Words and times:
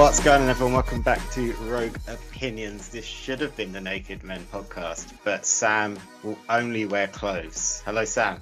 What's 0.00 0.18
going 0.20 0.40
on, 0.40 0.48
everyone? 0.48 0.72
Welcome 0.72 1.02
back 1.02 1.20
to 1.32 1.52
Rogue 1.56 1.94
Opinions. 2.08 2.88
This 2.88 3.04
should 3.04 3.38
have 3.42 3.54
been 3.54 3.72
the 3.72 3.82
Naked 3.82 4.24
Men 4.24 4.46
podcast, 4.50 5.12
but 5.24 5.44
Sam 5.44 5.98
will 6.22 6.38
only 6.48 6.86
wear 6.86 7.06
clothes. 7.06 7.82
Hello, 7.84 8.06
Sam. 8.06 8.40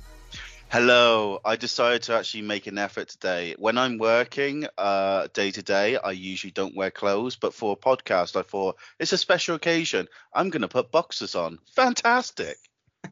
Hello. 0.69 1.41
I 1.45 1.57
decided 1.57 2.03
to 2.05 2.15
actually 2.15 2.43
make 2.43 2.69
an 2.69 2.79
effort 2.79 3.09
today. 3.09 3.57
When 3.59 3.77
I'm 3.77 3.99
working 3.99 4.69
uh, 4.79 5.27
day 5.35 5.51
to 5.51 5.61
day, 5.61 5.97
I 5.97 6.13
usually 6.13 6.53
don't 6.53 6.77
wear 6.77 6.93
clothes, 6.93 7.35
but 7.35 7.53
for 7.53 7.73
a 7.73 7.77
podcast, 7.77 8.37
I 8.37 8.43
thought 8.43 8.77
it's 9.01 9.13
a 9.13 9.19
special 9.19 9.57
occasion. 9.57 10.07
I'm 10.33 10.51
going 10.51 10.63
to 10.63 10.69
put 10.69 10.93
boxers 10.93 11.35
on. 11.35 11.59
Fantastic. 11.75 12.57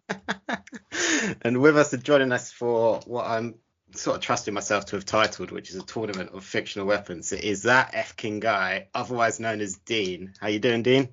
and 1.42 1.60
with 1.60 1.76
us 1.76 1.92
and 1.92 2.04
joining 2.04 2.30
us 2.30 2.52
for 2.52 3.00
what 3.06 3.26
I'm 3.26 3.56
sort 3.96 4.16
of 4.16 4.22
trusting 4.22 4.54
myself 4.54 4.86
to 4.86 4.96
have 4.96 5.04
titled, 5.04 5.50
which 5.50 5.70
is 5.70 5.76
a 5.76 5.82
tournament 5.82 6.30
of 6.32 6.44
fictional 6.44 6.86
weapons, 6.86 7.32
it 7.32 7.44
is 7.44 7.62
that 7.62 7.90
F 7.92 8.16
King 8.16 8.40
guy, 8.40 8.88
otherwise 8.94 9.40
known 9.40 9.60
as 9.60 9.76
Dean. 9.76 10.34
How 10.40 10.48
you 10.48 10.58
doing, 10.58 10.82
Dean? 10.82 11.08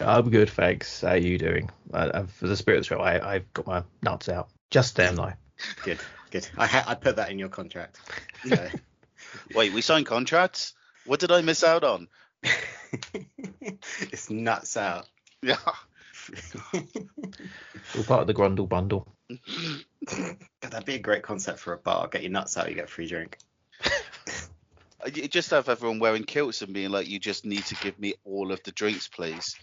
I'm 0.00 0.30
good, 0.30 0.50
thanks. 0.50 1.02
How 1.02 1.10
are 1.10 1.16
you 1.16 1.38
doing? 1.38 1.70
Uh, 1.92 2.24
for 2.24 2.46
the 2.46 2.56
spirit 2.56 2.78
of 2.78 2.84
the 2.84 2.88
show, 2.88 3.00
I, 3.00 3.34
I've 3.34 3.52
got 3.52 3.66
my 3.66 3.82
nuts 4.02 4.28
out. 4.28 4.48
Just 4.70 4.96
damn 4.96 5.16
though. 5.16 5.32
Good, 5.84 6.00
good. 6.30 6.48
I 6.56 6.66
ha- 6.66 6.84
I 6.86 6.94
put 6.94 7.16
that 7.16 7.30
in 7.30 7.38
your 7.38 7.48
contract. 7.48 7.98
So. 8.46 8.68
Wait, 9.54 9.72
we 9.72 9.80
signed 9.80 10.04
contracts? 10.04 10.74
What 11.06 11.18
did 11.18 11.32
I 11.32 11.40
miss 11.40 11.64
out 11.64 11.82
on? 11.82 12.08
it's 14.00 14.28
nuts 14.28 14.76
out. 14.76 15.06
Yeah. 15.42 15.56
All 17.96 18.04
part 18.04 18.20
of 18.20 18.26
the 18.26 18.34
Grundle 18.34 18.68
bundle. 18.68 19.13
That'd 20.60 20.84
be 20.84 20.96
a 20.96 20.98
great 20.98 21.22
concept 21.22 21.58
for 21.58 21.72
a 21.72 21.78
bar. 21.78 22.08
Get 22.08 22.22
your 22.22 22.32
nuts 22.32 22.56
out, 22.56 22.68
you 22.68 22.74
get 22.74 22.84
a 22.84 22.88
free 22.88 23.08
drink. 23.08 23.38
You 25.14 25.28
just 25.28 25.50
have 25.50 25.68
everyone 25.68 25.98
wearing 25.98 26.24
kilts 26.24 26.62
and 26.62 26.72
being 26.72 26.88
like, 26.88 27.06
you 27.06 27.18
just 27.18 27.44
need 27.44 27.66
to 27.66 27.74
give 27.74 27.98
me 27.98 28.14
all 28.24 28.52
of 28.52 28.62
the 28.62 28.72
drinks, 28.72 29.06
please. 29.06 29.54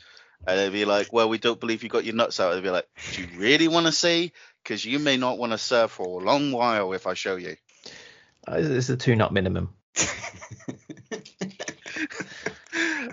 And 0.45 0.59
they'd 0.59 0.71
be 0.71 0.85
like, 0.85 1.11
well, 1.11 1.29
we 1.29 1.39
don't 1.39 1.59
believe 1.59 1.81
you 1.81 1.89
got 1.89 2.05
your 2.05 2.13
nuts 2.15 2.39
out. 2.39 2.53
They'd 2.53 2.61
be 2.63 2.69
like, 2.69 2.87
do 3.13 3.23
you 3.23 3.27
really 3.39 3.67
want 3.67 3.87
to 3.87 3.91
see? 3.91 4.33
Because 4.63 4.85
you 4.85 4.99
may 4.99 5.17
not 5.17 5.39
want 5.39 5.51
to 5.51 5.57
serve 5.57 5.89
for 5.91 6.21
a 6.21 6.23
long 6.23 6.51
while 6.51 6.93
if 6.93 7.07
I 7.07 7.15
show 7.15 7.37
you. 7.37 7.55
Uh, 8.47 8.57
it's 8.57 8.89
a 8.89 8.97
two 8.97 9.15
nut 9.15 9.33
minimum. 9.33 9.73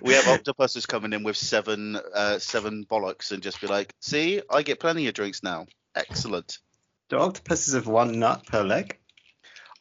we 0.03 0.15
have 0.15 0.29
octopuses 0.29 0.87
coming 0.87 1.13
in 1.13 1.23
with 1.23 1.37
seven 1.37 1.97
uh, 2.15 2.39
seven 2.39 2.85
bollocks 2.85 3.33
and 3.33 3.43
just 3.43 3.61
be 3.61 3.67
like, 3.67 3.95
see, 4.01 4.41
I 4.51 4.63
get 4.63 4.81
plenty 4.81 5.07
of 5.07 5.15
drinks 5.15 5.43
now. 5.43 5.67
Excellent. 5.99 6.59
Do 7.09 7.19
octopuses 7.19 7.75
have 7.75 7.89
one 7.89 8.21
nut 8.21 8.47
per 8.47 8.63
leg? 8.63 8.97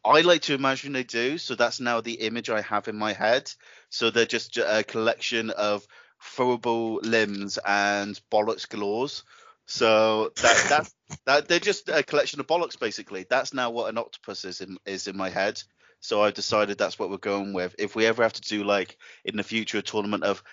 I 0.03 0.21
like 0.21 0.43
to 0.43 0.55
imagine 0.55 0.93
they 0.93 1.03
do, 1.03 1.37
so 1.37 1.53
that's 1.53 1.79
now 1.79 2.01
the 2.01 2.13
image 2.13 2.49
I 2.49 2.61
have 2.61 2.87
in 2.87 2.95
my 2.95 3.13
head. 3.13 3.51
So 3.89 4.09
they're 4.09 4.25
just 4.25 4.57
a 4.57 4.83
collection 4.83 5.51
of 5.51 5.85
throwable 6.23 6.99
limbs 7.03 7.59
and 7.63 8.19
bollocks 8.31 8.67
galores. 8.67 9.23
So 9.67 10.31
that 10.41 10.65
that 10.69 10.93
that 11.25 11.47
they're 11.47 11.59
just 11.59 11.89
a 11.89 12.01
collection 12.01 12.39
of 12.39 12.47
bollocks 12.47 12.79
basically. 12.79 13.27
That's 13.29 13.53
now 13.53 13.69
what 13.69 13.89
an 13.89 13.97
octopus 13.97 14.43
is 14.45 14.61
in 14.61 14.77
is 14.85 15.07
in 15.07 15.15
my 15.15 15.29
head. 15.29 15.61
So 15.99 16.23
I've 16.23 16.33
decided 16.33 16.77
that's 16.77 16.97
what 16.97 17.09
we're 17.09 17.17
going 17.17 17.53
with. 17.53 17.75
If 17.77 17.95
we 17.95 18.05
ever 18.05 18.23
have 18.23 18.33
to 18.33 18.41
do 18.41 18.63
like 18.63 18.97
in 19.25 19.37
the 19.37 19.43
future 19.43 19.79
a 19.79 19.81
tournament 19.81 20.23
of 20.23 20.43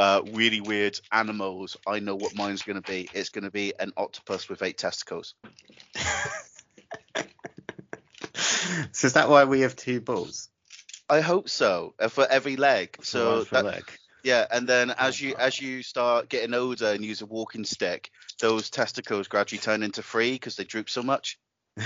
uh, 0.00 0.22
really 0.32 0.62
weird 0.62 0.98
animals, 1.12 1.76
I 1.86 2.00
know 2.00 2.16
what 2.16 2.34
mine's 2.34 2.62
going 2.62 2.80
to 2.80 2.90
be. 2.90 3.10
It's 3.12 3.28
going 3.28 3.44
to 3.44 3.50
be 3.50 3.74
an 3.78 3.92
octopus 3.98 4.48
with 4.48 4.62
eight 4.62 4.78
testicles. 4.78 5.34
so 8.34 9.06
is 9.06 9.12
that 9.12 9.28
why 9.28 9.44
we 9.44 9.60
have 9.60 9.76
two 9.76 10.00
balls? 10.00 10.48
I 11.10 11.20
hope 11.20 11.50
so. 11.50 11.92
Uh, 11.98 12.08
for 12.08 12.26
every 12.26 12.56
leg. 12.56 12.96
So 13.02 13.44
that, 13.44 13.66
leg. 13.66 13.84
yeah, 14.24 14.46
and 14.50 14.66
then 14.66 14.90
as 14.90 15.20
you 15.20 15.34
as 15.38 15.60
you 15.60 15.82
start 15.82 16.30
getting 16.30 16.54
older 16.54 16.86
and 16.86 17.04
use 17.04 17.20
a 17.20 17.26
walking 17.26 17.64
stick, 17.64 18.10
those 18.40 18.70
testicles 18.70 19.28
gradually 19.28 19.60
turn 19.60 19.82
into 19.82 20.02
three 20.02 20.32
because 20.32 20.56
they 20.56 20.64
droop 20.64 20.88
so 20.88 21.02
much. 21.02 21.38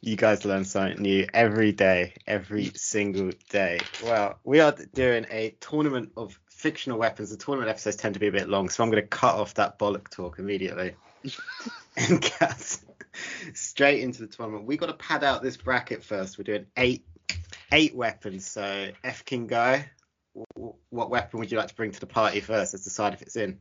you 0.00 0.16
guys 0.16 0.44
learn 0.44 0.64
something 0.64 1.02
new 1.02 1.26
every 1.32 1.72
day, 1.72 2.14
every 2.26 2.70
single 2.74 3.30
day. 3.48 3.80
Well, 4.04 4.38
we 4.44 4.60
are 4.60 4.74
doing 4.94 5.26
a 5.30 5.56
tournament 5.60 6.12
of 6.16 6.38
fictional 6.48 6.98
weapons. 6.98 7.30
The 7.30 7.36
tournament 7.36 7.70
episodes 7.70 7.96
tend 7.96 8.14
to 8.14 8.20
be 8.20 8.28
a 8.28 8.32
bit 8.32 8.48
long, 8.48 8.68
so 8.68 8.82
I'm 8.82 8.90
going 8.90 9.02
to 9.02 9.08
cut 9.08 9.34
off 9.34 9.54
that 9.54 9.78
bollock 9.78 10.08
talk 10.10 10.38
immediately 10.38 10.96
and 11.96 12.20
get 12.20 12.78
straight 13.54 14.00
into 14.00 14.20
the 14.20 14.28
tournament. 14.28 14.66
We 14.66 14.76
got 14.76 14.86
to 14.86 14.94
pad 14.94 15.24
out 15.24 15.42
this 15.42 15.56
bracket 15.56 16.02
first. 16.02 16.38
We're 16.38 16.44
doing 16.44 16.66
eight 16.76 17.06
eight 17.72 17.94
weapons. 17.94 18.46
So 18.46 18.90
F 19.02 19.24
King 19.24 19.46
guy, 19.46 19.90
what 20.90 21.10
weapon 21.10 21.40
would 21.40 21.50
you 21.50 21.58
like 21.58 21.68
to 21.68 21.74
bring 21.74 21.92
to 21.92 22.00
the 22.00 22.06
party 22.06 22.40
first? 22.40 22.74
Let's 22.74 22.84
decide 22.84 23.14
if 23.14 23.22
it's 23.22 23.36
in. 23.36 23.58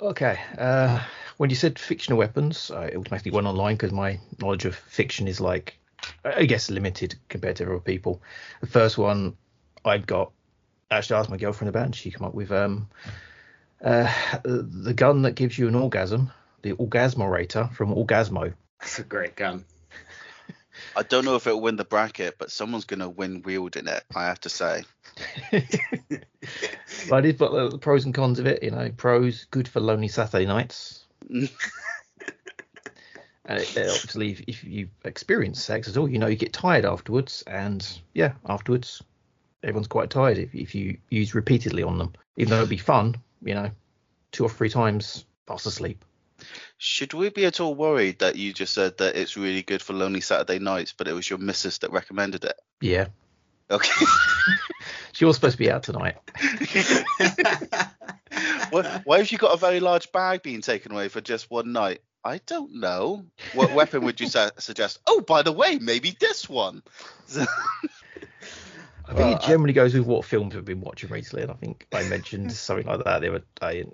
Okay. 0.00 0.38
Uh, 0.58 1.00
when 1.36 1.50
you 1.50 1.56
said 1.56 1.78
fictional 1.78 2.18
weapons, 2.18 2.70
I 2.70 2.88
automatically 2.90 3.30
went 3.30 3.46
online 3.46 3.76
because 3.76 3.92
my 3.92 4.18
knowledge 4.40 4.64
of 4.64 4.74
fiction 4.74 5.28
is 5.28 5.40
like, 5.40 5.78
I 6.24 6.44
guess, 6.44 6.70
limited 6.70 7.14
compared 7.28 7.56
to 7.56 7.64
other 7.64 7.78
people. 7.78 8.22
The 8.60 8.66
first 8.66 8.98
one 8.98 9.36
I've 9.84 10.06
got, 10.06 10.32
actually 10.90 11.16
asked 11.16 11.30
my 11.30 11.36
girlfriend 11.36 11.68
about, 11.68 11.86
and 11.86 11.94
she 11.94 12.10
came 12.10 12.24
up 12.24 12.34
with 12.34 12.50
um, 12.50 12.88
uh, 13.82 14.12
the 14.44 14.94
gun 14.94 15.22
that 15.22 15.36
gives 15.36 15.58
you 15.58 15.68
an 15.68 15.74
orgasm, 15.74 16.30
the 16.62 16.72
Orgazmorator 16.72 17.72
from 17.72 17.94
Orgazmo. 17.94 18.54
It's 18.80 18.98
a 18.98 19.04
great 19.04 19.36
gun. 19.36 19.64
I 20.96 21.02
don't 21.02 21.24
know 21.24 21.36
if 21.36 21.46
it'll 21.46 21.60
win 21.60 21.76
the 21.76 21.84
bracket, 21.84 22.36
but 22.38 22.50
someone's 22.50 22.84
going 22.84 23.00
to 23.00 23.08
win 23.08 23.42
wielding 23.42 23.86
it. 23.86 24.04
I 24.14 24.24
have 24.26 24.40
to 24.40 24.48
say. 24.48 24.82
but 27.08 27.16
I 27.16 27.20
did 27.20 27.38
put 27.38 27.70
the 27.70 27.78
pros 27.78 28.04
and 28.04 28.14
cons 28.14 28.38
of 28.38 28.46
it. 28.46 28.62
You 28.62 28.70
know, 28.70 28.90
pros 28.96 29.46
good 29.50 29.68
for 29.68 29.80
lonely 29.80 30.08
Saturday 30.08 30.46
nights. 30.46 31.04
and 31.30 31.48
it, 33.46 33.76
it 33.76 33.90
obviously, 33.90 34.32
if, 34.32 34.40
if 34.46 34.64
you 34.64 34.88
experience 35.04 35.62
sex 35.62 35.88
at 35.88 35.96
all, 35.96 36.08
you 36.08 36.18
know 36.18 36.26
you 36.26 36.36
get 36.36 36.52
tired 36.52 36.84
afterwards, 36.84 37.42
and 37.46 37.86
yeah, 38.14 38.32
afterwards 38.48 39.02
everyone's 39.62 39.88
quite 39.88 40.10
tired 40.10 40.38
if, 40.38 40.54
if 40.54 40.74
you 40.74 40.98
use 41.10 41.34
repeatedly 41.34 41.82
on 41.82 41.98
them. 41.98 42.12
Even 42.36 42.50
though 42.50 42.58
it'd 42.58 42.68
be 42.68 42.76
fun, 42.76 43.14
you 43.42 43.54
know, 43.54 43.70
two 44.32 44.44
or 44.44 44.50
three 44.50 44.68
times 44.68 45.24
fast 45.46 45.66
asleep. 45.66 46.04
Should 46.78 47.14
we 47.14 47.28
be 47.28 47.44
at 47.46 47.60
all 47.60 47.74
worried 47.74 48.18
that 48.18 48.36
you 48.36 48.52
just 48.52 48.74
said 48.74 48.98
that 48.98 49.14
it's 49.14 49.36
really 49.36 49.62
good 49.62 49.80
for 49.80 49.92
lonely 49.92 50.20
Saturday 50.20 50.58
nights, 50.58 50.92
but 50.92 51.06
it 51.06 51.12
was 51.12 51.28
your 51.30 51.38
missus 51.38 51.78
that 51.78 51.92
recommended 51.92 52.44
it? 52.44 52.58
Yeah. 52.80 53.06
Okay. 53.72 54.06
she 55.12 55.24
was 55.24 55.36
supposed 55.36 55.54
to 55.54 55.58
be 55.58 55.70
out 55.70 55.82
tonight. 55.82 56.16
why, 58.70 59.00
why 59.04 59.18
have 59.18 59.32
you 59.32 59.38
got 59.38 59.54
a 59.54 59.56
very 59.56 59.80
large 59.80 60.12
bag 60.12 60.42
being 60.42 60.60
taken 60.60 60.92
away 60.92 61.08
for 61.08 61.20
just 61.20 61.50
one 61.50 61.72
night? 61.72 62.02
I 62.24 62.38
don't 62.46 62.74
know. 62.74 63.24
What 63.54 63.74
weapon 63.74 64.04
would 64.04 64.20
you 64.20 64.28
su- 64.28 64.50
suggest? 64.58 65.00
Oh, 65.06 65.22
by 65.22 65.42
the 65.42 65.52
way, 65.52 65.78
maybe 65.80 66.16
this 66.20 66.48
one. 66.48 66.82
I 69.08 69.14
think 69.14 69.36
it 69.36 69.42
generally 69.42 69.72
goes 69.72 69.94
with 69.94 70.06
what 70.06 70.24
films 70.24 70.54
we've 70.54 70.64
been 70.64 70.80
watching 70.80 71.10
recently, 71.10 71.42
and 71.42 71.50
I 71.50 71.54
think 71.54 71.86
I 71.92 72.04
mentioned 72.04 72.52
something 72.52 72.86
like 72.86 73.04
that 73.04 73.20
the 73.20 73.28
other 73.28 73.44
day. 73.60 73.84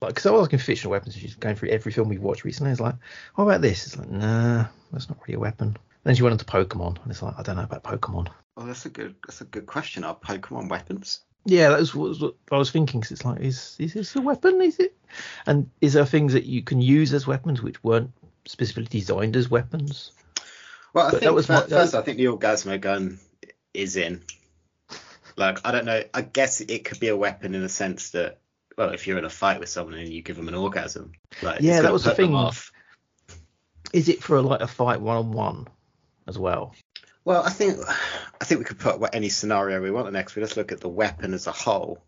Like, 0.00 0.10
because 0.10 0.26
I 0.26 0.30
was 0.30 0.42
looking 0.42 0.58
fictional 0.58 0.92
weapons, 0.92 1.16
she's 1.16 1.34
going 1.34 1.56
through 1.56 1.70
every 1.70 1.92
film 1.92 2.08
we've 2.08 2.20
watched 2.20 2.44
recently. 2.44 2.72
It's 2.72 2.80
like, 2.80 2.96
what 3.34 3.44
about 3.44 3.60
this? 3.60 3.86
It's 3.86 3.96
like, 3.96 4.10
nah, 4.10 4.66
that's 4.92 5.08
not 5.08 5.18
really 5.22 5.36
a 5.36 5.40
weapon. 5.40 5.76
Then 6.04 6.14
she 6.14 6.22
went 6.22 6.32
into 6.32 6.44
Pokemon, 6.44 7.02
and 7.02 7.10
it's 7.10 7.22
like, 7.22 7.34
I 7.38 7.42
don't 7.42 7.56
know 7.56 7.64
about 7.64 7.82
Pokemon. 7.82 8.28
Well, 8.56 8.66
that's 8.66 8.86
a 8.86 8.90
good 8.90 9.14
that's 9.26 9.40
a 9.40 9.44
good 9.44 9.66
question. 9.66 10.04
Are 10.04 10.16
Pokemon 10.16 10.68
weapons? 10.70 11.20
Yeah, 11.44 11.68
that 11.68 11.78
was 11.78 11.94
what, 11.94 12.18
what 12.20 12.34
I 12.50 12.56
was 12.58 12.70
thinking. 12.70 13.00
Cause 13.00 13.12
it's 13.12 13.24
like, 13.24 13.40
is 13.40 13.76
is 13.78 13.92
this 13.94 14.16
a 14.16 14.20
weapon? 14.20 14.60
Is 14.62 14.78
it? 14.78 14.96
And 15.46 15.70
is 15.80 15.92
there 15.92 16.06
things 16.06 16.32
that 16.32 16.44
you 16.44 16.62
can 16.62 16.80
use 16.80 17.12
as 17.12 17.26
weapons 17.26 17.62
which 17.62 17.82
weren't 17.84 18.10
specifically 18.46 19.00
designed 19.00 19.36
as 19.36 19.50
weapons? 19.50 20.12
Well, 20.92 21.06
I 21.06 21.10
But 21.10 21.20
think 21.20 21.22
that 21.24 21.34
was 21.34 21.46
first, 21.46 21.70
my- 21.70 21.76
first 21.76 21.94
I 21.94 22.02
think 22.02 22.16
the 22.16 22.24
Orgazmo 22.26 22.80
gun 22.80 23.18
is 23.74 23.96
in. 23.96 24.22
Like, 25.36 25.58
I 25.66 25.70
don't 25.70 25.84
know. 25.84 26.02
I 26.14 26.22
guess 26.22 26.62
it 26.62 26.84
could 26.86 26.98
be 26.98 27.08
a 27.08 27.16
weapon 27.16 27.54
in 27.54 27.60
the 27.60 27.68
sense 27.68 28.10
that, 28.12 28.38
well, 28.78 28.90
if 28.94 29.06
you're 29.06 29.18
in 29.18 29.26
a 29.26 29.30
fight 29.30 29.60
with 29.60 29.68
someone 29.68 29.94
and 29.98 30.08
you 30.08 30.22
give 30.22 30.36
them 30.36 30.48
an 30.48 30.54
orgasm, 30.54 31.12
like, 31.42 31.60
Yeah, 31.60 31.82
that 31.82 31.92
was 31.92 32.04
the 32.04 32.14
thing. 32.14 32.34
Off. 32.34 32.72
Is 33.92 34.08
it 34.08 34.22
for 34.22 34.36
a, 34.36 34.42
like 34.42 34.62
a 34.62 34.66
fight 34.66 35.00
one 35.02 35.18
on 35.18 35.32
one 35.32 35.68
as 36.26 36.38
well? 36.38 36.74
Well, 37.26 37.42
I 37.42 37.50
think 37.50 37.80
I 38.40 38.44
think 38.44 38.60
we 38.60 38.64
could 38.64 38.78
put 38.78 39.00
any 39.12 39.28
scenario 39.30 39.82
we 39.82 39.90
want 39.90 40.12
next. 40.12 40.36
We 40.36 40.42
just 40.42 40.56
look 40.56 40.70
at 40.70 40.80
the 40.80 40.88
weapon 40.88 41.34
as 41.34 41.48
a 41.48 41.52
whole. 41.52 41.98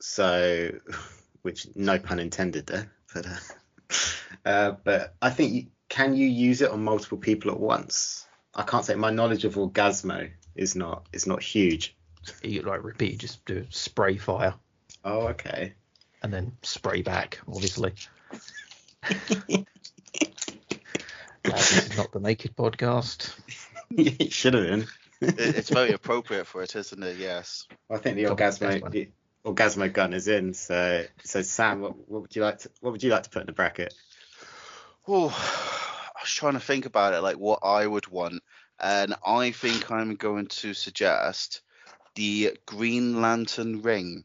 So, 0.00 0.70
which 1.42 1.66
no 1.74 1.98
pun 1.98 2.20
intended 2.20 2.66
there, 2.68 2.92
but 3.12 3.26
uh, 3.26 3.38
uh, 4.44 4.70
but 4.84 5.16
I 5.20 5.30
think 5.30 5.52
you, 5.52 5.66
can 5.88 6.14
you 6.14 6.28
use 6.28 6.62
it 6.62 6.70
on 6.70 6.84
multiple 6.84 7.18
people 7.18 7.50
at 7.50 7.58
once? 7.58 8.28
I 8.54 8.62
can't 8.62 8.84
say 8.84 8.94
my 8.94 9.10
knowledge 9.10 9.44
of 9.44 9.56
Orgazmo 9.56 10.30
is 10.54 10.76
not 10.76 11.08
is 11.12 11.26
not 11.26 11.42
huge. 11.42 11.96
You 12.44 12.62
like 12.62 12.84
repeat, 12.84 13.18
just 13.18 13.44
do 13.46 13.66
spray 13.70 14.18
fire 14.18 14.54
Oh, 15.04 15.28
okay. 15.28 15.72
and 16.22 16.32
then 16.32 16.52
spray 16.62 17.02
back, 17.02 17.40
obviously. 17.48 17.92
Uh, 21.42 21.52
this 21.52 21.86
is 21.90 21.96
not 21.96 22.12
the 22.12 22.20
naked 22.20 22.54
podcast. 22.54 23.34
it 23.96 24.32
should 24.32 24.54
have 24.54 24.64
been. 24.64 24.86
It- 25.20 25.38
it's 25.38 25.68
very 25.70 25.92
appropriate 26.00 26.46
for 26.46 26.62
it, 26.62 26.74
isn't 26.76 27.02
it? 27.02 27.16
Yes. 27.18 27.66
I 27.90 27.98
think 27.98 28.16
the 28.16 28.24
Top 28.24 28.38
best 28.38 28.60
orgazmo 28.60 28.90
the 28.90 29.08
orgazmo 29.44 29.92
gun 29.92 30.12
is 30.12 30.28
in. 30.28 30.54
So 30.54 31.04
so 31.24 31.42
Sam, 31.42 31.80
what, 31.80 32.08
what 32.08 32.22
would 32.22 32.36
you 32.36 32.42
like 32.42 32.58
to 32.60 32.70
what 32.80 32.92
would 32.92 33.02
you 33.02 33.10
like 33.10 33.24
to 33.24 33.30
put 33.30 33.40
in 33.42 33.46
the 33.46 33.52
bracket? 33.52 33.92
Oh, 35.08 35.28
I 35.28 36.20
was 36.22 36.30
trying 36.30 36.54
to 36.54 36.60
think 36.60 36.86
about 36.86 37.14
it, 37.14 37.20
like 37.20 37.36
what 37.36 37.60
I 37.62 37.86
would 37.86 38.06
want, 38.08 38.42
and 38.78 39.14
I 39.26 39.50
think 39.50 39.90
I'm 39.90 40.14
going 40.16 40.46
to 40.46 40.74
suggest 40.74 41.62
the 42.14 42.56
Green 42.66 43.20
Lantern 43.20 43.82
ring. 43.82 44.24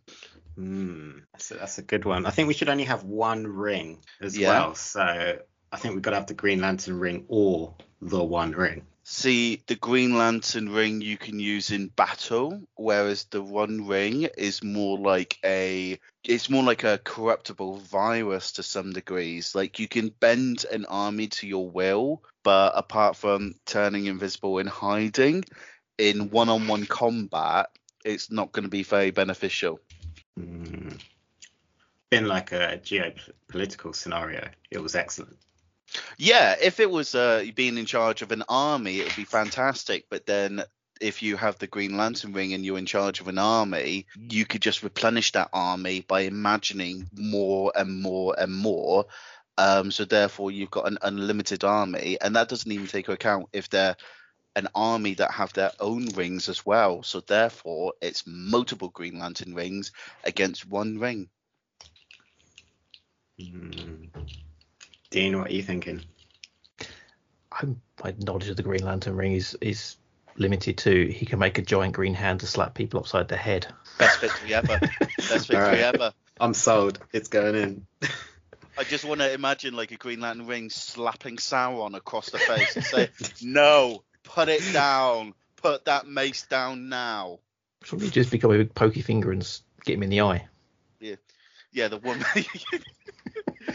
Hmm, 0.55 1.19
that's 1.33 1.51
a, 1.51 1.55
that's 1.55 1.77
a 1.77 1.81
good 1.81 2.05
one. 2.05 2.25
I 2.25 2.29
think 2.29 2.47
we 2.47 2.53
should 2.53 2.69
only 2.69 2.85
have 2.85 3.03
one 3.03 3.45
ring 3.47 3.99
as 4.21 4.37
Yeah. 4.37 4.49
well. 4.49 4.75
So 4.75 5.01
I 5.71 5.77
think 5.77 5.93
we've 5.95 6.01
got 6.01 6.11
to 6.11 6.17
have 6.17 6.27
the 6.27 6.33
Green 6.33 6.61
Lantern 6.61 6.99
ring 6.99 7.25
or 7.27 7.73
the 8.01 8.23
One 8.23 8.51
Ring. 8.51 8.85
See, 9.07 9.61
the 9.67 9.75
Green 9.75 10.17
Lantern 10.17 10.69
ring 10.69 10.99
you 10.99 11.15
can 11.15 11.39
use 11.39 11.69
in 11.69 11.89
battle, 11.89 12.63
whereas 12.73 13.25
the 13.25 13.39
One 13.39 13.85
Ring 13.85 14.23
is 14.35 14.63
more 14.63 14.97
like 14.97 15.37
a 15.45 15.99
it's 16.23 16.49
more 16.49 16.63
like 16.63 16.83
a 16.83 16.97
corruptible 16.97 17.77
virus 17.77 18.53
to 18.53 18.63
some 18.63 18.93
degrees. 18.93 19.53
Like 19.53 19.77
you 19.77 19.87
can 19.87 20.09
bend 20.09 20.65
an 20.71 20.85
army 20.85 21.27
to 21.27 21.45
your 21.45 21.69
will, 21.69 22.23
but 22.41 22.73
apart 22.75 23.15
from 23.15 23.53
turning 23.67 24.07
invisible 24.07 24.57
and 24.57 24.67
hiding, 24.67 25.45
in 25.99 26.31
one-on-one 26.31 26.87
combat, 26.87 27.69
it's 28.03 28.31
not 28.31 28.53
going 28.53 28.63
to 28.63 28.69
be 28.69 28.81
very 28.81 29.11
beneficial. 29.11 29.79
Hmm. 30.35 30.89
In 32.11 32.25
like 32.25 32.53
a 32.53 32.81
geopolitical 32.83 33.93
scenario, 33.95 34.49
it 34.71 34.79
was 34.79 34.95
excellent. 34.95 35.37
Yeah, 36.17 36.55
if 36.61 36.79
it 36.79 36.89
was 36.89 37.15
uh, 37.15 37.45
being 37.55 37.77
in 37.77 37.85
charge 37.85 38.21
of 38.21 38.31
an 38.31 38.43
army, 38.49 38.99
it 38.99 39.05
would 39.05 39.15
be 39.15 39.25
fantastic. 39.25 40.05
But 40.09 40.25
then, 40.25 40.63
if 41.01 41.21
you 41.21 41.35
have 41.37 41.57
the 41.59 41.67
Green 41.67 41.97
Lantern 41.97 42.33
ring 42.33 42.53
and 42.53 42.65
you're 42.65 42.77
in 42.77 42.85
charge 42.85 43.19
of 43.19 43.27
an 43.27 43.37
army, 43.37 44.07
you 44.15 44.45
could 44.45 44.61
just 44.61 44.83
replenish 44.83 45.31
that 45.33 45.49
army 45.51 46.01
by 46.01 46.21
imagining 46.21 47.09
more 47.13 47.71
and 47.75 48.01
more 48.01 48.35
and 48.37 48.53
more. 48.53 49.05
Um, 49.57 49.91
so 49.91 50.05
therefore, 50.05 50.51
you've 50.51 50.71
got 50.71 50.87
an 50.87 50.97
unlimited 51.01 51.63
army, 51.63 52.17
and 52.21 52.35
that 52.35 52.49
doesn't 52.49 52.71
even 52.71 52.87
take 52.87 53.05
into 53.05 53.13
account 53.13 53.47
if 53.53 53.69
they're 53.69 53.95
an 54.55 54.67
army 54.73 55.13
that 55.15 55.31
have 55.31 55.51
their 55.53 55.71
own 55.79 56.07
rings 56.15 56.47
as 56.49 56.65
well. 56.65 57.03
So 57.03 57.19
therefore, 57.19 57.93
it's 58.01 58.23
multiple 58.25 58.89
Green 58.89 59.19
Lantern 59.19 59.53
rings 59.53 59.91
against 60.23 60.67
one 60.67 60.97
ring. 60.97 61.29
Hmm. 63.39 64.05
Dean, 65.15 65.39
what 65.39 65.49
are 65.49 65.53
you 65.53 65.63
thinking? 65.63 66.03
I'm, 67.49 67.79
my 68.03 68.13
knowledge 68.19 68.49
of 68.49 68.57
the 68.57 68.63
Green 68.63 68.83
Lantern 68.83 69.15
ring 69.15 69.31
is 69.31 69.57
is 69.61 69.95
limited 70.35 70.79
to 70.79 71.07
he 71.07 71.25
can 71.25 71.39
make 71.39 71.57
a 71.57 71.61
giant 71.61 71.93
green 71.93 72.13
hand 72.13 72.41
to 72.41 72.47
slap 72.47 72.73
people 72.73 72.99
upside 72.99 73.29
the 73.29 73.37
head. 73.37 73.65
Best 73.97 74.19
victory 74.19 74.53
ever. 74.53 74.77
Best 75.17 75.47
victory 75.47 75.55
Alright. 75.55 75.79
ever. 75.79 76.11
I'm 76.37 76.53
sold. 76.53 76.99
It's 77.13 77.29
going 77.29 77.55
in. 77.55 77.87
I 78.77 78.83
just 78.83 79.05
want 79.05 79.21
to 79.21 79.31
imagine 79.31 79.73
like 79.73 79.93
a 79.93 79.95
Green 79.95 80.19
Lantern 80.19 80.47
ring 80.47 80.69
slapping 80.69 81.37
Sauron 81.37 81.95
across 81.95 82.31
the 82.31 82.37
face 82.37 82.75
and 82.75 82.83
say, 82.83 83.09
"No, 83.41 84.03
put 84.25 84.49
it 84.49 84.63
down. 84.73 85.33
Put 85.55 85.85
that 85.85 86.07
mace 86.07 86.45
down 86.45 86.89
now." 86.89 87.39
Probably 87.79 88.09
just 88.09 88.31
become 88.31 88.51
a 88.51 88.57
big 88.57 88.75
pokey 88.75 89.01
finger 89.01 89.31
and 89.31 89.47
get 89.85 89.93
him 89.93 90.03
in 90.03 90.09
the 90.09 90.19
eye. 90.19 90.49
Yeah, 90.99 91.87
the 91.87 91.99
woman. 91.99 92.25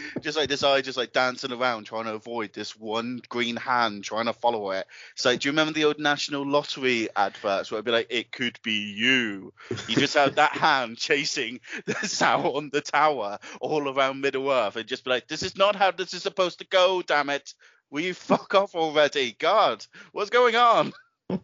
just 0.21 0.37
like 0.37 0.49
this 0.49 0.63
eye, 0.63 0.81
just 0.81 0.97
like 0.97 1.13
dancing 1.13 1.51
around 1.51 1.85
trying 1.85 2.05
to 2.05 2.13
avoid 2.13 2.53
this 2.53 2.77
one 2.77 3.21
green 3.29 3.55
hand 3.55 4.03
trying 4.03 4.25
to 4.25 4.33
follow 4.33 4.71
it. 4.71 4.87
So, 5.15 5.35
do 5.35 5.47
you 5.47 5.51
remember 5.51 5.73
the 5.73 5.85
old 5.85 5.99
National 5.99 6.45
Lottery 6.45 7.09
adverts 7.15 7.71
where 7.71 7.77
it'd 7.77 7.85
be 7.85 7.91
like, 7.91 8.07
"It 8.09 8.31
could 8.31 8.59
be 8.63 8.93
you." 8.95 9.53
You 9.87 9.95
just 9.95 10.15
have 10.15 10.35
that 10.35 10.51
hand 10.57 10.97
chasing 10.97 11.59
the 11.85 11.93
Sauron 11.93 12.71
the 12.71 12.81
tower 12.81 13.39
all 13.59 13.89
around 13.89 14.21
Middle 14.21 14.49
Earth, 14.49 14.75
and 14.75 14.87
just 14.87 15.03
be 15.03 15.11
like, 15.11 15.27
"This 15.27 15.43
is 15.43 15.57
not 15.57 15.75
how 15.75 15.91
this 15.91 16.13
is 16.13 16.23
supposed 16.23 16.59
to 16.59 16.65
go. 16.65 17.01
Damn 17.01 17.29
it! 17.29 17.53
Will 17.89 18.01
you 18.01 18.13
fuck 18.13 18.55
off 18.55 18.75
already? 18.75 19.35
God, 19.37 19.85
what's 20.11 20.29
going 20.29 20.55
on?" 20.55 20.93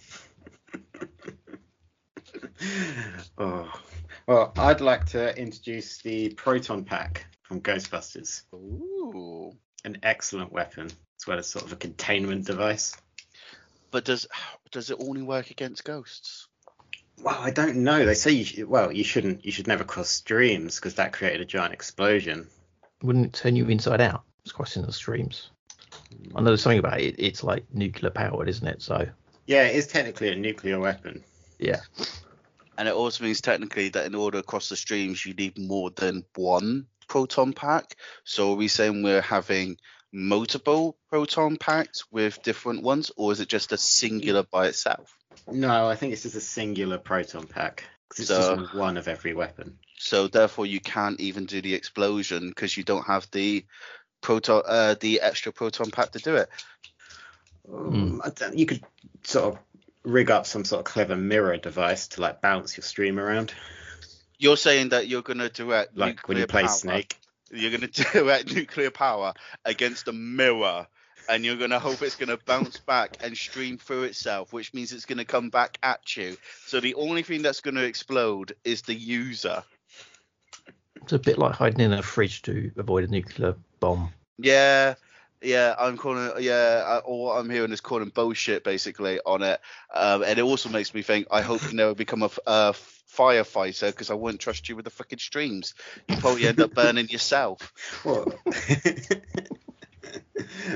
oh. 3.37 3.71
Well, 4.27 4.51
I'd 4.57 4.81
like 4.81 5.05
to 5.07 5.37
introduce 5.39 5.99
the 5.99 6.29
Proton 6.33 6.83
Pack 6.83 7.25
from 7.47 7.61
Ghostbusters. 7.61 8.43
Ooh. 8.53 9.53
An 9.85 9.97
excellent 10.03 10.51
weapon, 10.51 10.85
as 10.87 11.27
well 11.27 11.39
as 11.39 11.47
sort 11.47 11.65
of 11.65 11.71
a 11.71 11.77
containment 11.77 12.45
device. 12.45 12.93
But 13.91 14.03
does 14.03 14.27
does 14.71 14.89
it 14.89 14.97
only 14.99 15.21
work 15.21 15.49
against 15.49 15.85
ghosts? 15.85 16.47
Well, 17.21 17.37
I 17.39 17.51
don't 17.51 17.77
know. 17.77 18.05
They 18.05 18.13
say 18.15 18.31
you 18.31 18.43
sh- 18.43 18.59
well, 18.63 18.91
you 18.91 19.03
shouldn't. 19.05 19.45
You 19.45 19.51
should 19.51 19.67
never 19.67 19.85
cross 19.85 20.09
streams 20.09 20.75
because 20.75 20.95
that 20.95 21.13
created 21.13 21.39
a 21.41 21.45
giant 21.45 21.73
explosion. 21.73 22.47
Wouldn't 23.01 23.27
it 23.27 23.33
turn 23.33 23.55
you 23.55 23.67
inside 23.69 24.01
out? 24.01 24.23
It's 24.43 24.51
crossing 24.51 24.83
the 24.83 24.91
streams. 24.91 25.51
I 26.35 26.41
know 26.41 26.47
there's 26.47 26.61
something 26.61 26.79
about 26.79 26.99
it. 26.99 27.15
It's 27.17 27.43
like 27.43 27.63
nuclear 27.73 28.11
powered, 28.11 28.49
isn't 28.49 28.67
it? 28.67 28.81
So 28.81 29.07
Yeah, 29.45 29.63
it 29.67 29.75
is 29.75 29.87
technically 29.87 30.29
a 30.29 30.35
nuclear 30.35 30.79
weapon. 30.79 31.23
yeah, 31.59 31.81
And 32.77 32.87
it 32.87 32.93
also 32.93 33.23
means 33.23 33.39
technically 33.41 33.89
that 33.89 34.05
in 34.05 34.15
order 34.15 34.39
to 34.39 34.43
cross 34.43 34.69
the 34.69 34.75
streams, 34.75 35.25
you 35.25 35.33
need 35.33 35.57
more 35.57 35.89
than 35.91 36.23
one 36.35 36.87
proton 37.07 37.53
pack. 37.53 37.95
So 38.23 38.51
are 38.53 38.55
we 38.55 38.67
saying 38.67 39.03
we're 39.03 39.21
having 39.21 39.77
multiple 40.11 40.97
proton 41.09 41.57
packs 41.57 42.05
with 42.11 42.41
different 42.43 42.83
ones, 42.83 43.11
or 43.17 43.31
is 43.31 43.39
it 43.39 43.49
just 43.49 43.71
a 43.71 43.77
singular 43.77 44.43
by 44.43 44.67
itself? 44.67 45.15
No, 45.49 45.87
I 45.87 45.95
think 45.95 46.13
it's 46.13 46.23
just 46.23 46.35
a 46.35 46.41
singular 46.41 46.97
proton 46.97 47.47
pack. 47.47 47.83
it's 48.17 48.27
So- 48.27 48.55
just 48.55 48.73
one 48.73 48.97
of 48.97 49.07
every 49.07 49.33
weapon. 49.33 49.77
So 49.99 50.27
therefore, 50.27 50.65
you 50.67 50.79
can't 50.79 51.19
even 51.19 51.45
do 51.45 51.61
the 51.61 51.73
explosion 51.73 52.49
because 52.49 52.77
you 52.77 52.83
don't 52.83 53.05
have 53.07 53.27
the 53.31 53.65
proton, 54.21 54.61
uh, 54.65 54.95
the 54.99 55.21
extra 55.21 55.51
proton 55.51 55.89
pack 55.91 56.11
to 56.11 56.19
do 56.19 56.35
it. 56.35 56.49
Um, 57.71 58.21
I 58.23 58.31
you 58.53 58.65
could 58.65 58.83
sort 59.23 59.55
of 59.55 59.59
rig 60.03 60.31
up 60.31 60.45
some 60.45 60.63
sort 60.63 60.79
of 60.79 60.85
clever 60.85 61.15
mirror 61.15 61.57
device 61.57 62.07
to 62.09 62.21
like 62.21 62.41
bounce 62.41 62.77
your 62.77 62.83
stream 62.83 63.19
around, 63.19 63.53
You're 64.39 64.57
saying 64.57 64.89
that 64.89 65.07
you're 65.07 65.21
going 65.23 65.39
to 65.39 65.49
direct 65.49 65.97
like 65.97 66.27
when 66.27 66.37
you 66.37 66.47
play 66.47 66.63
power- 66.63 66.69
Snake. 66.69 67.17
You're 67.51 67.71
going 67.71 67.81
to 67.91 68.03
direct 68.13 68.53
nuclear 68.53 68.91
power 68.91 69.33
against 69.65 70.07
a 70.07 70.13
mirror, 70.13 70.87
and 71.29 71.45
you're 71.45 71.55
going 71.55 71.69
to 71.71 71.79
hope 71.79 72.01
it's 72.01 72.15
going 72.15 72.29
to 72.29 72.37
bounce 72.45 72.77
back 72.77 73.17
and 73.21 73.35
stream 73.37 73.77
through 73.77 74.03
itself, 74.03 74.51
which 74.53 74.73
means 74.73 74.91
it's 74.91 75.05
going 75.05 75.17
to 75.17 75.25
come 75.25 75.49
back 75.49 75.77
at 75.81 76.15
you. 76.17 76.37
So 76.65 76.79
the 76.79 76.95
only 76.95 77.23
thing 77.23 77.41
that's 77.41 77.61
going 77.61 77.75
to 77.75 77.83
explode 77.83 78.53
is 78.63 78.81
the 78.83 78.93
user. 78.93 79.63
it's 81.01 81.13
a 81.13 81.19
bit 81.19 81.37
like 81.37 81.53
hiding 81.53 81.79
in 81.79 81.93
a 81.93 82.01
fridge 82.01 82.41
to 82.43 82.71
avoid 82.77 83.05
a 83.05 83.07
nuclear 83.07 83.55
bomb. 83.79 84.11
Yeah, 84.37 84.95
yeah, 85.41 85.75
I'm 85.79 85.97
calling. 85.97 86.31
Yeah, 86.43 86.83
I, 86.85 86.97
all 86.99 87.31
I'm 87.31 87.49
hearing 87.49 87.71
is 87.71 87.81
calling 87.81 88.09
bullshit 88.09 88.63
basically 88.63 89.19
on 89.25 89.41
it, 89.43 89.59
um, 89.93 90.23
and 90.23 90.37
it 90.37 90.41
also 90.41 90.69
makes 90.69 90.93
me 90.93 91.01
think. 91.01 91.27
I 91.31 91.41
hope 91.41 91.63
you 91.63 91.75
never 91.75 91.95
become 91.95 92.23
a, 92.23 92.25
f- 92.25 92.39
a 92.45 92.75
firefighter 93.13 93.87
because 93.87 94.09
I 94.11 94.15
wouldn't 94.15 94.41
trust 94.41 94.69
you 94.69 94.75
with 94.75 94.85
the 94.85 94.91
fucking 94.91 95.19
streams. 95.19 95.73
You 96.07 96.17
probably 96.17 96.47
end 96.47 96.59
up 96.61 96.73
burning 96.73 97.09
yourself. 97.09 97.73
Well, 98.05 98.25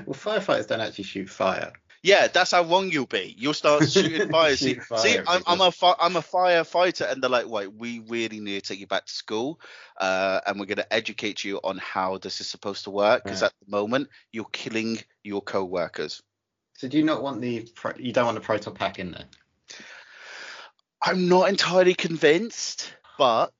well, 0.05 0.15
firefighters 0.15 0.67
don't 0.67 0.81
actually 0.81 1.03
shoot 1.05 1.29
fire. 1.29 1.71
Yeah, 2.03 2.27
that's 2.27 2.51
how 2.51 2.63
wrong 2.63 2.89
you'll 2.89 3.05
be. 3.05 3.35
You'll 3.37 3.53
start 3.53 3.87
shooting 3.89 4.29
fire. 4.29 4.55
see, 4.55 4.73
fire 4.75 4.99
see 4.99 5.17
I'm, 5.27 5.43
I'm 5.45 5.61
a 5.61 5.71
fi- 5.71 5.95
I'm 5.99 6.15
a 6.15 6.21
firefighter, 6.21 7.11
and 7.11 7.21
they're 7.21 7.29
like, 7.29 7.47
"Wait, 7.47 7.71
we 7.71 7.99
really 7.99 8.39
need 8.39 8.63
to 8.63 8.67
take 8.67 8.79
you 8.79 8.87
back 8.87 9.05
to 9.05 9.13
school, 9.13 9.59
uh, 9.97 10.41
and 10.47 10.59
we're 10.59 10.65
going 10.65 10.77
to 10.77 10.93
educate 10.93 11.43
you 11.43 11.59
on 11.63 11.77
how 11.77 12.17
this 12.17 12.41
is 12.41 12.49
supposed 12.49 12.85
to 12.85 12.89
work. 12.89 13.23
Because 13.23 13.43
Right. 13.43 13.47
at 13.49 13.53
the 13.63 13.71
moment, 13.71 14.09
you're 14.31 14.45
killing 14.51 14.97
your 15.23 15.41
co-workers." 15.41 16.23
So 16.75 16.87
do 16.87 16.97
you 16.97 17.03
not 17.03 17.21
want 17.21 17.39
the 17.41 17.69
pro- 17.75 17.95
you 17.97 18.11
don't 18.11 18.25
want 18.25 18.35
the 18.35 18.41
proton 18.41 18.73
pack 18.73 18.97
in 18.97 19.11
there? 19.11 19.25
I'm 21.03 21.27
not 21.27 21.49
entirely 21.49 21.93
convinced, 21.93 22.93
but 23.17 23.51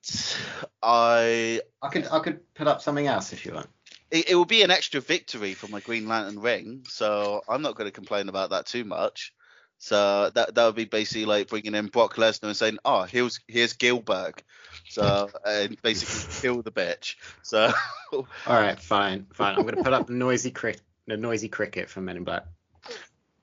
I 0.82 1.60
I 1.82 1.88
could 1.88 2.06
I 2.10 2.20
could 2.20 2.54
put 2.54 2.66
up 2.68 2.80
something 2.82 3.06
else 3.06 3.32
if 3.32 3.44
you 3.44 3.52
want. 3.54 3.68
it, 4.10 4.30
it 4.30 4.34
will 4.34 4.44
be 4.44 4.62
an 4.62 4.70
extra 4.70 5.00
victory 5.00 5.54
for 5.54 5.68
my 5.68 5.80
Green 5.80 6.06
Lantern 6.06 6.40
ring, 6.40 6.82
so 6.86 7.42
I'm 7.48 7.62
not 7.62 7.74
going 7.76 7.88
to 7.88 7.92
complain 7.92 8.28
about 8.28 8.50
that 8.50 8.66
too 8.66 8.84
much. 8.84 9.32
So 9.78 10.30
that 10.34 10.54
that 10.54 10.66
would 10.66 10.76
be 10.76 10.84
basically 10.84 11.24
like 11.24 11.48
bringing 11.48 11.74
in 11.74 11.88
Brock 11.88 12.14
Lesnar 12.14 12.44
and 12.44 12.56
saying, 12.56 12.78
"Oh, 12.84 13.02
here's 13.02 13.40
here's 13.48 13.72
Gilbert," 13.72 14.42
so 14.88 15.28
and 15.44 15.80
basically 15.82 16.20
kill 16.40 16.62
the 16.62 16.70
bitch. 16.70 17.16
So 17.42 17.72
All 18.12 18.26
right, 18.46 18.78
fine, 18.78 19.26
fine. 19.32 19.56
I'm 19.56 19.64
gonna 19.64 19.82
put 19.82 19.92
up 19.92 20.06
the 20.06 20.12
noisy 20.12 20.52
crick 20.52 20.78
the 21.08 21.16
noisy 21.16 21.48
cricket 21.48 21.90
from 21.90 22.04
Men 22.04 22.18
in 22.18 22.24
Black. 22.24 22.44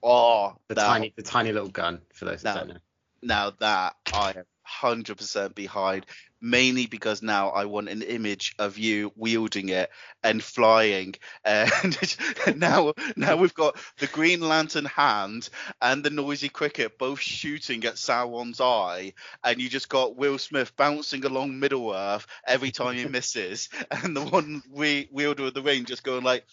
oh, 0.01 0.55
The 0.69 0.75
tiny 0.75 1.13
the 1.17 1.23
tiny 1.23 1.51
little 1.51 1.67
gun 1.67 2.01
for 2.13 2.23
those 2.23 2.41
that 2.43 2.67
No. 2.67 2.75
Now 3.21 3.51
that 3.59 3.95
I 4.11 4.31
am 4.31 4.43
hundred 4.63 5.17
percent 5.17 5.55
behind. 5.55 6.05
mainly 6.41 6.85
because 6.85 7.21
now 7.21 7.49
I 7.49 7.65
want 7.65 7.89
an 7.89 8.01
image 8.01 8.53
of 8.59 8.77
you 8.77 9.11
wielding 9.15 9.69
it 9.69 9.89
and 10.23 10.41
flying. 10.43 11.15
And 11.43 11.97
now, 12.55 12.93
now 13.17 13.35
we've 13.35 13.53
got 13.53 13.77
the 13.97 14.07
Green 14.07 14.39
Lantern 14.41 14.85
hand 14.85 15.49
and 15.81 16.03
the 16.03 16.09
noisy 16.09 16.49
cricket 16.49 16.97
both 16.97 17.19
shooting 17.19 17.83
at 17.85 17.95
Sauron's 17.95 18.61
eye, 18.61 19.13
and 19.43 19.59
you 19.59 19.69
just 19.69 19.89
got 19.89 20.15
Will 20.15 20.37
Smith 20.37 20.75
bouncing 20.77 21.25
along 21.25 21.59
Middle 21.59 21.91
Earth 21.93 22.25
every 22.45 22.71
time 22.71 22.95
he 22.95 23.05
misses, 23.05 23.69
and 23.91 24.15
the 24.15 24.23
one 24.23 24.61
we- 24.69 25.09
wielder 25.11 25.45
of 25.47 25.53
the 25.53 25.61
ring 25.61 25.85
just 25.85 26.03
going 26.03 26.23
like. 26.23 26.45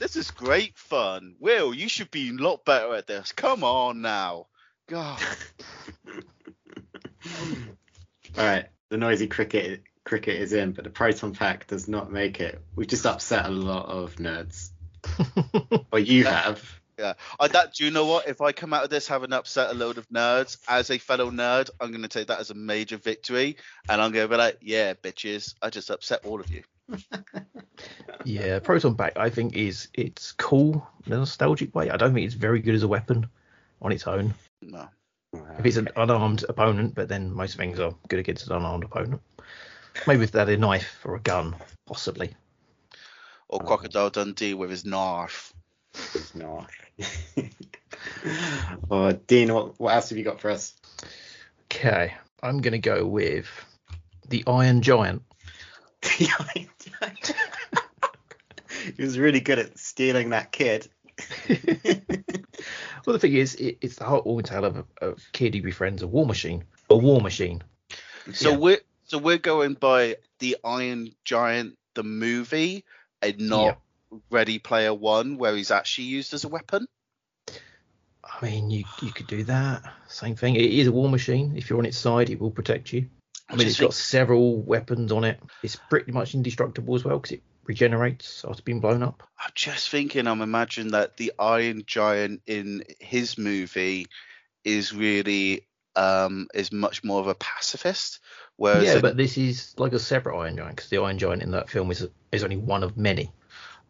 This 0.00 0.16
is 0.16 0.30
great 0.32 0.76
fun. 0.78 1.36
Will, 1.38 1.72
you 1.74 1.88
should 1.88 2.10
be 2.10 2.30
a 2.30 2.32
lot 2.32 2.64
better 2.64 2.94
at 2.94 3.06
this. 3.06 3.32
Come 3.32 3.62
on 3.64 4.00
now. 4.00 4.46
God. 4.88 5.22
All 8.36 8.44
right, 8.44 8.66
the 8.88 8.96
noisy 8.96 9.26
cricket 9.26 9.82
cricket 10.04 10.40
is 10.40 10.54
in, 10.54 10.72
but 10.72 10.84
the 10.84 10.90
proton 10.90 11.34
pack 11.34 11.66
does 11.66 11.86
not 11.86 12.10
make 12.10 12.40
it. 12.40 12.60
We've 12.74 12.88
just 12.88 13.04
upset 13.04 13.44
a 13.46 13.50
lot 13.50 13.86
of 13.86 14.16
nerds. 14.16 14.70
or 15.92 15.98
you 15.98 16.24
have. 16.24 16.80
Yeah. 16.98 17.12
I, 17.38 17.48
that 17.48 17.74
do 17.74 17.84
you 17.84 17.90
know 17.90 18.06
what? 18.06 18.26
If 18.26 18.40
I 18.40 18.52
come 18.52 18.72
out 18.72 18.82
of 18.82 18.90
this 18.90 19.06
having 19.06 19.32
upset 19.32 19.70
a 19.70 19.74
load 19.74 19.98
of 19.98 20.08
nerds, 20.08 20.58
as 20.66 20.90
a 20.90 20.98
fellow 20.98 21.30
nerd, 21.30 21.68
I'm 21.80 21.92
gonna 21.92 22.08
take 22.08 22.28
that 22.28 22.40
as 22.40 22.50
a 22.50 22.54
major 22.54 22.96
victory. 22.96 23.56
And 23.88 24.00
I'm 24.00 24.10
gonna 24.10 24.26
be 24.26 24.36
like, 24.36 24.58
yeah, 24.62 24.94
bitches, 24.94 25.54
I 25.60 25.68
just 25.68 25.90
upset 25.90 26.24
all 26.24 26.40
of 26.40 26.50
you. 26.50 26.62
yeah, 28.24 28.58
proton 28.60 28.96
pack 28.96 29.18
I 29.18 29.28
think 29.28 29.54
is 29.54 29.88
it's 29.92 30.32
cool 30.32 30.88
in 31.06 31.12
a 31.12 31.18
nostalgic 31.18 31.74
way. 31.74 31.90
I 31.90 31.98
don't 31.98 32.14
think 32.14 32.24
it's 32.24 32.34
very 32.34 32.60
good 32.60 32.74
as 32.74 32.82
a 32.82 32.88
weapon 32.88 33.28
on 33.82 33.92
its 33.92 34.06
own. 34.06 34.34
No. 34.62 34.88
If 35.32 35.64
he's 35.64 35.76
an 35.76 35.88
unarmed 35.96 36.44
opponent, 36.48 36.94
but 36.94 37.08
then 37.08 37.32
most 37.32 37.56
things 37.56 37.78
are 37.78 37.94
good 38.08 38.18
against 38.18 38.46
an 38.46 38.56
unarmed 38.56 38.84
opponent. 38.84 39.20
Maybe 40.06 40.24
if 40.24 40.30
they 40.30 40.38
had 40.38 40.48
a 40.48 40.56
knife 40.56 41.00
or 41.04 41.16
a 41.16 41.20
gun, 41.20 41.56
possibly. 41.86 42.34
Or 43.48 43.60
um, 43.60 43.66
Crocodile 43.66 44.10
Dundee 44.10 44.54
with 44.54 44.70
his 44.70 44.84
knife. 44.84 45.52
It's 45.94 46.34
not. 46.34 46.70
oh, 48.90 49.12
Dean, 49.12 49.52
what, 49.52 49.78
what 49.78 49.94
else 49.94 50.08
have 50.10 50.18
you 50.18 50.24
got 50.24 50.40
for 50.40 50.50
us? 50.50 50.74
Okay, 51.64 52.14
I'm 52.42 52.60
gonna 52.60 52.78
go 52.78 53.06
with 53.06 53.48
the 54.28 54.44
Iron 54.46 54.82
Giant. 54.82 55.22
The 56.00 56.28
Iron 56.54 56.68
Giant. 57.00 57.34
he 58.96 59.02
was 59.02 59.18
really 59.18 59.40
good 59.40 59.58
at 59.58 59.76
stealing 59.78 60.30
that 60.30 60.52
kid. 60.52 60.88
well, 63.08 63.14
the 63.14 63.20
thing 63.20 63.36
is, 63.36 63.54
it, 63.54 63.78
it's 63.80 63.96
the 63.96 64.04
heartwarming 64.04 64.44
tale 64.44 64.66
of 64.66 64.76
a, 64.76 64.84
a 65.00 65.14
kid 65.32 65.54
who 65.54 65.62
befriends 65.62 66.02
a 66.02 66.06
war 66.06 66.26
machine. 66.26 66.64
A 66.90 66.94
war 66.94 67.22
machine. 67.22 67.62
So 68.34 68.50
Yeah. 68.50 68.56
we're 68.58 68.80
so 69.04 69.16
we're 69.16 69.38
going 69.38 69.72
by 69.72 70.16
the 70.40 70.58
Iron 70.62 71.14
Giant 71.24 71.78
the 71.94 72.02
movie 72.02 72.84
and 73.22 73.38
not 73.40 73.80
Ready 74.30 74.58
Player 74.58 74.92
One 74.92 75.38
where 75.38 75.56
he's 75.56 75.70
actually 75.70 76.08
used 76.08 76.34
as 76.34 76.44
a 76.44 76.48
weapon. 76.48 76.86
I 78.22 78.44
mean, 78.44 78.70
you 78.70 78.84
you 79.00 79.10
could 79.10 79.26
do 79.26 79.42
that. 79.44 79.90
Same 80.08 80.36
thing. 80.36 80.56
It 80.56 80.66
is 80.66 80.86
a 80.86 80.92
war 80.92 81.08
machine. 81.08 81.54
If 81.56 81.70
you're 81.70 81.78
on 81.78 81.86
its 81.86 81.96
side, 81.96 82.28
it 82.28 82.38
will 82.38 82.50
protect 82.50 82.92
you. 82.92 83.08
I 83.48 83.56
mean, 83.56 83.68
it's 83.68 83.80
got 83.80 83.94
several 83.94 84.60
weapons 84.60 85.12
on 85.12 85.24
it. 85.24 85.40
It's 85.62 85.76
pretty 85.76 86.12
much 86.12 86.34
indestructible 86.34 86.94
as 86.94 87.04
well 87.04 87.18
because 87.18 87.32
it 87.32 87.42
regenerates 87.68 88.44
after 88.48 88.62
being 88.62 88.80
blown 88.80 89.02
up. 89.02 89.22
I'm 89.38 89.52
just 89.54 89.90
thinking, 89.90 90.26
I'm 90.26 90.40
imagining 90.42 90.92
that 90.92 91.16
the 91.16 91.32
Iron 91.38 91.84
Giant 91.86 92.42
in 92.46 92.82
his 92.98 93.38
movie 93.38 94.06
is 94.64 94.92
really 94.92 95.66
um 95.96 96.48
is 96.54 96.72
much 96.72 97.04
more 97.04 97.20
of 97.20 97.26
a 97.28 97.34
pacifist, 97.34 98.20
whereas 98.56 98.84
yeah, 98.84 98.94
in- 98.96 99.02
but 99.02 99.16
this 99.16 99.36
is 99.38 99.74
like 99.78 99.92
a 99.92 99.98
separate 99.98 100.36
Iron 100.38 100.56
Giant 100.56 100.76
because 100.76 100.90
the 100.90 100.98
Iron 100.98 101.18
Giant 101.18 101.42
in 101.42 101.50
that 101.52 101.70
film 101.70 101.90
is 101.90 102.06
is 102.32 102.42
only 102.42 102.56
one 102.56 102.82
of 102.82 102.96
many. 102.96 103.32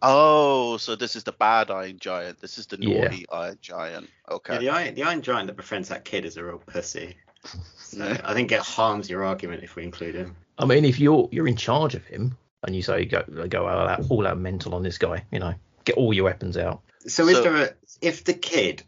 oh, 0.02 0.76
so 0.76 0.94
this 0.94 1.16
is 1.16 1.24
the 1.24 1.32
bad 1.32 1.70
Iron 1.70 1.98
Giant. 1.98 2.40
This 2.40 2.58
is 2.58 2.66
the 2.66 2.78
Yeah. 2.80 3.00
naughty 3.04 3.26
Iron 3.32 3.58
Giant. 3.60 4.08
Okay. 4.30 4.54
Yeah, 4.54 4.58
the 4.60 4.68
Iron, 4.70 4.94
the 4.94 5.02
Iron 5.04 5.22
Giant 5.22 5.46
that 5.48 5.56
befriends 5.56 5.88
that 5.88 6.04
kid 6.04 6.24
is 6.24 6.36
a 6.36 6.44
real 6.44 6.58
pussy. 6.58 7.16
So 7.78 8.04
I 8.22 8.34
think 8.34 8.52
it 8.52 8.60
harms 8.60 9.08
your 9.08 9.24
argument 9.24 9.62
if 9.62 9.74
we 9.74 9.82
include 9.82 10.14
him. 10.14 10.36
I 10.58 10.66
mean, 10.66 10.84
if 10.84 11.00
you're 11.00 11.26
you're 11.32 11.48
in 11.48 11.56
charge 11.56 11.94
of 11.94 12.04
him 12.04 12.36
and 12.66 12.74
you 12.74 12.82
say 12.82 13.04
go 13.04 13.22
go 13.48 13.66
all 13.66 13.88
out, 13.88 14.04
all 14.10 14.26
out 14.26 14.38
mental 14.38 14.74
on 14.74 14.82
this 14.82 14.98
guy, 14.98 15.24
you 15.30 15.38
know, 15.38 15.54
get 15.84 15.96
all 15.96 16.12
your 16.12 16.24
weapons 16.24 16.56
out. 16.56 16.80
So, 17.06 17.28
is 17.28 17.42
there 17.42 17.56
a 17.56 17.70
if 18.00 18.24
the 18.24 18.34
kid 18.34 18.82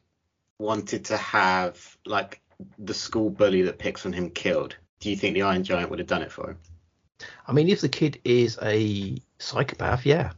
wanted 0.58 1.06
to 1.06 1.16
have 1.16 1.96
like 2.04 2.40
the 2.78 2.94
school 2.94 3.30
bully 3.30 3.62
that 3.62 3.78
picks 3.78 4.04
on 4.04 4.12
him 4.12 4.30
killed, 4.30 4.76
do 5.00 5.10
you 5.10 5.16
think 5.16 5.34
the 5.34 5.42
Iron 5.42 5.64
Giant 5.64 5.90
would 5.90 5.98
have 5.98 6.08
done 6.08 6.22
it 6.22 6.32
for 6.32 6.50
him? 6.50 6.58
I 7.46 7.52
mean, 7.52 7.68
if 7.68 7.80
the 7.80 7.88
kid 7.88 8.20
is 8.24 8.58
a 8.62 9.16
psychopath, 9.38 10.06
yeah. 10.06 10.32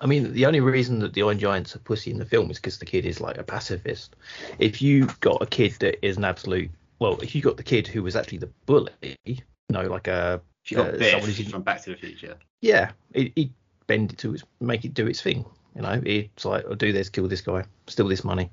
I 0.00 0.06
mean, 0.06 0.32
the 0.32 0.46
only 0.46 0.60
reason 0.60 0.98
that 1.00 1.14
the 1.14 1.22
Iron 1.22 1.38
Giant's 1.38 1.74
a 1.74 1.78
pussy 1.78 2.10
in 2.10 2.18
the 2.18 2.26
film 2.26 2.50
is 2.50 2.58
because 2.58 2.78
the 2.78 2.84
kid 2.84 3.06
is 3.06 3.20
like 3.20 3.38
a 3.38 3.42
pacifist. 3.42 4.16
If 4.58 4.82
you 4.82 5.08
got 5.20 5.40
a 5.40 5.46
kid 5.46 5.72
that 5.80 6.04
is 6.04 6.16
an 6.16 6.24
absolute, 6.24 6.70
well, 6.98 7.20
if 7.20 7.34
you 7.34 7.42
got 7.42 7.56
the 7.56 7.62
kid 7.62 7.86
who 7.86 8.02
was 8.02 8.16
actually 8.16 8.38
the 8.38 8.50
bully, 8.66 8.90
you 9.24 9.38
know, 9.70 9.82
like 9.82 10.08
a, 10.08 10.40
If 10.64 10.70
you 10.70 10.76
got 10.78 10.94
Uh, 10.94 10.98
Biff 10.98 11.10
someone 11.10 11.28
who's 11.30 11.40
in- 11.40 11.46
from 11.46 11.62
Back 11.62 11.82
to 11.84 11.90
the 11.90 11.96
Future. 11.96 12.36
yeah, 12.60 12.92
it, 13.12 13.32
it 13.36 13.50
bend 13.86 14.12
it 14.12 14.18
to 14.18 14.34
its, 14.34 14.44
make 14.60 14.84
it 14.84 14.94
do 14.94 15.06
its 15.06 15.20
thing. 15.20 15.44
You 15.76 15.82
know, 15.82 16.00
it's 16.04 16.44
like, 16.44 16.64
oh, 16.68 16.74
do 16.74 16.92
this, 16.92 17.08
kill 17.08 17.28
this 17.28 17.40
guy, 17.42 17.64
steal 17.86 18.08
this 18.08 18.24
money. 18.24 18.50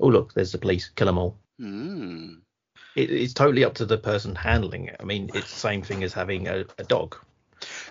Oh 0.00 0.06
look, 0.06 0.32
there's 0.34 0.52
the 0.52 0.58
police, 0.58 0.88
kill 0.94 1.06
them 1.06 1.18
all. 1.18 1.36
Hmm. 1.58 2.34
It, 2.94 3.10
it's 3.10 3.34
totally 3.34 3.64
up 3.64 3.74
to 3.74 3.84
the 3.84 3.98
person 3.98 4.34
handling 4.34 4.86
it. 4.86 4.96
I 5.00 5.04
mean, 5.04 5.30
it's 5.34 5.52
the 5.52 5.58
same 5.60 5.82
thing 5.82 6.02
as 6.04 6.12
having 6.12 6.48
a, 6.48 6.64
a 6.78 6.84
dog. 6.84 7.16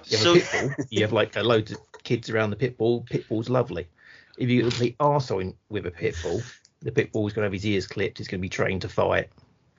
You 0.05 0.17
have 0.17 0.23
So 0.23 0.31
a 0.31 0.39
pit 0.39 0.47
bull. 0.51 0.85
You 0.89 1.01
have 1.01 1.13
like 1.13 1.35
a 1.35 1.43
load 1.43 1.69
of 1.71 1.77
kids 2.03 2.29
around 2.29 2.49
the 2.51 2.55
pit 2.55 2.77
bull. 2.77 3.05
Pit 3.09 3.27
bull's 3.27 3.49
lovely. 3.49 3.87
If 4.37 4.49
you 4.49 4.61
complete 4.61 4.97
arsehole 4.99 5.41
in 5.41 5.53
with 5.69 5.85
a 5.85 5.91
pit 5.91 6.15
bull, 6.23 6.41
the 6.81 6.91
pit 6.91 7.11
bull's 7.11 7.33
going 7.33 7.43
to 7.43 7.47
have 7.47 7.53
his 7.53 7.65
ears 7.65 7.85
clipped. 7.87 8.17
He's 8.19 8.27
going 8.27 8.39
to 8.39 8.41
be 8.41 8.49
trained 8.49 8.81
to 8.83 8.89
fight. 8.89 9.29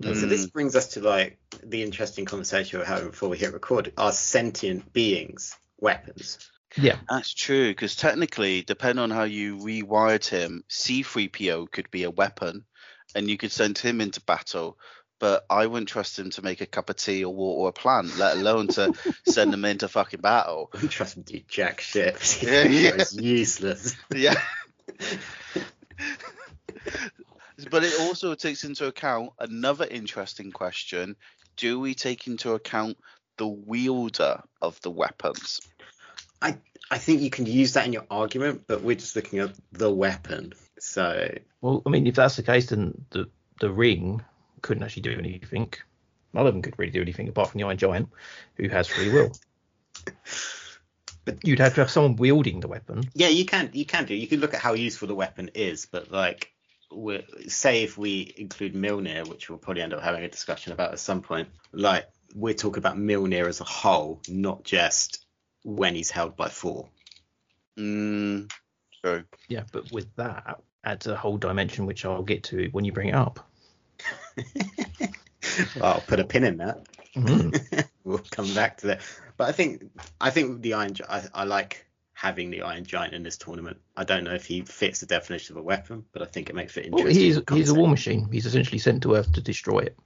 So 0.03 0.13
this 0.13 0.47
brings 0.47 0.77
us 0.77 0.89
to 0.89 1.01
like 1.01 1.39
the 1.63 1.83
interesting 1.83 2.25
conversation 2.25 2.79
we're 2.79 2.85
having 2.87 3.11
before 3.11 3.29
we 3.29 3.39
hit 3.39 3.53
record. 3.53 3.93
Are 3.97 4.13
sentient 4.13 4.93
beings 4.93 5.57
weapons? 5.79 6.39
Yeah, 6.77 6.97
That's 7.09 7.33
true, 7.33 7.71
because 7.71 7.97
technically, 7.97 8.63
depending 8.63 9.03
on 9.03 9.11
how 9.11 9.25
you 9.25 9.57
rewired 9.57 10.27
him, 10.29 10.65
C3PO 10.69 11.71
could 11.73 11.91
be 11.91 12.05
a 12.05 12.11
weapon, 12.11 12.65
and 13.15 13.29
you 13.29 13.39
could 13.39 13.53
send 13.53 13.79
him 13.79 14.01
into 14.01 14.21
battle. 14.21 14.79
But 15.19 15.45
I 15.51 15.67
wouldn't 15.67 15.89
trust 15.89 16.19
him 16.19 16.31
to 16.31 16.43
make 16.43 16.61
a 16.61 16.67
cup 16.67 16.91
of 16.91 16.97
tea 16.97 17.25
or 17.25 17.35
water 17.35 17.71
a 17.71 17.73
plant, 17.73 18.17
let 18.19 18.37
alone 18.37 18.69
to 18.69 18.93
send 19.27 19.53
him 19.53 19.65
into 19.65 19.89
fucking 19.89 20.21
battle. 20.21 20.71
I 20.75 20.79
don't 20.81 20.89
trust 20.91 21.17
him 21.17 21.25
to 21.25 21.33
do 21.33 21.41
jack 21.49 21.81
shit. 21.81 22.39
Yeah, 22.43 22.65
yeah. 22.65 22.91
It's 22.97 23.15
useless. 23.21 23.97
Yeah. 24.15 24.41
but 27.71 27.83
it 27.83 27.99
also 28.01 28.35
takes 28.35 28.63
into 28.65 28.87
account 28.87 29.31
another 29.41 29.87
interesting 29.91 30.53
question: 30.53 31.17
Do 31.59 31.79
we 31.79 31.95
take 31.95 32.27
into 32.27 32.55
account 32.55 32.97
the 33.37 33.47
wielder 33.47 34.43
of 34.63 34.81
the 34.81 34.91
weapons? 34.91 35.61
I 36.41 36.57
I 36.91 36.99
think 36.99 37.21
you 37.21 37.31
can 37.31 37.45
use 37.47 37.75
that 37.75 37.85
in 37.85 37.93
your 37.93 38.07
argument, 38.11 38.63
but 38.67 38.83
we're 38.83 38.97
just 38.97 39.15
looking 39.17 39.41
at 39.41 39.53
the 39.73 39.93
weapon. 39.93 40.55
So 40.79 41.37
Well, 41.61 41.83
I 41.85 41.91
mean, 41.91 42.07
if 42.07 42.15
that's 42.15 42.37
the 42.37 42.43
case, 42.43 42.71
then 42.71 43.05
the 43.11 43.29
the 43.61 43.71
ring 43.71 44.23
couldn't 44.63 44.83
actually 44.85 45.03
do 45.03 45.19
anything. 45.19 45.73
None 46.33 46.47
of 46.47 46.55
them 46.55 46.63
could 46.63 46.79
really 46.79 46.93
do 46.93 47.03
anything 47.03 47.29
apart 47.29 47.51
from 47.51 47.59
the 47.59 47.67
Iron 47.67 47.77
Giant, 47.77 48.09
who 48.57 48.69
has 48.69 48.87
free 48.87 49.13
will. 49.13 49.33
But- 51.25 51.45
you'd 51.45 51.59
have 51.59 51.75
to 51.75 51.81
have 51.83 51.91
someone 51.91 52.17
wielding 52.17 52.61
the 52.61 52.69
weapon. 52.69 53.03
yeah, 53.15 53.29
you 53.29 53.45
can 53.45 53.71
you 53.75 53.85
can 53.85 54.07
do. 54.07 54.15
You 54.15 54.27
can 54.27 54.41
look 54.41 54.55
at 54.55 54.61
how 54.61 54.73
useful 54.75 55.09
the 55.09 55.15
weapon 55.15 55.51
is, 55.55 55.87
but 55.87 56.11
like, 56.11 56.53
we're, 56.91 57.23
say 57.49 57.83
if 57.83 57.99
we 57.99 58.33
include 58.37 58.75
Mjolnir, 58.75 59.27
which 59.29 59.49
we'll 59.49 59.59
probably 59.59 59.83
end 59.83 59.95
up 59.95 60.03
having 60.03 60.25
a 60.25 60.29
discussion 60.29 60.73
about 60.73 60.93
at 60.93 60.99
some 60.99 61.23
point. 61.23 61.49
Like 61.73 62.07
we're 62.35 62.55
talking 62.55 62.79
about 62.79 62.97
Mjolnir 62.97 63.47
as 63.47 63.61
a 63.61 63.65
whole, 63.65 64.21
not 64.29 64.65
just 64.65 65.25
when 65.65 65.95
he's 65.95 66.11
held 66.11 66.37
by 66.37 66.49
Thor. 66.49 66.89
Mm, 67.79 68.51
true. 69.05 69.25
Yeah, 69.49 69.65
but 69.73 69.93
with 69.93 70.15
that 70.17 70.61
adds 70.85 71.07
a 71.07 71.17
whole 71.17 71.37
dimension 71.37 71.87
which 71.87 72.05
I'll 72.05 72.23
get 72.23 72.45
to 72.45 72.69
when 72.73 72.85
you 72.85 72.93
bring 72.93 73.09
it 73.09 73.15
up. 73.15 73.47
I'll 75.83 76.01
put 76.01 76.21
a 76.21 76.25
pin 76.25 76.45
in 76.45 76.59
that. 76.59 76.87
Mhm. 77.15 77.85
we'll 78.05 78.23
come 78.31 78.53
back 78.55 78.79
to 78.79 78.89
that. 78.89 79.01
But 79.37 79.49
I 79.49 79.53
think 79.53 79.85
I 80.21 80.31
think 80.31 80.63
the 80.63 80.75
Iron 80.75 80.95
Gi- 80.95 81.05
I, 81.09 81.23
I 81.35 81.45
like 81.45 81.87
having 82.19 82.51
the 82.51 82.63
Iron 82.63 82.85
Giant 82.85 83.15
in 83.15 83.23
this 83.23 83.39
tournament. 83.39 83.77
I 83.97 84.03
don't 84.03 84.25
know 84.25 84.35
if 84.35 84.45
he 84.45 84.63
fits 84.63 84.99
the 84.99 85.07
definition 85.07 85.57
of 85.57 85.61
a 85.61 85.63
weapon, 85.63 86.05
but 86.13 86.21
I 86.21 86.25
think 86.25 86.51
it 86.51 86.57
makes 86.57 86.77
it 86.77 86.91
Well, 86.91 87.07
he's 87.07 87.41
he's 87.49 87.71
a 87.71 87.75
war 87.75 87.87
machine. 87.87 88.29
He's 88.33 88.45
essentially 88.45 88.79
sent 88.81 89.05
to 89.05 89.15
Earth 89.15 89.31
to 89.35 89.41
destroy 89.41 89.79
it. 89.81 89.97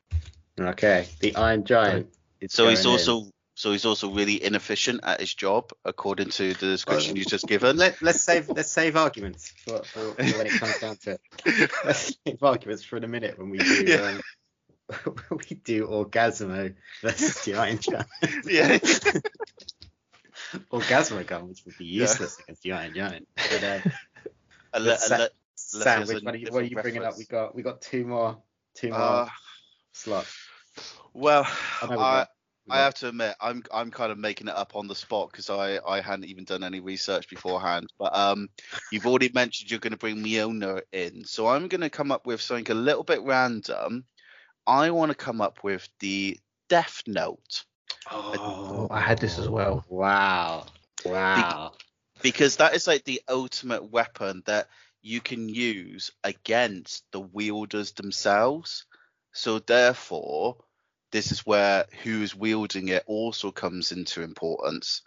Okay, 0.61 1.07
the 1.21 1.35
Iron 1.37 1.64
Giant. 1.64 2.09
is 2.38 2.52
So 2.52 2.69
he's 2.69 2.83
going 2.83 2.99
in. 2.99 3.09
also 3.09 3.31
so 3.54 3.73
he's 3.73 3.87
also 3.87 4.12
really 4.12 4.45
inefficient 4.45 5.00
at 5.04 5.21
his 5.21 5.33
job, 5.33 5.71
according 5.87 6.28
to 6.31 6.52
the 6.52 6.66
description 6.66 7.16
you 7.16 7.25
just 7.25 7.47
given. 7.47 7.78
Let, 7.78 8.02
let's 8.02 8.21
save 8.21 8.50
let's 8.50 8.71
save 8.71 8.95
arguments 8.95 9.50
for, 9.64 9.83
for, 9.83 10.12
for 10.12 10.37
when 10.37 10.47
it 10.47 10.52
comes 10.52 10.78
down 10.81 10.97
to 11.04 11.12
it. 11.12 11.71
Let's 11.85 12.14
save 12.26 12.42
arguments 12.42 12.85
for 12.85 12.99
in 12.99 13.04
a 13.04 13.09
minute 13.09 13.38
when 13.38 13.49
we 13.49 13.57
do 13.57 13.85
Yeah. 13.87 14.19
um, 15.07 15.14
we 15.31 15.57
do 15.64 15.87
Orgazmo 15.87 16.75
versus 17.00 17.42
the 17.47 17.54
Iron 17.54 17.78
Giant. 17.78 18.07
yeah. 18.45 18.78
Orgazmo 20.71 21.27
gun, 21.27 21.49
which 21.49 21.65
would 21.65 21.77
be 21.79 21.85
useless 21.85 22.39
against 22.41 22.63
Giant 22.65 22.95
Giant. 22.95 23.29
But, 23.37 23.65
uh, 23.65 23.81
Unle- 24.75 25.29
Sa- 25.57 25.83
Sam, 25.83 25.99
there's 25.99 26.11
a 26.11 26.15
which 26.15 26.25
one 26.25 26.35
are 26.35 26.39
you, 26.39 26.47
what 26.51 26.63
are 26.63 26.67
you 26.67 26.77
bringing 26.77 27.05
up? 27.05 27.17
We 27.19 27.25
got 27.25 27.55
we 27.55 27.63
got 27.63 27.81
two 27.81 28.05
more 28.05 28.43
two 28.75 28.91
more 28.91 29.01
uh, 29.01 29.29
slots. 29.93 30.35
well, 31.13 31.47
I 31.83 31.87
we 31.87 32.03
I, 32.03 32.27
I 32.71 32.79
have 32.79 32.95
to 32.97 33.09
admit, 33.09 33.35
I'm 33.41 33.63
I'm 33.73 33.91
kind 33.91 34.13
of 34.13 34.19
making 34.19 34.49
it 34.49 34.57
up 34.57 34.77
on 34.77 34.87
the 34.87 34.95
spot 34.95 35.31
because 35.31 35.51
I 35.51 35.79
I 35.87 36.01
hadn't 36.01 36.27
even 36.27 36.45
done 36.45 36.65
any 36.65 36.81
research 36.81 37.29
beforehand. 37.29 37.89
But 37.99 38.17
um, 38.17 38.49
you've 38.91 39.07
already 39.07 39.31
mentioned 39.35 39.71
you're 39.71 39.81
going 39.81 39.93
to 39.93 39.99
bring 39.99 40.23
Mjolnir 40.23 40.83
in, 40.93 41.25
so 41.25 41.49
I'm 41.49 41.69
going 41.69 41.81
to 41.81 41.91
come 41.91 42.13
up 42.13 42.27
with 42.27 42.41
something 42.41 42.71
a 42.71 42.81
little 42.81 43.05
bit 43.05 43.23
random. 43.23 44.05
I 44.67 44.91
want 44.91 45.11
to 45.11 45.17
come 45.17 45.41
up 45.41 45.65
with 45.65 45.89
the 46.01 46.39
Death 46.69 47.03
Note 47.07 47.65
Oh, 48.11 48.89
I 48.91 49.01
had 49.01 49.19
this 49.19 49.39
as 49.39 49.47
oh. 49.47 49.51
well. 49.51 49.85
Wow. 49.89 50.67
Wow. 51.05 51.73
because 52.23 52.57
that 52.57 52.75
is 52.75 52.87
like 52.87 53.05
the 53.05 53.23
ultimate 53.29 53.91
weapon 53.91 54.43
that 54.47 54.69
you 55.03 55.21
can 55.21 55.49
use 55.49 56.13
against 56.23 57.05
the 57.11 57.21
wielders 57.21 57.93
themselves. 57.93 58.87
So 59.33 59.59
therefore, 59.59 60.59
this 61.11 61.33
is 61.33 61.45
where 61.45 61.87
who's 62.03 62.35
wielding 62.35 62.89
it 62.89 63.03
also 63.07 63.51
comes 63.51 63.93
into 63.93 64.23
importance. 64.23 65.03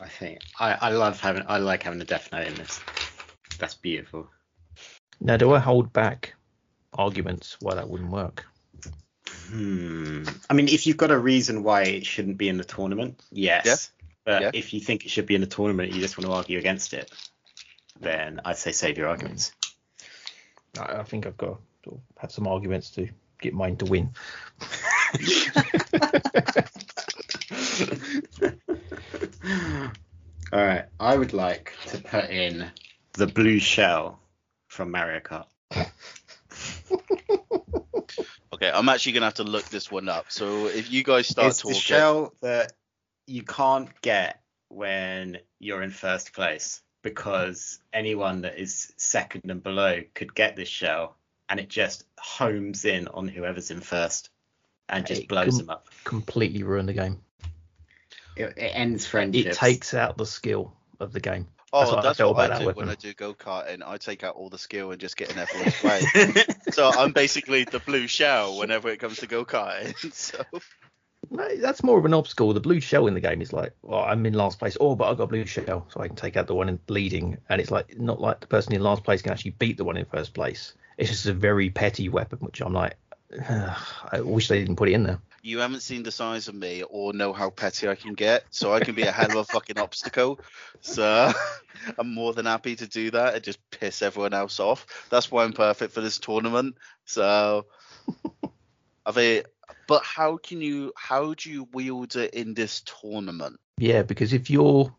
I 0.00 0.08
think 0.08 0.40
I, 0.58 0.72
I 0.80 0.90
love 0.90 1.20
having 1.20 1.44
I 1.46 1.58
like 1.58 1.82
having 1.82 2.00
a 2.00 2.04
death 2.04 2.30
note 2.32 2.46
in 2.46 2.54
this. 2.54 2.80
That's 3.58 3.74
beautiful. 3.74 4.28
Now, 5.20 5.36
do 5.36 5.52
I 5.52 5.58
hold 5.58 5.92
back 5.92 6.34
arguments 6.94 7.56
why 7.60 7.74
that 7.74 7.88
wouldn't 7.88 8.10
work? 8.10 8.46
Hmm. 9.52 10.24
I 10.48 10.54
mean, 10.54 10.68
if 10.68 10.86
you've 10.86 10.96
got 10.96 11.10
a 11.10 11.18
reason 11.18 11.62
why 11.62 11.82
it 11.82 12.06
shouldn't 12.06 12.38
be 12.38 12.48
in 12.48 12.56
the 12.56 12.64
tournament, 12.64 13.20
yes. 13.30 13.66
Yeah. 13.66 13.76
But 14.24 14.42
Yeah. 14.42 14.50
if 14.54 14.72
you 14.72 14.80
think 14.80 15.04
it 15.04 15.10
should 15.10 15.26
be 15.26 15.34
in 15.34 15.42
the 15.42 15.46
tournament, 15.46 15.92
you 15.92 16.00
just 16.00 16.16
want 16.16 16.26
to 16.26 16.32
argue 16.32 16.58
against 16.58 16.94
it, 16.94 17.12
then 18.00 18.40
I'd 18.46 18.56
say 18.56 18.72
save 18.72 18.96
your 18.96 19.08
arguments. 19.08 19.52
I, 20.78 21.00
I 21.00 21.02
think 21.02 21.26
I've 21.26 21.36
got 21.36 21.60
to 21.82 22.00
have 22.16 22.32
some 22.32 22.46
arguments 22.46 22.90
to 22.92 23.08
get 23.42 23.52
mine 23.52 23.76
to 23.76 23.84
win. 23.84 24.14
All 30.52 30.64
right. 30.64 30.84
I 30.98 31.16
would 31.16 31.34
like 31.34 31.74
to 31.88 31.98
put 31.98 32.30
in 32.30 32.70
the 33.14 33.26
blue 33.26 33.58
shell 33.58 34.18
from 34.68 34.90
Mario 34.90 35.20
Kart. 35.20 35.44
Okay, 38.62 38.70
I'm 38.72 38.88
actually 38.88 39.12
gonna 39.12 39.26
have 39.26 39.34
to 39.34 39.44
look 39.44 39.64
this 39.70 39.90
one 39.90 40.08
up. 40.08 40.26
So 40.28 40.66
if 40.66 40.92
you 40.92 41.02
guys 41.02 41.26
start 41.26 41.48
it's 41.48 41.62
talking, 41.62 41.74
the 41.74 41.80
shell 41.80 42.32
that 42.42 42.72
you 43.26 43.42
can't 43.42 43.88
get 44.02 44.40
when 44.68 45.38
you're 45.58 45.82
in 45.82 45.90
first 45.90 46.32
place 46.32 46.80
because 47.02 47.80
anyone 47.92 48.42
that 48.42 48.60
is 48.60 48.92
second 48.96 49.50
and 49.50 49.64
below 49.64 50.02
could 50.14 50.32
get 50.32 50.54
this 50.54 50.68
shell 50.68 51.16
and 51.48 51.58
it 51.58 51.68
just 51.68 52.04
homes 52.20 52.84
in 52.84 53.08
on 53.08 53.26
whoever's 53.26 53.72
in 53.72 53.80
first 53.80 54.30
and 54.88 55.06
just 55.06 55.22
It 55.22 55.28
blows 55.28 55.50
com- 55.50 55.58
them 55.58 55.70
up. 55.70 55.88
Completely 56.04 56.62
ruin 56.62 56.86
the 56.86 56.92
game. 56.92 57.20
It, 58.36 58.54
it 58.56 58.72
ends 58.74 59.06
friendships. 59.06 59.56
It 59.56 59.58
takes 59.58 59.92
out 59.92 60.16
the 60.16 60.26
skill 60.26 60.72
of 61.00 61.12
the 61.12 61.20
game. 61.20 61.48
That's 61.72 61.90
oh, 61.90 61.94
what 61.94 61.98
I 62.00 62.08
that's 62.08 62.18
felt 62.18 62.36
what 62.36 62.52
I 62.52 62.58
do 62.58 62.70
when 62.72 62.90
I 62.90 62.94
do 62.94 63.14
go 63.14 63.32
karting. 63.32 63.82
I 63.84 63.96
take 63.96 64.22
out 64.22 64.36
all 64.36 64.50
the 64.50 64.58
skill 64.58 64.90
and 64.90 65.00
just 65.00 65.16
get 65.16 65.30
in 65.30 65.38
everyone's 65.38 65.82
way. 65.82 66.02
so 66.70 66.90
I'm 66.90 67.12
basically 67.12 67.64
the 67.64 67.78
blue 67.78 68.06
shell 68.06 68.58
whenever 68.58 68.90
it 68.90 68.98
comes 69.00 69.18
to 69.18 69.26
go 69.26 69.44
karting. 69.44 69.94
So 70.12 70.44
that's 71.30 71.82
more 71.82 71.98
of 71.98 72.04
an 72.04 72.12
obstacle. 72.12 72.52
The 72.52 72.60
blue 72.60 72.80
shell 72.80 73.06
in 73.06 73.14
the 73.14 73.20
game 73.20 73.40
is 73.40 73.52
like, 73.54 73.72
well, 73.80 74.02
I'm 74.02 74.26
in 74.26 74.34
last 74.34 74.58
place. 74.58 74.76
Oh, 74.80 74.94
but 74.94 75.08
I've 75.08 75.16
got 75.16 75.24
a 75.24 75.28
blue 75.28 75.46
shell, 75.46 75.86
so 75.88 76.00
I 76.00 76.08
can 76.08 76.16
take 76.16 76.36
out 76.36 76.46
the 76.46 76.54
one 76.54 76.68
in 76.68 76.78
leading. 76.88 77.38
And 77.48 77.60
it's 77.60 77.70
like 77.70 77.98
not 77.98 78.20
like 78.20 78.40
the 78.40 78.46
person 78.46 78.74
in 78.74 78.82
last 78.82 79.02
place 79.02 79.22
can 79.22 79.32
actually 79.32 79.52
beat 79.52 79.78
the 79.78 79.84
one 79.84 79.96
in 79.96 80.04
first 80.04 80.34
place. 80.34 80.74
It's 80.98 81.08
just 81.08 81.26
a 81.26 81.32
very 81.32 81.70
petty 81.70 82.10
weapon, 82.10 82.38
which 82.40 82.60
I'm 82.60 82.74
like, 82.74 82.96
I 83.48 84.20
wish 84.20 84.48
they 84.48 84.58
didn't 84.58 84.76
put 84.76 84.90
it 84.90 84.92
in 84.92 85.04
there. 85.04 85.20
You 85.42 85.58
haven't 85.58 85.80
seen 85.80 86.04
the 86.04 86.12
size 86.12 86.46
of 86.48 86.54
me 86.54 86.84
or 86.84 87.12
know 87.12 87.32
how 87.32 87.50
petty 87.50 87.88
I 87.88 87.96
can 87.96 88.14
get, 88.14 88.44
so 88.50 88.72
I 88.72 88.80
can 88.80 88.94
be 88.94 89.02
a 89.02 89.10
hell 89.10 89.30
of 89.32 89.36
a 89.36 89.44
fucking 89.44 89.78
obstacle. 89.78 90.40
So 90.80 91.32
I'm 91.98 92.14
more 92.14 92.32
than 92.32 92.46
happy 92.46 92.76
to 92.76 92.86
do 92.86 93.10
that 93.10 93.34
and 93.34 93.42
just 93.42 93.58
piss 93.70 94.02
everyone 94.02 94.34
else 94.34 94.60
off. 94.60 94.86
That's 95.10 95.30
why 95.30 95.44
I'm 95.44 95.52
perfect 95.52 95.92
for 95.92 96.00
this 96.00 96.18
tournament. 96.18 96.76
So 97.04 97.66
I 99.06 99.12
mean, 99.14 99.38
eh, 99.38 99.42
but 99.88 100.04
how 100.04 100.36
can 100.36 100.60
you? 100.60 100.92
How 100.96 101.34
do 101.34 101.50
you 101.50 101.68
wield 101.72 102.16
it 102.16 102.34
in 102.34 102.54
this 102.54 102.82
tournament? 102.82 103.58
Yeah, 103.78 104.02
because 104.02 104.32
if 104.32 104.48
you're 104.48 104.94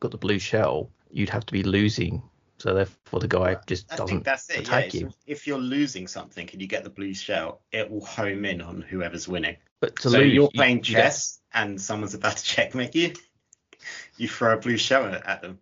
got 0.00 0.10
the 0.10 0.18
blue 0.18 0.38
shell, 0.38 0.90
you'd 1.10 1.30
have 1.30 1.46
to 1.46 1.52
be 1.52 1.62
losing. 1.62 2.22
So 2.58 2.72
therefore, 2.74 3.20
the 3.20 3.28
guy 3.28 3.56
just 3.66 3.92
I 3.92 3.96
doesn't 3.96 4.08
think 4.08 4.24
that's 4.24 4.50
it. 4.50 4.60
Attack 4.60 4.86
it's- 4.86 5.02
you. 5.02 5.10
if 5.26 5.46
you're 5.46 5.58
losing 5.58 6.06
something 6.06 6.48
and 6.52 6.60
you 6.60 6.66
get 6.66 6.84
the 6.84 6.90
blue 6.90 7.14
shell, 7.14 7.60
it 7.72 7.90
will 7.90 8.04
home 8.04 8.44
in 8.44 8.60
on 8.60 8.80
whoever's 8.80 9.28
winning. 9.28 9.56
But 9.84 9.96
to 9.96 10.10
so 10.10 10.18
lose, 10.18 10.32
you're 10.32 10.50
playing 10.50 10.78
you 10.78 10.82
get- 10.82 11.02
chess 11.02 11.40
and 11.52 11.78
someone's 11.78 12.14
about 12.14 12.38
to 12.38 12.44
checkmate 12.44 12.94
you. 12.94 13.12
You 14.16 14.28
throw 14.28 14.54
a 14.54 14.56
blue 14.56 14.78
shell 14.78 15.04
at 15.06 15.42
them. 15.42 15.58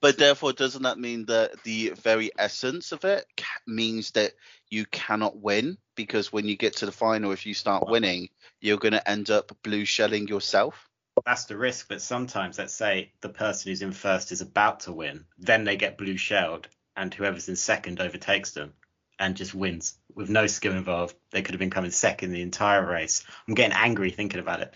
But 0.00 0.18
therefore, 0.18 0.52
doesn't 0.52 0.82
that 0.82 0.98
mean 0.98 1.24
that 1.26 1.62
the 1.64 1.90
very 1.90 2.30
essence 2.38 2.92
of 2.92 3.04
it 3.04 3.24
means 3.66 4.12
that 4.12 4.34
you 4.68 4.84
cannot 4.86 5.36
win? 5.36 5.78
Because 5.96 6.32
when 6.32 6.46
you 6.46 6.56
get 6.56 6.76
to 6.76 6.86
the 6.86 6.92
final, 6.92 7.32
if 7.32 7.46
you 7.46 7.54
start 7.54 7.88
winning, 7.88 8.28
you're 8.60 8.76
going 8.76 8.92
to 8.92 9.10
end 9.10 9.30
up 9.30 9.50
blue 9.64 9.84
shelling 9.84 10.28
yourself. 10.28 10.88
That's 11.24 11.46
the 11.46 11.56
risk. 11.56 11.88
But 11.88 12.02
sometimes, 12.02 12.58
let's 12.58 12.74
say 12.74 13.12
the 13.20 13.30
person 13.30 13.70
who's 13.70 13.82
in 13.82 13.92
first 13.92 14.30
is 14.30 14.42
about 14.42 14.80
to 14.80 14.92
win, 14.92 15.24
then 15.38 15.64
they 15.64 15.76
get 15.76 15.98
blue 15.98 16.18
shelled, 16.18 16.68
and 16.94 17.12
whoever's 17.12 17.48
in 17.48 17.56
second 17.56 18.00
overtakes 18.00 18.52
them 18.52 18.74
and 19.22 19.36
just 19.36 19.54
wins 19.54 19.94
with 20.14 20.28
no 20.28 20.48
skill 20.48 20.72
involved. 20.72 21.14
They 21.30 21.42
could 21.42 21.54
have 21.54 21.60
been 21.60 21.70
coming 21.70 21.92
second 21.92 22.32
the 22.32 22.42
entire 22.42 22.84
race. 22.84 23.24
I'm 23.46 23.54
getting 23.54 23.76
angry 23.76 24.10
thinking 24.10 24.40
about 24.40 24.60
it. 24.60 24.74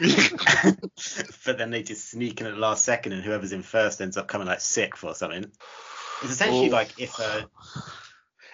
but 1.44 1.58
then 1.58 1.70
they 1.70 1.82
just 1.82 2.10
sneak 2.10 2.40
in 2.40 2.46
at 2.46 2.54
the 2.54 2.58
last 2.60 2.84
second, 2.84 3.12
and 3.12 3.22
whoever's 3.22 3.52
in 3.52 3.62
first 3.62 4.00
ends 4.00 4.16
up 4.16 4.26
coming 4.26 4.46
like 4.46 4.60
sixth 4.62 5.04
or 5.04 5.14
something. 5.14 5.44
It's 6.22 6.32
essentially 6.32 6.70
like 6.70 6.98
if 6.98 7.20
uh, 7.20 7.42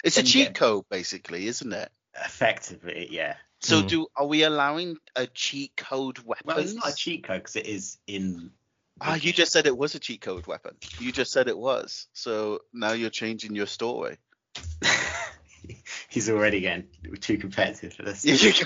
It's 0.02 0.16
a 0.18 0.22
cheat 0.24 0.48
get- 0.48 0.54
code, 0.56 0.84
basically, 0.90 1.46
isn't 1.46 1.72
it? 1.72 1.90
effectively, 2.24 3.06
yeah. 3.10 3.36
So 3.60 3.80
Hmm. 3.82 3.86
do 3.86 4.06
are 4.16 4.26
we 4.26 4.42
allowing 4.42 4.96
a 5.14 5.28
cheat 5.28 5.76
code 5.76 6.18
weapon? 6.18 6.42
Well, 6.44 6.58
it's 6.58 6.74
not 6.74 6.90
a 6.90 6.94
cheat 6.94 7.22
code 7.24 7.38
because 7.38 7.54
it 7.56 7.66
is 7.66 7.98
in. 8.08 8.50
Ah, 9.00 9.14
you 9.14 9.32
just 9.32 9.52
said 9.52 9.66
it 9.66 9.76
was 9.78 9.94
a 9.94 10.00
cheat 10.00 10.22
code 10.22 10.46
weapon. 10.48 10.74
You 10.98 11.12
just 11.12 11.30
said 11.30 11.46
it 11.46 11.56
was. 11.56 12.08
So 12.14 12.62
now 12.72 12.92
you're 12.92 13.10
changing 13.10 13.54
your 13.54 13.66
story. 13.66 14.16
He's 16.08 16.30
already 16.30 16.60
getting 16.60 16.86
too 17.20 17.38
competitive 17.38 17.92
for 17.94 18.02
this. 18.02 18.24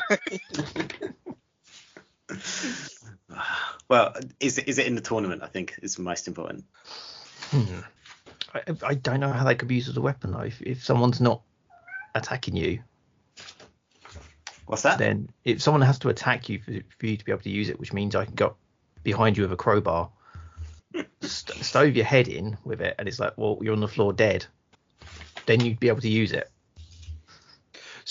well, 3.89 4.15
is 4.41 4.59
it, 4.59 4.69
is 4.69 4.79
it 4.79 4.87
in 4.87 4.95
the 4.95 5.01
tournament? 5.01 5.43
I 5.43 5.49
think 5.49 5.79
is 5.83 5.99
most 5.99 6.29
important. 6.29 6.65
Hmm. 7.51 7.81
I, 8.55 8.63
I 8.83 8.95
don't 8.95 9.21
know 9.21 9.33
how 9.33 9.45
that 9.45 9.57
could 9.57 9.69
be 9.69 9.77
used 9.77 9.89
as 9.89 9.97
a 9.97 10.01
weapon 10.01 10.33
though. 10.33 10.41
If, 10.41 10.61
if 10.63 10.85
someone's 10.85 11.21
not 11.21 11.43
attacking 12.15 12.57
you, 12.57 12.81
What's 14.67 14.83
that? 14.83 14.99
then 14.99 15.29
if 15.45 15.61
someone 15.61 15.83
has 15.83 15.99
to 16.01 16.09
attack 16.09 16.49
you 16.49 16.59
for, 16.61 16.73
for 16.99 17.07
you 17.07 17.17
to 17.17 17.25
be 17.25 17.33
able 17.33 17.43
to 17.43 17.51
use 17.51 17.69
it, 17.69 17.79
which 17.79 17.93
means 17.93 18.15
I 18.15 18.25
can 18.25 18.35
go 18.35 18.57
behind 19.03 19.37
you 19.37 19.43
with 19.43 19.53
a 19.53 19.57
crowbar, 19.57 20.11
st- 21.21 21.65
stove 21.65 21.97
your 21.97 22.05
head 22.05 22.29
in 22.29 22.57
with 22.65 22.81
it, 22.81 22.95
and 22.99 23.09
it's 23.09 23.19
like, 23.19 23.35
well, 23.37 23.59
you're 23.61 23.75
on 23.75 23.81
the 23.81 23.89
floor 23.89 24.13
dead. 24.13 24.47
Then 25.47 25.61
you'd 25.61 25.81
be 25.81 25.89
able 25.89 26.01
to 26.01 26.09
use 26.09 26.33
it. 26.33 26.51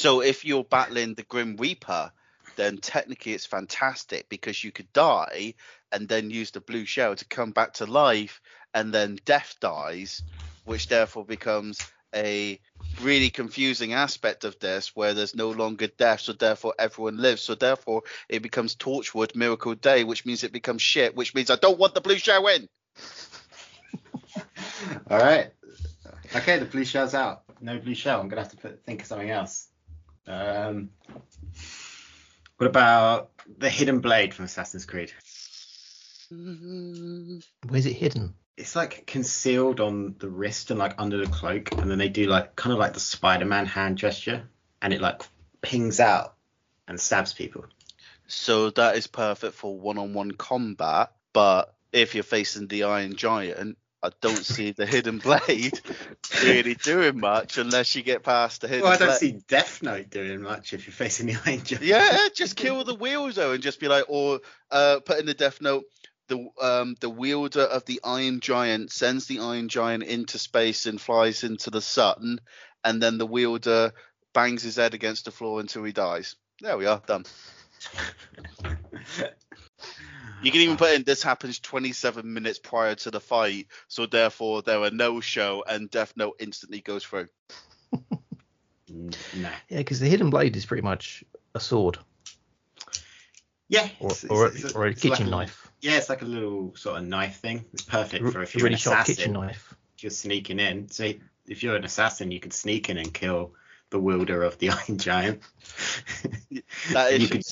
So 0.04 0.20
if 0.20 0.44
you're 0.44 0.66
battling 0.66 1.14
the 1.14 1.24
Grim 1.24 1.56
Reaper, 1.56 2.12
then 2.58 2.80
technically 2.80 3.32
it's 3.32 3.46
fantastic 3.46 4.28
because 4.28 4.62
you 4.62 4.70
could 4.70 4.92
die 4.92 5.54
and 5.94 6.10
then 6.10 6.30
use 6.30 6.52
the 6.52 6.60
blue 6.60 6.84
shell 6.84 7.16
to 7.16 7.24
come 7.24 7.52
back 7.52 7.76
to 7.76 7.86
life, 7.86 8.42
and 8.74 8.94
then 8.94 9.18
death 9.24 9.56
dies, 9.62 10.22
which 10.66 10.90
therefore 10.90 11.24
becomes 11.24 11.80
a 12.14 12.60
really 13.02 13.30
confusing 13.30 13.94
aspect 13.94 14.44
of 14.44 14.60
this 14.60 14.94
where 14.94 15.14
there's 15.14 15.36
no 15.36 15.52
longer 15.52 15.88
death, 15.88 16.20
so 16.20 16.34
therefore 16.34 16.74
everyone 16.78 17.16
lives. 17.16 17.42
So 17.42 17.56
therefore 17.56 18.02
it 18.28 18.42
becomes 18.42 18.76
Torchwood 18.76 19.38
Miracle 19.38 19.76
Day, 19.76 20.04
which 20.04 20.26
means 20.26 20.44
it 20.44 20.52
becomes 20.52 20.82
shit, 20.82 21.16
which 21.16 21.34
means 21.34 21.50
I 21.50 21.56
don't 21.56 21.80
want 21.80 21.94
the 21.94 22.02
blue 22.02 22.18
shell 22.18 22.46
in. 22.48 22.68
All 25.10 25.20
right. 25.20 25.54
Okay, 26.36 26.60
the 26.60 26.66
blue 26.66 26.84
shell's 26.84 27.14
out. 27.14 27.44
No 27.62 27.80
blue 27.80 27.96
shell. 27.96 28.20
I'm 28.20 28.28
gonna 28.28 28.42
have 28.42 28.52
to 28.52 28.58
put, 28.58 28.84
think 28.84 29.04
of 29.04 29.08
something 29.08 29.30
else. 29.30 29.70
Um, 30.28 30.90
what 32.58 32.68
about 32.68 33.32
the 33.58 33.70
hidden 33.70 34.00
blade 34.00 34.34
from 34.34 34.46
Assassin's 34.46 34.86
Creed? 34.86 35.12
Where's 36.30 37.86
it 37.86 37.94
hidden? 37.94 38.36
It's 38.56 38.76
like 38.76 39.06
concealed 39.08 39.80
on 39.80 40.16
the 40.20 40.30
wrist 40.30 40.70
and 40.72 40.80
like 40.80 40.96
under 40.98 41.18
the 41.18 41.32
cloak, 41.32 41.72
and 41.72 41.90
then 41.90 41.98
they 41.98 42.10
do 42.10 42.28
like 42.28 42.56
kind 42.56 42.72
of 42.74 42.80
like 42.80 42.94
the 42.94 43.00
Spider-Man 43.00 43.66
hand 43.66 43.98
gesture, 43.98 44.44
and 44.82 44.94
it 44.94 45.02
like 45.02 45.24
pings 45.62 46.00
out 46.00 46.36
and 46.88 47.00
stabs 47.00 47.34
people. 47.34 47.66
So 48.28 48.70
that 48.72 48.96
is 48.96 49.08
perfect 49.08 49.56
for 49.56 49.78
one-on-one 49.78 50.32
combat. 50.32 51.12
But 51.34 51.74
if 51.92 52.16
you're 52.16 52.24
facing 52.24 52.68
the 52.68 52.84
Iron 52.84 53.16
Giant, 53.16 53.78
I 54.04 54.12
don't 54.20 54.44
see 54.46 54.72
the 54.72 54.86
hidden 54.86 55.20
blade 55.20 55.80
really 56.44 56.76
doing 56.76 57.20
much 57.22 57.58
unless 57.58 57.96
you 57.96 58.04
get 58.04 58.22
past 58.22 58.60
the 58.62 58.68
hidden 58.68 58.84
Well, 58.84 58.92
I 58.92 58.98
don't 58.98 59.08
blade. 59.08 59.18
see 59.18 59.40
Death 59.48 59.82
Note 59.82 60.10
doing 60.10 60.42
much 60.42 60.74
if 60.74 60.86
you're 60.86 60.94
facing 60.94 61.28
the 61.28 61.38
Iron 61.46 61.64
Giant. 61.64 61.86
Yeah, 61.86 62.28
just 62.36 62.58
kill 62.58 62.84
the 62.84 62.96
wielder 62.96 63.32
though 63.34 63.52
and 63.54 63.64
just 63.64 63.80
be 63.80 63.88
like, 63.88 64.04
or 64.10 64.42
uh, 64.70 65.00
put 65.06 65.20
in 65.20 65.26
the 65.26 65.34
death 65.34 65.62
note. 65.62 65.86
The 66.28 66.48
um 66.62 66.96
the 67.02 67.10
wielder 67.10 67.64
of 67.64 67.86
the 67.86 68.00
Iron 68.04 68.40
Giant 68.40 68.92
sends 68.92 69.26
the 69.28 69.40
Iron 69.40 69.68
Giant 69.70 70.04
into 70.04 70.38
space 70.40 70.86
and 70.86 71.00
flies 71.00 71.44
into 71.44 71.70
the 71.70 71.82
sun, 71.82 72.40
and 72.84 73.02
then 73.02 73.18
the 73.18 73.26
wielder 73.26 73.92
bangs 74.34 74.64
his 74.64 74.78
head 74.78 74.94
against 74.94 75.26
the 75.26 75.32
floor 75.32 75.60
until 75.60 75.84
he 75.84 75.92
dies. 75.92 76.36
There 76.62 76.78
we 76.78 76.86
are, 76.86 77.02
done. 77.06 77.26
You 80.44 80.52
can 80.52 80.62
even 80.62 80.78
put 80.78 80.94
in 80.94 81.04
this 81.04 81.24
happens 81.24 81.60
27 81.60 82.32
minutes 82.32 82.60
prior 82.60 82.96
to 82.96 83.12
the 83.12 83.20
fight, 83.20 83.68
so 83.88 84.06
therefore 84.06 84.62
there 84.62 84.82
are 84.82 84.92
no 84.92 85.20
show 85.22 85.64
and 85.68 85.90
Death 85.90 86.14
Note 86.18 86.36
instantly 86.40 86.82
goes 86.82 87.04
through. 87.04 87.28
Mm, 87.94 89.16
nah. 89.42 89.50
Yeah, 89.70 89.78
because 89.78 90.00
the 90.00 90.08
hidden 90.10 90.30
blade 90.30 90.56
is 90.56 90.66
pretty 90.66 90.84
much 90.84 91.24
a 91.56 91.60
sword 91.60 91.98
Yeah. 93.70 93.88
or, 94.00 94.12
it's- 94.12 94.26
or, 94.26 94.48
it's- 94.48 94.64
it's 94.66 94.74
or 94.76 94.86
a 94.86 94.92
it's 94.92 95.04
like 95.04 95.14
kitchen 95.18 95.32
knife. 95.32 95.72
Yeah, 95.82 95.98
it's 95.98 96.10
like 96.10 96.22
a 96.22 96.26
little 96.26 96.76
sort 96.76 96.98
of 97.02 97.08
knife 97.08 97.38
thing. 97.38 97.66
It's 97.74 97.84
perfect 97.84 98.30
for 98.32 98.42
if 98.44 98.54
you're 98.56 98.64
really 98.64 98.74
an 98.76 98.80
sharp 98.80 99.00
assassin. 99.00 99.16
kitchen 99.16 99.34
knife. 99.34 99.74
If 99.98 100.04
you're 100.04 100.10
sneaking 100.12 100.60
in. 100.60 100.90
So 100.90 101.12
if 101.48 101.64
you're 101.64 101.76
an 101.76 101.84
assassin, 101.84 102.32
you 102.32 102.40
could 102.40 102.54
sneak 102.54 102.90
in 102.90 102.98
and 102.98 103.14
kill 103.14 103.54
the 103.90 104.00
wielder 104.00 104.44
of 104.44 104.58
the 104.60 104.70
Iron 104.88 104.98
Giant. 104.98 105.42
That 106.92 107.12
you 107.20 107.26
is 107.26 107.30
could 107.30 107.46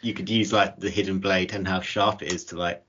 you 0.00 0.14
could 0.14 0.30
use 0.30 0.52
like 0.52 0.78
the 0.78 0.90
hidden 0.90 1.18
blade 1.18 1.52
and 1.52 1.66
how 1.66 1.80
sharp 1.80 2.22
it 2.22 2.32
is 2.32 2.46
to 2.46 2.56
like 2.56 2.84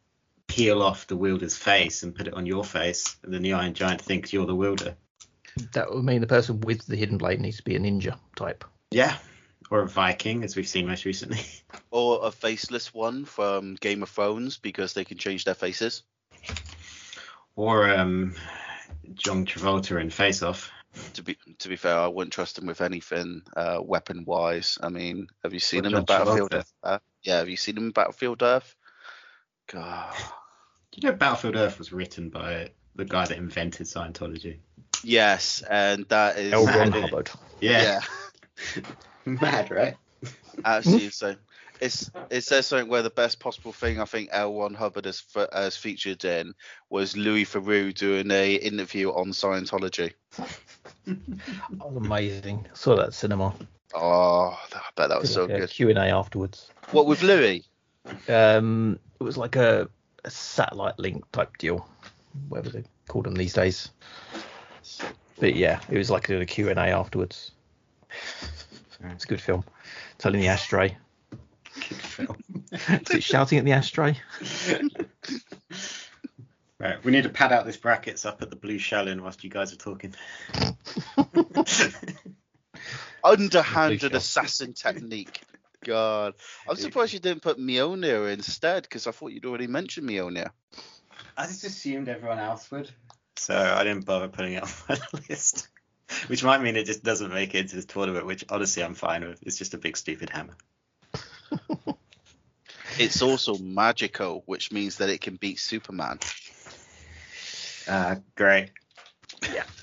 peel 0.47 0.81
off 0.81 1.07
the 1.07 1.15
wielder's 1.15 1.55
face 1.55 2.03
and 2.03 2.15
put 2.15 2.27
it 2.27 2.33
on 2.33 2.45
your 2.45 2.63
face, 2.63 3.17
and 3.23 3.33
then 3.33 3.41
the 3.41 3.53
Iron 3.53 3.73
Giant 3.73 4.01
thinks 4.01 4.33
you're 4.33 4.45
the 4.45 4.55
wielder. 4.55 4.95
That 5.73 5.93
would 5.93 6.03
mean 6.03 6.21
the 6.21 6.27
person 6.27 6.61
with 6.61 6.85
the 6.85 6.95
hidden 6.95 7.17
blade 7.17 7.39
needs 7.39 7.57
to 7.57 7.63
be 7.63 7.75
a 7.75 7.79
ninja 7.79 8.17
type. 8.35 8.63
Yeah, 8.91 9.15
or 9.69 9.81
a 9.81 9.87
Viking, 9.87 10.43
as 10.43 10.55
we've 10.55 10.67
seen 10.67 10.87
most 10.87 11.05
recently. 11.05 11.41
or 11.91 12.25
a 12.25 12.31
faceless 12.31 12.93
one 12.93 13.25
from 13.25 13.75
Game 13.75 14.03
of 14.03 14.09
Thrones 14.09 14.57
because 14.57 14.93
they 14.93 15.05
can 15.05 15.17
change 15.17 15.45
their 15.45 15.53
faces. 15.53 16.03
or 17.55 17.89
um, 17.89 18.35
John 19.13 19.45
Travolta 19.45 20.01
in 20.01 20.09
Face 20.09 20.41
Off. 20.41 20.71
To 21.13 21.23
be 21.23 21.37
to 21.59 21.69
be 21.69 21.75
fair, 21.75 21.97
I 21.97 22.07
wouldn't 22.07 22.33
trust 22.33 22.57
him 22.57 22.65
with 22.65 22.81
anything 22.81 23.43
uh, 23.55 23.79
weapon 23.83 24.23
wise. 24.25 24.77
I 24.81 24.89
mean, 24.89 25.27
have 25.43 25.53
you 25.53 25.59
seen 25.59 25.85
Or 25.85 25.89
him 25.89 25.95
in 25.97 26.03
Battlefield 26.05 26.51
Travolta. 26.51 26.55
Earth? 26.57 26.73
Uh, 26.83 26.99
yeah, 27.23 27.37
have 27.37 27.49
you 27.49 27.57
seen 27.57 27.77
him 27.77 27.85
in 27.85 27.91
Battlefield 27.91 28.41
Earth? 28.41 28.75
God. 29.71 30.15
Do 30.91 30.99
you 31.01 31.09
know 31.09 31.15
Battlefield 31.15 31.55
Earth 31.55 31.77
was 31.77 31.93
written 31.93 32.29
by 32.29 32.71
the 32.95 33.05
guy 33.05 33.25
that 33.25 33.37
invented 33.37 33.85
Scientology? 33.85 34.57
Yes, 35.03 35.61
and 35.69 36.05
that 36.09 36.37
is 36.39 36.53
L. 36.53 36.65
Ron 36.65 36.91
Hubbard. 36.91 37.29
yeah, 37.61 38.01
Mad, 39.25 39.69
right? 39.71 39.95
absolutely 40.65 41.05
insane. 41.05 41.37
It's 41.79 42.11
it 42.29 42.41
says 42.43 42.67
something 42.67 42.89
where 42.89 43.03
the 43.03 43.09
best 43.09 43.39
possible 43.39 43.71
thing 43.71 44.01
I 44.01 44.05
think 44.05 44.29
L. 44.33 44.53
Ron 44.59 44.73
Hubbard 44.73 45.05
has, 45.05 45.21
fe- 45.21 45.47
has 45.53 45.77
featured 45.77 46.25
in 46.25 46.53
was 46.89 47.15
Louis 47.15 47.45
Theroux 47.45 47.93
doing 47.93 48.29
a 48.31 48.55
interview 48.55 49.11
on 49.11 49.29
Scientology. 49.29 50.13
That 51.05 51.17
was 51.79 51.95
amazing. 52.05 52.67
Saw 52.73 52.95
that 52.95 53.07
at 53.07 53.13
cinema. 53.13 53.53
Oh, 53.93 54.57
I 54.73 54.79
bet 54.95 55.09
that 55.09 55.19
was 55.19 55.33
so 55.33 55.45
Like 55.45 55.57
good. 55.57 55.69
Q 55.69 55.89
and 55.89 55.97
A 55.97 56.05
afterwards. 56.09 56.69
What 56.91 57.07
with 57.07 57.23
Louis? 57.23 57.65
Um, 58.27 58.99
it 59.19 59.23
was 59.23 59.37
like 59.37 59.55
a, 59.55 59.89
a 60.23 60.29
satellite 60.29 60.97
link 60.99 61.23
type 61.31 61.57
deal, 61.57 61.87
whatever 62.49 62.69
they 62.69 62.83
call 63.07 63.21
them 63.21 63.35
these 63.35 63.53
days. 63.53 63.89
But 65.39 65.55
yeah, 65.55 65.79
it 65.89 65.97
was 65.97 66.09
like 66.09 66.29
a 66.29 66.45
Q 66.45 66.69
and 66.69 66.79
A 66.79 66.87
afterwards. 66.87 67.51
It's 69.01 69.23
a 69.23 69.27
good 69.27 69.41
film. 69.41 69.63
Telling 70.17 70.41
the 70.41 70.47
ashtray. 70.47 70.95
Good 71.75 71.97
film. 71.97 72.43
Is 72.71 73.11
it 73.11 73.23
shouting 73.23 73.57
at 73.57 73.65
the 73.65 73.71
ashtray? 73.71 74.17
Right, 76.79 77.03
we 77.03 77.11
need 77.11 77.23
to 77.23 77.29
pad 77.29 77.51
out 77.51 77.65
this 77.65 77.75
brackets 77.75 78.25
up 78.25 78.41
at 78.41 78.49
the 78.49 78.55
blue 78.55 78.77
shell 78.77 79.09
in 79.09 79.21
whilst 79.21 79.43
you 79.43 79.49
guys 79.49 79.73
are 79.73 79.77
talking. 79.77 80.15
Underhanded 83.23 84.15
assassin 84.15 84.71
technique. 84.73 85.41
God, 85.83 86.35
I'm 86.69 86.77
surprised 86.77 87.11
you 87.13 87.19
didn't 87.19 87.41
put 87.41 87.57
Mjolnir 87.57 88.31
instead 88.31 88.83
because 88.83 89.07
I 89.07 89.11
thought 89.11 89.33
you'd 89.33 89.45
already 89.45 89.67
mentioned 89.67 90.07
Mjolnir. 90.09 90.51
I 91.37 91.47
just 91.47 91.65
assumed 91.65 92.07
everyone 92.07 92.39
else 92.39 92.71
would, 92.71 92.89
so 93.35 93.55
I 93.55 93.83
didn't 93.83 94.05
bother 94.05 94.29
putting 94.29 94.53
it 94.53 94.63
on 94.63 94.69
my 94.87 94.97
list. 95.29 95.67
Which 96.27 96.43
might 96.43 96.61
mean 96.61 96.77
it 96.77 96.85
just 96.85 97.03
doesn't 97.03 97.33
make 97.33 97.55
it 97.55 97.59
into 97.59 97.75
this 97.75 97.85
tournament, 97.85 98.25
which 98.25 98.45
honestly 98.49 98.83
I'm 98.83 98.95
fine 98.95 99.27
with. 99.27 99.43
It's 99.43 99.57
just 99.57 99.73
a 99.73 99.77
big 99.77 99.97
stupid 99.97 100.29
hammer. 100.29 100.55
It's 102.97 103.21
also 103.21 103.57
magical, 103.57 104.43
which 104.45 104.73
means 104.73 104.97
that 104.97 105.09
it 105.09 105.21
can 105.21 105.37
beat 105.37 105.59
Superman. 105.59 106.19
Uh, 107.89 108.15
great. 108.35 108.69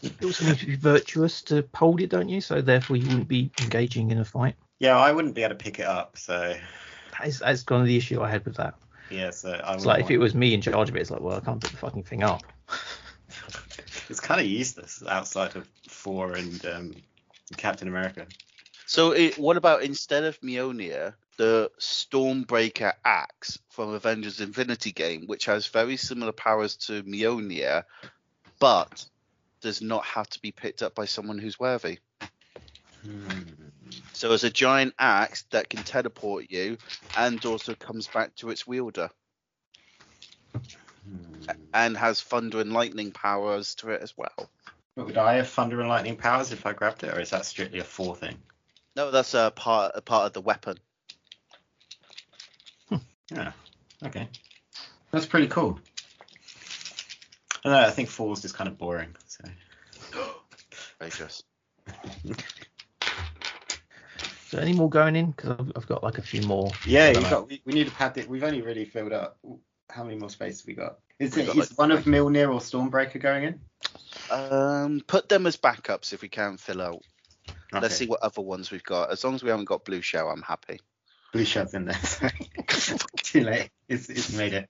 You 0.03 0.29
also 0.29 0.47
need 0.47 0.59
to 0.59 0.67
be 0.67 0.77
virtuous 0.77 1.43
to 1.43 1.69
hold 1.75 2.01
it, 2.01 2.11
don't 2.11 2.29
you? 2.29 2.41
So 2.41 2.63
therefore 2.63 2.97
you 2.97 3.05
wouldn't 3.05 3.29
be 3.29 3.51
engaging 3.61 4.11
in 4.11 4.19
a 4.19 4.25
fight. 4.25 4.55
Yeah, 4.79 4.97
I 4.97 5.13
wouldn't 5.13 5.35
be 5.35 5.43
able 5.43 5.57
to 5.57 5.63
pick 5.63 5.79
it 5.79 5.87
up, 5.87 6.17
so 6.17 6.55
That 7.19 7.29
is, 7.29 7.41
that's 7.41 7.63
kind 7.63 7.83
of 7.83 7.89
the 7.89 7.97
issue 7.97 8.23
I 8.23 8.31
had 8.31 8.45
with 8.45 8.57
that. 8.57 8.75
yeah, 9.11 9.31
so 9.31 9.53
I 9.53 9.75
It's 9.75 9.85
would 9.85 9.87
like 9.87 10.05
if 10.05 10.11
it 10.11 10.19
was 10.19 10.35
me 10.35 10.55
in 10.55 10.61
charge 10.61 10.89
of 10.89 10.97
it, 10.97 11.01
it's 11.01 11.11
like, 11.11 11.21
well, 11.21 11.37
I 11.37 11.41
can't 11.41 11.61
pick 11.61 11.71
the 11.71 11.77
fucking 11.77 12.05
thing 12.05 12.23
up. 12.23 12.47
it's 14.09 14.21
kind 14.21 14.41
of 14.41 14.47
useless 14.47 15.03
outside 15.09 15.57
of 15.57 15.67
Thor 15.89 16.33
and 16.35 16.65
um, 16.67 16.97
Captain 17.57 17.89
America. 17.89 18.27
So, 18.87 19.13
it, 19.13 19.39
what 19.39 19.57
about 19.57 19.83
instead 19.83 20.25
of 20.25 20.41
Mjolnir, 20.41 21.15
the 21.37 21.71
Stormbreaker 21.81 22.93
axe 23.05 23.59
from 23.71 23.95
Avengers 23.95 24.41
Infinity 24.41 24.93
game, 24.93 25.27
which 25.27 25.47
has 25.47 25.67
very 25.67 25.97
similar 25.97 26.33
powers 26.33 26.77
to 26.77 27.03
Mjolnir, 27.03 27.85
but 28.59 29.05
does 29.61 29.83
not 29.83 30.05
have 30.05 30.29
to 30.31 30.41
be 30.41 30.53
picked 30.53 30.83
up 30.83 30.95
by 30.95 31.05
someone 31.05 31.39
who's 31.39 31.59
worthy? 31.59 31.99
Hmm. 33.03 33.29
So, 34.13 34.33
it's 34.33 34.45
a 34.45 34.51
giant 34.51 34.95
axe 34.99 35.45
that 35.51 35.69
can 35.69 35.83
teleport 35.83 36.51
you 36.51 36.79
and 37.17 37.45
also 37.45 37.75
comes 37.75 38.07
back 38.09 38.35
to 38.37 38.51
its 38.51 38.67
wielder 38.67 39.11
Hmm. 41.05 41.51
and 41.75 41.97
has 41.97 42.21
thunder 42.21 42.61
and 42.61 42.73
lightning 42.73 43.13
powers 43.13 43.75
to 43.77 43.91
it 43.91 44.03
as 44.03 44.17
well. 44.17 44.51
But 44.97 45.07
would 45.07 45.19
I 45.19 45.35
have 45.35 45.49
thunder 45.49 45.81
and 45.81 45.89
lightning 45.89 46.17
powers 46.17 46.51
if 46.51 46.65
I 46.65 46.73
grabbed 46.73 47.05
it, 47.05 47.15
or 47.15 47.21
is 47.21 47.31
that 47.31 47.45
strictly 47.45 47.79
a 47.79 47.85
Thor 47.85 48.17
thing? 48.17 48.39
No, 48.97 49.11
that's 49.11 49.35
a 49.35 49.53
part 49.55 49.93
a 49.95 50.01
part 50.01 50.27
of 50.27 50.33
the 50.33 50.41
weapon. 50.41 50.79
Yeah. 53.31 53.53
Okay. 54.05 54.29
That's 55.11 55.27
pretty 55.27 55.49
cool. 55.49 55.79
I 57.65 57.69
don't 57.69 57.73
know. 57.73 57.89
I 57.89 57.91
think 57.91 58.09
Thor's 58.09 58.43
just 58.43 58.55
kind 58.55 58.69
of 58.69 58.79
boring. 58.79 59.15
So. 59.27 59.45
Very 60.99 61.11
just. 61.11 61.45
So 64.49 64.59
any 64.59 64.73
more 64.75 64.89
going 64.89 65.17
in? 65.17 65.33
Because 65.33 65.59
I've, 65.59 65.73
I've 65.77 65.87
got 65.89 66.05
like 66.05 66.19
a 66.19 66.23
few 66.23 66.43
more. 66.43 66.71
Yeah, 66.87 67.09
you 67.09 67.15
don't 67.15 67.31
got. 67.31 67.49
We, 67.49 67.63
we 67.65 67.73
need 67.73 67.89
to 67.89 67.93
pad 67.95 68.17
it. 68.17 68.29
We've 68.29 68.45
only 68.45 68.63
really 68.63 68.85
filled 68.85 69.13
up. 69.13 69.39
How 69.91 70.05
many 70.05 70.17
more 70.19 70.31
spaces 70.31 70.65
we 70.67 70.75
got? 70.75 70.99
Is 71.19 71.35
We 71.35 71.43
it 71.43 71.47
got, 71.47 71.57
is 71.57 71.71
like- 71.71 71.79
one 71.79 71.91
of 71.93 72.05
Mjolnir 72.05 72.53
or 72.53 72.61
Stormbreaker 72.61 73.21
going 73.21 73.45
in? 73.45 73.61
Um, 74.31 75.03
put 75.07 75.29
them 75.29 75.47
as 75.47 75.57
backups 75.57 76.13
if 76.13 76.23
we 76.23 76.29
can 76.29 76.57
fill 76.57 76.83
out. 76.83 77.03
Let's 77.73 77.97
see 77.97 78.07
what 78.07 78.23
other 78.23 78.41
ones 78.43 78.71
we've 78.71 78.83
got. 78.83 79.11
As 79.11 79.23
long 79.25 79.35
as 79.35 79.43
we 79.43 79.51
haven't 79.51 79.67
got 79.67 79.85
Blue 79.85 80.01
Shell, 80.01 80.29
I'm 80.29 80.43
happy. 80.43 80.81
Blue 81.33 81.45
shell's 81.45 81.75
in 81.75 81.85
there. 81.87 81.95
Sorry. 82.03 82.51
Too 83.23 83.43
late. 83.43 83.71
It's, 83.89 84.09
it's 84.09 84.33
made 84.33 84.53
it. 84.55 84.69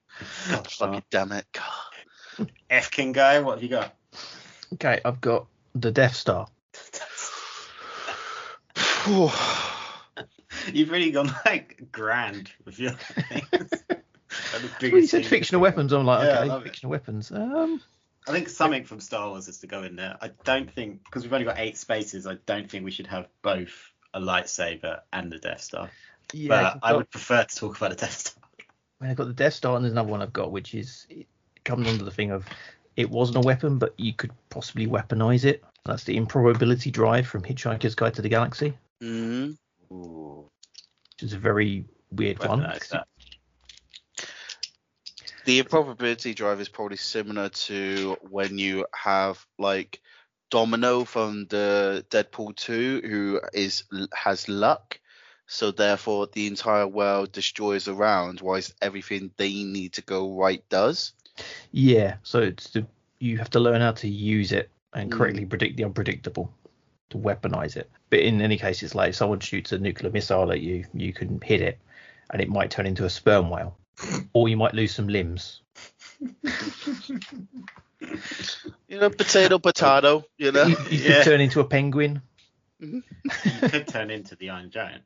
God 0.49 0.69
fucking 0.69 1.03
damn 1.09 1.31
it. 1.31 1.45
God. 1.53 2.49
F 2.69 2.91
King 2.91 3.11
guy, 3.13 3.39
what 3.39 3.53
have 3.55 3.63
you 3.63 3.69
got? 3.69 3.95
Okay, 4.73 4.99
I've 5.05 5.21
got 5.21 5.47
the 5.75 5.91
Death 5.91 6.15
Star. 6.15 6.47
You've 10.73 10.91
really 10.91 11.11
gone 11.11 11.33
like 11.45 11.91
grand 11.91 12.51
with 12.65 12.79
your 12.79 12.91
things. 13.29 13.71
Like 13.89 14.79
the 14.79 14.89
Well, 14.91 15.01
you 15.01 15.07
said 15.07 15.25
fictional 15.25 15.61
weapons. 15.61 15.93
I'm 15.93 16.05
like, 16.05 16.25
Yeah, 16.25 16.39
okay, 16.39 16.47
love 16.49 16.61
it. 16.61 16.69
fictional 16.69 16.91
weapons. 16.91 17.31
Um, 17.31 17.81
I 18.27 18.31
think 18.31 18.49
something 18.49 18.83
from 18.83 18.99
Star 18.99 19.29
Wars 19.29 19.47
is 19.47 19.59
to 19.59 19.67
go 19.67 19.83
in 19.83 19.95
there. 19.95 20.17
I 20.21 20.31
don't 20.43 20.71
think 20.71 21.03
because 21.05 21.23
we've 21.23 21.33
only 21.33 21.45
got 21.45 21.59
eight 21.59 21.77
spaces. 21.77 22.27
I 22.27 22.35
don't 22.45 22.69
think 22.69 22.83
we 22.83 22.91
should 22.91 23.07
have 23.07 23.27
both 23.41 23.91
a 24.13 24.19
lightsaber 24.19 24.99
and 25.13 25.31
the 25.31 25.37
Death 25.37 25.61
Star. 25.61 25.89
Yeah, 26.33 26.49
but 26.49 26.75
I've 26.75 26.79
I 26.83 26.93
would 26.97 27.09
prefer 27.09 27.43
to 27.43 27.55
talk 27.55 27.77
about 27.77 27.91
the 27.91 27.95
Death 27.97 28.13
Star. 28.13 28.43
I 28.99 29.03
mean, 29.03 29.11
I've 29.11 29.17
got 29.17 29.27
the 29.27 29.33
Death 29.33 29.53
Star, 29.53 29.75
and 29.75 29.83
there's 29.85 29.91
another 29.93 30.09
one 30.09 30.21
I've 30.21 30.33
got, 30.33 30.51
which 30.51 30.73
is 30.73 31.05
it 31.09 31.27
comes 31.63 31.87
under 31.87 32.03
the 32.03 32.11
thing 32.11 32.31
of 32.31 32.45
it 32.95 33.09
wasn't 33.09 33.37
a 33.37 33.41
weapon, 33.41 33.77
but 33.77 33.93
you 33.97 34.13
could 34.13 34.31
possibly 34.49 34.87
weaponize 34.87 35.45
it. 35.45 35.63
That's 35.85 36.03
the 36.03 36.17
improbability 36.17 36.91
drive 36.91 37.27
from 37.27 37.43
Hitchhiker's 37.43 37.95
Guide 37.95 38.15
to 38.15 38.21
the 38.21 38.29
Galaxy. 38.29 38.73
hmm 39.01 39.51
Ooh. 39.91 40.49
which 41.13 41.23
is 41.23 41.33
a 41.33 41.37
very 41.37 41.85
weird 42.11 42.39
one. 42.39 42.61
Weaponize 42.61 42.89
that. 42.89 43.07
The 45.45 45.59
improbability 45.59 46.33
drive 46.33 46.59
is 46.59 46.67
probably 46.67 46.97
similar 46.97 47.47
to 47.47 48.17
when 48.29 48.57
you 48.57 48.85
have 48.93 49.45
like 49.57 50.01
Domino 50.49 51.05
from 51.05 51.45
the 51.45 52.05
Deadpool 52.09 52.55
2, 52.57 53.01
who 53.05 53.41
is 53.53 53.83
has 54.13 54.49
luck, 54.49 54.99
so 55.47 55.71
therefore 55.71 56.27
the 56.27 56.47
entire 56.47 56.87
world 56.87 57.31
destroys 57.31 57.87
around, 57.87 58.41
whilst 58.41 58.73
everything 58.81 59.31
they 59.37 59.63
need 59.63 59.93
to 59.93 60.01
go 60.01 60.35
right 60.37 60.63
does. 60.69 61.13
Yeah, 61.71 62.17
so 62.23 62.39
it's 62.41 62.69
the, 62.71 62.85
you 63.19 63.37
have 63.37 63.49
to 63.51 63.59
learn 63.59 63.81
how 63.81 63.91
to 63.93 64.07
use 64.07 64.51
it 64.51 64.69
and 64.93 65.09
Mm. 65.11 65.17
correctly 65.17 65.45
predict 65.45 65.77
the 65.77 65.83
unpredictable 65.85 66.53
to 67.09 67.17
weaponize 67.17 67.77
it. 67.77 67.89
But 68.09 68.19
in 68.19 68.41
any 68.41 68.57
case, 68.57 68.83
it's 68.83 68.95
like 68.95 69.09
if 69.09 69.15
someone 69.15 69.39
shoots 69.39 69.71
a 69.71 69.77
nuclear 69.77 70.11
missile 70.11 70.51
at 70.51 70.61
you, 70.61 70.85
you 70.93 71.13
can 71.13 71.39
hit 71.41 71.61
it, 71.61 71.79
and 72.29 72.41
it 72.41 72.49
might 72.49 72.71
turn 72.71 72.85
into 72.85 73.05
a 73.05 73.09
sperm 73.09 73.49
whale, 73.49 73.77
or 74.33 74.49
you 74.49 74.57
might 74.57 74.73
lose 74.73 74.93
some 74.93 75.07
limbs. 75.07 75.61
You 78.87 78.99
know, 79.01 79.09
potato, 79.09 79.59
potato. 79.59 80.23
You 80.37 80.51
know. 80.51 80.65
You, 80.65 80.77
you 80.89 80.99
Yeah. 80.99 81.15
could 81.17 81.23
turn 81.25 81.41
into 81.41 81.59
a 81.59 81.65
penguin. 81.65 82.21
You 82.79 83.01
could 83.67 83.87
turn 83.87 84.09
into 84.09 84.35
the 84.35 84.49
Iron 84.49 84.69
Giant. 84.69 85.03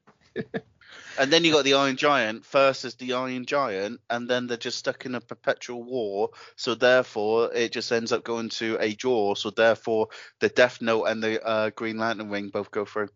And 1.18 1.32
then 1.32 1.44
you 1.44 1.52
got 1.52 1.66
the 1.66 1.76
Iron 1.76 1.98
Giant 1.98 2.46
first 2.46 2.86
as 2.86 2.96
the 2.96 3.14
Iron 3.14 3.46
Giant, 3.46 4.00
and 4.10 4.30
then 4.30 4.48
they're 4.48 4.58
just 4.58 4.78
stuck 4.78 5.06
in 5.06 5.16
a 5.16 5.22
perpetual 5.22 5.84
war. 5.84 6.30
So 6.56 6.74
therefore, 6.74 7.54
it 7.54 7.72
just 7.72 7.92
ends 7.92 8.12
up 8.12 8.24
going 8.24 8.50
to 8.50 8.78
a 8.80 8.94
draw. 8.94 9.36
So 9.36 9.50
therefore, 9.50 10.08
the 10.40 10.50
Death 10.50 10.82
Note 10.82 11.06
and 11.06 11.22
the 11.22 11.46
uh, 11.46 11.70
Green 11.72 11.98
Lantern 11.98 12.30
ring 12.30 12.50
both 12.50 12.72
go 12.72 12.86
through. 12.86 13.10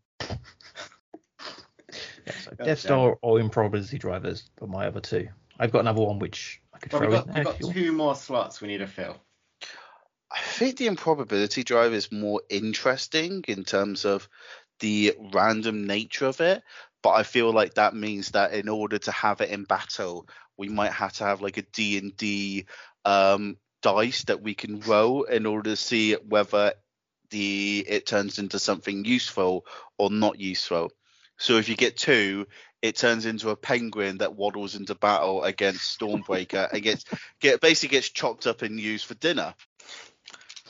Yeah, 2.25 2.33
so 2.43 2.51
Death 2.63 2.79
Star 2.79 3.17
or 3.21 3.39
improbability 3.39 3.97
drivers 3.97 4.49
are 4.61 4.67
my 4.67 4.87
other 4.87 4.99
two. 4.99 5.27
I've 5.59 5.71
got 5.71 5.79
another 5.79 6.01
one 6.01 6.19
which 6.19 6.61
I 6.73 6.79
could 6.79 6.91
Well, 6.91 7.01
throw 7.01 7.09
we've 7.09 7.17
got, 7.17 7.27
in. 7.27 7.33
we've 7.33 7.43
got 7.45 7.55
if 7.55 7.61
want. 7.61 7.75
two 7.75 7.91
more 7.91 8.15
slots 8.15 8.61
we 8.61 8.67
need 8.67 8.79
to 8.79 8.87
fill. 8.87 9.17
I 10.31 10.41
think 10.41 10.77
the 10.77 10.87
improbability 10.87 11.63
drive 11.63 11.93
is 11.93 12.11
more 12.11 12.41
interesting 12.49 13.43
in 13.47 13.63
terms 13.63 14.05
of 14.05 14.27
the 14.79 15.15
random 15.33 15.87
nature 15.87 16.25
of 16.25 16.41
it, 16.41 16.61
but 17.05 17.11
I 17.11 17.21
feel 17.21 17.53
like 17.53 17.75
that 17.75 17.93
means 17.95 18.31
that 18.31 18.55
in 18.55 18.67
order 18.67 18.97
to 18.97 19.11
have 19.11 19.39
it 19.39 19.51
in 19.51 19.63
battle, 19.63 20.27
we 20.57 20.69
might 20.69 20.91
have 20.91 21.13
to 21.13 21.23
have 21.23 21.39
like 21.39 21.57
a 21.57 21.61
D 21.61 21.99
and 21.99 22.17
D 22.17 22.65
um, 23.05 23.57
dice 23.83 24.23
that 24.23 24.41
we 24.41 24.55
can 24.55 24.79
roll 24.79 25.21
in 25.21 25.45
order 25.45 25.69
to 25.69 25.75
see 25.75 26.13
whether 26.13 26.73
the 27.29 27.85
it 27.87 28.07
turns 28.07 28.39
into 28.39 28.57
something 28.57 29.05
useful 29.05 29.67
or 29.99 30.09
not 30.09 30.39
useful. 30.39 30.91
So 31.37 31.57
if 31.57 31.69
you 31.69 31.75
get 31.75 31.95
two, 31.95 32.47
it 32.81 32.95
turns 32.95 33.27
into 33.27 33.51
a 33.51 33.55
penguin 33.55 34.17
that 34.17 34.35
waddles 34.35 34.73
into 34.73 34.95
battle 34.95 35.43
against 35.43 35.99
Stormbreaker 35.99 36.73
and 36.73 36.81
gets 36.81 37.05
get 37.39 37.61
basically 37.61 37.97
gets 37.97 38.09
chopped 38.09 38.47
up 38.47 38.63
and 38.63 38.79
used 38.79 39.05
for 39.05 39.13
dinner. 39.13 39.53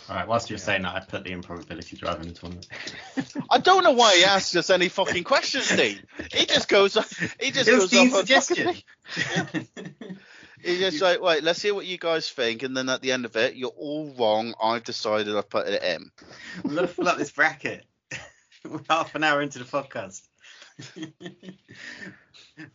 All 0.08 0.16
right, 0.16 0.28
whilst 0.28 0.50
you're 0.52 0.60
saying 0.60 0.84
that, 0.84 0.96
I 0.96 1.00
put 1.00 1.24
the 1.24 1.32
improbability 1.32 1.98
drive 1.98 2.22
in 2.22 2.28
the 2.28 2.34
tournament. 2.34 2.68
I 3.50 3.58
don't 3.58 3.84
know 3.84 3.92
why 3.94 4.18
he 4.18 4.24
asks 4.24 4.56
us 4.56 4.70
any 4.70 4.88
fucking 4.88 5.24
questions, 5.24 5.68
Dean. 5.76 6.00
He 6.32 6.46
just 6.46 6.68
goes. 6.70 6.94
He 7.40 7.50
just 7.52 7.68
it 7.68 7.74
was 7.74 7.84
goes 7.86 7.90
Dean's 7.90 8.14
off. 8.14 8.20
suggestion. 8.20 8.76
fucking- 9.08 9.68
He's 10.64 10.80
just 10.80 11.02
like, 11.02 11.22
wait, 11.22 11.44
let's 11.44 11.62
hear 11.62 11.76
what 11.76 11.86
you 11.86 11.98
guys 12.00 12.30
think, 12.30 12.64
and 12.64 12.76
then 12.76 12.90
at 12.90 13.02
the 13.02 13.12
end 13.12 13.26
of 13.26 13.36
it, 13.36 13.56
you're 13.56 13.70
all 13.78 14.14
wrong. 14.18 14.54
I've 14.62 14.84
decided 14.84 15.36
I've 15.36 15.50
put 15.50 15.68
it 15.68 15.84
in. 15.84 16.10
We're 16.64 16.76
gonna 16.76 16.88
fill 16.88 17.08
up 17.08 17.18
this 17.18 17.32
bracket. 17.32 17.86
We're 18.68 18.82
half 18.90 19.14
an 19.16 19.24
hour 19.24 19.42
into 19.42 19.60
the 19.60 19.66
podcast. 19.66 20.22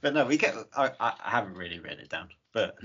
but 0.00 0.14
no, 0.14 0.24
we 0.26 0.36
get. 0.36 0.54
I, 0.76 0.90
I 1.00 1.12
I 1.24 1.30
haven't 1.30 1.54
really 1.54 1.80
written 1.80 2.00
it 2.00 2.08
down. 2.08 2.28
But 2.52 2.76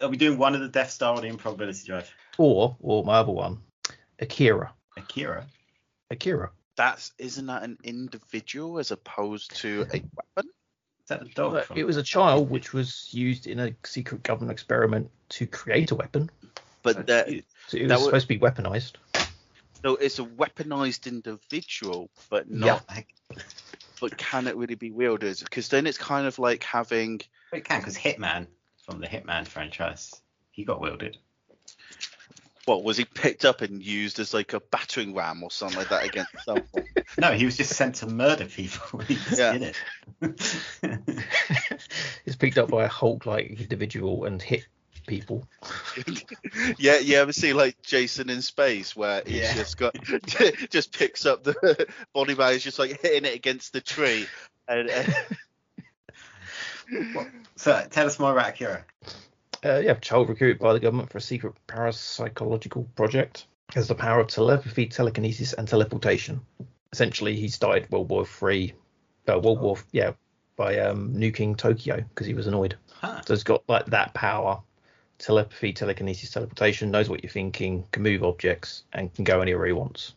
are 0.00 0.08
we 0.08 0.16
doing 0.16 0.38
one 0.38 0.54
of 0.54 0.60
the 0.60 0.68
Death 0.68 0.90
Star 0.90 1.14
or 1.14 1.20
the 1.20 1.26
improbability 1.28 1.86
drive? 1.86 2.10
Or, 2.38 2.76
or 2.80 3.04
my 3.04 3.16
other 3.18 3.32
one, 3.32 3.58
Akira. 4.20 4.72
Akira. 4.96 5.46
Akira. 6.10 6.50
That's 6.76 7.12
isn't 7.18 7.46
that 7.46 7.62
an 7.64 7.78
individual 7.82 8.78
as 8.78 8.90
opposed 8.90 9.54
to 9.56 9.82
a 9.92 10.02
weapon? 10.14 10.50
Is 11.02 11.08
that 11.08 11.20
the 11.20 11.28
dog? 11.30 11.64
But 11.68 11.76
It 11.78 11.84
was 11.84 11.96
a 11.96 12.02
child 12.02 12.50
which 12.50 12.72
was 12.72 13.08
used 13.12 13.46
in 13.46 13.58
a 13.58 13.74
secret 13.84 14.22
government 14.22 14.52
experiment 14.52 15.10
to 15.30 15.46
create 15.46 15.90
a 15.90 15.94
weapon. 15.94 16.30
But 16.82 17.06
that, 17.08 17.28
So 17.66 17.76
it 17.76 17.82
was 17.82 17.88
That 17.88 17.98
wa- 17.98 18.04
supposed 18.06 18.28
to 18.28 18.28
be 18.28 18.38
weaponized. 18.38 18.92
no, 19.82 19.96
it's 19.96 20.18
a 20.18 20.24
weaponized 20.24 21.06
individual, 21.06 22.10
but 22.30 22.48
not. 22.50 22.84
Yeah. 22.88 23.38
But 24.00 24.16
can 24.16 24.46
it 24.46 24.56
really 24.56 24.76
be 24.76 24.92
wielded? 24.92 25.40
Because 25.40 25.68
then 25.68 25.86
it's 25.86 25.98
kind 25.98 26.26
of 26.26 26.38
like 26.38 26.62
having. 26.62 27.20
It 27.52 27.64
can 27.64 27.80
because 27.80 27.96
Hitman 27.96 28.46
from 28.86 29.00
the 29.00 29.08
Hitman 29.08 29.46
franchise, 29.46 30.14
he 30.52 30.64
got 30.64 30.80
wielded. 30.80 31.18
What 32.68 32.84
was 32.84 32.98
he 32.98 33.06
picked 33.06 33.46
up 33.46 33.62
and 33.62 33.82
used 33.82 34.20
as 34.20 34.34
like 34.34 34.52
a 34.52 34.60
battering 34.60 35.14
ram 35.14 35.42
or 35.42 35.50
something 35.50 35.78
like 35.78 35.88
that 35.88 36.04
against 36.04 36.44
someone? 36.44 36.66
No, 37.18 37.32
he 37.32 37.46
was 37.46 37.56
just 37.56 37.74
sent 37.74 37.94
to 37.96 38.06
murder 38.06 38.44
people. 38.44 38.98
he 39.08 39.14
just 39.14 39.38
Yeah. 39.38 39.56
did 39.56 39.74
it. 40.22 41.24
it's 42.26 42.36
picked 42.36 42.58
up 42.58 42.68
by 42.68 42.84
a 42.84 42.88
Hulk-like 42.88 43.46
individual 43.58 44.26
and 44.26 44.42
hit 44.42 44.66
people. 45.06 45.48
yeah, 46.76 46.98
you 46.98 47.16
ever 47.16 47.32
see 47.32 47.54
like 47.54 47.80
Jason 47.80 48.28
in 48.28 48.42
space 48.42 48.94
where 48.94 49.22
he's 49.24 49.36
Yeah. 49.36 49.54
just 49.54 49.78
got 49.78 49.96
just 50.68 50.92
picks 50.92 51.24
up 51.24 51.44
the 51.44 51.88
body 52.12 52.34
bag, 52.34 52.56
is 52.56 52.62
just 52.64 52.78
like 52.78 53.00
hitting 53.00 53.24
it 53.24 53.34
against 53.34 53.72
the 53.72 53.80
tree, 53.80 54.26
and, 54.68 54.90
and 54.90 55.14
so 57.56 57.86
tell 57.90 58.06
us 58.06 58.18
more 58.18 58.32
about 58.32 58.50
Akira. 58.50 58.84
Uh, 59.64 59.78
yeah, 59.78 59.94
child 59.94 60.28
recruited 60.28 60.58
by 60.58 60.72
the 60.72 60.80
government 60.80 61.10
for 61.10 61.18
a 61.18 61.22
secret 61.22 61.54
parapsychological 61.66 62.86
project. 62.94 63.46
Has 63.74 63.88
the 63.88 63.94
power 63.94 64.20
of 64.20 64.28
telepathy, 64.28 64.86
telekinesis, 64.86 65.52
and 65.52 65.68
teleportation. 65.68 66.40
Essentially, 66.92 67.36
he 67.36 67.48
started 67.48 67.90
World 67.90 68.08
War 68.08 68.24
Three, 68.24 68.72
uh, 69.28 69.38
World 69.38 69.60
War 69.60 69.76
yeah, 69.92 70.12
by 70.56 70.78
um, 70.78 71.14
nuking 71.14 71.56
Tokyo 71.56 71.96
because 71.96 72.26
he 72.26 72.34
was 72.34 72.46
annoyed. 72.46 72.76
Huh. 72.90 73.20
So 73.26 73.34
he's 73.34 73.44
got 73.44 73.62
like 73.68 73.84
that 73.86 74.14
power, 74.14 74.62
telepathy, 75.18 75.74
telekinesis, 75.74 76.30
teleportation. 76.30 76.90
Knows 76.90 77.10
what 77.10 77.22
you're 77.22 77.30
thinking, 77.30 77.84
can 77.92 78.02
move 78.02 78.22
objects, 78.22 78.84
and 78.94 79.12
can 79.12 79.24
go 79.24 79.42
anywhere 79.42 79.66
he 79.66 79.72
wants. 79.72 80.14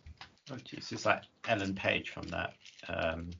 Oh, 0.50 0.56
jeez, 0.56 0.92
it's 0.92 1.06
like 1.06 1.24
Ellen 1.48 1.76
Page 1.76 2.10
from 2.10 2.28
that 2.30 2.54
um, 2.88 3.32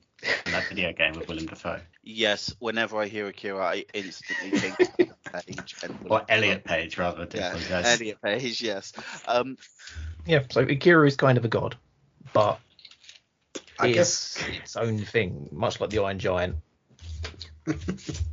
from 0.44 0.52
that 0.54 0.68
video 0.68 0.94
game 0.94 1.16
with 1.16 1.28
Willem 1.28 1.46
Dafoe. 1.48 1.82
yes, 2.04 2.56
whenever 2.60 2.98
I 3.00 3.08
hear 3.08 3.28
Akira, 3.28 3.64
I 3.64 3.86
instantly 3.94 4.52
think 4.52 4.76
Page 5.48 5.76
and 5.84 5.98
Or 6.10 6.24
Elliot 6.30 6.64
Page, 6.66 6.98
rather. 6.98 7.26
do 7.26 7.38
Yeah, 7.38 7.50
apologise. 7.50 7.86
Elliot 8.02 8.22
Page, 8.22 8.62
yes. 8.62 8.94
Um, 9.28 9.58
Yeah, 10.26 10.44
so 10.50 10.62
Akira 10.62 11.08
is 11.08 11.16
kind 11.16 11.38
of 11.38 11.46
a 11.46 11.48
god, 11.48 11.76
but 12.34 12.60
I 13.80 13.88
it's 13.88 13.96
guess 13.96 14.48
its 14.60 14.76
own 14.76 15.00
thing, 15.00 15.50
much 15.52 15.80
like 15.80 15.90
the 15.90 16.00
Iron 16.00 16.20
Giant. 16.20 16.58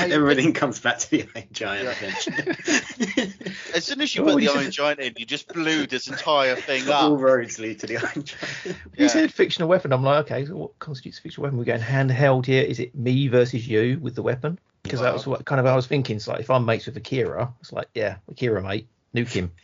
everything 0.00 0.52
comes 0.52 0.80
back 0.80 0.98
to 0.98 1.10
the 1.10 1.28
Iron 1.34 1.46
Giant 1.52 1.88
eventually. 1.88 3.32
as 3.74 3.84
soon 3.84 4.00
as 4.00 4.14
you 4.14 4.22
Oh, 4.22 4.26
put 4.34 4.40
the 4.40 4.48
Iron 4.48 4.64
said- 4.64 4.72
Giant 4.72 5.00
in, 5.00 5.14
you 5.16 5.26
just 5.26 5.48
blew 5.48 5.86
this 5.86 6.08
entire 6.08 6.56
thing 6.56 6.88
All 6.90 7.14
up. 7.14 7.20
roads 7.20 7.58
lead 7.58 7.80
to 7.80 7.86
the 7.86 7.96
Iron 7.98 8.24
Giant. 8.24 8.76
You 8.96 9.08
said 9.08 9.32
fictional 9.32 9.68
weapon. 9.68 9.92
I'm 9.92 10.02
like, 10.02 10.24
okay, 10.26 10.46
so 10.46 10.56
what 10.56 10.78
constitutes 10.78 11.18
a 11.18 11.22
fictional 11.22 11.44
weapon? 11.44 11.58
We're 11.58 11.64
going 11.64 11.80
handheld 11.80 12.46
here. 12.46 12.62
Is 12.62 12.80
it 12.80 12.94
me 12.94 13.28
versus 13.28 13.66
you 13.66 13.98
with 14.00 14.14
the 14.14 14.22
weapon? 14.22 14.58
Because 14.82 15.00
that 15.00 15.12
was 15.12 15.26
what 15.26 15.44
kind 15.44 15.60
of 15.60 15.66
I 15.66 15.74
was 15.76 15.86
thinking. 15.86 16.16
It's 16.16 16.28
like 16.28 16.40
if 16.40 16.50
I'm 16.50 16.64
mates 16.64 16.86
with 16.86 16.96
Akira, 16.96 17.52
it's 17.60 17.72
like, 17.72 17.88
yeah, 17.94 18.16
Akira, 18.30 18.62
mate, 18.62 18.88
nuke 19.14 19.28
him. 19.32 19.52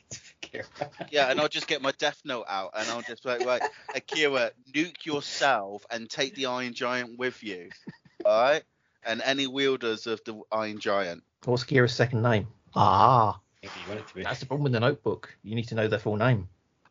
Yeah, 1.11 1.31
and 1.33 1.41
I'll 1.41 1.49
just 1.49 1.67
get 1.67 1.83
my 1.83 1.91
Death 1.99 2.21
Note 2.25 2.45
out, 2.49 2.71
and 2.77 2.89
I'll 2.89 3.03
just 3.03 3.25
like, 3.25 3.45
right, 3.45 3.61
Akira, 3.93 4.53
nuke 4.73 5.05
yourself 5.05 5.85
and 5.91 6.09
take 6.09 6.37
the 6.37 6.47
Iron 6.47 6.75
Giant 6.75 7.19
with 7.19 7.43
you, 7.43 7.71
all 8.25 8.41
right? 8.41 8.63
And 9.07 9.23
any 9.23 9.47
wielders 9.47 10.07
of 10.07 10.23
the 10.25 10.41
Iron 10.51 10.79
Giant. 10.79 11.23
What's 11.45 11.63
Akira's 11.65 11.93
second 11.93 12.23
name? 12.23 12.47
Ah, 12.75 13.39
Maybe 13.63 13.73
you 13.83 13.89
want 13.89 14.01
it 14.01 14.09
to 14.09 14.15
be. 14.15 14.23
that's 14.23 14.41
the 14.41 14.47
problem 14.47 14.65
with 14.65 14.73
the 14.73 14.81
Notebook. 14.81 15.37
You 15.43 15.55
need 15.55 15.69
to 15.69 15.75
know 15.75 15.89
their 15.89 15.99
full 15.99 16.17
name. 16.17 16.49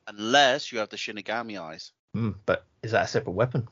Unless 0.08 0.72
you 0.72 0.80
have 0.80 0.90
the 0.90 0.98
Shinigami 0.98 1.60
eyes. 1.60 1.92
Hmm, 2.14 2.32
but 2.46 2.66
is 2.82 2.92
that 2.92 3.06
a 3.06 3.08
separate 3.08 3.34
weapon? 3.34 3.68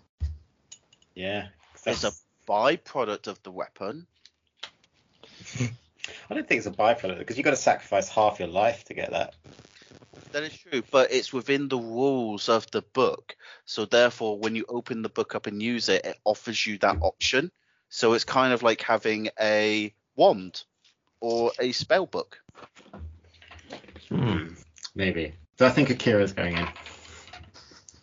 Yeah. 1.16 1.48
It's 1.86 2.04
a 2.04 2.12
byproduct 2.48 3.28
of 3.28 3.42
the 3.44 3.52
weapon. 3.52 4.08
I 5.60 6.34
don't 6.34 6.48
think 6.48 6.60
it's 6.60 6.68
a 6.68 6.72
byproduct 6.72 7.20
because 7.20 7.38
you've 7.38 7.46
got 7.46 7.52
to 7.52 7.58
sacrifice 7.58 8.10
half 8.10 8.40
your 8.40 8.48
life 8.48 8.86
to 8.86 8.94
get 8.94 9.12
that. 9.12 9.36
That 10.32 10.44
is 10.44 10.58
true, 10.58 10.82
but 10.92 11.12
it's 11.12 11.34
within 11.34 11.68
the 11.68 11.78
rules 11.78 12.50
of 12.50 12.70
the 12.72 12.82
book. 12.82 13.36
So 13.66 13.86
therefore, 13.86 14.38
when 14.40 14.56
you 14.56 14.66
open 14.70 15.02
the 15.02 15.10
book 15.10 15.36
up 15.36 15.48
and 15.48 15.62
use 15.62 15.90
it, 15.90 16.06
it 16.06 16.18
offers 16.24 16.66
you 16.66 16.78
that 16.80 16.98
option. 17.02 17.52
So 17.92 18.14
it's 18.14 18.24
kind 18.24 18.54
of 18.54 18.64
like 18.64 18.82
having 18.82 19.30
a 19.40 19.94
wand 20.16 20.64
or 21.20 21.52
a 21.60 21.74
spell 21.74 22.06
book. 22.06 22.42
Hmm. 24.08 24.54
Maybe. 24.96 25.34
So 25.60 25.68
I 25.68 25.70
think 25.70 25.90
Akira's 25.90 26.32
going 26.32 26.56
in. 26.56 26.68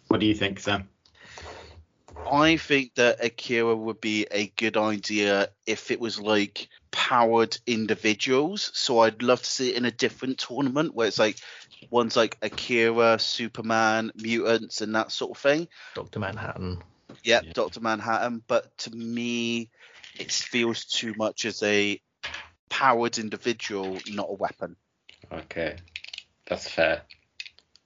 What 0.09 0.21
do 0.21 0.27
you 0.27 0.35
think, 0.35 0.61
Sam? 0.61 0.89
I 2.31 2.59
think 2.59 2.95
that 2.97 3.25
Akira 3.25 3.75
would 3.75 4.01
be 4.01 4.27
a 4.31 4.49
good 4.57 4.77
idea 4.77 5.49
if 5.67 5.91
it 5.91 5.99
was 5.99 6.21
like 6.21 6.69
powered 6.91 7.57
individuals. 7.67 8.71
So 8.75 9.01
I'd 9.01 9.23
love 9.23 9.41
to 9.41 9.51
see 9.51 9.71
it 9.71 9.77
in 9.77 9.87
a 9.87 9.91
different 9.91 10.39
tournament 10.39 10.95
where 10.95 11.09
it's 11.09 11.19
like 11.19 11.39
one's 11.91 12.15
like 12.15 12.37
Akira, 12.43 13.19
Superman, 13.19 14.13
mutants, 14.15 14.83
and 14.83 14.95
that 14.95 15.13
sort 15.13 15.31
of 15.31 15.39
thing. 15.39 15.69
Doctor 15.95 16.19
Manhattan. 16.19 16.83
Yep, 17.25 17.45
Yeah. 17.45 17.53
Doctor 17.53 17.81
Manhattan. 17.81 18.43
But 18.47 18.77
to 18.79 18.91
me, 18.91 19.71
it 20.19 20.33
feels 20.33 20.85
too 20.85 21.15
much 21.17 21.45
as 21.45 21.63
a 21.63 22.01
powered 22.69 23.19
individual, 23.19 23.99
not 24.11 24.27
a 24.29 24.35
weapon. 24.35 24.77
Okay, 25.33 25.77
that's 26.47 26.69
fair. 26.69 27.03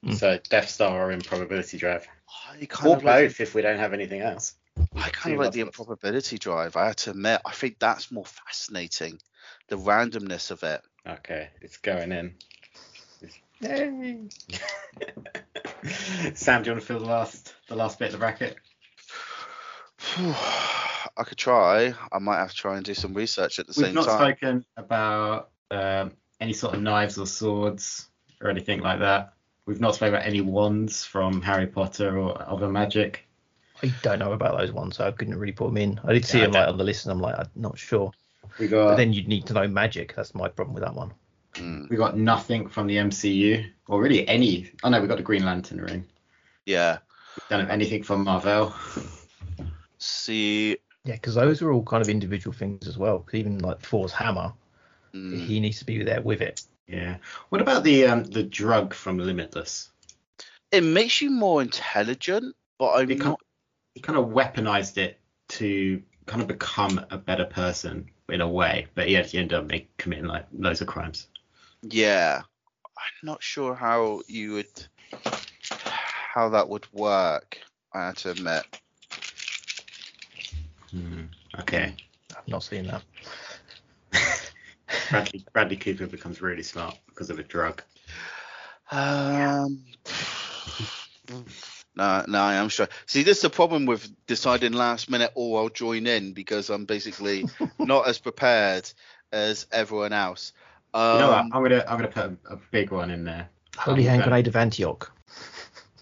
Mm. 0.04 0.14
So 0.14 0.38
Death 0.48 0.68
Star 0.68 1.08
or 1.08 1.12
Improbability 1.12 1.78
Drive, 1.78 2.06
I 2.52 2.66
kind 2.66 2.90
or 2.90 2.96
of 2.96 3.04
like 3.04 3.24
both 3.28 3.40
if 3.40 3.54
we 3.54 3.62
don't 3.62 3.78
have 3.78 3.92
anything 3.92 4.20
else. 4.20 4.54
I 4.96 5.10
kind 5.10 5.14
See 5.14 5.32
of 5.32 5.38
like 5.38 5.52
the 5.52 5.60
what. 5.60 5.68
improbability 5.68 6.38
drive. 6.38 6.76
I 6.76 6.86
have 6.86 6.96
to 6.96 7.10
admit, 7.10 7.40
I 7.44 7.52
think 7.52 7.78
that's 7.78 8.10
more 8.10 8.24
fascinating, 8.24 9.18
the 9.68 9.76
randomness 9.76 10.50
of 10.50 10.62
it. 10.62 10.82
Okay, 11.06 11.48
it's 11.60 11.76
going 11.78 12.12
in. 12.12 12.34
Yay! 13.60 14.18
Sam, 16.34 16.62
do 16.62 16.70
you 16.70 16.72
want 16.72 16.80
to 16.80 16.86
fill 16.86 16.98
the 16.98 17.06
last 17.06 17.54
the 17.68 17.76
last 17.76 17.98
bit 17.98 18.06
of 18.06 18.12
the 18.12 18.18
bracket? 18.18 18.56
I 21.16 21.24
could 21.24 21.38
try. 21.38 21.94
I 22.10 22.18
might 22.18 22.36
have 22.36 22.50
to 22.50 22.56
try 22.56 22.76
and 22.76 22.84
do 22.84 22.94
some 22.94 23.14
research 23.14 23.58
at 23.58 23.66
the 23.66 23.74
We've 23.76 23.86
same 23.86 23.94
time. 23.94 23.96
We've 23.96 24.06
not 24.06 24.18
spoken 24.18 24.64
about 24.76 25.50
um, 25.70 26.12
any 26.40 26.52
sort 26.52 26.74
of 26.74 26.82
knives 26.82 27.18
or 27.18 27.26
swords 27.26 28.08
or 28.40 28.50
anything 28.50 28.80
like 28.80 29.00
that. 29.00 29.34
We've 29.66 29.80
not 29.80 29.94
spoken 29.94 30.14
about 30.14 30.26
any 30.26 30.40
wands 30.40 31.04
from 31.04 31.40
Harry 31.42 31.66
Potter 31.66 32.18
or 32.18 32.40
other 32.48 32.68
magic. 32.68 33.26
I 33.82 33.92
don't 34.02 34.18
know 34.18 34.32
about 34.32 34.58
those 34.58 34.72
ones, 34.72 34.96
so 34.96 35.06
I 35.06 35.10
couldn't 35.12 35.36
really 35.36 35.52
put 35.52 35.66
them 35.66 35.76
in. 35.76 36.00
I 36.04 36.12
did 36.12 36.24
see 36.24 36.38
Yeah, 36.38 36.44
I 36.44 36.46
them 36.46 36.54
like 36.54 36.68
on 36.68 36.78
the 36.78 36.84
list, 36.84 37.04
and 37.04 37.12
I'm 37.12 37.20
like, 37.20 37.36
I'm 37.38 37.48
not 37.54 37.78
sure. 37.78 38.10
We 38.58 38.68
got. 38.68 38.88
But 38.88 38.96
then 38.96 39.12
you'd 39.12 39.28
need 39.28 39.46
to 39.46 39.54
know 39.54 39.66
magic. 39.68 40.14
That's 40.14 40.34
my 40.34 40.48
problem 40.48 40.74
with 40.74 40.82
that 40.82 40.94
one. 40.94 41.12
Mm, 41.54 41.88
we 41.90 41.96
got 41.96 42.16
nothing 42.16 42.68
from 42.68 42.86
the 42.86 42.96
MCU 42.96 43.64
or 43.88 44.00
really 44.00 44.26
any. 44.28 44.70
Oh 44.82 44.88
no, 44.88 45.00
we 45.00 45.08
got 45.08 45.16
the 45.16 45.22
Green 45.22 45.44
Lantern 45.44 45.80
ring. 45.80 46.04
yeah. 46.66 46.98
Don't 47.48 47.60
have 47.60 47.70
anything 47.70 48.02
from 48.02 48.24
Marvel. 48.24 48.74
See. 50.02 50.78
Yeah, 51.04 51.14
because 51.14 51.34
those 51.36 51.62
are 51.62 51.72
all 51.72 51.82
kind 51.84 52.02
of 52.02 52.08
individual 52.08 52.52
things 52.52 52.86
as 52.88 52.98
well. 52.98 53.20
'Cause 53.20 53.34
even 53.34 53.58
like 53.58 53.80
Thor's 53.80 54.12
hammer, 54.12 54.52
mm, 55.14 55.38
he 55.38 55.60
needs 55.60 55.78
to 55.78 55.84
be 55.84 56.02
there 56.02 56.20
with 56.22 56.40
it. 56.40 56.62
Yeah. 56.88 57.18
What 57.50 57.60
about 57.60 57.84
the 57.84 58.06
um 58.06 58.24
the 58.24 58.42
drug 58.42 58.94
from 58.94 59.18
Limitless? 59.18 59.90
It 60.70 60.82
makes 60.82 61.20
you 61.20 61.30
more 61.30 61.62
intelligent, 61.62 62.56
but 62.78 62.94
I'm 62.94 63.10
It 63.10 63.16
kind, 63.20 63.30
not. 63.30 63.40
he 63.94 64.00
kind 64.00 64.18
of 64.18 64.26
weaponized 64.26 64.98
it 64.98 65.20
to 65.48 66.02
kind 66.26 66.42
of 66.42 66.48
become 66.48 67.04
a 67.10 67.18
better 67.18 67.44
person 67.44 68.10
in 68.28 68.40
a 68.40 68.48
way, 68.48 68.86
but 68.94 69.06
he 69.08 69.16
actually 69.16 69.40
ended 69.40 69.58
up 69.58 69.66
make, 69.66 69.94
committing 69.98 70.26
like 70.26 70.46
loads 70.52 70.80
of 70.80 70.86
crimes. 70.88 71.28
Yeah. 71.82 72.42
I'm 72.84 73.12
not 73.22 73.42
sure 73.42 73.74
how 73.74 74.22
you 74.28 74.52
would. 74.54 74.86
How 75.70 76.48
that 76.50 76.68
would 76.68 76.86
work. 76.92 77.58
I 77.92 78.06
have 78.06 78.16
to 78.18 78.30
admit. 78.30 78.81
Hmm. 80.92 81.22
Okay. 81.60 81.94
I've 82.36 82.48
not 82.48 82.62
seen 82.62 82.86
that. 82.86 83.02
Bradley 85.10 85.44
Bradley 85.52 85.76
Cooper 85.76 86.06
becomes 86.06 86.42
really 86.42 86.62
smart 86.62 86.98
because 87.08 87.30
of 87.30 87.38
a 87.38 87.42
drug. 87.42 87.82
Um. 88.90 89.84
No, 91.94 92.24
no, 92.26 92.40
I 92.40 92.54
am 92.54 92.68
sure. 92.68 92.88
See, 93.06 93.22
this 93.22 93.38
is 93.38 93.42
the 93.42 93.50
problem 93.50 93.86
with 93.86 94.10
deciding 94.26 94.72
last 94.72 95.10
minute, 95.10 95.32
oh, 95.36 95.56
I'll 95.56 95.68
join 95.68 96.06
in 96.06 96.32
because 96.32 96.70
I'm 96.70 96.84
basically 96.86 97.44
not 97.78 98.08
as 98.08 98.18
prepared 98.18 98.90
as 99.30 99.66
everyone 99.72 100.12
else. 100.12 100.52
Um, 100.94 101.14
you 101.14 101.18
know 101.20 101.30
what? 101.30 101.44
I'm 101.52 101.62
gonna 101.62 101.84
I'm 101.88 101.96
gonna 101.98 102.08
put 102.08 102.24
a, 102.24 102.54
a 102.54 102.58
big 102.70 102.90
one 102.90 103.10
in 103.10 103.24
there. 103.24 103.48
Holy 103.76 104.04
Um, 104.04 104.10
Hand 104.10 104.22
Grenade 104.24 104.48
of 104.48 104.56
Antioch. 104.56 105.12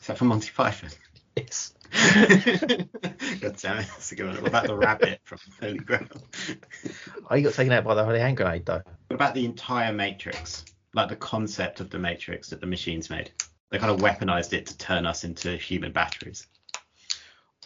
Is 0.00 0.06
that 0.06 0.18
for 0.18 0.24
Monty 0.24 0.50
Python? 0.54 0.90
Yes. 1.36 1.74
God 3.40 3.56
damn 3.56 3.78
it, 3.78 3.86
that's 3.88 4.12
a 4.12 4.14
good 4.14 4.26
one. 4.26 4.36
What 4.36 4.48
about 4.48 4.66
the 4.66 4.76
rabbit 4.76 5.20
from 5.24 5.38
Holy 5.60 5.78
Grail? 5.78 6.06
Oh, 6.10 7.26
I 7.28 7.40
got 7.40 7.52
taken 7.52 7.72
out 7.72 7.84
by 7.84 7.94
the 7.94 8.04
Holy 8.04 8.20
Hand 8.20 8.36
Grenade 8.36 8.64
though. 8.64 8.82
What 9.08 9.16
about 9.16 9.34
the 9.34 9.44
entire 9.44 9.92
Matrix? 9.92 10.64
Like 10.94 11.08
the 11.08 11.16
concept 11.16 11.80
of 11.80 11.90
the 11.90 11.98
Matrix 11.98 12.48
that 12.50 12.60
the 12.60 12.66
machines 12.66 13.10
made. 13.10 13.32
They 13.70 13.78
kind 13.78 13.92
of 13.92 14.00
weaponized 14.00 14.52
it 14.54 14.66
to 14.66 14.78
turn 14.78 15.06
us 15.06 15.24
into 15.24 15.56
human 15.56 15.92
batteries. 15.92 16.46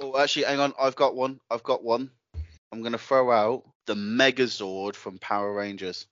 Oh, 0.01 0.18
actually, 0.18 0.47
hang 0.47 0.61
on. 0.61 0.75
I've 0.79 0.97
got 0.97 1.14
one. 1.14 1.40
I've 1.51 1.62
got 1.62 1.85
one. 1.85 2.11
I'm 2.73 2.83
gonna 2.83 2.99
throw 2.99 3.31
out 3.31 3.62
the 3.87 3.94
Megazord 3.94 4.97
from 4.97 5.18
Power 5.18 5.53
Rangers. 5.53 6.07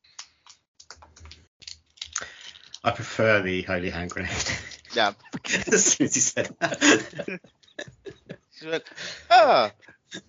I 2.85 2.93
prefer 2.93 3.43
the 3.43 3.63
Holy 3.63 3.91
Hand 3.91 4.11
Grenade. 4.11 4.31
Yeah. 4.95 5.13
as 5.73 5.85
soon 5.85 6.07
as 6.07 6.17
you 6.17 6.23
said 6.23 6.55
that. 6.61 7.41
She 8.59 8.69
went, 8.69 8.85
ah, 9.31 9.73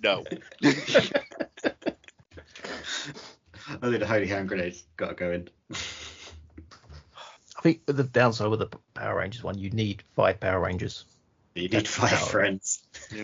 no. 0.02 0.24
I 0.64 0.72
think 3.82 4.00
the 4.00 4.08
Holy 4.08 4.28
Hand 4.28 4.50
Grenade's 4.50 4.84
got 4.98 5.10
to 5.10 5.16
go 5.16 5.32
in. 5.32 5.50
I 5.72 7.62
think 7.62 7.86
the 7.86 8.04
downside 8.04 8.50
with 8.50 8.60
the 8.60 8.70
Power 8.94 9.20
Rangers 9.20 9.44
one, 9.44 9.58
you 9.58 9.70
need 9.70 10.04
five 10.16 10.40
Power 10.40 10.60
Rangers. 10.60 11.06
You 11.56 11.70
need 11.70 11.88
five 11.88 12.10
Power. 12.12 12.28
friends. 12.28 12.84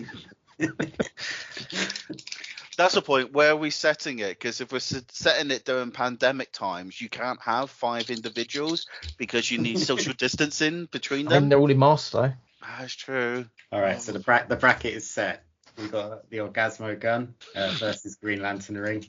That's 2.76 2.94
the 2.94 3.02
point. 3.02 3.32
Where 3.32 3.50
are 3.50 3.56
we 3.56 3.70
setting 3.70 4.20
it? 4.20 4.30
Because 4.30 4.60
if 4.62 4.72
we're 4.72 4.78
setting 4.78 5.50
it 5.50 5.66
during 5.66 5.90
pandemic 5.90 6.52
times, 6.52 6.98
you 6.98 7.10
can't 7.10 7.40
have 7.42 7.68
five 7.68 8.08
individuals 8.08 8.86
because 9.18 9.50
you 9.50 9.58
need 9.58 9.78
social 9.80 10.14
distancing 10.14 10.86
between 10.86 11.26
I 11.26 11.30
mean, 11.30 11.40
them. 11.40 11.48
they're 11.50 11.58
all 11.58 11.70
in 11.70 11.78
masks 11.78 12.10
though. 12.10 12.32
That's 12.62 12.94
true. 12.94 13.46
All 13.72 13.80
right, 13.80 14.00
so 14.00 14.12
the 14.12 14.20
bra- 14.20 14.46
the 14.46 14.56
bracket 14.56 14.94
is 14.94 15.08
set. 15.08 15.44
We've 15.78 15.90
got 15.90 16.28
the 16.30 16.38
Orgazmo 16.38 16.98
gun 16.98 17.34
uh, 17.54 17.74
versus 17.78 18.16
Green 18.16 18.42
Lantern 18.42 18.76
ring. 18.76 19.06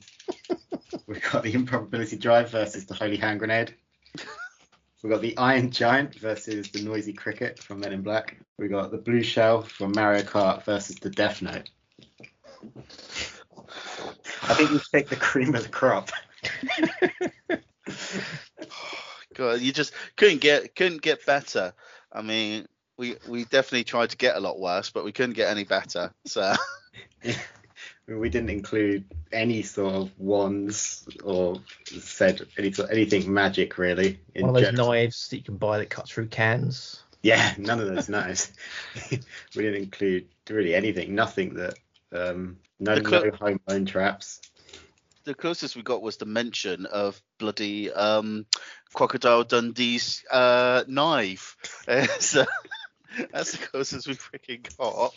We've 1.06 1.22
got 1.30 1.42
the 1.42 1.52
Improbability 1.52 2.16
Drive 2.16 2.50
versus 2.50 2.86
the 2.86 2.94
Holy 2.94 3.16
Hand 3.16 3.40
Grenade. 3.40 3.74
We've 5.02 5.12
got 5.12 5.20
the 5.20 5.36
Iron 5.36 5.70
Giant 5.70 6.14
versus 6.14 6.70
the 6.70 6.82
Noisy 6.82 7.12
Cricket 7.12 7.58
from 7.60 7.80
Men 7.80 7.92
in 7.92 8.02
Black. 8.02 8.36
We've 8.56 8.70
got 8.70 8.92
the 8.92 8.98
Blue 8.98 9.22
Shell 9.22 9.62
from 9.62 9.92
Mario 9.94 10.22
Kart 10.22 10.64
versus 10.64 10.96
the 10.96 11.10
Death 11.10 11.42
Note. 11.42 11.68
I 14.42 14.54
think 14.54 14.70
we've 14.70 14.92
picked 14.92 15.10
the 15.10 15.16
cream 15.16 15.54
of 15.54 15.64
the 15.64 15.68
crop. 15.68 16.10
God, 19.34 19.60
you 19.60 19.72
just 19.72 19.92
couldn't 20.16 20.40
get 20.40 20.76
couldn't 20.76 21.02
get 21.02 21.26
better. 21.26 21.74
I 22.12 22.22
mean, 22.22 22.66
we 22.96 23.16
we 23.28 23.44
definitely 23.44 23.84
tried 23.84 24.10
to 24.10 24.16
get 24.16 24.36
a 24.36 24.40
lot 24.40 24.58
worse, 24.58 24.90
but 24.90 25.04
we 25.04 25.12
couldn't 25.12 25.34
get 25.34 25.50
any 25.50 25.64
better. 25.64 26.12
So 26.26 26.54
we 28.06 28.28
didn't 28.28 28.50
include 28.50 29.04
any 29.32 29.62
sort 29.62 29.94
of 29.94 30.18
wands 30.18 31.06
or 31.24 31.60
said 31.84 32.46
any 32.58 32.72
sort 32.72 32.90
anything 32.90 33.32
magic 33.32 33.78
really. 33.78 34.20
in 34.34 34.42
One 34.46 34.50
of 34.50 34.54
those 34.62 34.70
general. 34.70 34.88
knives 34.90 35.28
that 35.28 35.36
you 35.38 35.42
can 35.42 35.56
buy 35.56 35.78
that 35.78 35.90
cut 35.90 36.08
through 36.08 36.28
cans. 36.28 37.02
Yeah, 37.22 37.54
none 37.56 37.78
of 37.80 37.86
those 37.86 38.08
knives. 38.08 38.52
we 39.10 39.18
didn't 39.54 39.82
include 39.82 40.26
really 40.50 40.74
anything. 40.74 41.14
Nothing 41.14 41.54
that 41.54 41.74
um 42.12 42.58
no, 42.80 42.96
The 42.96 43.00
no 43.00 43.30
home 43.30 43.60
own 43.68 43.86
traps. 43.86 44.40
the 45.24 45.34
closest 45.34 45.76
we 45.76 45.82
got 45.82 46.02
was 46.02 46.16
the 46.16 46.26
mention 46.26 46.84
of 46.86 47.22
bloody 47.38 47.92
um, 47.92 48.44
Crocodile 48.92 49.44
Dundee's 49.44 50.24
uh, 50.30 50.82
knife. 50.88 51.56
So 52.18 52.44
that's 53.32 53.52
the 53.52 53.66
closest 53.66 54.08
we 54.08 54.14
freaking 54.14 54.76
got. 54.76 55.14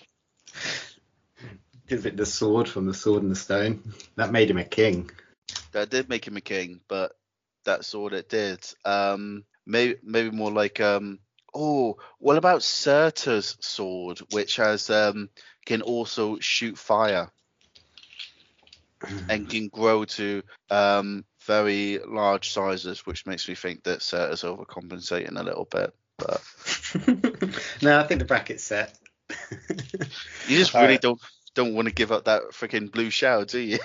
Is 1.87 2.05
it 2.05 2.17
the 2.17 2.25
sword 2.25 2.67
from 2.67 2.87
the 2.87 2.93
sword 2.93 3.21
and 3.21 3.31
the 3.31 3.35
stone? 3.35 3.93
That 4.15 4.31
made 4.31 4.49
him 4.49 4.57
a 4.57 4.63
king. 4.63 5.09
That 5.71 5.89
did 5.89 6.09
make 6.09 6.25
him 6.25 6.37
a 6.37 6.41
king, 6.41 6.81
but 6.87 7.11
that's 7.63 7.93
all 7.93 8.13
it 8.13 8.29
did. 8.29 8.65
Um, 8.83 9.43
maybe 9.65 9.95
maybe 10.03 10.31
more 10.31 10.51
like 10.51 10.79
um. 10.79 11.19
Oh, 11.57 11.97
what 12.19 12.37
about 12.37 12.63
Surtur's 12.63 13.55
sword, 13.61 14.19
which 14.31 14.57
has 14.57 14.89
um 14.89 15.29
can 15.65 15.81
also 15.81 16.37
shoot 16.39 16.77
fire 16.77 17.31
and 19.29 19.49
can 19.49 19.67
grow 19.69 20.05
to 20.05 20.43
um 20.69 21.23
very 21.45 21.99
large 21.99 22.49
sizes, 22.49 23.05
which 23.05 23.25
makes 23.25 23.47
me 23.47 23.55
think 23.55 23.83
that 23.83 24.01
Surtur's 24.01 24.43
overcompensating 24.43 25.39
a 25.39 25.43
little 25.43 25.67
bit. 25.69 25.93
But 26.17 26.41
no, 27.81 27.99
I 27.99 28.03
think 28.03 28.19
the 28.19 28.25
bracket's 28.25 28.63
set. 28.63 28.97
you 29.69 30.57
just 30.57 30.75
All 30.75 30.81
really 30.81 30.93
right. 30.93 31.01
don't 31.01 31.19
don't 31.55 31.73
want 31.73 31.87
to 31.87 31.93
give 31.93 32.11
up 32.11 32.25
that 32.25 32.43
freaking 32.51 32.91
blue 32.91 33.09
shell, 33.09 33.45
do 33.45 33.59
you? 33.59 33.79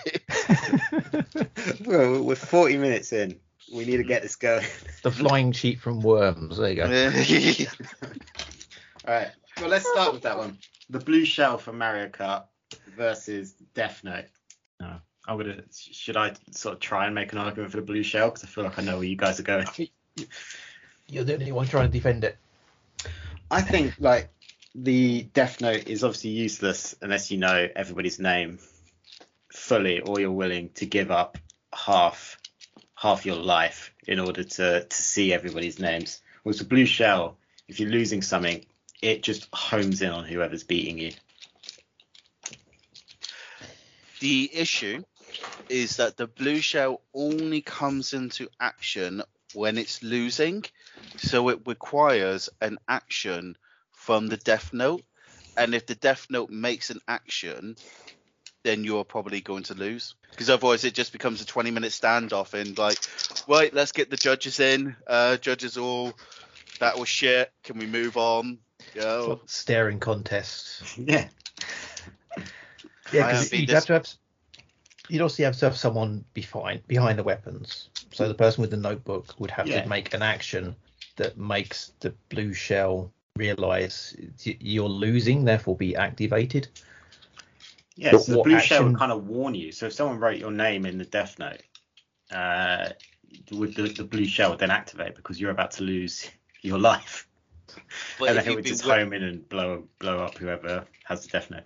well, 1.87 2.23
we're 2.23 2.35
40 2.35 2.77
minutes 2.77 3.12
in. 3.12 3.39
We 3.73 3.85
need 3.85 3.99
to 3.99 4.05
get 4.05 4.23
this 4.23 4.37
going. 4.37 4.66
The 5.03 5.12
flying 5.12 5.53
sheep 5.53 5.81
from 5.81 6.01
Worms. 6.01 6.59
There 6.59 6.71
you 6.71 6.77
go. 6.77 6.85
All 9.07 9.14
right. 9.14 9.31
Well, 9.61 9.68
let's 9.68 9.89
start 9.89 10.12
with 10.12 10.23
that 10.23 10.37
one. 10.37 10.59
The 10.91 10.99
blue 10.99 11.25
shell 11.25 11.57
from 11.57 11.79
Mario 11.79 12.09
Kart 12.09 12.45
versus 12.97 13.53
Death 13.75 14.03
Note. 14.03 14.25
No, 14.81 14.97
I'm 15.27 15.39
gonna. 15.39 15.62
Should 15.73 16.16
I 16.16 16.35
sort 16.51 16.75
of 16.75 16.81
try 16.81 17.07
and 17.07 17.14
make 17.14 17.33
an 17.33 17.39
argument 17.39 17.71
for 17.71 17.77
the 17.77 17.87
blue 17.87 18.03
shell? 18.03 18.31
Because 18.31 18.43
I 18.43 18.47
feel 18.49 18.64
like 18.64 18.79
I 18.79 18.83
know 18.83 18.97
where 18.97 19.07
you 19.07 19.16
guys 19.16 19.39
are 19.39 19.45
going. 19.45 19.66
You're 21.07 21.25
the 21.25 21.35
only 21.35 21.53
one 21.53 21.66
trying 21.66 21.87
to 21.87 21.93
defend 21.93 22.25
it. 22.25 22.37
I 23.51 23.62
think 23.62 23.94
like 23.98 24.30
the 24.74 25.22
Death 25.22 25.61
Note 25.61 25.88
is 25.88 26.05
obviously 26.05 26.30
useless 26.30 26.94
unless 27.03 27.30
you 27.30 27.38
know 27.38 27.68
everybody's 27.74 28.20
name 28.20 28.61
fully, 29.53 30.01
or 30.01 30.20
you're 30.20 30.30
willing 30.30 30.70
to 30.74 30.86
give 30.86 31.11
up 31.11 31.36
half 31.74 32.38
half 32.94 33.26
your 33.26 33.36
life 33.36 33.92
in 34.07 34.20
order 34.20 34.44
to 34.44 34.84
to 34.84 35.03
see 35.03 35.32
everybody's 35.32 35.80
names. 35.80 36.20
Whereas 36.42 36.59
the 36.59 36.64
blue 36.64 36.86
shell, 36.86 37.38
if 37.66 37.80
you're 37.80 37.90
losing 37.90 38.22
something, 38.22 38.64
it 39.03 39.22
just 39.22 39.48
homes 39.53 40.01
in 40.03 40.11
on 40.11 40.24
whoever's 40.24 40.64
beating 40.64 40.98
you. 40.98 41.12
The 44.20 44.51
issue 44.53 45.03
is 45.68 45.96
that 45.96 46.16
the 46.16 46.26
blue 46.26 46.61
shell 46.61 47.01
only 47.14 47.62
comes 47.62 48.12
into 48.12 48.48
action 48.61 49.22
when 49.55 49.78
it's 49.78 50.03
losing, 50.03 50.64
so 51.16 51.49
it 51.49 51.61
requires 51.66 52.49
an 52.61 52.78
action 52.88 53.57
from 53.93 54.28
the 54.28 54.36
Death 54.36 54.72
Note. 54.72 55.03
And 55.57 55.74
if 55.74 55.86
the 55.86 55.95
Death 55.95 56.26
Note 56.30 56.51
makes 56.51 56.91
an 56.91 57.01
action, 57.07 57.76
then 58.62 58.84
you're 58.84 59.05
probably 59.05 59.41
going 59.41 59.64
to 59.64 59.74
lose 59.74 60.14
because 60.30 60.51
otherwise 60.51 60.84
it 60.84 60.95
just 60.95 61.12
becomes 61.12 61.41
a 61.43 61.47
20 61.47 61.70
minute 61.70 61.93
standoff 61.93 62.55
and 62.55 62.76
like, 62.78 62.99
right, 63.49 63.72
let's 63.74 63.93
get 63.93 64.11
the 64.11 64.16
judges 64.16 64.61
in. 64.61 64.97
Uh, 65.07 65.36
judges 65.36 65.76
all, 65.76 66.12
that 66.78 66.99
was 66.99 67.09
shit. 67.09 67.53
Can 67.64 67.78
we 67.78 67.86
move 67.86 68.16
on? 68.16 68.59
Go. 68.95 69.41
Staring 69.47 70.01
contest. 70.01 70.82
Yeah. 70.97 71.28
Yeah, 73.12 73.26
because 73.26 73.53
you'd 73.53 73.68
this- 73.68 73.74
have 73.74 73.86
to 73.86 73.93
have. 73.95 74.09
You'd 75.09 75.22
also 75.22 75.43
have 75.43 75.57
to 75.57 75.64
have 75.66 75.76
someone 75.76 76.24
behind 76.34 76.86
behind 76.86 77.18
the 77.18 77.24
weapons. 77.24 77.89
So 78.12 78.28
the 78.28 78.34
person 78.34 78.61
with 78.62 78.70
the 78.70 78.76
notebook 78.76 79.34
would 79.38 79.50
have 79.50 79.68
Yeah. 79.68 79.82
to 79.82 79.88
make 79.88 80.12
an 80.14 80.22
action 80.22 80.76
that 81.16 81.36
makes 81.38 81.92
the 82.00 82.11
blue 82.28 82.52
shell 82.52 83.12
realize 83.36 84.16
you're 84.44 84.88
losing, 84.88 85.44
therefore 85.44 85.76
be 85.76 85.94
activated. 85.96 86.68
Yeah, 87.96 88.12
But 88.12 88.22
so 88.22 88.32
the 88.32 88.38
what 88.38 88.44
blue 88.44 88.58
shell 88.58 88.84
would 88.84 88.96
kind 88.98 89.12
of 89.12 89.26
warn 89.26 89.54
you. 89.54 89.72
So 89.72 89.86
if 89.86 89.92
someone 89.92 90.18
wrote 90.18 90.38
your 90.38 90.50
name 90.50 90.86
in 90.86 90.98
the 90.98 91.04
Death 91.04 91.38
Note, 91.38 91.62
uh, 92.30 92.90
would 93.52 93.74
the, 93.74 93.88
the 93.88 94.04
blue 94.04 94.26
shell 94.26 94.50
would 94.50 94.58
then 94.58 94.70
activate 94.70 95.14
because 95.14 95.40
you're 95.40 95.50
about 95.50 95.72
to 95.72 95.82
lose 95.82 96.28
your 96.62 96.78
life, 96.78 97.28
But 98.18 98.30
and 98.30 98.38
if 98.38 98.44
then 98.44 98.52
it 98.52 98.56
would 98.56 98.64
just 98.64 98.84
writ- 98.84 98.98
home 98.98 99.12
in 99.12 99.22
and 99.22 99.48
blow 99.48 99.84
blow 99.98 100.24
up 100.24 100.36
whoever 100.38 100.86
has 101.04 101.22
the 101.22 101.28
Death 101.28 101.50
Note. 101.50 101.64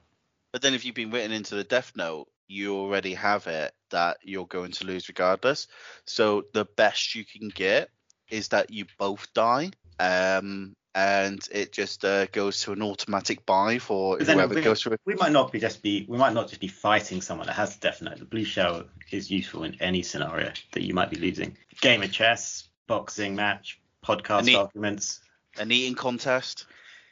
But 0.53 0.63
then 0.63 0.75
if 0.75 0.85
you've 0.85 0.95
been 0.95 1.11
written 1.11 1.33
into 1.33 1.55
the 1.55 1.65
Death 1.65 1.93
Note, 1.97 2.29
you 2.49 2.75
already 2.77 3.15
have 3.15 3.47
it 3.47 3.73
that 3.95 4.19
you're 4.23 4.47
going 4.47 4.73
to 4.73 4.87
lose 4.87 5.09
regardless. 5.09 5.69
So 6.05 6.45
the 6.53 6.65
best 6.65 7.15
you 7.15 7.25
can 7.25 7.49
get 7.49 7.91
is 8.29 8.49
that 8.49 8.71
you 8.71 8.87
both 8.99 9.33
die. 9.35 9.71
Um, 10.01 10.75
and 10.97 11.41
it 11.51 11.73
just 11.73 12.05
uh, 12.05 12.27
goes 12.27 12.61
to 12.63 12.73
an 12.73 12.83
automatic 12.83 13.47
buy 13.47 13.79
for 13.79 14.19
whoever 14.19 14.55
we, 14.55 14.63
goes 14.63 14.83
through 14.83 14.97
we 15.05 15.15
might 15.15 15.33
not 15.33 15.51
be 15.51 15.59
just 15.59 15.83
be 15.83 16.07
we 16.09 16.17
might 16.17 16.33
not 16.33 16.49
just 16.49 16.61
be 16.61 16.69
fighting 16.69 17.21
someone 17.21 17.49
that 17.49 17.55
has 17.55 17.77
the 17.77 17.81
Death 17.81 18.03
Note. 18.03 18.19
The 18.19 18.25
blue 18.25 18.45
shell 18.45 18.85
is 19.11 19.31
useful 19.31 19.65
in 19.65 19.77
any 19.81 20.03
scenario 20.03 20.53
that 20.73 20.83
you 20.83 20.95
might 20.95 21.11
be 21.11 21.17
losing. 21.17 21.57
Game 21.81 22.03
of 22.03 22.13
chess, 22.13 22.69
boxing 22.87 23.35
match, 23.35 23.81
podcast 24.05 24.41
And 24.41 24.49
the- 24.49 24.57
arguments. 24.57 25.21
An 25.57 25.71
eating 25.71 25.95
contest. 25.95 26.67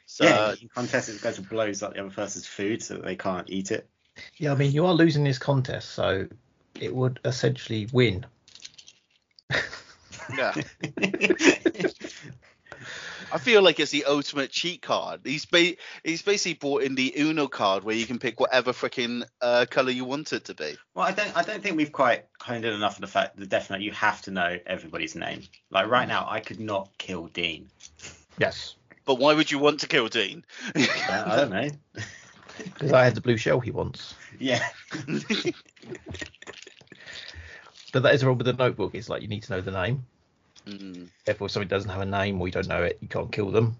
So 0.05 0.25
yeah, 0.25 0.55
in 0.61 0.69
contests 0.69 1.09
it 1.09 1.21
goes 1.21 1.37
and 1.37 1.47
blows 1.47 1.81
up 1.81 1.93
the 1.93 2.01
other 2.01 2.09
person's 2.09 2.45
food 2.45 2.83
so 2.83 2.95
that 2.95 3.05
they 3.05 3.15
can't 3.15 3.49
eat 3.49 3.71
it. 3.71 3.89
Yeah, 4.37 4.51
I 4.51 4.55
mean 4.55 4.71
you 4.71 4.85
are 4.85 4.93
losing 4.93 5.23
this 5.23 5.39
contest, 5.39 5.89
so 5.89 6.27
it 6.83 6.93
would 6.93 7.19
essentially 7.25 7.87
win. 7.91 8.25
yeah. 10.37 10.53
I 13.31 13.39
feel 13.39 13.63
like 13.63 13.79
it's 13.79 13.89
the 13.89 14.05
ultimate 14.05 14.51
cheat 14.51 14.83
card. 14.83 15.21
He's 15.23 15.45
ba- 15.45 15.75
he's 16.03 16.21
basically 16.21 16.53
brought 16.53 16.83
in 16.83 16.93
the 16.93 17.11
Uno 17.17 17.47
card 17.47 17.83
where 17.83 17.95
you 17.95 18.05
can 18.05 18.19
pick 18.19 18.39
whatever 18.39 18.73
freaking 18.73 19.23
uh, 19.41 19.65
color 19.67 19.89
you 19.89 20.05
want 20.05 20.33
it 20.33 20.45
to 20.45 20.53
be. 20.53 20.75
Well, 20.93 21.07
I 21.07 21.13
don't. 21.13 21.35
I 21.35 21.41
don't 21.41 21.63
think 21.63 21.75
we've 21.75 21.91
quite 21.91 22.25
honed 22.39 22.63
in 22.63 22.73
enough 22.73 22.95
on 22.95 23.01
the 23.01 23.07
fact 23.07 23.37
that 23.37 23.49
Death 23.49 23.71
Note 23.71 23.81
you 23.81 23.91
have 23.91 24.21
to 24.23 24.31
know 24.31 24.59
everybody's 24.67 25.15
name. 25.15 25.41
Like 25.71 25.87
right 25.87 26.07
now, 26.07 26.27
I 26.29 26.41
could 26.41 26.59
not 26.59 26.89
kill 26.99 27.25
Dean. 27.27 27.69
Yes, 28.37 28.75
But 29.05 29.15
why 29.15 29.33
would 29.33 29.49
you 29.49 29.57
want 29.57 29.79
to 29.79 29.87
kill 29.87 30.09
Dean? 30.09 30.45
Uh, 30.75 30.85
I 31.09 31.35
don't 31.37 31.49
know. 31.49 31.69
because 32.57 32.93
I 32.93 33.03
had 33.03 33.15
the 33.15 33.21
blue 33.21 33.37
shell 33.37 33.59
he 33.59 33.71
wants. 33.71 34.13
Yeah. 34.39 34.67
But 37.93 38.03
that 38.03 38.13
is 38.13 38.19
the 38.19 38.25
problem 38.25 38.39
with 38.45 38.47
the 38.57 38.61
notebook. 38.61 38.95
It's 38.95 39.07
like 39.07 39.21
you 39.21 39.29
need 39.29 39.43
to 39.43 39.53
know 39.53 39.61
the 39.61 39.71
name. 39.71 40.05
Mm. 40.67 41.07
Therefore, 41.25 41.45
if 41.45 41.51
somebody 41.51 41.69
doesn't 41.69 41.89
have 41.89 42.01
a 42.01 42.05
name 42.05 42.41
or 42.41 42.47
you 42.47 42.51
don't 42.51 42.67
know 42.67 42.83
it, 42.83 42.97
you 42.99 43.07
can't 43.07 43.31
kill 43.31 43.51
them. 43.51 43.77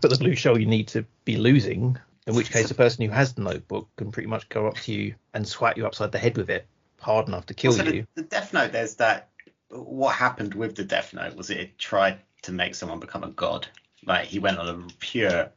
But 0.00 0.10
the 0.10 0.16
blue 0.16 0.34
shell, 0.34 0.58
you 0.58 0.66
need 0.66 0.88
to 0.88 1.04
be 1.24 1.36
losing. 1.36 1.98
In 2.26 2.34
which 2.34 2.50
case, 2.52 2.68
the 2.68 2.74
person 2.74 3.04
who 3.04 3.10
has 3.10 3.32
the 3.34 3.42
notebook 3.42 3.88
can 3.96 4.12
pretty 4.12 4.28
much 4.28 4.48
go 4.50 4.66
up 4.68 4.76
to 4.76 4.92
you 4.92 5.14
and 5.34 5.48
swat 5.48 5.76
you 5.76 5.86
upside 5.86 6.12
the 6.12 6.18
head 6.18 6.36
with 6.36 6.50
it, 6.50 6.66
hard 7.00 7.26
enough 7.26 7.46
to 7.46 7.54
kill 7.54 7.72
you. 7.76 8.06
The, 8.14 8.22
the 8.22 8.28
Death 8.28 8.52
Note. 8.52 8.72
There's 8.72 8.94
that. 8.96 9.28
What 9.70 10.14
happened 10.14 10.54
with 10.54 10.76
the 10.76 10.84
Death 10.84 11.12
Note 11.12 11.34
was 11.36 11.50
it 11.50 11.76
tried 11.78 12.18
to 12.42 12.52
make 12.52 12.74
someone 12.74 13.00
become 13.00 13.24
a 13.24 13.30
god. 13.30 13.66
Like 14.06 14.26
he 14.26 14.38
went 14.38 14.58
on 14.58 14.68
a 14.68 14.86
pure 15.00 15.50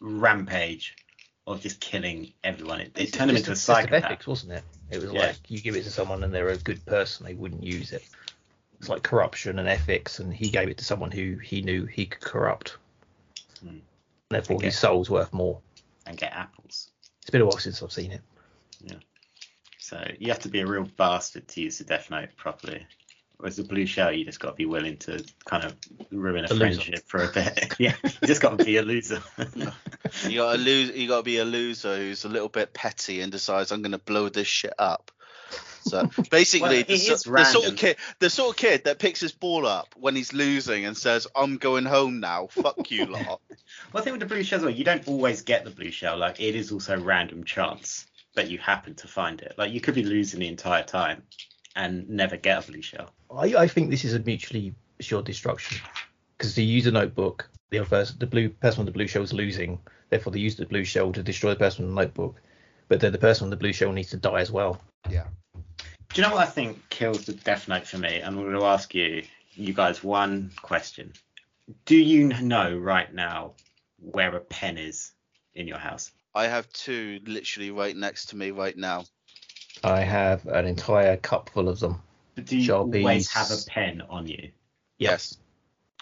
rampage 0.00 0.96
of 1.46 1.60
just 1.60 1.80
killing 1.80 2.32
everyone. 2.44 2.80
It, 2.80 2.92
it 2.96 3.12
turned 3.12 3.30
him 3.30 3.36
into 3.36 3.50
a 3.50 3.52
It's 3.52 3.62
a 3.62 3.66
test 3.66 3.68
of 3.68 3.90
psychopath. 3.90 4.04
ethics, 4.04 4.26
wasn't 4.26 4.52
it? 4.52 4.64
It 4.90 5.02
was 5.02 5.12
Yeah. 5.12 5.20
like 5.26 5.36
you 5.50 5.60
give 5.60 5.76
it 5.76 5.84
to 5.84 5.90
someone 5.90 6.24
and 6.24 6.32
they're 6.34 6.48
a 6.48 6.56
good 6.56 6.84
person, 6.86 7.26
they 7.26 7.34
wouldn't 7.34 7.62
use 7.62 7.92
it. 7.92 8.02
It's 8.80 8.88
like 8.88 9.02
corruption 9.02 9.58
and 9.58 9.68
ethics, 9.68 10.20
and 10.20 10.32
he 10.32 10.50
gave 10.50 10.68
it 10.68 10.78
to 10.78 10.84
someone 10.84 11.10
who 11.10 11.36
he 11.38 11.62
knew 11.62 11.84
he 11.86 12.06
could 12.06 12.20
corrupt. 12.22 12.76
Hmm. 13.60 13.78
Therefore, 14.30 14.56
Okay. 14.56 14.66
his 14.66 14.78
soul's 14.78 15.10
worth 15.10 15.32
more. 15.32 15.60
and 16.06 16.16
get 16.16 16.32
apples. 16.32 16.90
It's 17.20 17.28
been 17.30 17.42
a 17.42 17.44
while 17.44 17.58
since 17.58 17.82
I've 17.82 17.92
seen 17.92 18.12
it. 18.12 18.22
Yeah. 18.80 18.94
So 19.78 20.02
you 20.18 20.28
have 20.28 20.38
to 20.40 20.48
be 20.48 20.60
a 20.60 20.66
real 20.66 20.84
bastard 20.96 21.46
to 21.48 21.60
use 21.60 21.76
the 21.76 21.84
Death 21.84 22.08
Note 22.10 22.30
properly. 22.36 22.86
Whereas 23.38 23.56
the 23.56 23.62
blue 23.62 23.86
shell, 23.86 24.12
you 24.12 24.24
just 24.24 24.40
got 24.40 24.50
to 24.50 24.54
be 24.56 24.66
willing 24.66 24.96
to 24.98 25.24
kind 25.44 25.62
of 25.64 25.76
ruin 26.10 26.44
a 26.44 26.48
A 26.48 26.54
loser. 26.54 26.58
friendship 26.58 27.04
for 27.06 27.22
a 27.22 27.28
bit. 27.28 27.72
yeah, 27.78 27.94
you 28.02 28.26
just 28.26 28.42
got 28.42 28.58
to 28.58 28.64
be 28.64 28.76
a 28.78 28.82
loser. 28.82 29.22
You 30.26 30.38
got 30.38 30.52
to 30.52 30.58
lose. 30.58 30.90
You 30.96 31.06
got 31.06 31.18
to 31.18 31.22
be 31.22 31.38
a 31.38 31.44
loser 31.44 31.96
who's 31.96 32.24
a 32.24 32.28
little 32.28 32.48
bit 32.48 32.72
petty 32.72 33.20
and 33.20 33.30
decides 33.30 33.70
I'm 33.70 33.80
going 33.82 33.92
to 33.92 33.98
blow 33.98 34.28
this 34.28 34.48
shit 34.48 34.72
up. 34.78 35.12
So 35.82 36.10
basically, 36.30 36.68
Well, 36.68 36.84
the, 36.84 36.92
it 36.94 36.98
so- 36.98 37.30
the 37.32 37.44
sort 37.44 37.68
of 37.68 37.76
kid, 37.76 37.96
the 38.18 38.28
sort 38.28 38.50
of 38.50 38.56
kid 38.56 38.84
that 38.84 38.98
picks 38.98 39.20
his 39.20 39.30
ball 39.32 39.66
up 39.66 39.94
when 39.96 40.16
he's 40.16 40.32
losing 40.32 40.84
and 40.84 40.96
says, 40.96 41.28
"I'm 41.36 41.58
going 41.58 41.84
home 41.84 42.18
now. 42.18 42.48
Fuck 42.48 42.90
you 42.90 43.06
lot." 43.10 43.40
well, 43.92 43.94
I 43.94 44.00
think 44.00 44.12
with 44.14 44.20
the 44.20 44.26
blue 44.34 44.42
shell, 44.42 44.60
well, 44.62 44.70
you 44.70 44.82
don't 44.84 45.06
always 45.06 45.42
get 45.42 45.62
the 45.64 45.70
blue 45.70 45.92
shell. 45.92 46.16
Like 46.18 46.40
it 46.40 46.56
is 46.56 46.72
also 46.72 46.98
random 47.00 47.44
chance 47.44 48.04
that 48.34 48.50
you 48.50 48.58
happen 48.58 48.96
to 48.96 49.06
find 49.08 49.40
it. 49.40 49.54
Like 49.56 49.72
you 49.72 49.80
could 49.80 49.94
be 49.94 50.02
losing 50.02 50.40
the 50.40 50.48
entire 50.48 50.82
time 50.82 51.22
and 51.76 52.08
never 52.08 52.36
get 52.36 52.64
a 52.64 52.70
blue 52.70 52.82
shell. 52.82 53.10
I, 53.34 53.54
I 53.54 53.68
think 53.68 53.90
this 53.90 54.04
is 54.04 54.14
a 54.14 54.18
mutually 54.18 54.74
assured 54.98 55.24
destruction 55.24 55.78
because 56.36 56.54
they 56.54 56.62
use 56.62 56.86
a 56.86 56.90
notebook. 56.90 57.48
The 57.70 57.78
other 57.80 57.88
person, 57.88 58.16
the 58.18 58.26
blue 58.26 58.48
person 58.48 58.84
with 58.84 58.92
the 58.92 58.96
blue 58.96 59.06
shell 59.06 59.22
is 59.22 59.32
losing. 59.32 59.78
Therefore, 60.10 60.32
they 60.32 60.40
use 60.40 60.56
the 60.56 60.66
blue 60.66 60.84
shell 60.84 61.12
to 61.12 61.22
destroy 61.22 61.50
the 61.50 61.56
person 61.56 61.84
with 61.84 61.94
the 61.94 62.02
notebook. 62.02 62.40
But 62.88 63.00
then 63.00 63.12
the 63.12 63.18
person 63.18 63.48
with 63.48 63.58
the 63.58 63.62
blue 63.62 63.72
shell 63.72 63.92
needs 63.92 64.10
to 64.10 64.16
die 64.16 64.40
as 64.40 64.50
well. 64.50 64.80
Yeah. 65.10 65.26
Do 65.54 66.22
you 66.22 66.26
know 66.26 66.34
what 66.34 66.48
I 66.48 66.50
think 66.50 66.88
kills 66.88 67.26
the 67.26 67.34
Death 67.34 67.68
Note 67.68 67.86
for 67.86 67.98
me? 67.98 68.20
And 68.20 68.36
I'm 68.36 68.42
going 68.42 68.58
to 68.58 68.64
ask 68.64 68.94
you, 68.94 69.22
you 69.52 69.74
guys, 69.74 70.02
one 70.02 70.50
question. 70.62 71.12
Do 71.84 71.96
you 71.96 72.28
know 72.40 72.74
right 72.74 73.12
now 73.12 73.52
where 74.00 74.34
a 74.34 74.40
pen 74.40 74.78
is 74.78 75.12
in 75.54 75.68
your 75.68 75.78
house? 75.78 76.10
I 76.34 76.46
have 76.46 76.72
two 76.72 77.20
literally 77.26 77.70
right 77.70 77.94
next 77.94 78.26
to 78.26 78.36
me 78.36 78.52
right 78.52 78.76
now. 78.76 79.04
I 79.84 80.00
have 80.00 80.46
an 80.46 80.66
entire 80.66 81.16
cup 81.16 81.50
full 81.50 81.68
of 81.68 81.80
them. 81.80 82.02
But 82.34 82.46
do 82.46 82.56
you 82.58 82.68
Sharpies. 82.70 83.00
always 83.02 83.32
have 83.32 83.50
a 83.50 83.56
pen 83.68 84.02
on 84.08 84.26
you? 84.26 84.50
Yes. 84.98 85.36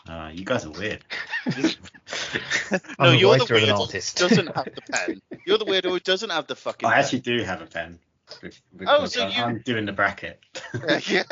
Uh, 0.08 0.30
you 0.32 0.44
guys 0.44 0.64
are 0.64 0.70
weird. 0.70 1.02
no, 2.98 3.10
you're 3.12 3.36
the 3.36 3.40
writer 3.40 3.54
and 3.56 3.64
an 3.64 3.70
weirdo 3.70 3.80
artist. 3.80 4.18
who 4.20 4.28
doesn't 4.28 4.46
have 4.54 4.64
the 4.66 4.82
pen. 4.92 5.22
You're 5.46 5.58
the 5.58 5.64
weirdo 5.64 5.90
who 5.90 6.00
doesn't 6.00 6.30
have 6.30 6.46
the 6.46 6.56
fucking. 6.56 6.88
I 6.88 6.92
pen. 6.94 7.00
actually 7.04 7.20
do 7.20 7.42
have 7.42 7.60
a 7.62 7.66
pen. 7.66 7.98
be- 8.76 8.86
Oh, 8.86 9.06
so 9.06 9.22
I'm- 9.22 9.30
you- 9.32 9.42
I'm 9.42 9.58
doing 9.62 9.84
the 9.86 9.92
bracket. 9.92 10.40
Yeah. 11.08 11.22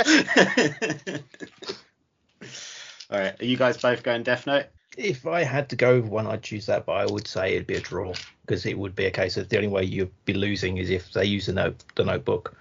All 3.10 3.18
right, 3.18 3.40
are 3.40 3.44
you 3.44 3.56
guys 3.56 3.76
both 3.76 4.02
going 4.02 4.22
Death 4.22 4.46
Note? 4.46 4.66
If 4.96 5.26
I 5.26 5.42
had 5.42 5.68
to 5.70 5.76
go 5.76 6.00
with 6.00 6.10
one, 6.10 6.26
I'd 6.26 6.42
choose 6.42 6.66
that, 6.66 6.86
but 6.86 6.92
I 6.92 7.06
would 7.06 7.26
say 7.26 7.54
it'd 7.54 7.66
be 7.66 7.74
a 7.74 7.80
draw 7.80 8.12
because 8.46 8.64
it 8.66 8.78
would 8.78 8.94
be 8.94 9.06
a 9.06 9.10
case 9.10 9.36
of 9.36 9.48
the 9.48 9.56
only 9.56 9.68
way 9.68 9.84
you'd 9.84 10.12
be 10.24 10.34
losing 10.34 10.78
is 10.78 10.90
if 10.90 11.12
they 11.12 11.24
use 11.24 11.46
the 11.46 11.52
note, 11.52 11.82
the 11.96 12.04
notebook. 12.04 12.56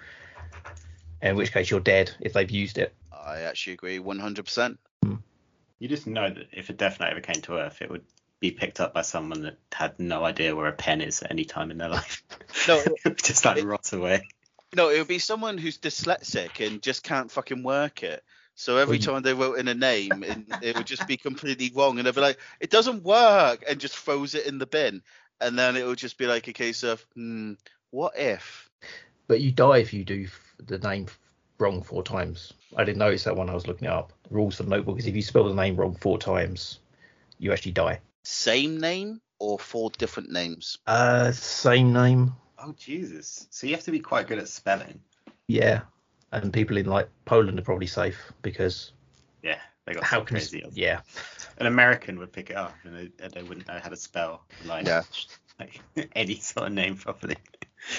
In 1.22 1.36
which 1.36 1.54
case 1.54 1.70
you're 1.70 1.80
dead 1.80 2.12
if 2.20 2.34
they've 2.34 2.50
used 2.50 2.78
it. 2.78 2.94
I 3.12 3.42
actually 3.42 3.74
agree 3.74 4.00
100%. 4.00 4.78
Hmm. 5.04 5.16
You 5.80 5.88
just 5.88 6.08
know 6.08 6.30
that 6.30 6.48
if 6.52 6.70
a 6.70 6.74
Death 6.74 7.00
Note 7.00 7.10
ever 7.10 7.22
came 7.22 7.42
to 7.44 7.58
Earth, 7.58 7.82
it 7.82 7.90
would 7.90 8.04
be 8.40 8.52
picked 8.52 8.82
up 8.82 8.94
by 8.94 9.04
someone 9.04 9.44
that 9.44 9.58
had 9.72 9.98
no 10.00 10.26
idea 10.26 10.56
where 10.56 10.68
a 10.68 10.74
pen 10.74 11.02
is 11.02 11.22
at 11.22 11.32
any 11.32 11.46
time 11.46 11.72
in 11.72 11.78
their 11.78 11.90
life. 11.90 12.24
No, 12.68 12.82
it 13.06 13.18
just 13.24 13.46
like 13.46 13.64
rot 13.64 13.94
away. 13.94 14.22
No, 14.76 14.90
it 14.90 14.98
would 14.98 15.08
be 15.08 15.20
someone 15.20 15.58
who's 15.58 15.78
dyslexic 15.78 16.66
and 16.66 16.82
just 16.82 17.04
can't 17.04 17.32
fucking 17.32 17.64
work 17.64 18.04
it. 18.04 18.24
So 18.56 18.78
every 18.78 18.98
Well, 18.98 19.06
time 19.06 19.22
they 19.24 19.34
wrote 19.34 19.58
in 19.58 19.68
a 19.68 19.74
name, 19.74 20.24
it, 20.24 20.38
it 20.62 20.78
would 20.78 20.88
just 20.88 21.08
be 21.08 21.18
completely 21.18 21.72
wrong, 21.74 21.98
and 21.98 22.08
they'd 22.08 22.16
be 22.16 22.22
like, 22.22 22.40
"It 22.60 22.70
doesn't 22.70 23.04
work," 23.04 23.64
and 23.68 23.80
just 23.80 23.98
throws 23.98 24.36
it 24.36 24.46
in 24.46 24.58
the 24.58 24.66
bin. 24.66 25.02
And 25.42 25.58
then 25.58 25.76
it 25.76 25.86
would 25.86 25.98
just 25.98 26.18
be 26.18 26.28
like 26.28 26.48
a 26.48 26.54
case 26.54 26.84
of, 26.84 27.02
hmm, 27.16 27.54
"What 27.90 28.18
if?" 28.18 28.70
But 29.28 29.42
you 29.42 29.52
die 29.52 29.80
if 29.80 29.94
you 29.94 30.04
do 30.04 30.28
the 30.58 30.78
name 30.80 31.08
wrong 31.60 31.82
four 31.82 32.04
times. 32.04 32.54
I 32.76 32.84
didn't 32.84 33.00
notice 33.00 33.24
that 33.24 33.36
when 33.36 33.50
I 33.50 33.54
was 33.54 33.68
looking 33.68 33.88
it 33.88 33.92
up. 33.92 34.14
The 34.30 34.36
rules 34.36 34.58
for 34.58 34.64
the 34.64 34.70
notebook 34.70 35.00
is 35.00 35.08
if 35.08 35.16
you 35.16 35.22
spell 35.22 35.46
the 35.46 35.54
name 35.54 35.76
wrong 35.76 35.96
four 35.96 36.18
times, 36.18 36.80
you 37.40 37.52
actually 37.52 37.72
die. 37.74 38.00
Same 38.24 38.80
name 38.80 39.22
or 39.40 39.60
four 39.60 39.90
different 39.98 40.32
names? 40.32 40.78
Uh, 40.88 41.32
same 41.32 41.94
name. 41.94 42.34
Oh 42.58 42.74
Jesus! 42.78 43.48
So 43.50 43.68
you 43.68 43.74
have 43.76 43.84
to 43.86 43.92
be 43.92 44.00
quite 44.00 44.28
good 44.28 44.40
at 44.40 44.48
spelling. 44.48 45.02
Yeah. 45.48 45.82
And 46.34 46.52
people 46.52 46.78
in 46.78 46.88
like 46.88 47.10
Poland 47.26 47.60
are 47.60 47.64
probably 47.64 47.86
safe 47.88 48.34
because 48.42 48.92
Yeah, 49.44 49.60
they 49.86 49.94
got 49.94 50.04
how 50.04 50.18
some 50.18 50.26
can 50.26 50.38
crazy. 50.38 50.66
yeah 50.74 51.02
An 51.60 51.68
American 51.68 52.18
would 52.18 52.34
pick 52.34 52.50
it 52.50 52.56
up 52.56 52.76
and 52.84 53.12
they, 53.20 53.28
they 53.28 53.44
wouldn't 53.44 53.68
know 53.68 53.80
how 53.82 53.90
to 53.90 53.96
spell 53.96 54.44
like, 54.66 54.88
Yeah. 54.88 55.04
like 55.60 55.80
any 56.16 56.36
sort 56.36 56.68
of 56.68 56.74
name 56.74 56.98
properly. 56.98 57.38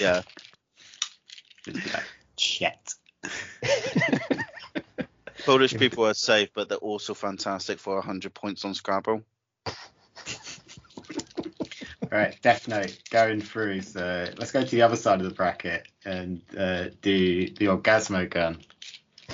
Yeah. 0.01 0.21
It'd 1.67 1.81
be 1.81 1.89
like 1.89 2.03
Chet. 2.35 2.93
Polish 5.45 5.75
people 5.77 6.05
are 6.05 6.13
safe, 6.13 6.49
but 6.53 6.67
they're 6.69 6.77
also 6.79 7.13
fantastic 7.13 7.79
for 7.79 7.95
100 7.95 8.33
points 8.33 8.65
on 8.65 8.73
Scrabble. 8.73 9.23
All 12.15 12.21
right, 12.21 12.41
Death 12.41 12.69
Note 12.69 12.97
going 13.09 13.41
through. 13.41 13.81
So 13.81 14.29
let's 14.37 14.53
go 14.53 14.63
to 14.63 14.71
the 14.71 14.83
other 14.83 14.95
side 14.95 15.19
of 15.19 15.27
the 15.27 15.33
bracket 15.33 15.85
and 16.05 16.41
uh, 16.57 16.85
do 17.01 17.49
the 17.49 17.65
Orgazmo 17.65 18.29
gun 18.29 18.59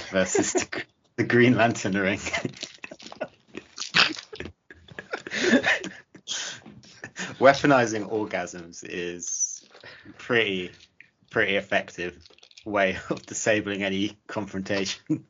versus 0.10 0.54
the, 0.54 0.84
the 1.18 1.24
Green 1.24 1.56
Lantern 1.56 1.94
ring. 1.94 2.18
Weaponizing 7.38 8.10
orgasms 8.10 8.84
is 8.84 9.64
pretty 10.18 10.72
pretty 11.30 11.58
effective 11.58 12.18
way 12.66 12.98
of 13.12 13.24
disabling 13.28 13.84
any 13.84 14.18
confrontation. 14.26 15.04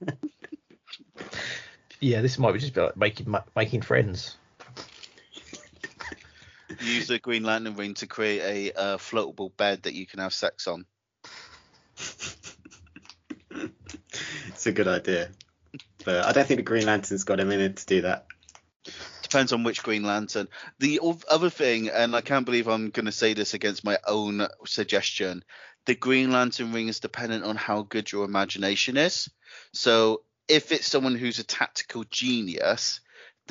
yeah 1.99 2.21
this 2.21 2.39
might 2.39 2.53
be 2.53 2.59
just 2.59 2.77
like 2.77 2.95
making 2.95 3.35
making 3.57 3.81
friends 3.81 4.37
Use 6.81 7.07
the 7.07 7.19
Green 7.19 7.43
Lantern 7.43 7.75
ring 7.75 7.93
to 7.95 8.07
create 8.07 8.41
a 8.41 8.79
uh, 8.79 8.97
floatable 8.97 9.55
bed 9.55 9.83
that 9.83 9.93
you 9.93 10.05
can 10.05 10.19
have 10.19 10.33
sex 10.33 10.67
on. 10.67 10.85
it's 14.47 14.65
a 14.65 14.71
good 14.71 14.87
idea, 14.87 15.29
but 16.03 16.25
I 16.25 16.31
don't 16.31 16.47
think 16.47 16.57
the 16.59 16.63
Green 16.63 16.85
Lantern's 16.85 17.23
got 17.23 17.39
a 17.39 17.45
minute 17.45 17.77
to 17.77 17.85
do 17.85 18.01
that. 18.01 18.25
Depends 19.21 19.53
on 19.53 19.63
which 19.63 19.83
Green 19.83 20.03
Lantern. 20.03 20.47
The 20.79 20.99
other 21.29 21.49
thing, 21.49 21.89
and 21.89 22.15
I 22.15 22.21
can't 22.21 22.45
believe 22.45 22.67
I'm 22.67 22.89
going 22.89 23.05
to 23.05 23.11
say 23.11 23.33
this 23.33 23.53
against 23.53 23.85
my 23.85 23.97
own 24.07 24.47
suggestion, 24.65 25.43
the 25.85 25.95
Green 25.95 26.31
Lantern 26.31 26.73
ring 26.73 26.87
is 26.87 26.99
dependent 26.99 27.43
on 27.43 27.55
how 27.55 27.83
good 27.83 28.11
your 28.11 28.25
imagination 28.25 28.97
is. 28.97 29.29
So 29.73 30.23
if 30.47 30.71
it's 30.71 30.87
someone 30.87 31.15
who's 31.15 31.39
a 31.39 31.43
tactical 31.43 32.03
genius, 32.09 32.99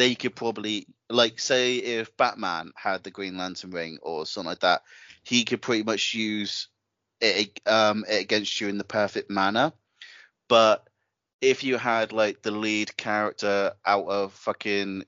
they 0.00 0.14
could 0.14 0.34
probably, 0.34 0.86
like, 1.10 1.38
say 1.38 1.76
if 1.76 2.16
Batman 2.16 2.72
had 2.74 3.04
the 3.04 3.10
Green 3.10 3.36
Lantern 3.36 3.70
ring 3.70 3.98
or 4.00 4.24
something 4.24 4.48
like 4.48 4.60
that, 4.60 4.80
he 5.24 5.44
could 5.44 5.60
pretty 5.60 5.82
much 5.82 6.14
use 6.14 6.68
it, 7.20 7.60
um, 7.66 8.06
it 8.08 8.22
against 8.22 8.62
you 8.62 8.68
in 8.68 8.78
the 8.78 8.84
perfect 8.84 9.30
manner. 9.30 9.74
But 10.48 10.88
if 11.42 11.64
you 11.64 11.76
had 11.76 12.12
like 12.12 12.40
the 12.40 12.50
lead 12.50 12.96
character 12.96 13.72
out 13.84 14.06
of 14.06 14.32
fucking 14.32 15.04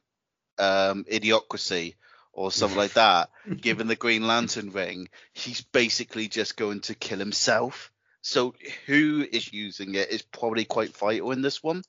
um, 0.58 1.04
idiocracy 1.10 1.94
or 2.34 2.52
something 2.52 2.76
like 2.76 2.92
that, 3.04 3.30
given 3.62 3.86
the 3.86 3.96
Green 3.96 4.26
Lantern 4.26 4.72
ring, 4.72 5.08
he's 5.32 5.62
basically 5.62 6.28
just 6.28 6.58
going 6.58 6.80
to 6.82 6.94
kill 6.94 7.18
himself. 7.18 7.90
So 8.20 8.54
who 8.84 9.26
is 9.32 9.54
using 9.54 9.94
it 9.94 10.10
is 10.10 10.20
probably 10.20 10.66
quite 10.66 10.94
vital 10.94 11.32
in 11.32 11.40
this 11.40 11.62
one. 11.62 11.82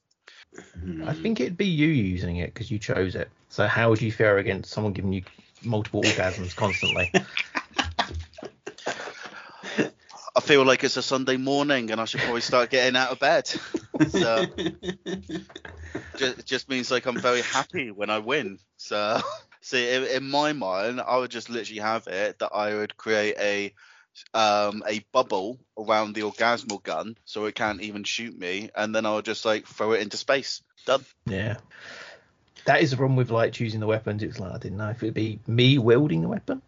Hmm. 0.83 1.07
I 1.07 1.13
think 1.13 1.39
it'd 1.39 1.57
be 1.57 1.65
you 1.65 1.87
using 1.87 2.37
it 2.37 2.53
because 2.53 2.69
you 2.71 2.79
chose 2.79 3.15
it. 3.15 3.29
So 3.49 3.67
how 3.67 3.89
would 3.89 4.01
you 4.01 4.11
fare 4.11 4.37
against 4.37 4.71
someone 4.71 4.93
giving 4.93 5.13
you 5.13 5.23
multiple 5.63 6.03
orgasms 6.03 6.55
constantly? 6.55 7.11
I 10.35 10.39
feel 10.41 10.65
like 10.65 10.83
it's 10.83 10.97
a 10.97 11.03
Sunday 11.03 11.37
morning 11.37 11.91
and 11.91 12.01
I 12.01 12.05
should 12.05 12.21
probably 12.21 12.41
start 12.41 12.71
getting 12.71 12.95
out 12.95 13.11
of 13.11 13.19
bed. 13.19 13.49
So 14.09 14.47
just, 16.17 16.45
just 16.45 16.69
means 16.69 16.91
like 16.91 17.05
I'm 17.05 17.15
very 17.15 17.41
happy 17.41 17.91
when 17.91 18.09
I 18.09 18.19
win. 18.19 18.59
So 18.77 19.19
see, 19.61 19.93
in, 19.93 20.03
in 20.03 20.29
my 20.29 20.53
mind, 20.53 20.99
I 20.99 21.17
would 21.17 21.31
just 21.31 21.49
literally 21.49 21.79
have 21.79 22.07
it 22.07 22.39
that 22.39 22.51
I 22.53 22.75
would 22.75 22.97
create 22.97 23.35
a 23.39 23.73
um 24.33 24.83
a 24.87 24.99
bubble 25.11 25.59
around 25.77 26.13
the 26.13 26.21
orgazmo 26.21 26.81
gun 26.83 27.17
so 27.25 27.45
it 27.45 27.55
can't 27.55 27.81
even 27.81 28.03
shoot 28.03 28.37
me, 28.37 28.69
and 28.75 28.93
then 28.95 29.05
I'll 29.05 29.21
just 29.21 29.45
like 29.45 29.65
throw 29.67 29.93
it 29.93 30.01
into 30.01 30.17
space. 30.17 30.61
Done. 30.85 31.05
yeah. 31.25 31.57
That 32.65 32.81
is 32.81 32.91
the 32.91 32.97
problem 32.97 33.15
with 33.17 33.29
like 33.31 33.53
choosing 33.53 33.79
the 33.79 33.87
weapons. 33.87 34.23
It's 34.23 34.39
like 34.39 34.53
I 34.53 34.57
didn't 34.57 34.77
know 34.77 34.89
if 34.89 35.01
it'd 35.03 35.13
be 35.13 35.39
me 35.47 35.77
wielding 35.77 36.21
the 36.21 36.29
weapon, 36.29 36.61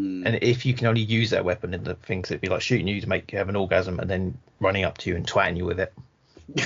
Mm. 0.00 0.26
and 0.26 0.38
if 0.42 0.66
you 0.66 0.74
can 0.74 0.88
only 0.88 1.00
use 1.00 1.30
that 1.30 1.44
weapon 1.46 1.72
in 1.72 1.82
the 1.82 1.94
things, 1.94 2.30
it'd 2.30 2.42
be 2.42 2.48
like 2.48 2.60
shooting 2.60 2.86
you 2.86 3.00
to 3.00 3.08
make 3.08 3.32
you 3.32 3.38
have 3.38 3.48
an 3.48 3.56
orgasm, 3.56 3.98
and 3.98 4.10
then 4.10 4.36
running 4.60 4.84
up 4.84 4.98
to 4.98 5.08
you 5.10 5.16
and 5.16 5.26
twatting 5.26 5.56
you 5.56 5.64
with 5.64 5.80
it. 5.80 5.90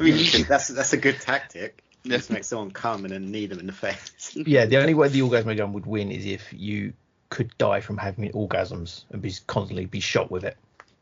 I 0.00 0.02
mean, 0.02 0.24
can, 0.24 0.44
that's 0.44 0.68
that's 0.68 0.94
a 0.94 0.96
good 0.96 1.20
tactic. 1.20 1.82
Yeah. 2.04 2.16
Just 2.16 2.30
make 2.30 2.44
someone 2.44 2.70
come 2.70 3.04
and 3.04 3.12
then 3.12 3.30
knee 3.30 3.44
them 3.46 3.58
in 3.58 3.66
the 3.66 3.72
face. 3.74 4.32
Yeah, 4.34 4.64
the 4.64 4.78
only 4.78 4.94
way 4.94 5.08
the 5.08 5.20
orgazmo 5.20 5.54
gun 5.56 5.74
would 5.74 5.84
win 5.84 6.10
is 6.10 6.24
if 6.24 6.50
you 6.52 6.94
could 7.30 7.56
die 7.58 7.80
from 7.80 7.96
having 7.98 8.30
orgasms 8.32 9.04
and 9.10 9.20
be 9.22 9.32
constantly 9.46 9.86
be 9.86 10.00
shot 10.00 10.30
with 10.30 10.44
it. 10.44 10.56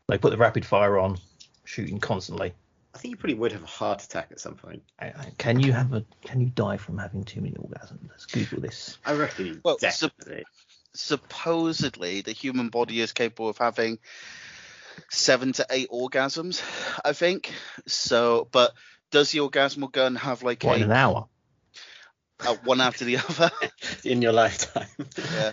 They 0.07 0.17
put 0.17 0.31
the 0.31 0.37
rapid 0.37 0.65
fire 0.65 0.97
on, 0.99 1.17
shooting 1.63 1.99
constantly. 1.99 2.53
I 2.95 2.97
think 2.99 3.11
you 3.11 3.17
probably 3.17 3.35
would 3.35 3.51
have 3.51 3.63
a 3.63 3.67
heart 3.67 4.03
attack 4.03 4.29
at 4.31 4.39
some 4.39 4.55
point. 4.55 4.81
I- 4.99 5.07
I- 5.07 5.31
Can 5.37 5.59
you 5.59 5.71
have 5.73 5.93
a? 5.93 6.03
Can 6.23 6.41
you 6.41 6.47
die 6.47 6.77
from 6.77 6.97
having 6.97 7.23
too 7.23 7.41
many 7.41 7.53
orgasms? 7.55 7.99
Let's 8.09 8.25
Google 8.25 8.59
this. 8.61 8.97
I 9.05 9.13
reckon 9.13 9.61
Well, 9.63 9.77
so- 9.79 10.07
definitely. 10.07 10.43
Supposedly, 10.93 12.21
the 12.21 12.31
human 12.31 12.69
body 12.69 13.01
is 13.01 13.11
capable 13.13 13.49
of 13.49 13.57
having 13.59 13.99
seven 15.11 15.53
to 15.53 15.65
eight 15.69 15.89
orgasms. 15.91 16.63
I 17.05 17.13
think 17.13 17.53
so, 17.85 18.47
but 18.51 18.73
does 19.11 19.31
the 19.31 19.39
orgazmo 19.39 19.91
gun 19.91 20.15
have 20.15 20.41
like 20.41 20.63
What 20.63 20.77
in 20.77 20.83
an 20.83 20.91
hour? 20.91 21.27
a 22.45 22.53
one 22.63 22.81
after 22.81 23.05
the 23.05 23.17
other? 23.29 23.51
in 24.03 24.21
your 24.23 24.33
lifetime. 24.33 24.87
yeah. 25.33 25.51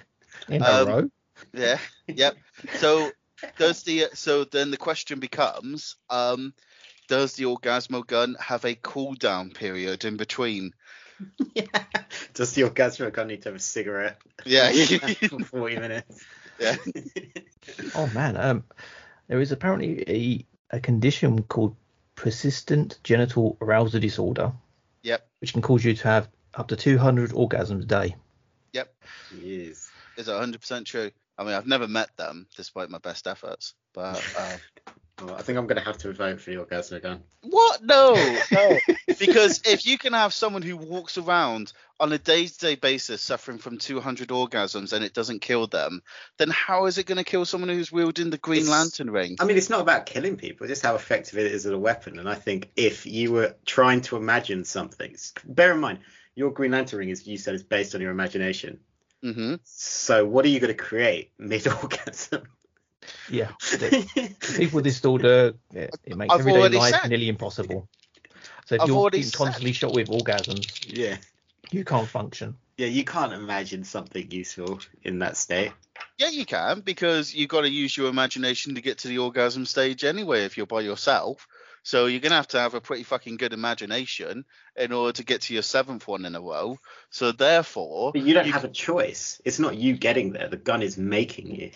In 0.48 0.62
a 0.62 0.66
Um, 0.82 0.88
row? 0.88 1.10
Yeah. 1.52 1.78
Yep. 2.06 2.36
So 2.76 3.10
does 3.58 3.82
the 3.82 4.08
so 4.14 4.44
then 4.44 4.70
the 4.70 4.76
question 4.76 5.20
becomes, 5.20 5.96
um, 6.10 6.54
does 7.08 7.34
the 7.34 7.44
orgazmo 7.44 8.06
gun 8.06 8.36
have 8.40 8.64
a 8.64 8.74
cooldown 8.74 9.54
period 9.54 10.04
in 10.04 10.16
between? 10.16 10.72
yeah. 11.54 11.64
Does 12.34 12.52
the 12.52 12.62
orgazmo 12.62 13.12
gun 13.12 13.28
need 13.28 13.42
to 13.42 13.48
have 13.50 13.56
a 13.56 13.60
cigarette? 13.60 14.20
Yeah. 14.44 14.70
for 15.28 15.40
40 15.40 15.76
minutes. 15.78 16.24
Yeah. 16.58 16.76
Oh 17.94 18.06
man, 18.08 18.36
um, 18.36 18.64
there 19.28 19.40
is 19.40 19.52
apparently 19.52 20.04
a 20.08 20.46
a 20.76 20.80
condition 20.80 21.42
called 21.42 21.76
persistent 22.14 22.98
genital 23.02 23.56
arousal 23.60 24.00
disorder, 24.00 24.52
Yep. 25.02 25.26
which 25.40 25.52
can 25.52 25.62
cause 25.62 25.84
you 25.84 25.94
to 25.94 26.08
have 26.08 26.28
up 26.54 26.68
to 26.68 26.76
200 26.76 27.30
orgasms 27.30 27.82
a 27.82 27.86
day. 27.86 28.16
Yep. 28.72 28.94
Yes. 29.42 29.83
Is 30.16 30.28
it 30.28 30.32
100% 30.32 30.84
true? 30.84 31.10
I 31.36 31.44
mean, 31.44 31.54
I've 31.54 31.66
never 31.66 31.88
met 31.88 32.16
them 32.16 32.46
despite 32.56 32.90
my 32.90 32.98
best 32.98 33.26
efforts, 33.26 33.74
but 33.92 34.22
uh, 34.38 34.56
Well, 35.20 35.34
I 35.34 35.42
think 35.42 35.58
I'm 35.58 35.66
going 35.66 35.78
to 35.78 35.84
have 35.84 35.98
to 35.98 36.12
vote 36.12 36.40
for 36.40 36.50
your 36.50 36.64
orgazmo 36.64 37.02
gun. 37.02 37.22
What? 37.42 37.82
No, 37.82 38.14
no. 38.52 38.78
because 39.18 39.62
if 39.64 39.86
you 39.86 39.98
can 39.98 40.12
have 40.12 40.32
someone 40.32 40.62
who 40.62 40.76
walks 40.76 41.18
around 41.18 41.72
on 42.00 42.12
a 42.12 42.18
day-to-day 42.18 42.74
basis 42.76 43.22
suffering 43.22 43.58
from 43.58 43.78
200 43.78 44.28
orgasms 44.28 44.92
and 44.92 45.04
it 45.04 45.14
doesn't 45.14 45.40
kill 45.40 45.66
them, 45.66 46.02
then 46.38 46.50
how 46.50 46.86
is 46.86 46.98
it 46.98 47.06
going 47.06 47.18
to 47.18 47.24
kill 47.24 47.44
someone 47.44 47.68
who's 47.70 47.92
wielding 47.92 48.30
the 48.30 48.38
Green 48.38 48.62
It's- 48.62 48.70
Lantern 48.70 49.10
ring? 49.10 49.36
I 49.40 49.44
mean, 49.44 49.56
it's 49.56 49.70
not 49.70 49.80
about 49.80 50.06
killing 50.06 50.36
people, 50.36 50.64
it's 50.64 50.72
just 50.72 50.82
how 50.82 50.94
effective 50.94 51.38
it 51.38 51.46
is 51.46 51.66
as 51.66 51.72
a 51.72 51.78
weapon. 51.78 52.18
And 52.18 52.28
I 52.28 52.34
think 52.34 52.70
if 52.76 53.06
you 53.06 53.32
were 53.32 53.54
trying 53.66 54.02
to 54.02 54.16
imagine 54.16 54.64
something, 54.64 55.16
bear 55.44 55.72
in 55.72 55.80
mind, 55.80 56.00
your 56.36 56.50
Green 56.50 56.72
Lantern 56.72 56.98
ring, 57.00 57.10
as 57.12 57.26
you 57.26 57.38
said, 57.38 57.54
is 57.54 57.62
based 57.62 57.94
on 57.94 58.00
your 58.00 58.10
imagination. 58.10 58.80
Hmm 59.24 59.54
So 59.64 60.26
what 60.26 60.44
are 60.44 60.48
you 60.48 60.60
going 60.60 60.76
to 60.76 60.82
create 60.82 61.32
mid 61.38 61.66
orgasm? 61.66 62.42
Yeah. 63.30 63.50
People 63.70 64.76
with 64.76 64.84
this 64.84 64.96
disorder, 64.96 65.54
it, 65.72 65.98
it 66.04 66.16
makes 66.16 66.32
I've 66.32 66.40
everyday 66.40 66.68
life 66.68 66.94
said. 67.00 67.08
nearly 67.08 67.28
impossible. 67.28 67.88
So 68.66 68.76
if 68.76 68.82
I've 68.82 68.88
you're 68.88 69.10
being 69.10 69.30
constantly 69.30 69.72
shot 69.72 69.92
with 69.94 70.08
orgasms, 70.08 70.86
yeah. 70.86 71.16
you 71.70 71.84
can't 71.84 72.08
function. 72.08 72.56
Yeah, 72.76 72.88
you 72.88 73.04
can't 73.04 73.32
imagine 73.32 73.84
something 73.84 74.30
useful 74.30 74.80
in 75.02 75.20
that 75.20 75.36
state. 75.36 75.72
Yeah, 76.18 76.28
you 76.28 76.44
can 76.44 76.80
because 76.80 77.34
you've 77.34 77.48
got 77.48 77.62
to 77.62 77.70
use 77.70 77.96
your 77.96 78.08
imagination 78.08 78.74
to 78.74 78.80
get 78.80 78.98
to 78.98 79.08
the 79.08 79.18
orgasm 79.18 79.64
stage 79.66 80.04
anyway 80.04 80.44
if 80.44 80.56
you're 80.56 80.66
by 80.66 80.80
yourself. 80.80 81.46
So 81.84 82.06
you're 82.06 82.20
gonna 82.20 82.36
have 82.36 82.48
to 82.48 82.58
have 82.58 82.72
a 82.72 82.80
pretty 82.80 83.02
fucking 83.02 83.36
good 83.36 83.52
imagination 83.52 84.46
in 84.74 84.90
order 84.90 85.12
to 85.12 85.22
get 85.24 85.42
to 85.42 85.52
your 85.52 85.62
seventh 85.62 86.08
one 86.08 86.24
in 86.24 86.34
a 86.34 86.40
row. 86.40 86.78
So 87.10 87.30
therefore, 87.30 88.12
But 88.12 88.22
you 88.22 88.32
don't 88.32 88.46
You 88.46 88.52
have 88.54 88.64
a 88.64 88.68
choice. 88.68 89.40
It's 89.44 89.58
not 89.58 89.76
you 89.76 89.94
getting 89.94 90.32
there. 90.32 90.48
The 90.48 90.56
gun 90.56 90.82
is 90.82 90.96
making 90.96 91.54
you. 91.54 91.70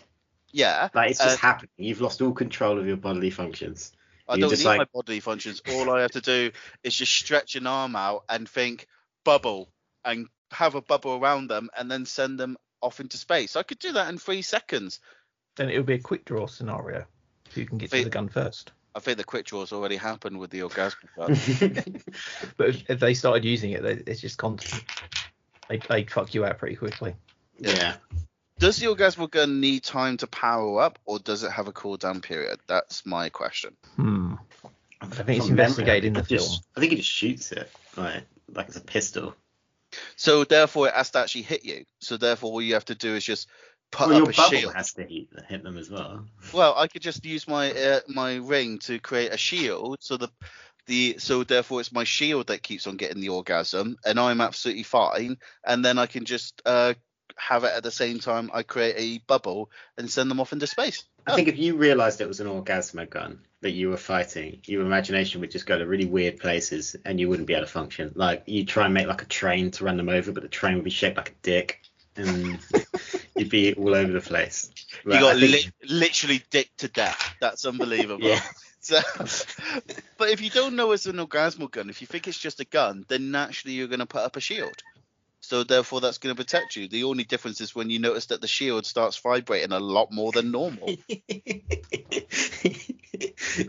yeah, 0.51 0.89
Like 0.95 1.11
it's 1.11 1.21
just 1.21 1.37
Uh, 1.37 1.47
happening. 1.47 1.71
You've 1.77 2.01
lost 2.01 2.23
all 2.23 2.33
control 2.33 2.79
of 2.79 2.87
your 2.87 2.97
bodily 2.97 3.29
functions. 3.29 3.93
I 4.27 4.37
You're 4.37 4.49
don't 4.49 4.51
just 4.51 4.65
need 4.65 4.79
my 4.79 4.87
bodily 4.95 5.21
functions. 5.21 5.61
All 5.69 5.91
I 5.91 6.01
have 6.01 6.13
to 6.13 6.23
do 6.23 6.53
is 6.83 6.95
just 6.95 7.13
stretch 7.13 7.55
an 7.57 7.67
arm 7.67 7.95
out 7.95 8.25
and 8.31 8.49
think 8.49 8.87
bubble 9.25 9.71
and 10.07 10.27
have 10.53 10.75
a 10.75 10.81
bubble 10.81 11.17
around 11.17 11.49
them 11.49 11.69
and 11.77 11.91
then 11.91 12.07
send 12.07 12.41
them 12.41 12.57
off 12.81 13.01
into 13.01 13.19
space. 13.19 13.57
I 13.57 13.63
could 13.63 13.79
do 13.79 13.93
that 13.93 14.09
in 14.09 14.17
three 14.17 14.41
seconds. 14.41 15.01
Then 15.57 15.69
it 15.69 15.77
would 15.77 15.85
be 15.87 15.95
a 15.95 15.99
quick 15.99 16.25
draw 16.25 16.47
scenario. 16.47 17.05
So 17.51 17.61
you 17.61 17.67
can 17.67 17.77
get 17.77 17.91
to 17.91 18.05
the 18.05 18.09
gun 18.09 18.31
first. 18.31 18.73
I 18.95 19.01
think 19.01 19.19
the 19.19 19.25
quick 19.25 19.47
draw's 19.47 19.73
already 19.73 19.97
happened 19.97 20.39
with 20.39 20.51
the 20.51 20.63
orgasm. 20.63 20.99
gun. 21.17 21.29
But 22.57 22.69
if, 22.71 22.91
if 22.91 23.01
they 23.01 23.15
started 23.15 23.45
using 23.45 23.73
it, 23.73 23.83
they, 23.83 23.93
it's 24.11 24.21
just 24.21 24.39
constant. 24.39 24.83
They 25.69 25.79
they 25.89 26.05
fuck 26.05 26.35
you 26.35 26.45
out 26.45 26.59
pretty 26.59 26.77
quickly. 26.77 27.15
yeah. 27.59 27.97
Does 28.59 28.79
the 28.79 28.87
orgasmic 28.87 29.31
gun 29.31 29.61
need 29.61 29.85
time 29.85 30.17
to 30.17 30.27
power 30.27 30.81
up, 30.81 30.99
or 31.05 31.21
does 31.21 31.45
it 31.45 31.53
have 31.53 31.69
a 31.69 31.73
cooldown 31.73 32.21
period? 32.21 32.59
That's 32.67 33.07
my 33.07 33.29
question. 33.29 33.77
Hmm. 33.95 34.35
I 35.01 35.07
think 35.07 35.29
it's 35.39 35.47
From 35.47 35.55
memory, 35.55 35.65
investigated 35.69 36.05
in 36.07 36.13
the 36.15 36.21
I 36.21 36.23
think 36.25 36.33
it 36.33 36.35
just- 36.43 36.49
film. 36.51 36.61
I 36.77 36.81
think 36.81 36.91
he 36.93 36.97
just 36.99 37.09
shoots 37.11 37.53
it 37.53 37.71
like 37.97 38.25
like 38.53 38.67
it's 38.69 38.77
a 38.77 38.81
pistol. 38.81 39.35
So 40.17 40.45
therefore, 40.45 40.89
it 40.89 40.95
has 40.95 41.11
to 41.13 41.21
actually 41.21 41.43
hit 41.43 41.65
you. 41.65 41.85
So 42.01 42.17
therefore, 42.17 42.51
all 42.51 42.61
you 42.63 42.75
have 42.75 42.85
to 42.87 42.95
do 42.95 43.15
is 43.15 43.25
just 43.25 43.49
put 43.91 44.09
Well, 44.09 44.17
up 44.17 44.23
your 44.25 44.31
a 44.31 44.33
shield. 44.33 44.75
has 44.75 44.93
to 44.95 45.03
hit, 45.03 45.29
hit 45.49 45.63
them 45.63 45.79
as 45.79 45.91
well. 45.91 46.25
Well, 46.53 46.75
I 46.77 46.87
could 46.89 47.03
just 47.03 47.25
use 47.25 47.47
my 47.49 47.73
uh, 47.73 48.01
my 48.09 48.37
ring 48.37 48.79
to 48.81 48.99
create 48.99 49.33
a 49.33 49.37
shield. 49.39 49.99
So 50.01 50.17
the 50.17 50.31
the 50.87 51.17
so 51.19 51.45
therefore 51.45 51.81
it's 51.81 51.93
my 51.93 52.05
shield 52.05 52.49
that 52.49 52.63
keeps 52.63 52.87
on 52.87 52.97
getting 52.97 53.21
the 53.21 53.29
orgasm, 53.31 53.97
and 54.05 54.19
I'm 54.19 54.41
absolutely 54.41 54.85
fine. 54.85 55.37
And 55.65 55.85
then 55.85 55.99
I 55.99 56.07
can 56.07 56.25
just 56.25 56.63
uh, 56.65 56.95
have 57.37 57.65
it 57.65 57.73
at 57.75 57.83
the 57.83 57.91
same 57.91 58.19
time. 58.19 58.51
I 58.53 58.63
create 58.63 58.95
a 58.97 59.19
bubble 59.27 59.71
and 59.97 60.11
send 60.11 60.31
them 60.31 60.41
off 60.41 60.53
into 60.53 60.67
space. 60.67 61.05
I 61.27 61.35
think 61.35 61.49
if 61.49 61.59
you 61.59 61.77
realised 61.77 62.21
it 62.21 62.29
was 62.29 62.41
an 62.41 62.47
orgazmo 62.47 63.09
gun 63.09 63.41
that 63.61 63.73
you 63.73 63.91
were 63.91 63.99
fighting, 63.99 64.61
your 64.65 64.83
imagination 64.83 65.41
would 65.43 65.51
just 65.51 65.67
go 65.67 65.77
to 65.79 65.87
really 65.87 66.07
weird 66.07 66.39
places 66.39 66.97
and 67.05 67.21
you 67.21 67.29
wouldn't 67.29 67.47
be 67.47 67.53
able 67.55 67.67
to 67.67 67.71
function. 67.71 68.13
Like 68.15 68.45
you 68.47 68.65
try 68.65 68.87
and 68.87 68.95
make 68.95 69.09
like 69.09 69.23
a 69.23 69.27
train 69.27 69.71
to 69.73 69.85
run 69.85 69.99
them 69.99 70.09
over, 70.09 70.33
but 70.33 70.43
the 70.43 70.49
train 70.49 70.77
would 70.77 70.85
be 70.85 70.91
shaped 70.91 71.19
like 71.19 71.31
a 71.31 71.35
dick, 71.43 71.83
and 72.19 72.59
you'd 73.37 73.51
be 73.51 73.75
all 73.75 73.95
over 73.95 74.13
the 74.13 74.21
place. 74.21 74.71
you 75.05 75.13
got 75.13 75.37
li- 75.37 75.71
literally 75.89 76.43
dick 76.51 76.71
to 76.79 76.89
death. 76.89 77.35
That's 77.41 77.65
unbelievable. 77.65 78.27
Yeah. 78.27 78.41
So, 78.81 79.01
but 80.17 80.31
if 80.31 80.41
you 80.41 80.51
don't 80.51 80.77
know 80.77 80.93
it's 80.93 81.05
an 81.07 81.17
orgazmo 81.17 81.71
gun, 81.71 81.91
if 81.91 82.01
you 82.01 82.07
think 82.07 82.27
it's 82.27 82.39
just 82.39 82.61
a 82.61 82.65
gun, 82.65 83.05
then 83.09 83.33
naturally 83.33 83.75
you're 83.75 83.89
going 83.89 83.99
to 83.99 84.07
put 84.07 84.23
up 84.23 84.37
a 84.37 84.41
shield. 84.41 84.83
So 85.41 85.63
therefore, 85.65 86.01
that's 86.01 86.19
going 86.19 86.35
to 86.35 86.43
protect 86.43 86.77
you. 86.77 86.89
The 86.89 87.05
only 87.05 87.25
difference 87.25 87.61
is 87.61 87.75
when 87.75 87.91
you 87.91 87.99
notice 87.99 88.27
that 88.27 88.41
the 88.41 88.47
shield 88.47 88.87
starts 88.87 89.19
vibrating 89.19 89.73
a 89.73 89.81
lot 89.81 90.13
more 90.13 90.33
than 90.33 90.51
normal. 90.53 90.95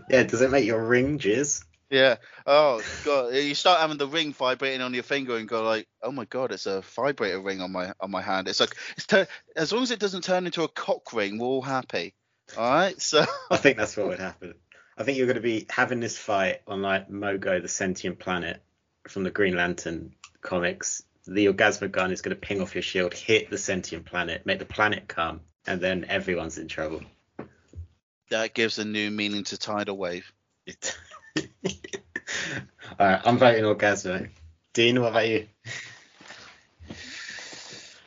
yeah, 0.09 0.23
does 0.23 0.41
it 0.41 0.51
make 0.51 0.65
your 0.65 0.83
ring 0.85 1.19
jizz? 1.19 1.63
Yeah. 1.89 2.17
Oh 2.45 2.81
god, 3.03 3.33
you 3.33 3.55
start 3.55 3.79
having 3.79 3.97
the 3.97 4.07
ring 4.07 4.31
vibrating 4.33 4.81
on 4.81 4.93
your 4.93 5.03
finger 5.03 5.37
and 5.37 5.47
go 5.47 5.63
like, 5.63 5.87
oh 6.03 6.11
my 6.11 6.25
god, 6.25 6.51
it's 6.51 6.67
a 6.67 6.81
vibrator 6.81 7.39
ring 7.41 7.61
on 7.61 7.71
my 7.71 7.93
on 7.99 8.11
my 8.11 8.21
hand. 8.21 8.47
It's 8.47 8.59
like 8.59 8.75
it's 8.95 9.07
tur- 9.07 9.27
as 9.55 9.71
long 9.73 9.83
as 9.83 9.91
it 9.91 9.99
doesn't 9.99 10.23
turn 10.23 10.45
into 10.45 10.63
a 10.63 10.67
cock 10.67 11.13
ring, 11.13 11.39
we're 11.39 11.47
all 11.47 11.61
happy. 11.63 12.13
All 12.57 12.69
right. 12.71 12.99
So 13.01 13.25
I 13.49 13.57
think 13.57 13.77
that's 13.77 13.97
what 13.97 14.07
would 14.07 14.19
happen. 14.19 14.53
I 14.97 15.03
think 15.03 15.17
you're 15.17 15.27
going 15.27 15.35
to 15.35 15.41
be 15.41 15.65
having 15.69 15.99
this 15.99 16.17
fight 16.17 16.61
on 16.67 16.81
like 16.81 17.09
Mogo, 17.09 17.61
the 17.61 17.67
sentient 17.67 18.19
planet 18.19 18.61
from 19.07 19.23
the 19.23 19.31
Green 19.31 19.55
Lantern 19.55 20.13
comics. 20.41 21.03
The 21.25 21.45
orgazmo 21.47 21.91
gun 21.91 22.11
is 22.11 22.21
going 22.21 22.35
to 22.35 22.41
ping 22.41 22.59
off 22.61 22.75
your 22.75 22.81
shield, 22.81 23.13
hit 23.13 23.49
the 23.49 23.57
sentient 23.57 24.05
planet, 24.05 24.45
make 24.45 24.59
the 24.59 24.65
planet 24.65 25.07
come, 25.07 25.41
and 25.65 25.79
then 25.79 26.05
everyone's 26.09 26.57
in 26.57 26.67
trouble. 26.67 27.01
that 28.29 28.53
gives 28.53 28.77
a 28.79 28.85
new 28.85 29.09
meaning 29.09 29.43
to 29.45 29.57
tidal 29.57 29.97
wave. 29.97 30.31
It- 30.65 30.97
All 32.97 33.07
right, 33.07 33.21
I'm 33.23 33.37
voting 33.37 33.63
orgazmo. 33.63 34.29
Dean, 34.73 35.01
what 35.01 35.09
about 35.11 35.27
you? 35.27 35.47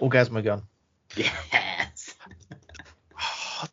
Orgazmo 0.00 0.42
gun. 0.42 0.62
Yes. 1.16 2.14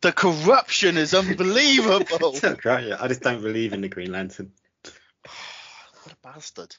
The 0.02 0.12
corruption 0.12 0.96
is 0.96 1.14
unbelievable. 1.14 2.30
It's 2.34 2.42
not. 2.44 2.64
I 2.64 3.08
just 3.08 3.22
don't 3.22 3.42
believe 3.42 3.72
in 3.72 3.80
the 3.80 3.88
Green 3.88 4.12
Lantern. 4.12 4.52
what 4.84 6.12
a 6.12 6.16
bastard. 6.22 6.76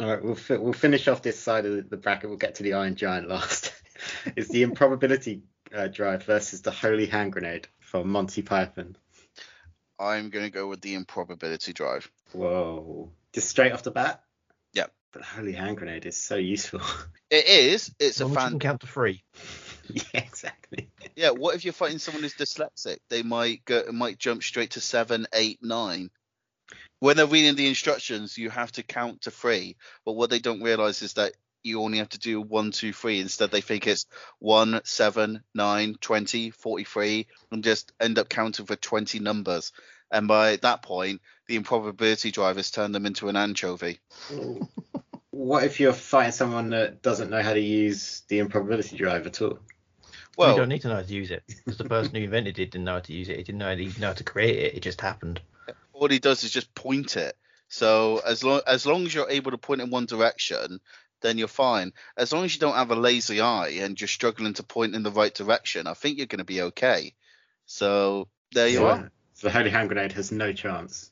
All 0.00 0.06
right, 0.06 0.24
we'll 0.24 0.34
fi- 0.34 0.56
we'll 0.56 0.72
finish 0.72 1.06
off 1.06 1.22
this 1.22 1.38
side 1.38 1.66
of 1.66 1.76
the- 1.76 1.82
the 1.82 1.96
bracket. 1.96 2.28
We'll 2.28 2.38
get 2.38 2.56
to 2.56 2.64
the 2.64 2.72
Iron 2.72 2.96
Giant 2.96 3.28
last. 3.28 3.72
it's 4.36 4.48
the 4.48 4.62
improbability 4.64 5.42
uh, 5.72 5.86
drive 5.86 6.24
versus 6.24 6.62
the 6.62 6.72
Holy 6.72 7.06
Hand 7.06 7.32
Grenade 7.32 7.68
from 7.78 8.10
Monty 8.10 8.42
Python. 8.42 8.96
I'm 10.00 10.30
going 10.30 10.46
to 10.46 10.50
go 10.50 10.66
with 10.66 10.80
the 10.80 10.94
improbability 10.94 11.72
drive. 11.72 12.10
Whoa! 12.32 13.12
Just 13.34 13.48
straight 13.48 13.72
off 13.72 13.82
the 13.82 13.90
bat. 13.90 14.22
Yep. 14.74 14.92
But 15.12 15.22
the 15.22 15.26
Holy 15.28 15.52
Hand 15.52 15.76
Grenade 15.76 16.06
is 16.06 16.16
so 16.16 16.36
useful. 16.36 16.80
It 17.32 17.46
is. 17.46 17.94
It's 18.00 18.16
As 18.16 18.22
a 18.22 18.26
long 18.26 18.32
as 18.32 18.34
you 18.34 18.40
fan. 18.40 18.50
can 18.50 18.58
count 18.58 18.80
to 18.80 18.86
three. 18.88 19.22
yeah, 19.92 20.02
exactly. 20.14 20.90
Yeah. 21.14 21.30
What 21.30 21.54
if 21.54 21.64
you're 21.64 21.72
fighting 21.72 21.98
someone 22.00 22.24
who's 22.24 22.34
dyslexic? 22.34 22.96
They 23.08 23.22
might 23.22 23.64
go. 23.64 23.84
Might 23.92 24.18
jump 24.18 24.42
straight 24.42 24.72
to 24.72 24.80
seven, 24.80 25.28
eight, 25.32 25.60
nine. 25.62 26.10
When 26.98 27.16
they're 27.16 27.26
reading 27.26 27.54
the 27.54 27.68
instructions, 27.68 28.36
you 28.36 28.50
have 28.50 28.72
to 28.72 28.82
count 28.82 29.20
to 29.22 29.30
three. 29.30 29.76
But 30.04 30.14
what 30.14 30.28
they 30.28 30.40
don't 30.40 30.60
realize 30.62 31.02
is 31.02 31.12
that 31.12 31.34
you 31.62 31.82
only 31.82 31.98
have 31.98 32.08
to 32.08 32.18
do 32.18 32.40
one, 32.40 32.72
two, 32.72 32.92
three. 32.92 33.20
Instead, 33.20 33.52
they 33.52 33.60
think 33.60 33.86
it's 33.86 34.06
one, 34.40 34.80
seven, 34.82 35.44
nine, 35.54 35.94
20, 36.00 36.50
43, 36.50 37.28
and 37.52 37.62
just 37.62 37.92
end 38.00 38.18
up 38.18 38.28
counting 38.28 38.66
for 38.66 38.74
20 38.74 39.20
numbers. 39.20 39.70
And 40.10 40.26
by 40.26 40.56
that 40.56 40.82
point, 40.82 41.20
the 41.50 41.56
improbability 41.56 42.30
drive 42.30 42.56
has 42.56 42.70
turned 42.70 42.94
them 42.94 43.06
into 43.06 43.28
an 43.28 43.36
anchovy. 43.36 43.98
what 45.30 45.64
if 45.64 45.80
you're 45.80 45.92
fighting 45.92 46.30
someone 46.30 46.70
that 46.70 47.02
doesn't 47.02 47.28
know 47.28 47.42
how 47.42 47.52
to 47.52 47.60
use 47.60 48.22
the 48.28 48.38
improbability 48.38 48.96
drive 48.96 49.26
at 49.26 49.42
all? 49.42 49.58
Well, 50.38 50.52
you 50.52 50.56
don't 50.58 50.68
need 50.68 50.82
to 50.82 50.88
know 50.88 50.94
how 50.94 51.02
to 51.02 51.12
use 51.12 51.32
it 51.32 51.42
because 51.48 51.76
the 51.76 51.84
person 51.88 52.14
who 52.14 52.22
invented 52.22 52.60
it 52.60 52.70
didn't 52.70 52.84
know 52.84 52.92
how 52.94 53.00
to 53.00 53.12
use 53.12 53.28
it. 53.28 53.36
He 53.36 53.42
didn't 53.42 53.58
know 53.58 53.68
how 53.68 53.74
to, 53.74 54.00
know 54.00 54.06
how 54.06 54.12
to 54.12 54.22
create 54.24 54.58
it. 54.58 54.74
It 54.76 54.80
just 54.80 55.00
happened. 55.00 55.40
all 55.92 56.08
he 56.08 56.20
does 56.20 56.44
is 56.44 56.52
just 56.52 56.72
point 56.76 57.16
it. 57.16 57.36
So 57.66 58.22
as 58.24 58.44
long 58.44 58.60
as 58.68 58.86
long 58.86 59.04
as 59.06 59.12
you're 59.12 59.28
able 59.28 59.50
to 59.50 59.58
point 59.58 59.80
in 59.80 59.90
one 59.90 60.06
direction, 60.06 60.80
then 61.20 61.36
you're 61.36 61.48
fine. 61.48 61.92
As 62.16 62.32
long 62.32 62.44
as 62.44 62.54
you 62.54 62.60
don't 62.60 62.76
have 62.76 62.92
a 62.92 62.96
lazy 62.96 63.40
eye 63.40 63.80
and 63.80 64.00
you're 64.00 64.06
struggling 64.08 64.54
to 64.54 64.62
point 64.62 64.94
in 64.94 65.02
the 65.02 65.10
right 65.10 65.34
direction, 65.34 65.88
I 65.88 65.94
think 65.94 66.16
you're 66.16 66.26
going 66.28 66.38
to 66.38 66.44
be 66.44 66.62
okay. 66.62 67.12
So 67.66 68.28
there 68.52 68.68
you 68.68 68.78
So- 68.78 68.86
are. 68.86 69.10
So 69.34 69.48
the 69.48 69.52
Holy 69.54 69.70
Hand 69.70 69.88
Grenade 69.88 70.12
has 70.12 70.30
no 70.30 70.52
chance. 70.52 71.10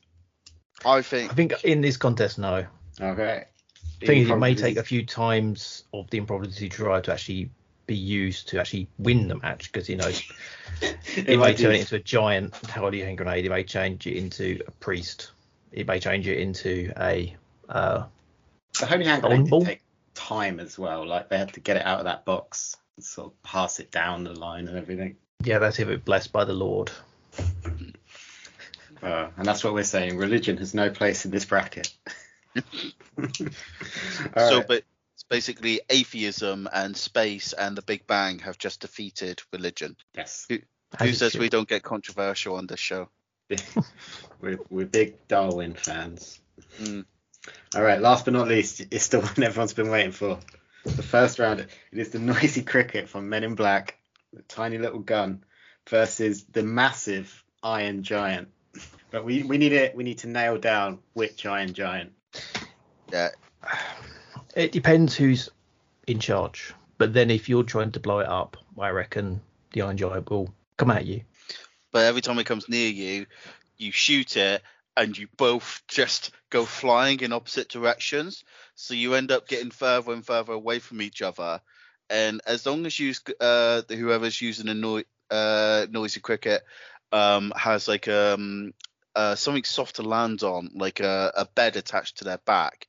I 0.85 1.01
think 1.01 1.31
I 1.31 1.35
think 1.35 1.63
in 1.63 1.81
this 1.81 1.97
contest, 1.97 2.37
no. 2.39 2.65
Okay. 3.01 3.45
The 3.99 4.05
thing 4.05 4.21
is, 4.21 4.29
it 4.29 4.35
may 4.37 4.55
take 4.55 4.77
a 4.77 4.83
few 4.83 5.05
times 5.05 5.83
of 5.93 6.09
the 6.09 6.17
improbability 6.17 6.69
drive 6.69 7.03
to 7.03 7.13
actually 7.13 7.51
be 7.85 7.95
used 7.95 8.47
to 8.49 8.59
actually 8.59 8.87
win 8.99 9.27
the 9.27 9.35
match 9.35 9.71
because 9.71 9.89
you 9.89 9.97
know 9.97 10.07
It 10.07 10.97
it 11.27 11.39
may 11.39 11.55
turn 11.55 11.71
it 11.71 11.81
into 11.81 11.95
a 11.95 11.99
giant 11.99 12.55
holy 12.67 13.01
hand 13.01 13.17
grenade. 13.17 13.45
It 13.45 13.49
may 13.49 13.63
change 13.63 14.07
it 14.07 14.15
into 14.15 14.61
a 14.67 14.71
priest. 14.71 15.31
It 15.71 15.87
may 15.87 15.99
change 15.99 16.27
it 16.27 16.37
into 16.37 16.91
a. 16.97 17.35
Uh, 17.67 18.05
The 18.79 18.85
Holy 18.85 19.05
Hand 19.05 19.21
Grenade 19.21 19.49
Ball? 19.49 19.59
did 19.61 19.67
take 19.67 19.81
time 20.15 20.59
as 20.59 20.77
well. 20.79 21.05
Like 21.05 21.29
they 21.29 21.37
had 21.37 21.53
to 21.53 21.59
get 21.59 21.77
it 21.77 21.85
out 21.85 21.99
of 21.99 22.05
that 22.05 22.25
box 22.25 22.77
and 22.95 23.05
sort 23.05 23.27
of 23.27 23.43
pass 23.43 23.79
it 23.79 23.91
down 23.91 24.23
the 24.23 24.33
line 24.33 24.67
and 24.67 24.77
everything. 24.77 25.17
yeah, 25.43 25.59
that's 25.59 25.79
if 25.79 25.87
it's 25.89 26.03
blessed 26.03 26.31
by 26.31 26.45
the 26.45 26.53
Lord. 26.53 26.91
Uh, 29.01 29.29
and 29.37 29.45
that's 29.45 29.63
what 29.63 29.73
we're 29.73 29.83
saying. 29.83 30.17
Religion 30.17 30.57
has 30.57 30.73
no 30.73 30.89
place 30.89 31.25
in 31.25 31.31
this 31.31 31.45
bracket. 31.45 31.93
So. 34.35 34.57
right. 34.57 34.65
But 34.67 34.83
it's 35.13 35.23
basically 35.29 35.81
atheism 35.89 36.67
and 36.73 36.95
space 36.95 37.53
and 37.53 37.75
the 37.77 37.81
Big 37.81 38.07
Bang 38.07 38.39
have 38.39 38.57
just 38.57 38.79
defeated 38.81 39.41
religion. 39.51 39.95
yes, 40.15 40.47
As 40.49 41.07
Who 41.07 41.13
says 41.13 41.31
should. 41.33 41.41
we 41.41 41.49
don't 41.49 41.67
get 41.67 41.83
controversial 41.83 42.55
on 42.55 42.67
this 42.67 42.79
show? 42.79 43.09
we're, 44.41 44.59
we're 44.69 44.85
big 44.85 45.27
Darwin 45.27 45.73
fans. 45.73 46.39
Mm. 46.81 47.05
All 47.75 47.81
right, 47.83 48.01
last 48.01 48.25
but 48.25 48.33
not 48.33 48.47
least, 48.47 48.81
it's 48.91 49.07
the 49.09 49.19
one 49.19 49.43
everyone's 49.43 49.73
been 49.73 49.89
waiting 49.89 50.11
for. 50.11 50.39
The 50.83 51.03
first 51.03 51.39
round. 51.39 51.59
It 51.59 51.69
is 51.91 52.09
the 52.09 52.19
noisy 52.19 52.61
cricket 52.61 53.09
from 53.09 53.29
Men 53.29 53.43
in 53.43 53.55
Black, 53.55 53.97
the 54.33 54.41
tiny 54.43 54.77
little 54.77 54.99
gun, 54.99 55.43
versus 55.89 56.43
the 56.45 56.63
massive 56.63 57.43
Iron 57.63 58.03
Giant. 58.03 58.49
But 59.11 59.25
we, 59.25 59.43
we 59.43 59.57
need 59.57 59.73
it. 59.73 59.95
We 59.95 60.03
need 60.03 60.19
to 60.19 60.27
nail 60.27 60.57
down 60.57 60.99
which 61.13 61.45
Iron 61.45 61.73
Giant. 61.73 62.13
Yeah, 63.11 63.29
It 64.55 64.71
depends 64.71 65.15
who's 65.15 65.49
in 66.07 66.19
charge. 66.19 66.73
But 66.97 67.13
then 67.13 67.31
if 67.31 67.49
you're 67.49 67.63
trying 67.63 67.91
to 67.91 67.99
blow 67.99 68.19
it 68.19 68.27
up, 68.27 68.57
I 68.77 68.89
reckon 68.89 69.41
the 69.73 69.81
Iron 69.81 69.97
Giant 69.97 70.29
will 70.29 70.53
come 70.77 70.91
at 70.91 71.05
you. 71.05 71.21
But 71.91 72.05
every 72.05 72.21
time 72.21 72.37
it 72.39 72.45
comes 72.45 72.69
near 72.69 72.89
you, 72.89 73.25
you 73.77 73.91
shoot 73.91 74.37
it, 74.37 74.61
and 74.97 75.17
you 75.17 75.27
both 75.37 75.81
just 75.87 76.31
go 76.49 76.65
flying 76.65 77.21
in 77.21 77.31
opposite 77.31 77.69
directions. 77.69 78.43
So 78.75 78.93
you 78.93 79.13
end 79.13 79.31
up 79.31 79.47
getting 79.47 79.71
further 79.71 80.11
and 80.11 80.25
further 80.25 80.53
away 80.53 80.79
from 80.79 81.01
each 81.01 81.21
other. 81.21 81.61
And 82.09 82.41
as 82.45 82.65
long 82.65 82.85
as 82.85 82.99
you, 82.99 83.13
uh, 83.39 83.83
whoever's 83.87 84.41
using 84.41 84.67
a 84.67 84.73
no- 84.73 85.03
uh, 85.31 85.87
noisy 85.89 86.19
cricket, 86.19 86.63
um, 87.11 87.53
has 87.55 87.87
like 87.87 88.07
um, 88.07 88.73
uh, 89.15 89.35
something 89.35 89.63
soft 89.63 89.97
to 89.97 90.03
land 90.03 90.43
on, 90.43 90.71
like 90.75 90.99
a, 90.99 91.31
a 91.35 91.45
bed 91.45 91.75
attached 91.75 92.17
to 92.19 92.23
their 92.23 92.39
back, 92.39 92.87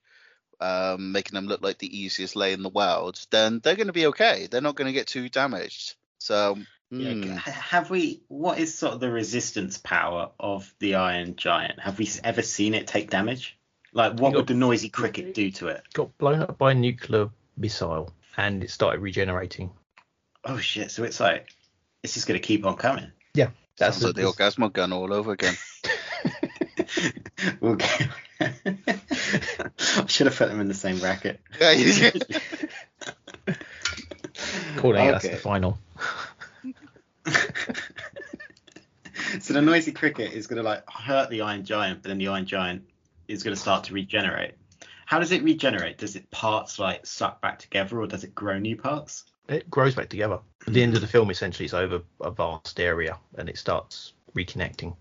um, 0.60 1.12
making 1.12 1.34
them 1.34 1.46
look 1.46 1.62
like 1.62 1.78
the 1.78 1.98
easiest 1.98 2.36
lay 2.36 2.52
in 2.52 2.62
the 2.62 2.68
world, 2.68 3.18
then 3.30 3.60
they're 3.62 3.76
going 3.76 3.86
to 3.86 3.92
be 3.92 4.06
okay. 4.06 4.48
They're 4.50 4.60
not 4.60 4.76
going 4.76 4.86
to 4.86 4.92
get 4.92 5.06
too 5.06 5.28
damaged. 5.28 5.94
So 6.18 6.58
Yeah, 6.90 7.12
hmm. 7.12 7.36
have 7.36 7.90
we? 7.90 8.22
What 8.28 8.58
is 8.58 8.76
sort 8.76 8.94
of 8.94 9.00
the 9.00 9.10
resistance 9.10 9.78
power 9.78 10.30
of 10.38 10.72
the 10.78 10.96
Iron 10.96 11.36
Giant? 11.36 11.80
Have 11.80 11.98
we 11.98 12.10
ever 12.22 12.42
seen 12.42 12.74
it 12.74 12.86
take 12.86 13.10
damage? 13.10 13.56
Like, 13.92 14.20
what 14.20 14.32
You 14.32 14.38
would 14.38 14.46
the 14.46 14.54
noisy 14.54 14.88
cricket 14.88 15.34
do 15.34 15.50
to 15.52 15.68
it? 15.68 15.82
Got 15.94 16.16
blown 16.18 16.42
up 16.42 16.58
by 16.58 16.72
a 16.72 16.74
nuclear 16.74 17.30
missile 17.56 18.12
and 18.36 18.62
it 18.62 18.70
started 18.70 19.00
regenerating. 19.00 19.70
Oh 20.44 20.58
shit! 20.58 20.90
So 20.90 21.04
it's 21.04 21.20
like 21.20 21.48
it's 22.02 22.14
just 22.14 22.26
gonna 22.26 22.38
keep 22.38 22.64
on 22.64 22.76
coming. 22.76 23.10
Yeah, 23.34 23.50
that's 23.78 23.98
sounds 23.98 24.04
like 24.04 24.14
the 24.16 24.30
Orgazmo 24.30 24.72
gun 24.72 24.92
all 24.92 25.12
over 25.12 25.32
again. 25.32 25.54
we'll 27.60 27.76
get... 27.76 28.08
I 28.40 30.06
should 30.06 30.26
have 30.26 30.36
put 30.36 30.48
them 30.48 30.60
in 30.60 30.68
the 30.68 30.74
same 30.74 30.98
bracket. 30.98 31.40
Yeah, 31.60 31.72
you- 31.72 32.10
Calling 34.76 35.06
it, 35.06 35.12
that's 35.12 35.28
the 35.28 35.36
final. 35.36 35.78
so 39.40 39.52
the 39.54 39.60
noisy 39.62 39.92
cricket 39.92 40.32
is 40.32 40.46
gonna 40.46 40.62
like 40.62 40.88
hurt 40.88 41.30
the 41.30 41.42
Iron 41.42 41.64
Giant, 41.64 42.02
but 42.02 42.08
then 42.08 42.18
the 42.18 42.28
Iron 42.28 42.46
Giant 42.46 42.84
is 43.28 43.42
gonna 43.42 43.56
start 43.56 43.84
to 43.84 43.94
regenerate. 43.94 44.54
How 45.06 45.18
does 45.18 45.32
it 45.32 45.42
regenerate? 45.42 45.98
Does 45.98 46.16
it 46.16 46.30
parts 46.30 46.78
like 46.78 47.04
suck 47.04 47.40
back 47.42 47.58
together, 47.58 48.00
or 48.00 48.06
does 48.06 48.24
it 48.24 48.34
grow 48.34 48.58
new 48.58 48.76
parts? 48.76 49.24
It 49.48 49.68
grows 49.68 49.94
back 49.96 50.08
together. 50.08 50.38
At 50.66 50.72
the 50.72 50.82
end 50.82 50.94
of 50.94 51.00
the 51.00 51.08
film, 51.08 51.30
essentially, 51.30 51.64
it's 51.64 51.74
over 51.74 52.02
a 52.20 52.30
vast 52.30 52.78
area 52.78 53.18
and 53.36 53.48
it 53.48 53.58
starts 53.58 54.12
reconnecting. 54.36 54.94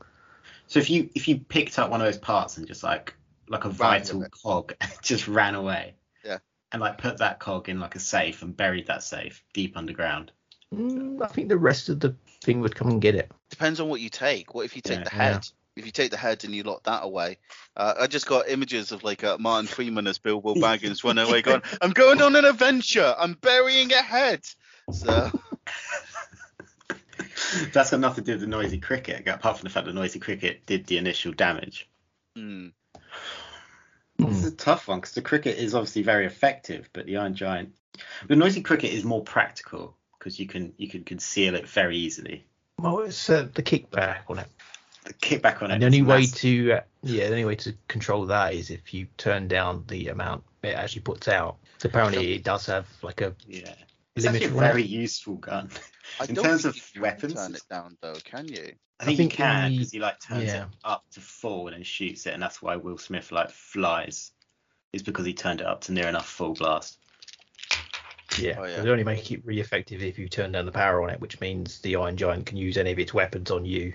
So 0.69 0.79
if 0.79 0.89
you 0.89 1.09
if 1.15 1.27
you 1.27 1.39
picked 1.39 1.77
up 1.79 1.89
one 1.89 1.99
of 1.99 2.05
those 2.07 2.17
parts 2.19 2.57
and 2.57 2.65
just 2.67 2.83
like 2.83 3.15
like 3.47 3.65
a 3.65 3.69
vital 3.69 4.19
with 4.19 4.27
it. 4.27 4.33
cog 4.43 4.75
just 5.01 5.27
ran 5.27 5.55
away, 5.55 5.95
Yeah. 6.23 6.37
and 6.71 6.79
like 6.79 6.99
put 6.99 7.17
that 7.17 7.39
cog 7.39 7.67
in 7.67 7.79
like 7.79 7.95
a 7.95 7.99
safe 7.99 8.43
and 8.43 8.55
buried 8.55 8.87
that 8.87 9.03
safe 9.03 9.43
deep 9.53 9.75
underground. 9.75 10.31
Mm, 10.73 11.23
I 11.23 11.27
think 11.27 11.49
the 11.49 11.57
rest 11.57 11.89
of 11.89 11.99
the 11.99 12.15
thing 12.41 12.61
would 12.61 12.75
come 12.75 12.87
and 12.89 13.01
get 13.01 13.15
it. 13.15 13.31
Depends 13.49 13.79
on 13.79 13.89
what 13.89 13.99
you 13.99 14.09
take. 14.09 14.53
What 14.53 14.65
if 14.65 14.75
you 14.75 14.83
take 14.83 14.99
Yeah. 14.99 15.03
the 15.05 15.15
Yeah. 15.15 15.23
head? 15.33 15.47
If 15.75 15.85
you 15.85 15.91
take 15.91 16.11
the 16.11 16.17
head 16.17 16.43
and 16.43 16.53
you 16.53 16.61
lock 16.63 16.83
that 16.83 17.03
away, 17.03 17.37
uh, 17.77 17.95
I 18.01 18.07
just 18.07 18.27
got 18.27 18.49
images 18.49 18.91
of 18.91 19.03
like 19.03 19.23
uh, 19.23 19.37
Martin 19.39 19.65
Freeman 19.67 20.05
as 20.07 20.19
Bilbo 20.19 20.53
Baggins 20.55 21.03
running 21.03 21.25
away, 21.25 21.41
going, 21.41 21.63
"I'm 21.81 21.91
going 21.91 22.21
on 22.21 22.35
an 22.35 22.45
adventure. 22.45 23.15
I'm 23.17 23.33
burying 23.33 23.91
a 23.93 24.01
head." 24.01 24.45
So 24.91 25.31
That's 27.73 27.91
got 27.91 27.99
nothing 27.99 28.23
to 28.23 28.31
do 28.31 28.33
with 28.33 28.41
the 28.41 28.47
noisy 28.47 28.79
cricket, 28.79 29.27
apart 29.27 29.57
from 29.57 29.65
the 29.65 29.69
fact 29.69 29.85
the 29.85 29.93
noisy 29.93 30.19
cricket 30.19 30.65
did 30.65 30.85
the 30.87 30.97
initial 30.97 31.33
damage. 31.33 31.89
This 34.17 34.37
is 34.43 34.53
a 34.53 34.55
tough 34.55 34.87
one 34.87 34.99
because 34.99 35.15
the 35.15 35.21
cricket 35.21 35.57
is 35.57 35.73
obviously 35.73 36.01
very 36.01 36.25
effective, 36.25 36.89
but 36.93 37.05
the 37.05 37.17
Iron 37.17 37.35
Giant, 37.35 37.73
the 38.27 38.35
noisy 38.35 38.61
cricket 38.61 38.91
is 38.91 39.03
more 39.03 39.23
practical 39.23 39.95
because 40.17 40.39
you 40.39 40.47
can 40.47 40.73
you 40.77 40.89
can 40.89 41.03
conceal 41.03 41.55
it 41.55 41.67
very 41.67 41.97
easily. 41.97 42.45
Well, 42.77 42.99
it's 42.99 43.29
uh, 43.29 43.47
the 43.53 43.63
kickback 43.63 44.21
on 44.29 44.39
it. 44.39 44.47
The 45.05 45.13
kickback 45.13 45.61
on 45.61 45.71
it. 45.71 45.75
And 45.75 45.81
the 45.81 45.85
only 45.85 46.01
way 46.01 46.21
massive. 46.21 46.35
to 46.39 46.71
uh, 46.73 46.81
yeah, 47.03 47.27
the 47.27 47.31
only 47.31 47.45
way 47.45 47.55
to 47.55 47.73
control 47.87 48.25
that 48.25 48.53
is 48.53 48.69
if 48.69 48.93
you 48.93 49.07
turn 49.17 49.47
down 49.47 49.85
the 49.87 50.09
amount 50.09 50.43
it 50.63 50.75
actually 50.75 51.01
puts 51.01 51.27
out. 51.27 51.57
So 51.77 51.87
apparently, 51.87 52.33
it 52.33 52.43
does 52.43 52.65
have 52.65 52.87
like 53.01 53.21
a 53.21 53.33
yeah, 53.47 53.73
it's 54.15 54.25
actually 54.25 54.45
a 54.47 54.49
on 54.49 54.55
it. 54.55 54.67
very 54.67 54.83
useful 54.83 55.35
gun. 55.35 55.69
I 56.19 56.25
In 56.25 56.35
don't 56.35 56.45
terms 56.45 56.63
think 56.63 56.75
of 56.75 56.77
you 56.77 56.93
can 56.93 57.01
weapons, 57.01 57.33
turn 57.33 57.55
it 57.55 57.61
down 57.69 57.97
though, 58.01 58.15
can 58.23 58.47
you? 58.47 58.73
I 58.99 59.05
think, 59.05 59.17
think 59.17 59.31
you 59.33 59.37
can 59.37 59.71
because 59.71 59.91
he 59.91 59.99
like 59.99 60.19
turns 60.19 60.45
yeah. 60.45 60.63
it 60.63 60.69
up 60.83 61.03
to 61.11 61.21
full 61.21 61.67
and 61.67 61.75
then 61.75 61.83
shoots 61.83 62.25
it, 62.25 62.33
and 62.33 62.41
that's 62.43 62.61
why 62.61 62.75
Will 62.75 62.97
Smith 62.97 63.31
like 63.31 63.49
flies. 63.51 64.31
Is 64.91 65.03
because 65.03 65.25
he 65.25 65.33
turned 65.33 65.61
it 65.61 65.67
up 65.67 65.81
to 65.81 65.91
near 65.91 66.07
enough 66.07 66.27
full 66.27 66.53
blast. 66.55 66.97
yeah. 68.39 68.55
Oh, 68.59 68.63
yeah. 68.65 68.81
They 68.81 68.89
only 68.89 69.03
make 69.03 69.31
it 69.31 69.45
really 69.45 69.61
effective 69.61 70.01
if 70.01 70.17
you 70.17 70.27
turn 70.27 70.51
down 70.51 70.65
the 70.65 70.71
power 70.71 71.03
on 71.03 71.11
it, 71.11 71.21
which 71.21 71.39
means 71.39 71.79
the 71.81 71.95
Iron 71.95 72.17
Giant 72.17 72.47
can 72.47 72.57
use 72.57 72.75
any 72.75 72.91
of 72.91 72.97
its 72.97 73.13
weapons 73.13 73.51
on 73.51 73.65
you. 73.65 73.93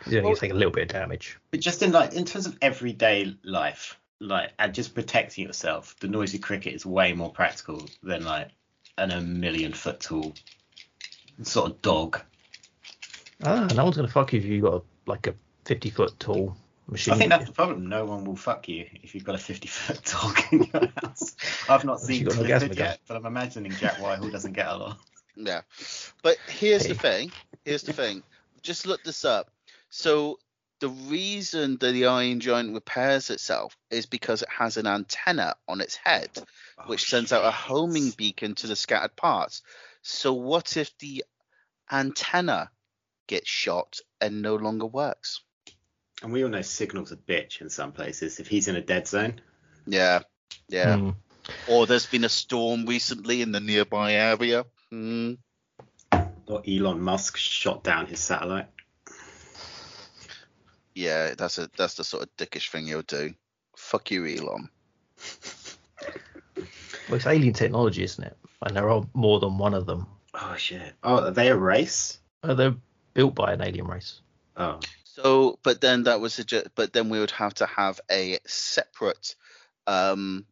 It's 0.00 0.08
only 0.08 0.16
Well- 0.18 0.22
going 0.24 0.34
to 0.36 0.40
take 0.40 0.50
a 0.52 0.54
little 0.54 0.72
bit 0.72 0.82
of 0.82 0.88
damage. 0.88 1.36
But 1.50 1.60
just 1.60 1.82
in 1.82 1.90
like 1.92 2.12
in 2.12 2.24
terms 2.24 2.46
of 2.46 2.56
everyday 2.62 3.36
life, 3.42 3.98
like 4.20 4.52
and 4.58 4.72
just 4.72 4.94
protecting 4.94 5.46
yourself, 5.46 5.96
the 5.98 6.08
noisy 6.08 6.38
cricket 6.38 6.74
is 6.74 6.86
way 6.86 7.12
more 7.12 7.32
practical 7.32 7.88
than 8.02 8.24
like 8.24 8.50
an 8.98 9.10
a 9.10 9.20
million 9.20 9.72
foot 9.72 10.00
tall 10.00 10.34
sort 11.42 11.70
of 11.70 11.82
dog. 11.82 12.20
Ah, 13.42 13.66
no 13.74 13.84
one's 13.84 13.96
going 13.96 14.06
to 14.06 14.12
fuck 14.12 14.32
you 14.32 14.38
if 14.38 14.44
you've 14.44 14.62
got 14.62 14.74
a, 14.74 14.82
like 15.06 15.26
a 15.26 15.34
50 15.64 15.90
foot 15.90 16.20
tall 16.20 16.56
machine. 16.86 17.14
I 17.14 17.16
think 17.16 17.30
that's 17.30 17.46
the 17.46 17.52
problem. 17.52 17.88
No 17.88 18.04
one 18.04 18.24
will 18.24 18.36
fuck 18.36 18.68
you 18.68 18.86
if 19.02 19.14
you've 19.14 19.24
got 19.24 19.34
a 19.34 19.38
50 19.38 19.68
foot 19.68 20.04
dog 20.04 20.38
in 20.52 20.68
your 20.72 20.92
house. 21.02 21.36
I've 21.68 21.84
not 21.84 22.00
seen 22.00 22.20
you've 22.20 22.28
got 22.28 22.36
Clifford 22.36 22.70
orgasmic 22.70 22.78
yet, 22.78 23.00
but 23.06 23.16
I'm 23.16 23.26
imagining 23.26 23.72
Jack 23.72 24.00
Whitehall 24.00 24.30
doesn't 24.30 24.52
get 24.52 24.66
a 24.66 24.76
lot. 24.76 24.98
Yeah. 25.36 25.62
But 26.22 26.36
here's 26.48 26.86
the 26.86 26.94
thing. 26.94 27.32
Here's 27.64 27.82
the 27.82 27.92
thing. 27.92 28.22
Just 28.62 28.86
look 28.86 29.02
this 29.04 29.24
up. 29.24 29.50
So 29.90 30.38
the 30.80 30.88
reason 30.88 31.78
that 31.78 31.92
the 31.92 32.06
Iron 32.06 32.40
Giant 32.40 32.74
repairs 32.74 33.30
itself 33.30 33.76
is 33.90 34.06
because 34.06 34.42
it 34.42 34.48
has 34.50 34.76
an 34.76 34.86
antenna 34.86 35.54
on 35.68 35.80
its 35.80 35.96
head, 35.96 36.30
which 36.86 37.04
Oh, 37.04 37.16
sends 37.16 37.32
out 37.32 37.44
a 37.44 37.50
homing 37.50 38.10
beacon 38.10 38.54
to 38.56 38.66
the 38.66 38.76
scattered 38.76 39.16
parts. 39.16 39.62
So 40.02 40.32
what 40.34 40.76
if 40.76 40.96
the 40.98 41.24
antenna 41.90 42.70
gets 43.26 43.48
shot 43.48 43.98
and 44.20 44.42
no 44.42 44.56
longer 44.56 44.86
works? 44.86 45.40
And 46.22 46.32
we 46.32 46.42
all 46.42 46.50
know 46.50 46.62
Signal's 46.62 47.12
a 47.12 47.16
bitch 47.16 47.60
in 47.60 47.70
some 47.70 47.92
places. 47.92 48.40
If 48.40 48.48
he's 48.48 48.68
in 48.68 48.76
a 48.76 48.80
dead 48.82 49.06
zone, 49.06 49.40
Yeah. 49.86 50.20
Yeah. 50.68 50.96
Hmm. 50.96 51.10
Or 51.68 51.86
there's 51.86 52.06
been 52.06 52.24
a 52.24 52.28
storm 52.28 52.86
recently 52.86 53.42
in 53.42 53.52
the 53.52 53.60
nearby 53.60 54.14
area. 54.14 54.64
Hmm. 54.90 55.34
or 56.46 56.62
Elon 56.68 57.00
Musk 57.00 57.36
shot 57.36 57.82
down 57.84 58.06
his 58.06 58.20
satellite. 58.20 58.68
Yeah, 60.94 61.34
that's 61.36 61.58
a 61.58 61.68
that's 61.76 61.94
the 61.94 62.04
sort 62.04 62.22
of 62.22 62.36
dickish 62.36 62.70
thing 62.70 62.86
you'll 62.86 63.02
do. 63.02 63.34
Fuck 63.76 64.10
you, 64.10 64.26
Elon. 64.26 64.68
Well, 67.08 67.16
it's 67.16 67.26
alien 67.26 67.52
technology, 67.52 68.02
isn't 68.02 68.24
it? 68.24 68.36
And 68.62 68.76
there 68.76 68.88
are 68.88 69.04
more 69.12 69.38
than 69.38 69.58
one 69.58 69.74
of 69.74 69.84
them. 69.84 70.06
Oh 70.32 70.54
shit! 70.56 70.94
Oh, 71.02 71.24
are 71.26 71.30
they 71.30 71.48
a 71.48 71.56
race? 71.56 72.18
Uh, 72.42 72.54
they're 72.54 72.76
built 73.12 73.34
by 73.34 73.52
an 73.52 73.60
alien 73.60 73.86
race. 73.86 74.20
Oh, 74.56 74.80
So, 75.04 75.58
but 75.62 75.80
then 75.80 76.04
that 76.04 76.20
was 76.20 76.32
suggest, 76.32 76.68
but 76.74 76.92
then 76.92 77.08
we 77.10 77.20
would 77.20 77.30
have 77.32 77.54
to 77.54 77.66
have 77.66 78.00
a 78.10 78.38
separate 78.46 79.36
um, 79.86 80.46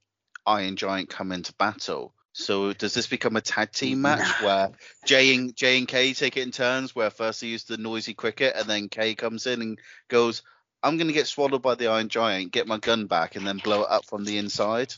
Iron 0.46 0.76
Giant 0.76 1.08
come 1.08 1.32
into 1.32 1.54
battle. 1.54 2.12
So 2.32 2.72
does 2.72 2.94
this 2.94 3.06
become 3.06 3.36
a 3.36 3.40
tag 3.40 3.72
team 3.72 4.02
match 4.02 4.40
Nah. 4.40 4.46
where 4.46 4.70
J 5.04 5.34
and 5.34 5.54
J 5.54 5.78
and 5.78 5.88
K 5.88 6.14
take 6.14 6.36
it 6.36 6.42
in 6.42 6.50
turns, 6.50 6.94
where 6.94 7.10
first 7.10 7.40
they 7.40 7.48
use 7.48 7.64
the 7.64 7.76
noisy 7.76 8.14
cricket, 8.14 8.54
and 8.56 8.68
then 8.68 8.88
K 8.88 9.14
comes 9.14 9.46
in 9.46 9.60
and 9.60 9.78
goes, 10.08 10.42
"I'm 10.82 10.96
gonna 10.96 11.12
get 11.12 11.26
swallowed 11.26 11.62
by 11.62 11.74
the 11.74 11.88
Iron 11.88 12.08
Giant, 12.08 12.52
get 12.52 12.66
my 12.66 12.78
gun 12.78 13.06
back, 13.06 13.36
and 13.36 13.46
then 13.46 13.58
blow 13.58 13.82
it 13.82 13.90
up 13.90 14.06
from 14.06 14.24
the 14.24 14.38
inside." 14.38 14.94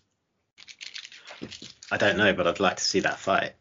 I 1.91 1.97
don't 1.97 2.17
know, 2.17 2.33
but 2.33 2.47
I'd 2.47 2.61
like 2.61 2.77
to 2.77 2.85
see 2.85 3.01
that 3.01 3.19
fight. 3.19 3.55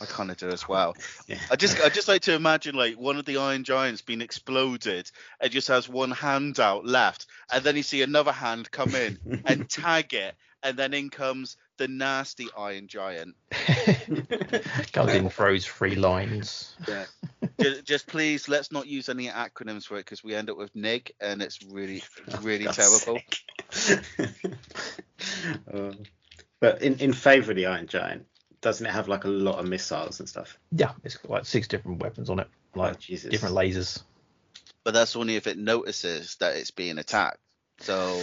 I 0.00 0.06
kind 0.06 0.30
of 0.30 0.36
do 0.36 0.48
as 0.48 0.68
well. 0.68 0.96
Yeah. 1.26 1.38
I 1.50 1.56
just 1.56 1.80
I 1.80 1.88
just 1.88 2.08
like 2.08 2.22
to 2.22 2.34
imagine 2.34 2.74
like 2.74 2.96
one 2.96 3.16
of 3.16 3.24
the 3.24 3.38
Iron 3.38 3.64
Giants 3.64 4.02
being 4.02 4.20
exploded 4.20 5.10
and 5.40 5.50
just 5.50 5.68
has 5.68 5.88
one 5.88 6.10
hand 6.10 6.60
out 6.60 6.84
left, 6.86 7.26
and 7.50 7.64
then 7.64 7.76
you 7.76 7.82
see 7.82 8.02
another 8.02 8.32
hand 8.32 8.70
come 8.70 8.94
in 8.94 9.18
and 9.46 9.68
tag 9.68 10.14
it, 10.14 10.34
and 10.62 10.76
then 10.76 10.94
in 10.94 11.10
comes 11.10 11.56
the 11.76 11.88
nasty 11.88 12.48
Iron 12.56 12.88
Giant. 12.88 13.34
Comes 14.92 15.14
in, 15.14 15.28
throws 15.30 15.66
three 15.66 15.94
lines. 15.94 16.76
Yeah. 16.86 17.04
just, 17.60 17.84
just 17.84 18.06
please 18.06 18.48
let's 18.48 18.72
not 18.72 18.86
use 18.86 19.08
any 19.08 19.28
acronyms 19.28 19.84
for 19.84 19.96
it 19.96 20.04
because 20.04 20.22
we 20.22 20.34
end 20.34 20.50
up 20.50 20.56
with 20.56 20.74
NIG 20.74 21.12
and 21.20 21.42
it's 21.42 21.62
really 21.64 22.02
really 22.42 22.64
God's 22.64 23.04
terrible. 23.04 23.20
Um, 25.72 25.98
but 26.60 26.82
in 26.82 26.98
in 27.00 27.12
favour 27.12 27.52
of 27.52 27.56
the 27.56 27.66
Iron 27.66 27.86
Giant, 27.86 28.26
doesn't 28.60 28.86
it 28.86 28.90
have 28.90 29.08
like 29.08 29.24
a 29.24 29.28
lot 29.28 29.58
of 29.58 29.68
missiles 29.68 30.20
and 30.20 30.28
stuff? 30.28 30.58
Yeah, 30.72 30.92
it's 31.02 31.16
got 31.16 31.30
like 31.30 31.44
six 31.46 31.68
different 31.68 32.02
weapons 32.02 32.30
on 32.30 32.38
it, 32.38 32.48
like 32.74 32.94
oh, 32.94 32.98
Jesus. 32.98 33.30
different 33.30 33.54
lasers. 33.54 34.02
But 34.84 34.94
that's 34.94 35.16
only 35.16 35.36
if 35.36 35.46
it 35.46 35.58
notices 35.58 36.36
that 36.36 36.56
it's 36.56 36.70
being 36.70 36.98
attacked. 36.98 37.38
So 37.80 38.22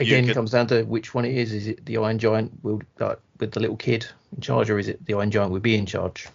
Again, 0.00 0.26
could- 0.26 0.34
comes 0.34 0.50
down 0.50 0.66
to 0.68 0.82
which 0.82 1.14
one 1.14 1.24
it 1.24 1.34
is. 1.36 1.52
Is 1.52 1.68
it 1.68 1.84
the 1.86 1.98
Iron 1.98 2.18
Giant 2.18 2.52
with, 2.62 2.82
like, 2.98 3.18
with 3.38 3.52
the 3.52 3.60
little 3.60 3.76
kid 3.76 4.06
in 4.34 4.40
charge, 4.40 4.70
or 4.70 4.78
is 4.78 4.88
it 4.88 5.04
the 5.04 5.14
Iron 5.14 5.30
Giant 5.30 5.52
with 5.52 5.62
be 5.62 5.76
in 5.76 5.86
charge? 5.86 6.28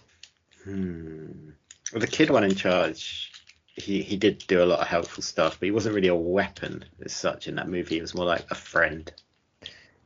Hmm. 0.64 1.50
Well, 1.92 2.00
the 2.00 2.06
kid 2.06 2.30
one 2.30 2.44
in 2.44 2.54
charge, 2.54 3.32
he 3.74 4.02
he 4.02 4.16
did 4.16 4.44
do 4.46 4.62
a 4.62 4.66
lot 4.66 4.80
of 4.80 4.86
helpful 4.86 5.22
stuff, 5.22 5.58
but 5.58 5.66
he 5.66 5.70
wasn't 5.70 5.94
really 5.94 6.08
a 6.08 6.14
weapon 6.14 6.84
as 7.04 7.12
such 7.12 7.48
in 7.48 7.54
that 7.56 7.68
movie. 7.68 7.96
He 7.96 8.00
was 8.00 8.14
more 8.14 8.26
like 8.26 8.44
a 8.50 8.54
friend. 8.54 9.10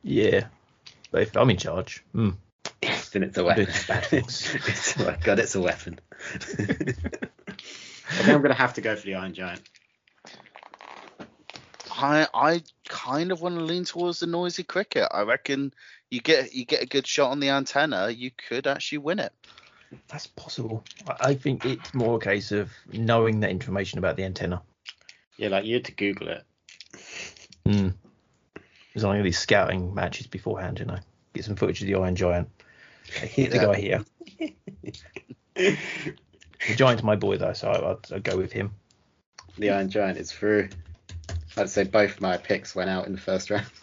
Yeah. 0.03 0.45
But 1.11 1.23
if 1.23 1.35
I'm 1.35 1.49
in 1.49 1.57
charge, 1.57 2.03
hmm. 2.13 2.31
then 3.11 3.23
it's 3.23 3.37
a 3.37 3.41
I'm 3.41 3.45
weapon. 3.47 3.67
bad 3.87 4.05
things. 4.05 4.55
it's, 4.67 4.99
oh 4.99 5.05
my 5.05 5.17
god, 5.23 5.39
it's 5.39 5.55
a 5.55 5.61
weapon. 5.61 5.99
I 6.33 8.15
think 8.15 8.29
I'm 8.29 8.41
gonna 8.41 8.53
have 8.53 8.73
to 8.75 8.81
go 8.81 8.95
for 8.95 9.05
the 9.05 9.15
Iron 9.15 9.33
Giant. 9.33 9.61
I 11.91 12.27
I 12.33 12.63
kind 12.93 13.31
of 13.31 13.41
want 13.41 13.55
to 13.55 13.63
lean 13.63 13.85
towards 13.85 14.19
the 14.19 14.27
noisy 14.27 14.63
cricket. 14.63 15.07
I 15.09 15.23
reckon 15.23 15.73
you 16.11 16.21
get 16.21 16.53
you 16.53 16.63
get 16.63 16.83
a 16.83 16.85
good 16.85 17.07
shot 17.07 17.31
on 17.31 17.39
the 17.39 17.49
antenna, 17.49 18.09
you 18.09 18.29
could 18.31 18.67
actually 18.67 18.99
win 18.99 19.19
it. 19.19 19.33
that's 20.07 20.27
possible. 20.27 20.83
I, 21.07 21.29
I 21.29 21.33
think 21.33 21.65
it's 21.65 21.93
more 21.93 22.17
a 22.17 22.19
case 22.19 22.51
of 22.51 22.69
knowing 22.91 23.39
that 23.39 23.49
information 23.49 23.97
about 23.97 24.15
the 24.15 24.23
antenna. 24.23 24.61
Yeah, 25.37 25.49
like 25.49 25.65
you 25.65 25.73
had 25.75 25.85
to 25.85 25.91
Google 25.91 26.27
it. 26.29 26.43
Hmm. 27.65 27.89
There's 28.93 29.03
only 29.03 29.23
these 29.23 29.39
scouting 29.39 29.95
matches 29.95 30.27
beforehand, 30.27 30.79
you 30.79 30.85
know. 30.85 30.99
Get 31.33 31.45
some 31.45 31.55
footage 31.55 31.81
of 31.81 31.87
the 31.87 31.95
Iron 31.95 32.15
Giant. 32.15 32.47
Hit 33.05 33.51
the 33.51 33.57
guy 33.57 33.75
here. 33.75 34.05
The 36.67 36.75
Giant's 36.75 37.03
my 37.03 37.15
boy 37.17 37.37
though, 37.37 37.53
so 37.53 37.69
I, 37.69 37.91
I'd, 37.91 38.13
I'd 38.13 38.23
go 38.23 38.37
with 38.37 38.53
him. 38.53 38.71
The 39.57 39.71
Iron 39.71 39.89
Giant 39.89 40.17
is 40.17 40.31
through. 40.31 40.69
I'd 41.55 41.69
say 41.69 41.83
both 41.83 42.19
my 42.19 42.37
picks 42.37 42.75
went 42.75 42.89
out 42.89 43.05
in 43.05 43.13
the 43.13 43.19
first 43.19 43.49
round. 43.49 43.65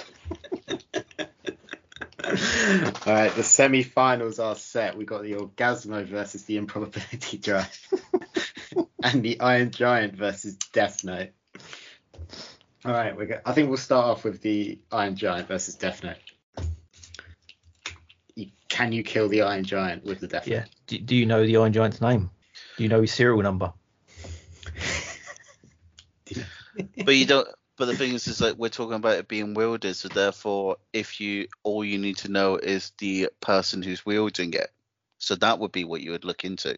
All 3.07 3.13
right, 3.15 3.35
the 3.35 3.43
semi-finals 3.43 4.39
are 4.39 4.55
set. 4.55 4.97
We 4.97 5.05
got 5.05 5.23
the 5.23 5.35
Orgazmo 5.35 6.05
versus 6.07 6.45
the 6.45 6.57
Improbability 6.57 7.39
Drive, 7.43 7.89
and 9.03 9.23
the 9.23 9.41
Iron 9.41 9.71
Giant 9.71 10.15
versus 10.15 10.57
Death 10.73 11.05
Note. 11.05 11.31
All 12.85 12.93
right, 12.93 13.17
we 13.17 13.27
go. 13.27 13.41
I 13.45 13.53
think 13.53 13.69
we'll 13.69 13.79
start 13.79 14.07
off 14.07 14.25
with 14.25 14.41
the 14.43 14.79
Iron 14.93 15.17
Giant 15.17 15.49
versus 15.49 15.75
Death 15.75 16.03
Note. 16.05 16.17
You, 18.35 18.49
can 18.69 18.93
you 18.93 19.03
kill 19.03 19.29
the 19.29 19.43
Iron 19.43 19.65
Giant 19.65 20.05
with 20.05 20.21
the 20.21 20.29
Death 20.29 20.47
Yeah. 20.47 20.61
Note? 20.61 20.69
Do, 20.87 20.99
do 20.99 21.17
you 21.17 21.27
know 21.27 21.45
the 21.45 21.57
Iron 21.57 21.73
Giant's 21.73 22.01
name? 22.01 22.31
Do 22.77 22.83
you 22.83 22.89
know 22.89 23.01
his 23.01 23.13
serial 23.13 23.43
number? 23.43 23.73
But 27.05 27.17
you 27.17 27.27
don't 27.27 27.49
but 27.81 27.87
the 27.87 27.97
thing 27.97 28.13
is 28.13 28.29
is 28.29 28.43
like 28.43 28.57
we're 28.57 28.69
talking 28.69 28.93
about 28.97 29.17
it 29.17 29.27
being 29.27 29.55
wielded, 29.55 29.97
so 29.97 30.09
therefore 30.09 30.77
if 30.93 31.19
you 31.19 31.47
all 31.63 31.83
you 31.83 31.97
need 31.97 32.19
to 32.19 32.29
know 32.31 32.57
is 32.57 32.93
the 32.99 33.31
person 33.41 33.83
who's 33.83 34.05
wielding 34.05 34.53
it. 34.53 34.71
So 35.17 35.35
that 35.37 35.59
would 35.59 35.73
be 35.73 35.85
what 35.85 36.03
you 36.03 36.11
would 36.11 36.27
look 36.27 36.45
into. 36.45 36.77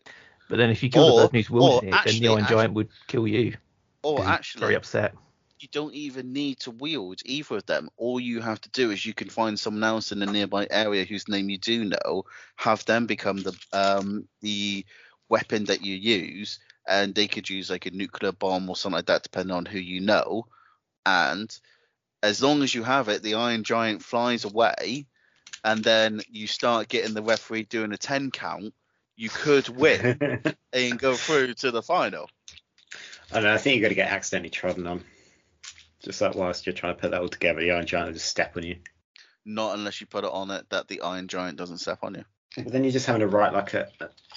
But 0.49 0.59
then 0.59 0.71
if 0.71 0.81
you 0.81 0.91
kill 0.91 1.03
Or- 1.03 1.11
the 1.23 1.23
person 1.27 1.35
who's 1.35 1.51
wielding 1.51 1.89
it, 1.89 2.05
then 2.05 2.21
the 2.21 2.29
Iron 2.29 2.39
actually- 2.39 2.55
Giant 2.55 2.75
would 2.75 2.89
kill 3.09 3.27
you. 3.27 3.57
Or 4.05 4.25
actually 4.25 4.61
very 4.61 4.77
upset. 4.77 5.15
you 5.59 5.67
don't 5.73 5.93
even 5.95 6.33
need 6.33 6.61
to 6.61 6.71
wield 6.71 7.21
either 7.25 7.57
of 7.57 7.67
them. 7.67 7.89
All 7.97 8.21
you 8.21 8.41
have 8.41 8.61
to 8.61 8.71
do 8.71 8.93
is 8.93 9.05
you 9.05 9.13
can 9.15 9.29
find 9.29 9.59
someone 9.59 9.83
else 9.85 10.13
in 10.13 10.23
a 10.23 10.27
nearby 10.27 10.69
area 10.71 11.05
whose 11.05 11.27
name 11.29 11.51
you 11.51 11.59
do 11.59 11.85
know, 11.85 12.25
have 12.55 12.85
them 12.85 13.07
become 13.07 13.39
the 13.39 13.55
um 13.73 14.29
the 14.41 14.87
weapon 15.29 15.65
that 15.65 15.83
you 15.85 15.97
use, 15.97 16.61
and 16.87 17.13
they 17.13 17.27
could 17.27 17.51
use 17.51 17.71
like 17.71 17.87
a 17.87 17.91
nuclear 17.91 18.31
bomb 18.31 18.71
or 18.71 18.77
something 18.77 18.99
like 18.99 19.07
that, 19.07 19.25
depending 19.25 19.57
on 19.57 19.67
who 19.67 19.79
you 19.81 20.01
know. 20.01 20.47
And 21.05 21.55
as 22.23 22.43
long 22.43 22.63
as 22.63 22.75
you 22.75 22.83
have 22.83 23.09
it, 23.09 23.23
the 23.23 23.35
Iron 23.35 23.65
Giant 23.65 24.03
flies 24.03 24.45
away, 24.45 25.07
and 25.65 25.83
then 25.83 26.21
you 26.31 26.47
start 26.47 26.89
getting 26.89 27.15
the 27.15 27.23
referee 27.23 27.65
doing 27.65 27.93
a 27.93 27.99
ten 27.99 28.31
count. 28.31 28.75
You 29.17 29.29
could 29.29 29.69
win 29.69 30.43
and 30.73 30.99
go 30.99 31.15
through 31.15 31.55
to 31.55 31.71
the 31.71 31.83
final. 31.83 32.29
I 33.31 33.37
don't 33.37 33.45
know. 33.45 33.55
I 33.55 33.59
think 33.59 33.77
you're 33.77 33.83
going 33.83 33.91
to 33.91 33.97
get 33.97 34.11
accidentally 34.11 34.51
trodden 34.51 34.87
on. 34.87 35.05
Just 36.03 36.21
like 36.21 36.35
whilst 36.35 36.67
you're 36.67 36.73
trying 36.73 36.95
to 36.97 37.01
put 37.01 37.13
that 37.13 37.21
all 37.21 37.29
together, 37.29 37.61
the 37.61 37.71
Iron 37.71 37.87
Giant 37.87 38.09
will 38.09 38.15
just 38.15 38.29
step 38.29 38.57
on 38.57 38.65
you. 38.65 38.77
Not 39.45 39.75
unless 39.75 40.01
you 40.01 40.07
put 40.07 40.25
it 40.25 40.31
on 40.31 40.51
it 40.51 40.69
that 40.71 40.89
the 40.89 41.01
Iron 41.03 41.29
Giant 41.29 41.59
doesn't 41.59 41.79
step 41.79 42.01
on 42.03 42.15
you. 42.15 42.25
But 42.57 42.73
then 42.73 42.85
you're 42.85 42.93
just 42.93 43.07
having 43.07 43.21
to 43.21 43.29
write 43.29 43.53
like 43.53 43.75
a 43.75 43.89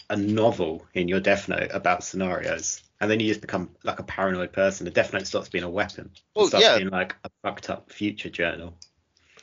a 0.10 0.16
novel 0.16 0.86
in 0.94 1.08
your 1.08 1.20
Death 1.20 1.50
Note 1.50 1.72
about 1.74 2.04
scenarios, 2.04 2.82
and 3.06 3.12
then 3.12 3.20
you 3.20 3.28
just 3.28 3.42
become 3.42 3.70
like 3.84 4.00
a 4.00 4.04
paranoid 4.04 4.52
person. 4.52 4.86
The 4.86 4.92
Death 4.92 5.14
Note 5.14 5.28
stops 5.28 5.48
being 5.48 5.64
a 5.64 5.70
weapon. 5.70 6.10
It 6.36 6.48
starts 6.48 6.66
yeah. 6.66 6.78
being 6.78 6.90
like 6.90 7.16
a 7.24 7.30
fucked 7.44 7.70
up 7.70 7.92
future 7.92 8.32
journal. 8.32 8.74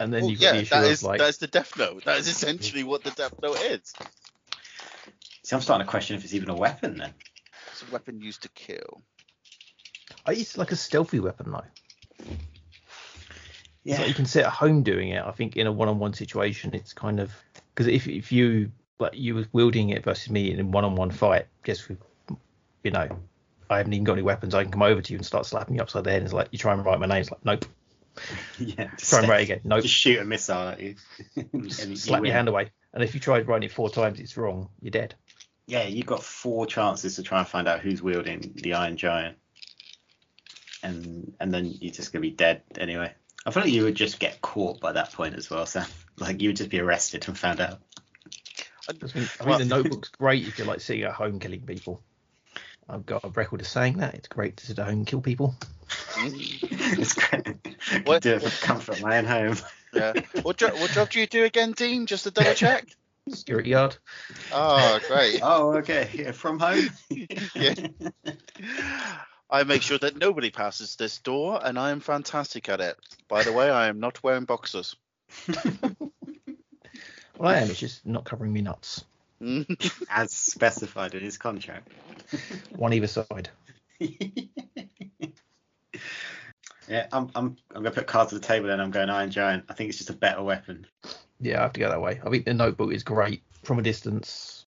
And 0.00 0.12
then 0.12 0.22
Well, 0.22 0.30
you've 0.32 0.40
got 0.40 0.46
yeah, 0.46 0.52
the 0.52 0.58
issue 0.62 0.70
that 0.70 0.84
is, 0.84 1.04
like... 1.04 1.20
that 1.20 1.28
is 1.28 1.38
the 1.38 1.46
Death 1.46 1.78
Note. 1.78 2.04
That 2.04 2.18
is 2.18 2.26
essentially 2.26 2.82
what 2.82 3.04
the 3.04 3.12
Death 3.12 3.34
Note 3.40 3.60
is. 3.60 3.92
See, 5.44 5.54
I'm 5.54 5.62
starting 5.62 5.86
to 5.86 5.90
question 5.90 6.16
if 6.16 6.24
it's 6.24 6.34
even 6.34 6.50
a 6.50 6.56
weapon 6.56 6.98
then. 6.98 7.14
It's 7.70 7.84
a 7.88 7.92
weapon 7.92 8.20
used 8.20 8.42
to 8.42 8.48
kill. 8.48 9.04
oh, 10.26 10.32
it's 10.32 10.58
like 10.58 10.72
a 10.72 10.76
stealthy 10.76 11.20
weapon 11.20 11.52
though. 11.52 12.26
Yeah. 13.84 13.98
like 13.98 14.08
you 14.08 14.14
can 14.14 14.26
sit 14.26 14.44
at 14.44 14.50
home 14.50 14.82
doing 14.82 15.10
it. 15.10 15.22
I 15.24 15.30
think 15.30 15.56
in 15.56 15.68
a 15.68 15.72
one-on-one 15.72 16.14
situation, 16.14 16.74
it's 16.74 16.92
kind 16.92 17.20
of 17.20 17.30
because 17.72 17.86
if 17.86 18.08
if 18.08 18.32
you 18.32 18.72
like 18.98 19.14
you 19.14 19.36
was 19.36 19.46
wielding 19.52 19.90
it 19.90 20.02
versus 20.02 20.30
me 20.30 20.50
in 20.50 20.58
a 20.58 20.64
one-on-one 20.64 21.12
fight, 21.12 21.46
just 21.62 21.88
with 21.88 21.98
you 22.82 22.90
know, 22.90 23.08
I 23.72 23.78
haven't 23.78 23.92
even 23.94 24.04
got 24.04 24.14
any 24.14 24.22
weapons. 24.22 24.54
I 24.54 24.62
can 24.62 24.72
come 24.72 24.82
over 24.82 25.00
to 25.00 25.12
you 25.12 25.18
and 25.18 25.26
start 25.26 25.46
slapping 25.46 25.76
you 25.76 25.82
upside 25.82 26.04
the 26.04 26.10
head. 26.10 26.18
And 26.18 26.26
it's 26.26 26.34
like 26.34 26.48
you 26.52 26.58
try 26.58 26.72
and 26.72 26.84
write 26.84 27.00
my 27.00 27.06
name. 27.06 27.20
It's 27.22 27.30
like 27.30 27.44
nope. 27.44 27.64
yeah. 28.58 28.90
Just, 28.98 29.10
Try 29.10 29.20
and 29.20 29.28
write 29.28 29.42
again. 29.44 29.60
Nope. 29.64 29.82
just 29.82 29.94
shoot 29.94 30.18
a 30.20 30.24
missile 30.24 30.68
at 30.68 30.80
you. 30.80 30.96
and 31.36 31.64
you 31.64 31.96
slap 31.96 32.20
win. 32.20 32.28
your 32.28 32.34
hand 32.36 32.48
away. 32.48 32.70
And 32.92 33.02
if 33.02 33.14
you 33.14 33.20
tried 33.20 33.48
writing 33.48 33.66
it 33.66 33.72
four 33.72 33.88
times, 33.88 34.20
it's 34.20 34.36
wrong. 34.36 34.68
You're 34.80 34.90
dead. 34.90 35.14
Yeah, 35.66 35.84
you've 35.84 36.06
got 36.06 36.22
four 36.22 36.66
chances 36.66 37.16
to 37.16 37.22
try 37.22 37.38
and 37.38 37.48
find 37.48 37.66
out 37.68 37.80
who's 37.80 38.02
wielding 38.02 38.52
the 38.56 38.74
Iron 38.74 38.96
Giant, 38.98 39.38
and 40.82 41.32
and 41.40 41.52
then 41.54 41.66
you're 41.80 41.92
just 41.92 42.12
gonna 42.12 42.20
be 42.20 42.30
dead 42.30 42.62
anyway. 42.78 43.12
I 43.46 43.50
feel 43.50 43.62
like 43.62 43.72
you 43.72 43.84
would 43.84 43.94
just 43.94 44.18
get 44.18 44.40
caught 44.40 44.80
by 44.80 44.92
that 44.92 45.12
point 45.12 45.34
as 45.34 45.48
well, 45.50 45.64
Sam. 45.66 45.86
Like 46.18 46.40
you 46.42 46.48
would 46.50 46.56
just 46.56 46.70
be 46.70 46.80
arrested 46.80 47.26
and 47.28 47.38
found 47.38 47.60
out. 47.60 47.78
I 48.88 48.92
mean, 48.92 49.00
I 49.04 49.06
think 49.08 49.46
Well- 49.48 49.58
the 49.58 49.64
notebook's 49.64 50.08
great 50.10 50.46
if 50.46 50.58
you're 50.58 50.66
like 50.66 50.80
sitting 50.80 51.04
at 51.04 51.12
home 51.12 51.38
killing 51.38 51.62
people. 51.62 52.02
I've 52.92 53.06
got 53.06 53.24
a 53.24 53.28
record 53.30 53.62
of 53.62 53.66
saying 53.66 53.98
that. 53.98 54.14
It's 54.14 54.28
great 54.28 54.58
to 54.58 54.66
sit 54.66 54.78
at 54.78 54.84
home 54.84 54.98
and 54.98 55.06
kill 55.06 55.22
people. 55.22 55.54
Mm. 55.88 56.58
it's 56.98 57.14
great. 57.14 57.48
I 57.48 57.52
could 57.96 58.06
What- 58.06 58.22
do 58.22 58.34
it 58.34 58.42
for 58.42 58.64
comfort 58.64 59.00
my 59.00 59.18
own 59.18 59.24
home. 59.24 59.56
Yeah. 59.94 60.12
What 60.42 60.58
job? 60.58 60.74
What 60.74 60.90
job 60.90 61.10
do 61.10 61.20
you 61.20 61.26
do 61.26 61.44
again, 61.44 61.72
Dean? 61.72 62.06
Just 62.06 62.24
to 62.24 62.30
double 62.30 62.54
check. 62.54 62.86
Security 63.30 63.70
guard. 63.70 63.96
Oh, 64.52 64.98
great. 65.08 65.40
Oh, 65.42 65.76
okay. 65.78 66.10
Yeah, 66.12 66.32
From 66.32 66.58
home. 66.58 66.88
Yeah. 67.54 67.74
I 69.50 69.64
make 69.64 69.82
sure 69.82 69.98
that 69.98 70.16
nobody 70.16 70.50
passes 70.50 70.96
this 70.96 71.18
door, 71.18 71.60
and 71.62 71.78
I 71.78 71.90
am 71.90 72.00
fantastic 72.00 72.70
at 72.70 72.80
it. 72.80 72.96
By 73.28 73.42
the 73.42 73.52
way, 73.52 73.68
I 73.70 73.88
am 73.88 74.00
not 74.00 74.22
wearing 74.22 74.44
boxers. 74.46 74.96
Well, 77.38 77.50
I 77.50 77.56
am. 77.58 77.68
It's 77.70 77.78
just 77.80 78.06
not 78.06 78.24
covering 78.24 78.52
me 78.52 78.62
nuts. 78.62 79.04
As 80.10 80.32
specified 80.32 81.14
in 81.14 81.22
his 81.22 81.36
contract. 81.38 81.88
One 82.76 82.92
either 82.92 83.06
side. 83.06 83.50
yeah, 86.88 87.06
I'm 87.12 87.30
I'm 87.34 87.56
I'm 87.74 87.82
gonna 87.82 87.90
put 87.90 88.06
cards 88.06 88.32
on 88.32 88.40
the 88.40 88.46
table 88.46 88.68
then. 88.68 88.80
I'm 88.80 88.90
going 88.90 89.10
Iron 89.10 89.30
Giant. 89.30 89.64
I 89.68 89.74
think 89.74 89.88
it's 89.88 89.98
just 89.98 90.10
a 90.10 90.14
better 90.14 90.42
weapon. 90.42 90.86
Yeah, 91.40 91.58
I 91.60 91.62
have 91.62 91.72
to 91.72 91.80
go 91.80 91.88
that 91.88 92.00
way. 92.00 92.20
I 92.24 92.30
think 92.30 92.44
the 92.44 92.54
notebook 92.54 92.92
is 92.92 93.02
great 93.02 93.42
from 93.64 93.78
a 93.78 93.82
distance. 93.82 94.66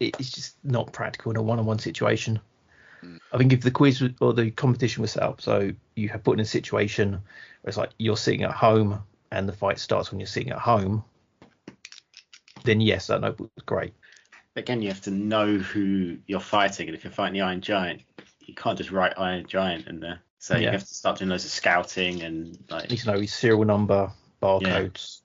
It's 0.00 0.30
just 0.30 0.56
not 0.64 0.92
practical 0.92 1.30
in 1.30 1.36
a 1.36 1.42
one-on-one 1.42 1.78
situation. 1.78 2.40
Mm. 3.02 3.18
I 3.32 3.38
think 3.38 3.52
if 3.52 3.62
the 3.62 3.70
quiz 3.70 4.00
was- 4.00 4.12
or 4.20 4.34
the 4.34 4.50
competition 4.50 5.02
was 5.02 5.12
set 5.12 5.22
up 5.22 5.40
so 5.40 5.70
you 5.94 6.08
have 6.08 6.24
put 6.24 6.34
in 6.34 6.40
a 6.40 6.44
situation 6.44 7.12
where 7.12 7.20
it's 7.68 7.76
like 7.78 7.90
you're 7.98 8.16
sitting 8.16 8.42
at 8.42 8.50
home 8.50 9.02
and 9.30 9.48
the 9.48 9.52
fight 9.52 9.78
starts 9.78 10.10
when 10.10 10.20
you're 10.20 10.26
sitting 10.26 10.52
at 10.52 10.58
home, 10.58 11.04
then 12.64 12.80
yes, 12.80 13.06
that 13.06 13.20
notebook 13.20 13.50
is 13.56 13.62
great. 13.62 13.94
Again, 14.56 14.82
you 14.82 14.88
have 14.88 15.02
to 15.02 15.10
know 15.10 15.58
who 15.58 16.18
you're 16.26 16.40
fighting, 16.40 16.88
and 16.88 16.96
if 16.96 17.04
you're 17.04 17.12
fighting 17.12 17.34
the 17.34 17.42
Iron 17.42 17.60
Giant, 17.60 18.02
you 18.40 18.54
can't 18.54 18.78
just 18.78 18.90
write 18.90 19.14
Iron 19.16 19.46
Giant 19.46 19.86
in 19.86 20.00
there. 20.00 20.20
So 20.38 20.56
you 20.56 20.68
have 20.68 20.86
to 20.86 20.94
start 20.94 21.18
doing 21.18 21.30
loads 21.30 21.46
of 21.46 21.50
scouting 21.50 22.22
and 22.22 22.48
You 22.48 22.64
like 22.68 22.90
need 22.90 22.98
to 22.98 23.12
know 23.12 23.20
his 23.20 23.32
serial 23.32 23.64
number, 23.64 24.10
barcodes. 24.42 25.20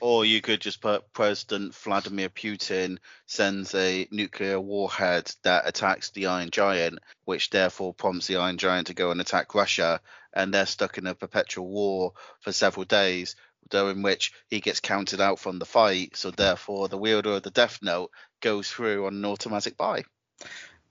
Or 0.00 0.24
you 0.24 0.40
could 0.42 0.60
just 0.60 0.80
put 0.80 1.12
President 1.12 1.74
Vladimir 1.74 2.28
Putin 2.28 2.98
sends 3.26 3.74
a 3.74 4.08
nuclear 4.10 4.60
warhead 4.60 5.30
that 5.44 5.68
attacks 5.68 6.10
the 6.10 6.26
Iron 6.26 6.50
Giant, 6.50 6.98
which 7.24 7.50
therefore 7.50 7.94
prompts 7.94 8.26
the 8.26 8.36
Iron 8.36 8.58
Giant 8.58 8.88
to 8.88 8.94
go 8.94 9.12
and 9.12 9.20
attack 9.20 9.54
Russia, 9.54 10.00
and 10.32 10.52
they're 10.52 10.66
stuck 10.66 10.98
in 10.98 11.06
a 11.06 11.14
perpetual 11.14 11.68
war 11.68 12.12
for 12.40 12.50
several 12.50 12.84
days, 12.84 13.36
during 13.70 14.02
which 14.02 14.32
he 14.48 14.60
gets 14.60 14.80
counted 14.80 15.20
out 15.20 15.38
from 15.38 15.58
the 15.58 15.66
fight. 15.66 16.16
So 16.16 16.30
therefore, 16.30 16.88
the 16.88 16.98
wielder 16.98 17.32
of 17.34 17.42
the 17.42 17.50
Death 17.50 17.78
Note 17.82 18.10
goes 18.40 18.70
through 18.70 19.06
on 19.06 19.14
an 19.14 19.24
automatic 19.24 19.76
buy. 19.76 20.04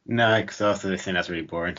no, 0.06 0.42
because 0.42 0.62
after 0.62 0.90
this 0.90 1.04
thing 1.04 1.14
that's 1.14 1.30
really 1.30 1.46
boring. 1.46 1.78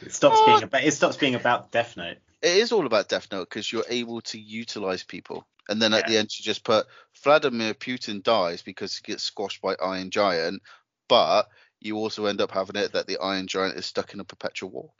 It 0.00 0.12
stops 0.12 0.36
Oh. 0.40 0.46
being 0.46 0.58
ah! 0.62 0.64
about 0.64 0.84
it 0.84 0.92
stops 0.92 1.16
being 1.16 1.34
about 1.36 1.70
Death 1.70 1.96
Note. 1.96 2.18
it 2.42 2.56
is 2.56 2.72
all 2.72 2.86
about 2.86 3.08
Death 3.08 3.28
Note 3.30 3.48
because 3.48 3.70
you're 3.72 3.84
able 3.88 4.20
to 4.22 4.38
utilize 4.38 5.04
people, 5.04 5.46
and 5.68 5.80
then 5.80 5.94
at 5.94 6.06
the 6.08 6.16
end 6.18 6.28
you 6.36 6.42
just 6.44 6.64
put 6.64 6.86
Vladimir 7.22 7.72
Putin 7.74 8.22
dies 8.22 8.62
because 8.62 8.96
he 8.96 9.02
gets 9.12 9.22
squashed 9.22 9.62
by 9.62 9.76
Iron 9.80 10.10
Giant, 10.10 10.60
but 11.08 11.48
you 11.80 11.96
also 11.96 12.26
end 12.26 12.40
up 12.40 12.50
having 12.50 12.76
it 12.76 12.92
that 12.92 13.06
the 13.06 13.18
Iron 13.18 13.46
Giant 13.46 13.76
is 13.76 13.86
stuck 13.86 14.12
in 14.12 14.20
a 14.20 14.24
perpetual 14.24 14.70
war. 14.70 14.90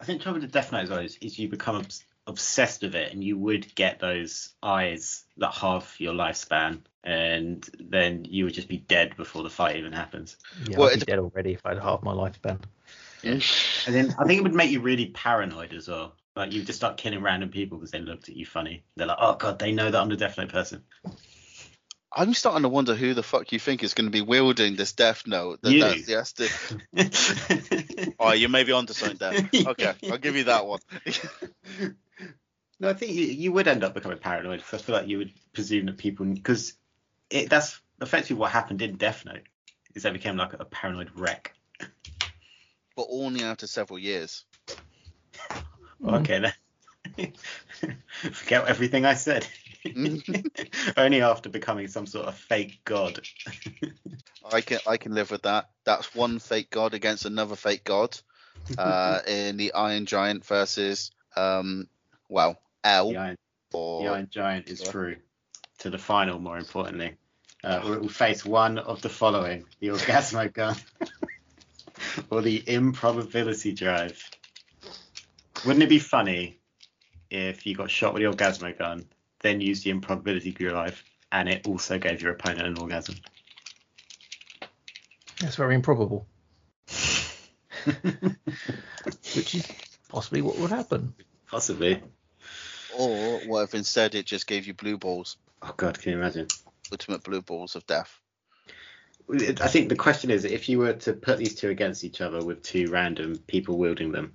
I 0.00 0.04
think 0.04 0.22
trouble 0.22 0.40
with 0.40 0.50
the 0.50 0.58
Death 0.58 0.70
Note 0.72 0.82
as 0.84 0.90
well 0.90 0.98
is, 1.00 1.16
is 1.20 1.38
you 1.38 1.48
become 1.48 1.76
obs- 1.76 2.04
obsessed 2.26 2.82
with 2.82 2.94
it, 2.94 3.12
and 3.12 3.22
you 3.22 3.36
would 3.38 3.74
get 3.74 3.98
those 3.98 4.50
eyes 4.62 5.24
that 5.36 5.52
half 5.52 6.00
your 6.00 6.14
lifespan, 6.14 6.80
and 7.02 7.68
then 7.78 8.24
you 8.24 8.44
would 8.44 8.54
just 8.54 8.68
be 8.68 8.78
dead 8.78 9.16
before 9.16 9.42
the 9.42 9.50
fight 9.50 9.76
even 9.76 9.92
happens. 9.92 10.36
Yeah, 10.68 10.78
Well, 10.78 10.90
I'd 10.90 11.00
be 11.00 11.06
dead 11.06 11.18
already 11.18 11.52
if 11.52 11.64
I 11.64 11.70
had 11.70 11.82
half 11.82 12.02
my 12.02 12.12
lifespan. 12.12 12.60
And 13.86 13.94
then 13.94 14.14
I 14.18 14.24
think 14.24 14.38
it 14.38 14.42
would 14.42 14.54
make 14.54 14.70
you 14.70 14.80
really 14.80 15.06
paranoid 15.06 15.72
as 15.72 15.88
well. 15.88 16.14
Like 16.36 16.52
you 16.52 16.62
just 16.62 16.78
start 16.78 16.96
killing 16.96 17.22
random 17.22 17.48
people 17.48 17.78
because 17.78 17.90
they 17.90 18.00
looked 18.00 18.28
at 18.28 18.36
you 18.36 18.44
funny. 18.44 18.84
They're 18.96 19.06
like, 19.06 19.18
oh 19.20 19.36
god, 19.36 19.58
they 19.58 19.72
know 19.72 19.90
that 19.90 20.00
I'm 20.00 20.08
the 20.08 20.16
Death 20.16 20.36
Note 20.36 20.50
person. 20.50 20.82
I'm 22.16 22.34
starting 22.34 22.62
to 22.62 22.68
wonder 22.68 22.94
who 22.94 23.14
the 23.14 23.22
fuck 23.22 23.50
you 23.52 23.58
think 23.58 23.82
is 23.82 23.94
going 23.94 24.06
to 24.06 24.10
be 24.10 24.20
wielding 24.20 24.76
this 24.76 24.92
Death 24.92 25.26
Note. 25.26 25.60
That, 25.62 25.72
You. 25.72 25.80
That's, 25.80 26.08
yes, 26.08 26.32
the, 26.32 28.14
oh, 28.20 28.32
you 28.32 28.48
may 28.48 28.62
be 28.62 28.72
onto 28.72 28.92
something 28.92 29.18
there. 29.18 29.50
Okay, 29.66 29.94
I'll 30.10 30.18
give 30.18 30.36
you 30.36 30.44
that 30.44 30.66
one. 30.66 30.80
no, 32.80 32.88
I 32.88 32.94
think 32.94 33.12
you, 33.12 33.24
you 33.24 33.52
would 33.52 33.68
end 33.68 33.84
up 33.84 33.94
becoming 33.94 34.18
paranoid 34.18 34.60
because 34.60 34.80
I 34.80 34.84
feel 34.84 34.94
like 34.94 35.08
you 35.08 35.18
would 35.18 35.32
presume 35.52 35.86
that 35.86 35.98
people 35.98 36.26
because 36.26 36.74
it 37.30 37.48
that's 37.50 37.80
effectively 38.00 38.36
what 38.36 38.50
happened 38.50 38.82
in 38.82 38.96
Death 38.96 39.24
Note 39.24 39.42
is 39.94 40.02
they 40.02 40.10
became 40.10 40.36
like 40.36 40.52
a 40.54 40.64
paranoid 40.64 41.10
wreck. 41.14 41.54
but 42.96 43.06
only 43.10 43.42
after 43.42 43.66
several 43.66 43.98
years. 43.98 44.44
Okay 46.06 46.40
then. 46.40 47.32
Forget 48.32 48.66
everything 48.66 49.06
I 49.06 49.14
said. 49.14 49.46
Only 50.96 51.22
after 51.22 51.48
becoming 51.48 51.88
some 51.88 52.06
sort 52.06 52.26
of 52.26 52.36
fake 52.36 52.80
god. 52.84 53.20
I 54.44 54.60
can 54.60 54.80
I 54.86 54.96
can 54.96 55.14
live 55.14 55.30
with 55.30 55.42
that. 55.42 55.70
That's 55.84 56.14
one 56.14 56.38
fake 56.38 56.70
god 56.70 56.94
against 56.94 57.24
another 57.24 57.56
fake 57.56 57.84
god. 57.84 58.18
Uh, 58.76 59.20
in 59.26 59.56
the 59.56 59.72
Iron 59.72 60.06
Giant 60.06 60.44
versus 60.44 61.10
um, 61.36 61.88
well, 62.28 62.58
L 62.84 63.10
the, 63.10 63.16
Iron, 63.16 63.36
or 63.72 64.02
the 64.02 64.10
Iron 64.10 64.28
Giant 64.30 64.68
is 64.68 64.80
through 64.82 65.16
to 65.78 65.90
the 65.90 65.98
final. 65.98 66.38
More 66.38 66.58
importantly, 66.58 67.16
uh, 67.64 67.80
we 67.84 67.96
will 67.96 68.08
face 68.08 68.44
one 68.44 68.78
of 68.78 69.02
the 69.02 69.08
following: 69.08 69.64
the 69.80 69.88
Orgazmo 69.88 70.52
gun 70.52 70.76
or 72.30 72.42
the 72.42 72.62
Improbability 72.66 73.72
Drive. 73.72 74.22
Wouldn't 75.64 75.82
it 75.82 75.88
be 75.88 75.98
funny 75.98 76.58
if 77.30 77.66
you 77.66 77.74
got 77.74 77.90
shot 77.90 78.12
with 78.12 78.22
the 78.22 78.28
Orgazmo 78.30 78.76
gun, 78.78 79.06
then 79.40 79.60
used 79.60 79.84
the 79.84 79.90
Improbability 79.90 80.52
Drive, 80.52 81.02
and 81.32 81.48
it 81.48 81.66
also 81.66 81.98
gave 81.98 82.20
your 82.20 82.32
opponent 82.32 82.66
an 82.66 82.78
orgasm? 82.78 83.16
That's 85.40 85.56
very 85.56 85.74
improbable, 85.74 86.26
which 87.86 89.54
is 89.54 89.70
possibly 90.08 90.42
what 90.42 90.58
would 90.58 90.70
happen. 90.70 91.14
Possibly. 91.50 92.00
Or 92.96 93.40
what 93.40 93.62
if 93.64 93.74
instead 93.74 94.14
it 94.14 94.26
just 94.26 94.46
gave 94.46 94.66
you 94.66 94.74
blue 94.74 94.96
balls, 94.98 95.36
Oh 95.62 95.74
God, 95.76 95.98
can 96.00 96.12
you 96.12 96.18
imagine? 96.18 96.48
ultimate 96.92 97.22
blue 97.22 97.40
balls 97.42 97.74
of 97.76 97.86
death? 97.86 98.20
I 99.30 99.68
think 99.68 99.88
the 99.88 99.96
question 99.96 100.30
is 100.30 100.44
if 100.44 100.68
you 100.68 100.78
were 100.78 100.92
to 100.92 101.14
put 101.14 101.38
these 101.38 101.54
two 101.54 101.70
against 101.70 102.04
each 102.04 102.20
other 102.20 102.44
with 102.44 102.62
two 102.62 102.90
random 102.90 103.38
people 103.46 103.78
wielding 103.78 104.12
them, 104.12 104.34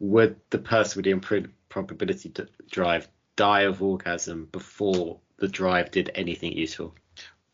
would 0.00 0.36
the 0.50 0.58
person 0.58 0.98
with 0.98 1.04
the 1.04 1.12
impro- 1.12 1.50
probability 1.68 2.30
d- 2.30 2.44
drive 2.70 3.06
die 3.36 3.62
of 3.62 3.82
orgasm 3.82 4.48
before 4.50 5.20
the 5.36 5.48
drive 5.48 5.90
did 5.90 6.10
anything 6.14 6.52
useful? 6.52 6.94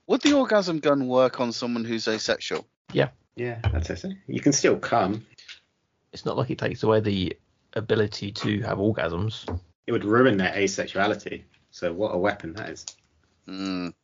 Would 0.07 0.23
the 0.23 0.35
orgasm 0.35 0.79
gun 0.79 1.09
work 1.09 1.41
on 1.41 1.53
someone 1.53 1.85
who's 1.85 2.07
asexual? 2.07 2.67
Yeah. 2.93 3.09
Yeah, 3.37 3.59
that's 3.73 3.91
it. 3.91 4.05
You 4.29 4.41
can 4.41 4.53
still 4.53 4.77
come. 4.77 5.27
It's 6.13 6.25
not 6.25 6.37
like 6.37 6.51
it 6.51 6.59
takes 6.59 6.83
away 6.83 7.01
the 7.01 7.37
ability 7.75 8.33
to 8.33 8.61
have 8.63 8.79
orgasms. 8.79 9.45
It 9.87 9.93
would 9.93 10.05
ruin 10.05 10.37
their 10.37 10.53
asexuality. 10.53 11.43
So 11.71 11.93
what 11.93 12.15
a 12.15 12.19
weapon 12.19 12.53
that 12.55 12.71
is. 12.71 12.87
Mm. 13.49 13.95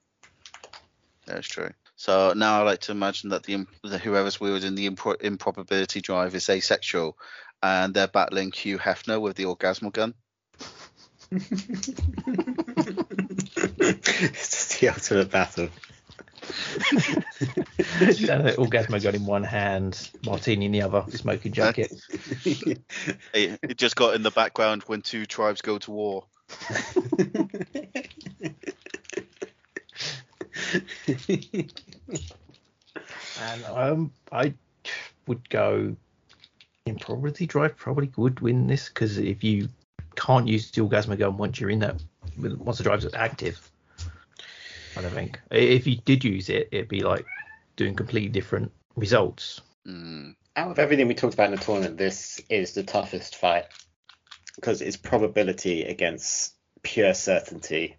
That's 1.27 1.47
true. 1.47 1.71
So 1.97 2.35
now 2.37 2.61
I 2.61 2.63
like 2.65 2.81
to 2.83 2.93
imagine 2.93 3.31
that 3.31 3.45
the, 3.45 3.67
the 3.83 3.99
whoever's 3.99 4.41
wielding 4.41 4.75
the 4.75 4.89
impro- 4.89 5.21
improbability 5.21 6.01
drive 6.01 6.35
is 6.35 6.49
asexual, 6.49 7.17
and 7.63 7.95
they're 7.95 8.07
battling 8.07 8.53
Hugh 8.53 8.79
Hefner 8.79 9.21
with 9.21 9.37
the 9.37 9.45
orgasmal 9.45 9.93
gun. 9.93 10.15
it's 13.89 14.51
just 14.51 14.81
the 14.81 14.89
ultimate 14.89 15.31
battle. 15.31 15.69
Orgazmo 18.57 19.03
gun 19.03 19.15
in 19.15 19.27
one 19.27 19.45
hand, 19.45 20.11
martini 20.25 20.67
in 20.67 20.73
the 20.73 20.83
other, 20.83 21.05
smoking 21.11 21.53
jacket. 21.53 21.93
It, 23.35 23.59
it 23.63 23.77
just 23.77 23.97
got 23.97 24.15
in 24.15 24.23
the 24.23 24.31
background 24.31 24.83
when 24.87 25.03
two 25.03 25.27
tribes 25.27 25.61
go 25.61 25.79
to 25.79 25.91
war. 25.91 26.25
And 33.41 33.65
um, 33.67 34.13
I 34.33 34.55
would 35.27 35.49
go 35.49 35.95
improbability 36.87 37.47
drive 37.47 37.77
probably 37.77 38.11
would 38.17 38.41
win 38.41 38.67
this 38.67 38.89
because 38.89 39.19
if 39.19 39.43
you 39.43 39.69
can't 40.15 40.49
use 40.49 40.71
the 40.71 40.81
orgazmo 40.81 41.19
gun 41.19 41.37
once 41.37 41.61
you're 41.61 41.71
in 41.71 41.81
that, 41.81 42.03
once 42.39 42.79
the 42.79 42.85
drive's 42.85 43.07
active, 43.15 43.71
I 44.97 45.03
don't 45.03 45.13
think. 45.13 45.41
If 45.51 45.87
you 45.87 45.97
did 45.97 46.25
use 46.25 46.49
it, 46.49 46.69
it'd 46.73 46.89
be 46.89 47.01
like 47.01 47.27
doing 47.77 47.95
completely 47.95 48.31
different 48.31 48.73
results. 48.97 49.61
Mm. 49.87 50.35
out 50.57 50.73
of 50.73 50.79
everything 50.81 51.07
we 51.07 51.15
talked 51.15 51.35
about 51.35 51.53
in 51.53 51.57
the 51.57 51.65
tournament, 51.65 51.97
this 51.97 52.41
is 52.49 52.73
the 52.73 52.83
toughest 52.83 53.37
fight 53.37 53.67
because 54.57 54.81
it's 54.81 54.97
probability 54.97 55.85
against 55.85 56.55
pure 56.83 57.15
certainty, 57.15 57.97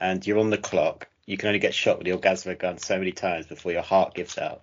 and 0.00 0.26
you're 0.26 0.38
on 0.38 0.50
the 0.50 0.58
clock. 0.58 1.08
You 1.26 1.36
can 1.36 1.48
only 1.48 1.60
get 1.60 1.74
shot 1.74 1.98
with 1.98 2.06
the 2.06 2.12
orgazmo 2.12 2.58
gun 2.58 2.78
so 2.78 2.98
many 2.98 3.12
times 3.12 3.46
before 3.46 3.72
your 3.72 3.82
heart 3.82 4.14
gives 4.14 4.38
out. 4.38 4.62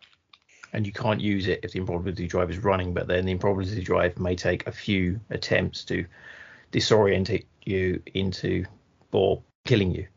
And 0.74 0.86
you 0.86 0.91
can't 0.91 1.22
use 1.22 1.47
it 1.47 1.61
if 1.63 1.72
the 1.72 1.80
improbability 1.80 2.28
drive 2.28 2.49
is 2.49 2.57
running, 2.57 2.93
but 2.93 3.07
then 3.07 3.26
the 3.26 3.32
improbability 3.32 3.82
drive 3.82 4.20
may 4.20 4.36
take 4.36 4.67
a 4.67 4.72
few 4.72 5.20
attempts 5.30 5.86
to 5.86 6.05
disorient 6.72 7.43
you 7.63 8.01
into 8.13 8.65
or 9.11 9.41
killing 9.65 9.95
you. 9.95 10.07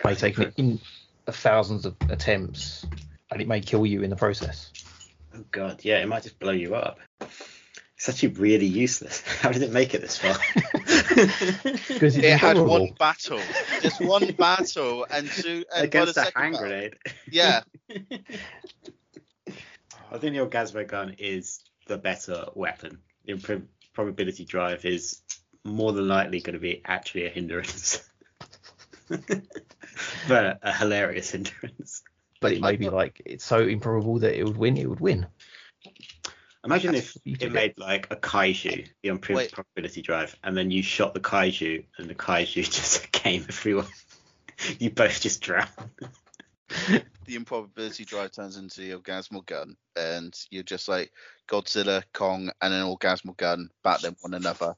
It 0.00 0.04
may 0.04 0.14
take 0.14 0.38
in 0.56 0.80
thousands 1.26 1.86
of 1.86 1.94
attempts, 2.08 2.86
and 3.30 3.40
it 3.40 3.48
may 3.48 3.60
kill 3.60 3.86
you 3.86 4.02
in 4.02 4.10
the 4.10 4.16
process. 4.16 4.72
Oh 5.34 5.44
god, 5.50 5.80
yeah, 5.84 6.00
it 6.02 6.08
might 6.08 6.22
just 6.22 6.38
blow 6.38 6.52
you 6.52 6.74
up. 6.74 6.98
It's 7.20 8.08
actually 8.08 8.30
really 8.30 8.66
useless. 8.66 9.20
How 9.40 9.50
did 9.50 9.62
it 9.62 9.72
make 9.72 9.94
it 9.94 10.00
this 10.00 10.18
far? 10.18 10.36
Because 11.10 12.16
it's 12.16 12.24
It 12.24 12.38
had 12.38 12.56
one 12.58 12.94
battle, 12.98 13.40
just 13.82 14.00
one 14.00 14.32
battle, 14.38 15.06
and 15.10 15.28
two 15.30 15.64
and 15.74 15.90
by 15.90 16.00
Against 16.00 16.14
the 16.14 16.32
a 16.34 16.38
hand 16.38 16.52
battle- 16.54 16.68
grenade. 16.68 16.94
Yeah, 17.30 17.60
I 17.90 17.98
think 20.18 20.34
the 20.34 20.38
Orgazmo 20.46 20.86
gun 20.86 21.16
is 21.18 21.60
the 21.86 21.98
better 21.98 22.46
weapon. 22.54 22.98
The 23.26 23.32
imp- 23.32 23.68
probability 23.92 24.44
drive 24.46 24.84
is 24.86 25.20
more 25.64 25.92
than 25.92 26.08
likely 26.08 26.40
going 26.40 26.54
to 26.54 26.60
be 26.60 26.80
actually 26.86 27.26
a 27.26 27.30
hindrance. 27.30 28.00
but 30.28 30.58
a 30.62 30.72
hilarious 30.72 31.30
hindrance. 31.32 32.02
but 32.40 32.52
it 32.52 32.60
may 32.60 32.76
be 32.76 32.88
like 32.88 33.20
it's 33.24 33.44
so 33.44 33.60
improbable 33.60 34.18
that 34.20 34.38
it 34.38 34.44
would 34.44 34.56
win. 34.56 34.76
It 34.76 34.88
would 34.88 35.00
win. 35.00 35.26
Imagine 36.64 36.92
That's 36.92 37.16
if 37.16 37.22
the 37.24 37.46
it 37.46 37.52
made 37.52 37.74
like 37.78 38.08
a 38.10 38.16
kaiju, 38.16 38.86
the 39.02 39.08
improved 39.08 39.38
Wait. 39.38 39.52
probability 39.52 40.02
drive, 40.02 40.36
and 40.44 40.54
then 40.56 40.70
you 40.70 40.82
shot 40.82 41.14
the 41.14 41.20
kaiju, 41.20 41.84
and 41.96 42.10
the 42.10 42.14
kaiju 42.14 42.64
just 42.70 43.10
came 43.12 43.46
everyone. 43.48 43.86
you 44.78 44.90
both 44.90 45.20
just 45.20 45.40
drowned. 45.40 45.68
the 47.24 47.34
improbability 47.34 48.04
drive 48.04 48.32
turns 48.32 48.58
into 48.58 48.82
the 48.82 48.90
orgasmal 48.90 49.44
gun, 49.46 49.76
and 49.96 50.34
you're 50.50 50.62
just 50.62 50.86
like 50.86 51.10
Godzilla, 51.48 52.02
Kong, 52.12 52.50
and 52.60 52.74
an 52.74 52.84
orgasmal 52.84 53.36
gun 53.36 53.70
battling 53.82 54.16
one 54.20 54.34
another. 54.34 54.76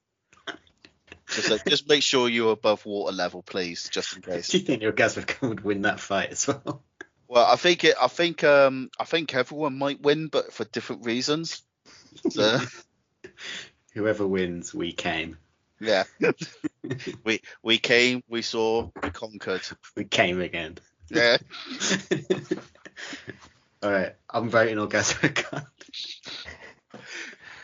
Just 1.33 1.51
like, 1.51 1.64
just 1.64 1.89
make 1.89 2.03
sure 2.03 2.28
you're 2.28 2.53
above 2.53 2.85
water 2.87 3.14
level, 3.14 3.43
please, 3.43 3.89
just 3.91 4.16
in 4.16 4.22
case. 4.22 4.49
Do 4.49 4.59
you 4.59 4.64
think 4.64 4.83
your 4.83 4.93
gun 4.93 5.11
would 5.43 5.64
win 5.64 5.83
that 5.83 6.01
fight 6.01 6.30
as 6.30 6.47
well? 6.47 6.83
Well, 7.28 7.47
I 7.47 7.57
think 7.57 7.85
it. 7.85 7.97
I 8.01 8.09
think. 8.09 8.45
Um, 8.45 8.91
I 9.01 9.05
think 9.05 9.35
everyone 9.35 9.78
might 9.78 10.03
win, 10.03 10.28
but 10.28 10.53
for 10.53 10.64
different 10.64 11.07
reasons. 11.07 11.62
So, 12.28 12.59
Whoever 13.95 14.26
wins, 14.26 14.74
we 14.74 14.93
came. 14.93 15.39
yeah. 15.80 16.05
we 17.24 17.41
we 17.62 17.78
came, 17.78 18.22
we 18.28 18.43
saw, 18.43 18.91
we 19.03 19.11
conquered. 19.11 19.62
We 19.97 20.05
came 20.05 20.41
again. 20.41 20.78
Yeah. 21.11 21.39
All 23.83 23.91
right, 23.91 24.14
I'm 24.30 24.49
voting 24.49 24.76
Orgazmo 24.76 25.51
gun. 25.51 25.66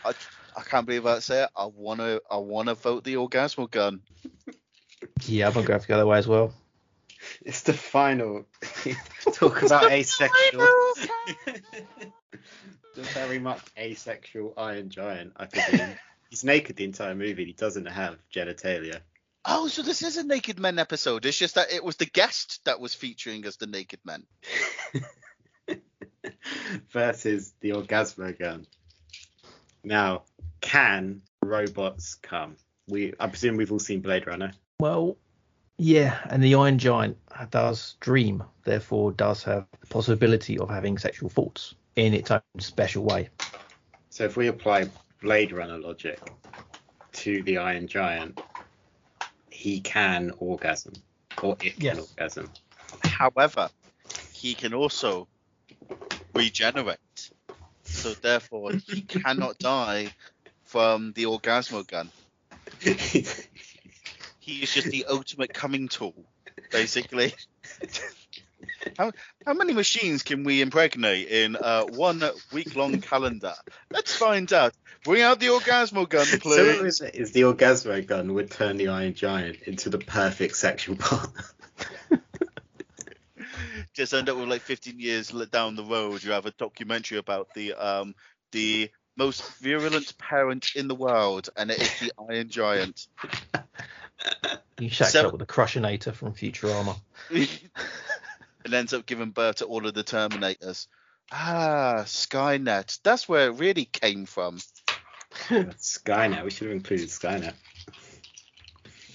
I 0.04 0.12
can't 0.62 0.86
believe 0.86 1.06
I 1.06 1.18
say 1.20 1.44
it. 1.44 1.50
I 1.56 1.66
wanna 1.66 2.20
I 2.30 2.38
wanna 2.38 2.74
vote 2.74 3.04
the 3.04 3.14
orgasmal 3.14 3.70
gun. 3.70 4.00
Yeah, 5.26 5.48
I'm 5.48 5.52
gonna 5.52 5.66
go 5.66 5.78
the 5.78 5.94
other 5.94 6.06
way 6.06 6.18
as 6.18 6.26
well. 6.26 6.52
It's 7.42 7.62
the 7.62 7.72
final. 7.72 8.46
Talk 9.32 9.62
about 9.62 9.90
asexual. 9.90 10.66
the 12.94 13.02
very 13.02 13.38
much 13.38 13.61
asexual 13.76 14.54
Iron 14.56 14.90
Giant. 14.90 15.32
I 15.36 15.46
think 15.46 15.98
he's 16.30 16.44
naked 16.44 16.76
the 16.76 16.84
entire 16.84 17.14
movie. 17.14 17.44
He 17.44 17.52
doesn't 17.52 17.86
have 17.86 18.18
genitalia. 18.32 19.00
Oh, 19.44 19.68
so 19.68 19.82
this 19.82 20.02
is 20.02 20.16
a 20.16 20.24
Naked 20.24 20.59
Men 20.59 20.78
episode. 20.78 21.24
It's 21.24 21.38
just 21.38 21.54
that 21.54 21.72
it 21.72 21.82
was 21.82 21.96
the 21.96 22.04
guest 22.04 22.61
that 22.64 22.80
was 22.80 22.94
featuring 22.94 23.46
as 23.46 23.56
the 23.56 23.66
Naked 23.66 24.00
Men. 24.04 24.26
Versus 26.90 27.54
the 27.61 27.70
Orgazmo 27.70 28.38
gun. 28.38 28.66
Now, 29.82 30.24
can 30.61 31.22
robots 31.42 32.14
come? 32.14 32.56
We, 32.88 33.14
I 33.20 33.26
presume 33.28 33.56
we've 33.56 33.72
all 33.72 33.78
seen 33.78 34.00
Blade 34.00 34.26
Runner. 34.26 34.52
Well, 34.80 35.16
yeah, 35.76 36.18
and 36.30 36.42
the 36.42 36.54
Iron 36.54 36.78
Giant 36.78 37.16
does 37.50 37.96
dream, 38.00 38.42
therefore 38.64 39.12
does 39.12 39.42
have 39.44 39.66
the 39.80 39.86
possibility 39.86 40.59
of 40.59 40.68
having 40.68 40.98
sexual 40.98 41.28
thoughts 41.28 41.74
in 41.96 42.14
its 42.14 42.30
own 42.30 42.40
special 42.59 43.04
way. 43.04 43.28
So 44.11 44.24
if 44.24 44.36
we 44.36 44.48
apply 44.48 44.88
Blade 45.20 45.52
Runner 45.52 45.78
logic 45.78 46.20
to 47.12 47.42
the 47.42 47.59
Iron 47.59 47.86
Giant, 47.86 48.40
he 49.50 49.80
can 49.80 50.32
orgasm, 50.38 50.94
or 51.42 51.56
it 51.62 51.74
Yes. 51.78 51.96
can 51.96 52.04
orgasm. 52.04 52.50
However, 53.04 53.68
he 54.32 54.54
can 54.54 54.74
also 54.74 55.28
regenerate. 56.34 57.30
So 57.84 58.14
therefore, 58.14 58.72
he 58.86 59.02
cannot 59.02 59.59
die 59.59 60.12
from 60.68 61.12
the 61.12 61.24
orgazmo 61.24 61.86
gun. 61.86 62.10
He 64.48 64.62
is 64.62 64.72
just 64.72 64.86
the 64.86 65.04
ultimate 65.04 65.52
coming 65.52 65.88
tool, 65.88 66.14
basically. 66.72 67.34
How, 68.96 69.12
how 69.44 69.52
many 69.52 69.74
machines 69.74 70.22
can 70.22 70.42
we 70.42 70.62
impregnate 70.62 71.28
in 71.28 71.54
uh, 71.54 71.84
one 71.84 72.22
week 72.52 72.74
long 72.74 73.00
calendar? 73.02 73.52
Let's 73.90 74.16
find 74.16 74.50
out. 74.52 74.72
Bring 75.04 75.20
out 75.20 75.38
the 75.38 75.48
orgazmo 75.48 76.08
gun, 76.08 76.24
so 76.26 76.38
please. 76.38 77.00
is 77.00 77.32
the 77.32 77.42
Orgazmo 77.42 78.04
gun 78.06 78.32
would 78.34 78.50
turn 78.50 78.78
the 78.78 78.88
Iron 78.88 79.12
Giant 79.12 79.62
into 79.66 79.90
the 79.90 79.98
perfect 79.98 80.56
sexual 80.56 80.96
partner? 80.96 81.44
Just 83.92 84.14
end 84.14 84.28
up 84.30 84.38
with 84.38 84.48
like 84.48 84.62
15 84.62 84.98
years 84.98 85.28
down 85.50 85.76
the 85.76 85.84
road, 85.84 86.24
you 86.24 86.32
have 86.32 86.46
a 86.46 86.52
documentary 86.52 87.18
about 87.18 87.52
the 87.54 87.74
um 87.74 88.14
the 88.52 88.90
most 89.18 89.42
virulent 89.58 90.16
parent 90.16 90.70
in 90.76 90.88
the 90.88 90.94
world, 90.94 91.50
and 91.56 91.70
it 91.70 91.82
is 91.82 92.00
the 92.00 92.12
Iron 92.30 92.48
Giant. 92.48 93.06
You 94.80 94.90
shacked 94.90 95.12
So- 95.12 95.26
up 95.26 95.32
with 95.32 95.40
the 95.40 95.46
Crushinator 95.46 96.12
from 96.14 96.34
Futurama. 96.34 96.96
and 97.30 98.74
ends 98.74 98.92
up 98.92 99.06
giving 99.06 99.30
birth 99.30 99.56
to 99.56 99.64
all 99.66 99.86
of 99.86 99.94
the 99.94 100.04
Terminators. 100.04 100.86
Ah, 101.32 102.02
Skynet. 102.04 102.98
That's 103.02 103.28
where 103.28 103.48
it 103.48 103.58
really 103.58 103.84
came 103.84 104.24
from. 104.26 104.58
Skynet. 105.30 106.44
We 106.44 106.50
should 106.50 106.68
have 106.68 106.76
included 106.76 107.08
Skynet. 107.08 107.54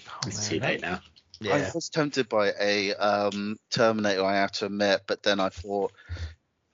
Oh, 0.10 0.20
It's 0.28 0.50
man, 0.52 0.60
too 0.60 0.66
late 0.66 0.82
that- 0.82 1.02
now. 1.42 1.52
I 1.54 1.70
was 1.76 1.90
tempted 1.90 2.30
by 2.30 2.54
a 2.58 2.94
um, 2.94 3.58
Terminator, 3.70 4.24
I 4.24 4.36
have 4.36 4.54
to 4.54 4.68
admit, 4.68 5.02
but 5.08 5.24
then 5.24 5.42
I 5.42 5.50
thought, 5.50 5.92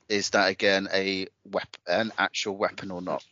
is 0.10 0.32
that 0.32 0.49
again 0.49 0.89
a 0.93 1.28
weapon, 1.45 1.80
an 1.88 2.12
actual 2.18 2.57
weapon 2.57 2.91
or 2.91 3.01
not? 3.01 3.24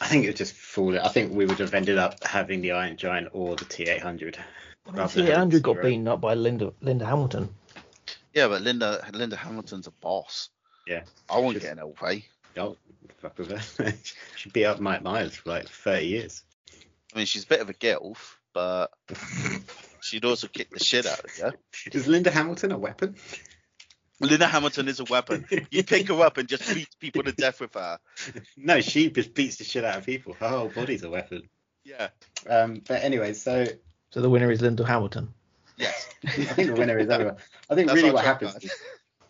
I 0.00 0.06
think 0.08 0.24
it 0.24 0.28
would 0.28 0.36
just 0.36 0.54
fall. 0.54 0.98
I 0.98 1.08
think 1.08 1.32
we 1.32 1.46
would 1.46 1.58
have 1.58 1.74
ended 1.74 1.98
up 1.98 2.22
having 2.24 2.60
the 2.60 2.72
Iron 2.72 2.96
Giant 2.96 3.28
or 3.32 3.56
the 3.56 3.64
T800. 3.64 4.36
rather 4.92 5.14
than 5.14 5.26
Yeah, 5.26 5.40
Andrew 5.40 5.60
got 5.60 5.82
beaten 5.82 6.06
up 6.08 6.20
by 6.20 6.34
Linda 6.34 6.72
Linda 6.80 7.04
Hamilton. 7.06 7.48
Yeah, 8.34 8.48
but 8.48 8.62
Linda 8.62 9.06
Linda 9.12 9.36
Hamilton's 9.36 9.86
a 9.86 9.90
boss. 9.90 10.50
Yeah. 10.86 11.02
I 11.28 11.38
won't 11.38 11.54
Should- 11.54 11.62
get 11.62 11.72
an 11.72 11.78
LP. 11.80 12.24
Oh, 12.58 12.76
fuck 13.18 13.38
with 13.38 13.50
her. 13.50 13.92
she 14.36 14.50
beat 14.50 14.64
up 14.64 14.80
Mike 14.80 15.02
Myers 15.02 15.36
for 15.36 15.50
like 15.50 15.68
30 15.68 16.06
years. 16.06 16.42
I 17.14 17.18
mean, 17.18 17.26
she's 17.26 17.44
a 17.44 17.46
bit 17.48 17.60
of 17.60 17.68
a 17.70 17.74
gilf, 17.74 18.36
but 18.52 18.90
she'd 20.00 20.24
also 20.24 20.48
kick 20.48 20.70
the 20.70 20.82
shit 20.82 21.06
out 21.06 21.20
of 21.24 21.38
you. 21.38 21.52
Is 21.92 22.06
Linda 22.06 22.30
Hamilton 22.30 22.72
a 22.72 22.78
weapon? 22.78 23.16
Linda 24.20 24.46
Hamilton 24.46 24.88
is 24.88 25.00
a 25.00 25.04
weapon. 25.04 25.46
You 25.70 25.84
pick 25.84 26.08
her 26.08 26.20
up 26.22 26.38
and 26.38 26.48
just 26.48 26.72
beat 26.74 26.88
people 26.98 27.22
to 27.24 27.32
death 27.32 27.60
with 27.60 27.74
her. 27.74 27.98
no, 28.56 28.80
she 28.80 29.10
just 29.10 29.34
beats 29.34 29.56
the 29.56 29.64
shit 29.64 29.84
out 29.84 29.98
of 29.98 30.06
people. 30.06 30.34
Her 30.34 30.48
whole 30.48 30.68
body's 30.68 31.02
a 31.02 31.10
weapon. 31.10 31.48
Yeah. 31.84 32.08
Um, 32.48 32.82
but 32.86 33.02
anyway, 33.02 33.34
so 33.34 33.66
So 34.10 34.20
the 34.20 34.30
winner 34.30 34.50
is 34.50 34.60
Linda 34.60 34.84
Hamilton. 34.84 35.34
Yes. 35.76 36.08
I 36.24 36.30
think 36.30 36.68
the 36.74 36.80
winner 36.80 36.98
is 36.98 37.08
everyone. 37.08 37.36
I 37.68 37.74
think 37.74 37.88
That's 37.88 37.96
really 37.96 38.12
what 38.12 38.24
happens 38.24 38.56
is 38.56 38.72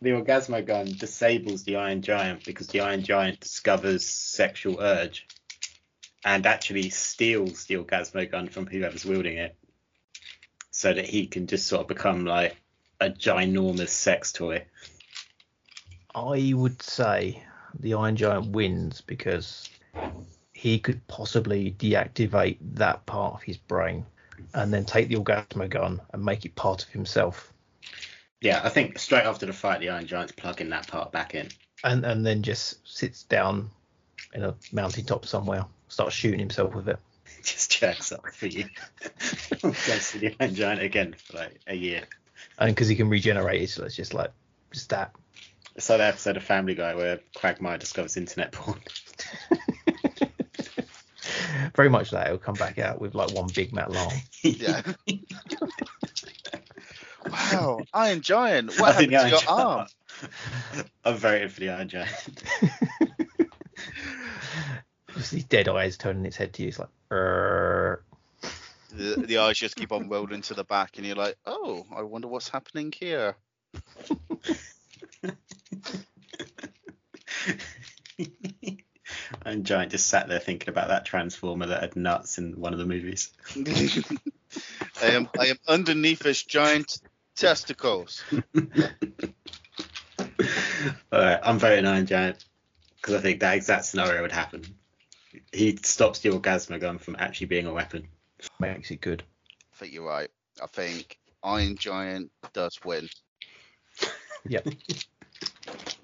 the 0.01 0.11
Orgazmo 0.11 0.65
gun 0.65 0.87
disables 0.87 1.65
the 1.65 1.77
Iron 1.77 2.03
Giant 2.03 2.45
because 2.45 2.69
the 2.69 2.81
Iron 2.81 3.03
Giant 3.03 3.41
discovers 3.41 4.05
sexual 4.05 4.81
urge 4.81 5.27
and 6.25 6.47
actually 6.47 6.91
steals 6.91 7.65
the 7.65 7.77
Orgazmo 7.77 8.31
gun 8.31 8.49
from 8.49 8.67
whoever's 8.67 9.05
wielding 9.05 9.39
it 9.39 9.57
so 10.71 10.93
that 10.93 11.07
he 11.07 11.27
can 11.27 11.47
just 11.47 11.67
sort 11.67 11.83
of 11.83 11.89
become 11.89 12.25
like 12.25 12.57
a 13.01 13.11
ginormous 13.11 13.89
sex 13.89 14.33
toy. 14.33 14.65
I 16.15 16.53
would 16.55 16.81
say 16.83 17.43
the 17.79 17.95
Iron 17.95 18.17
Giant 18.17 18.49
wins 18.49 19.03
because 19.03 19.69
he 20.53 20.79
could 20.79 21.07
possibly 21.07 21.73
deactivate 21.73 22.57
that 22.75 23.05
part 23.05 23.35
of 23.35 23.43
his 23.43 23.59
brain 23.59 24.07
and 24.55 24.73
then 24.73 24.85
take 24.85 25.09
the 25.09 25.17
Orgazmo 25.17 25.69
gun 25.69 26.01
and 26.13 26.25
make 26.25 26.45
it 26.45 26.55
part 26.55 26.83
of 26.83 26.89
himself. 26.89 27.53
Yeah, 28.41 28.61
I 28.65 28.69
think 28.69 28.99
straight 28.99 29.25
after 29.25 29.47
the 29.47 29.53
fight, 29.53 29.81
the 29.81 29.91
Iron 29.91 30.07
Giant's 30.07 30.33
plugging 30.33 30.71
that 30.71 30.87
part 30.87 31.13
back 31.13 31.35
in. 31.35 31.49
And 31.85 32.05
and 32.05 32.25
then 32.25 32.43
just 32.43 32.87
sits 32.87 33.23
down 33.25 33.71
in 34.35 34.45
a 34.45 34.55
mountaintop 34.73 35.27
somewhere, 35.27 35.67
starts 35.89 36.15
shooting 36.15 36.41
himself 36.41 36.75
with 36.75 36.89
it. 36.89 36.99
just 37.43 37.79
jerks 37.79 38.13
off 38.13 38.33
for 38.33 38.47
you. 38.47 38.65
Goes 39.63 40.11
to 40.13 40.19
the 40.19 40.35
Iron 40.41 40.55
Giant 40.55 40.83
again 40.83 41.15
for 41.15 41.39
like 41.39 41.61
a 41.67 41.75
year. 41.75 42.05
And 42.59 42.75
because 42.75 42.89
he 42.89 42.97
can 42.97 43.09
regenerate 43.09 43.63
it, 43.63 43.71
so 43.71 43.85
it's 43.85 43.97
just 43.97 44.15
like 44.15 44.33
just 44.73 44.91
that. 44.91 45.13
It's 45.75 45.89
like 45.91 45.99
the 45.99 46.05
episode 46.05 46.37
of 46.39 46.43
Family 46.43 46.75
Guy 46.75 46.95
where 46.95 47.21
Quagmire 47.37 47.79
discovers 47.79 48.17
internet 48.17 48.53
porn. 48.53 48.81
Very 51.75 51.91
much 51.91 52.11
that 52.13 52.27
it'll 52.27 52.39
come 52.39 52.55
back 52.55 52.79
out 52.79 53.01
with 53.01 53.15
like 53.15 53.33
one 53.33 53.49
big 53.55 53.73
Matt 53.75 53.91
Long. 53.93 54.13
Yeah. 54.43 54.81
wow. 57.31 57.81
Iron 57.93 58.23
Giant. 58.23 58.73
I 58.79 58.81
What 58.81 58.95
think 58.97 59.13
happened 59.13 59.33
the 59.33 59.39
to 59.39 59.45
your 59.45 59.59
Iron 59.59 59.67
arm? 59.67 59.87
I'm 61.05 61.17
voting 61.17 61.49
for 61.51 61.61
the 61.61 61.69
Iron 61.71 61.89
Giant. 61.89 62.43
Just 65.15 65.31
these 65.33 65.45
dead 65.45 65.69
eyes 65.69 65.97
turning 65.97 66.25
its 66.25 66.37
head 66.37 66.53
to 66.55 66.63
you. 66.63 66.69
It's 66.69 66.79
like, 66.79 66.89
"Err." 67.11 68.01
The, 68.97 69.25
the 69.27 69.39
eyes 69.39 69.59
just 69.59 69.77
keep 69.77 69.93
on 69.93 70.09
rolling 70.09 70.43
to 70.43 70.55
the 70.55 70.65
back, 70.65 70.97
and 70.97 71.07
you're 71.07 71.17
like, 71.17 71.37
oh, 71.45 71.85
I 71.95 72.03
wonder 72.03 72.29
what's 72.29 72.49
happening 72.49 72.93
here. 72.97 73.37
and 79.45 79.65
Giant 79.65 79.91
just 79.91 80.09
sat 80.09 80.29
there 80.29 80.39
thinking 80.39 80.69
about 80.71 80.89
that 80.89 81.05
transformer 81.05 81.67
that 81.67 81.83
had 81.83 81.97
nuts 81.97 82.39
in 82.39 82.59
one 82.59 82.73
of 82.73 82.79
the 82.79 82.87
movies. 82.87 83.33
I 85.03 85.07
am 85.09 85.29
I 85.39 85.49
am 85.49 85.59
underneath 85.69 86.23
his 86.23 86.43
giant 86.43 86.99
testicles. 87.37 88.25
Alright, 91.13 91.41
I'm 91.43 91.59
voting 91.59 91.85
Iron 91.87 92.07
Giant 92.07 92.45
because 92.97 93.15
I 93.15 93.21
think 93.21 93.41
that 93.41 93.57
exact 93.57 93.85
scenario 93.85 94.23
would 94.23 94.33
happen. 94.33 94.65
He 95.53 95.77
stops 95.77 96.21
the 96.21 96.31
gun 96.39 96.99
from 96.99 97.17
actually 97.19 97.49
being 97.49 97.67
a 97.67 97.73
weapon. 97.73 98.09
Makes 98.59 98.91
it 98.91 99.01
good. 99.01 99.23
I 99.73 99.77
think 99.77 99.93
you're 99.93 100.07
right. 100.07 100.29
I 100.63 100.67
think 100.67 101.19
Iron 101.43 101.77
Giant 101.77 102.31
does 102.53 102.79
win. 102.85 103.09
Yep. 104.49 104.69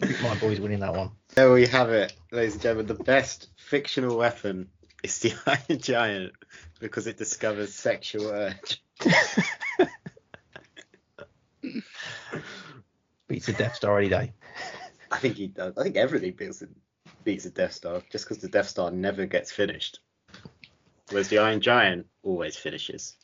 I 0.03 0.07
think 0.07 0.23
my 0.23 0.35
boy's 0.35 0.59
winning 0.59 0.81
that 0.81 0.95
one. 0.95 1.11
There 1.37 1.53
we 1.53 1.65
have 1.69 1.91
it, 1.91 2.13
ladies 2.33 2.55
and 2.55 2.63
gentlemen. 2.63 2.87
The 2.87 3.05
best 3.05 3.51
fictional 3.57 4.17
weapon 4.17 4.69
is 5.05 5.21
the 5.21 5.33
Iron 5.47 5.79
Giant 5.81 6.33
because 6.81 7.07
it 7.07 7.19
discovers 7.19 7.73
sexual 7.73 8.31
urge. 8.31 8.83
Beats 13.29 13.49
a 13.49 13.53
Death 13.53 13.77
Star 13.77 13.97
any 13.99 14.09
day. 14.09 14.33
I 15.11 15.19
think 15.19 15.37
he 15.37 15.47
does. 15.47 15.75
I 15.79 15.85
think 15.85 15.97
everything 15.97 16.33
beats 16.33 16.63
a, 16.63 16.69
beats 17.25 17.45
a 17.45 17.51
Death 17.51 17.75
Star 17.75 18.03
just 18.11 18.25
because 18.25 18.39
the 18.39 18.49
Death 18.49 18.69
Star 18.69 18.91
never 18.91 19.27
gets 19.27 19.53
finished. 19.53 20.01
Whereas 21.11 21.29
the 21.29 21.39
Iron 21.39 21.61
Giant 21.61 22.07
always 22.23 22.57
finishes. 22.57 23.17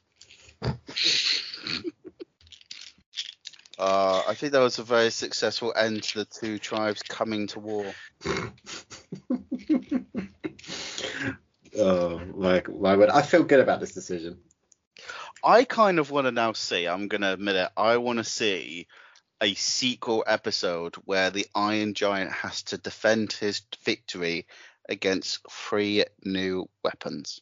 Uh, 3.78 4.22
I 4.26 4.34
think 4.34 4.52
that 4.52 4.58
was 4.58 4.80
a 4.80 4.82
very 4.82 5.10
successful 5.10 5.72
end 5.76 6.02
to 6.02 6.18
the 6.18 6.24
two 6.24 6.58
tribes 6.58 7.00
coming 7.02 7.46
to 7.48 7.60
war. 7.60 7.94
Oh 11.78 12.18
my, 12.34 12.62
my 12.68 12.96
word! 12.96 13.08
I 13.08 13.22
feel 13.22 13.44
good 13.44 13.60
about 13.60 13.78
this 13.78 13.94
decision. 13.94 14.38
I 15.44 15.62
kind 15.62 16.00
of 16.00 16.10
want 16.10 16.26
to 16.26 16.32
now 16.32 16.52
see. 16.52 16.88
I'm 16.88 17.06
gonna 17.06 17.32
admit 17.32 17.54
it. 17.54 17.68
I 17.76 17.98
want 17.98 18.18
to 18.18 18.24
see 18.24 18.88
a 19.40 19.54
sequel 19.54 20.24
episode 20.26 20.96
where 21.04 21.30
the 21.30 21.46
Iron 21.54 21.94
Giant 21.94 22.32
has 22.32 22.64
to 22.64 22.78
defend 22.78 23.32
his 23.32 23.62
victory 23.84 24.46
against 24.88 25.48
three 25.48 26.04
new 26.24 26.68
weapons. 26.82 27.40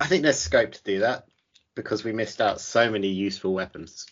I 0.00 0.06
think 0.06 0.22
there's 0.22 0.38
scope 0.38 0.72
to 0.72 0.82
do 0.84 1.00
that 1.00 1.26
because 1.74 2.04
we 2.04 2.12
missed 2.12 2.40
out 2.40 2.60
so 2.60 2.90
many 2.90 3.08
useful 3.08 3.52
weapons. 3.52 4.06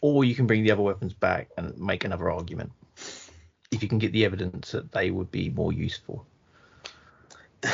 Or 0.00 0.24
you 0.24 0.34
can 0.34 0.46
bring 0.46 0.62
the 0.62 0.70
other 0.70 0.82
weapons 0.82 1.12
back 1.12 1.50
and 1.56 1.76
make 1.78 2.04
another 2.04 2.30
argument. 2.30 2.72
If 3.70 3.82
you 3.82 3.88
can 3.88 3.98
get 3.98 4.12
the 4.12 4.24
evidence 4.24 4.70
that 4.72 4.92
they 4.92 5.10
would 5.10 5.30
be 5.30 5.50
more 5.50 5.72
useful. 5.72 6.26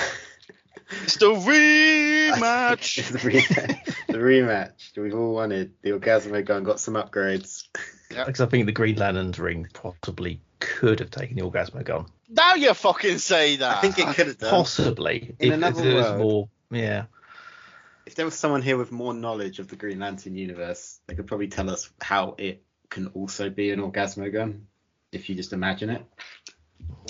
It's 1.02 1.16
the 1.16 1.26
rematch. 1.26 3.08
the, 3.12 3.18
rematch. 3.18 3.94
the 4.06 4.18
rematch. 4.18 4.96
We've 4.96 5.14
all 5.14 5.34
wanted. 5.34 5.72
The 5.82 5.90
Orgazmo 5.90 6.44
gun 6.44 6.64
got 6.64 6.80
some 6.80 6.94
upgrades. 6.94 7.64
Because 8.08 8.40
I 8.40 8.46
think 8.46 8.66
the 8.66 8.72
Green 8.72 8.96
Lantern's 8.96 9.38
ring 9.38 9.66
possibly 9.72 10.40
could 10.60 11.00
have 11.00 11.10
taken 11.10 11.36
the 11.36 11.42
Orgazmo 11.42 11.84
gun. 11.84 12.06
now 12.28 12.54
you 12.54 12.72
fucking 12.74 13.18
say 13.18 13.56
that. 13.56 13.78
I 13.78 13.80
think 13.80 13.98
it 13.98 14.14
could 14.14 14.28
have 14.28 14.38
done. 14.38 14.50
Possibly. 14.50 15.34
In 15.38 15.48
if, 15.48 15.54
another 15.54 15.80
if 15.80 15.84
there 15.84 15.94
was 15.94 16.20
more. 16.20 16.48
Yeah. 16.74 17.04
If 18.06 18.14
there 18.16 18.24
was 18.24 18.34
someone 18.34 18.62
here 18.62 18.76
with 18.76 18.92
more 18.92 19.14
knowledge 19.14 19.58
of 19.58 19.68
the 19.68 19.76
Green 19.76 19.98
Lantern 20.00 20.34
universe, 20.36 21.00
they 21.06 21.14
could 21.14 21.26
probably 21.26 21.48
tell 21.48 21.70
us 21.70 21.90
how 22.00 22.34
it 22.38 22.62
can 22.90 23.08
also 23.08 23.48
be 23.48 23.70
an 23.70 23.80
Orgazmo 23.80 24.30
gun. 24.32 24.66
If 25.10 25.28
you 25.28 25.34
just 25.34 25.52
imagine 25.52 25.90
it. 25.90 26.04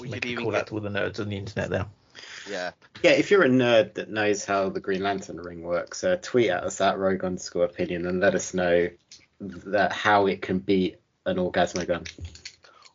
we 0.00 0.08
We 0.08 0.08
could 0.10 0.22
could 0.22 0.30
even 0.30 0.44
call 0.44 0.52
get, 0.52 0.58
that 0.58 0.66
to 0.68 0.74
all 0.74 0.80
the 0.80 0.88
nerds 0.90 1.18
on 1.20 1.28
the 1.28 1.36
internet 1.36 1.70
there. 1.70 1.86
yeah. 2.48 2.72
Yeah, 3.02 3.12
if 3.12 3.30
you're 3.30 3.42
a 3.42 3.48
nerd 3.48 3.94
that 3.94 4.08
knows 4.08 4.44
how 4.44 4.68
the 4.68 4.80
Green 4.80 5.02
Lantern 5.02 5.38
ring 5.38 5.62
works, 5.62 6.04
uh, 6.04 6.16
tweet 6.22 6.50
at 6.50 6.62
us 6.62 6.80
at 6.80 6.98
Rogue 6.98 7.24
underscore 7.24 7.64
opinion 7.64 8.06
and 8.06 8.20
let 8.20 8.34
us 8.34 8.54
know 8.54 8.88
that 9.40 9.92
how 9.92 10.26
it 10.26 10.42
can 10.42 10.58
beat 10.60 10.98
an 11.26 11.36
Orgazmo 11.38 11.86
gun. 11.86 12.04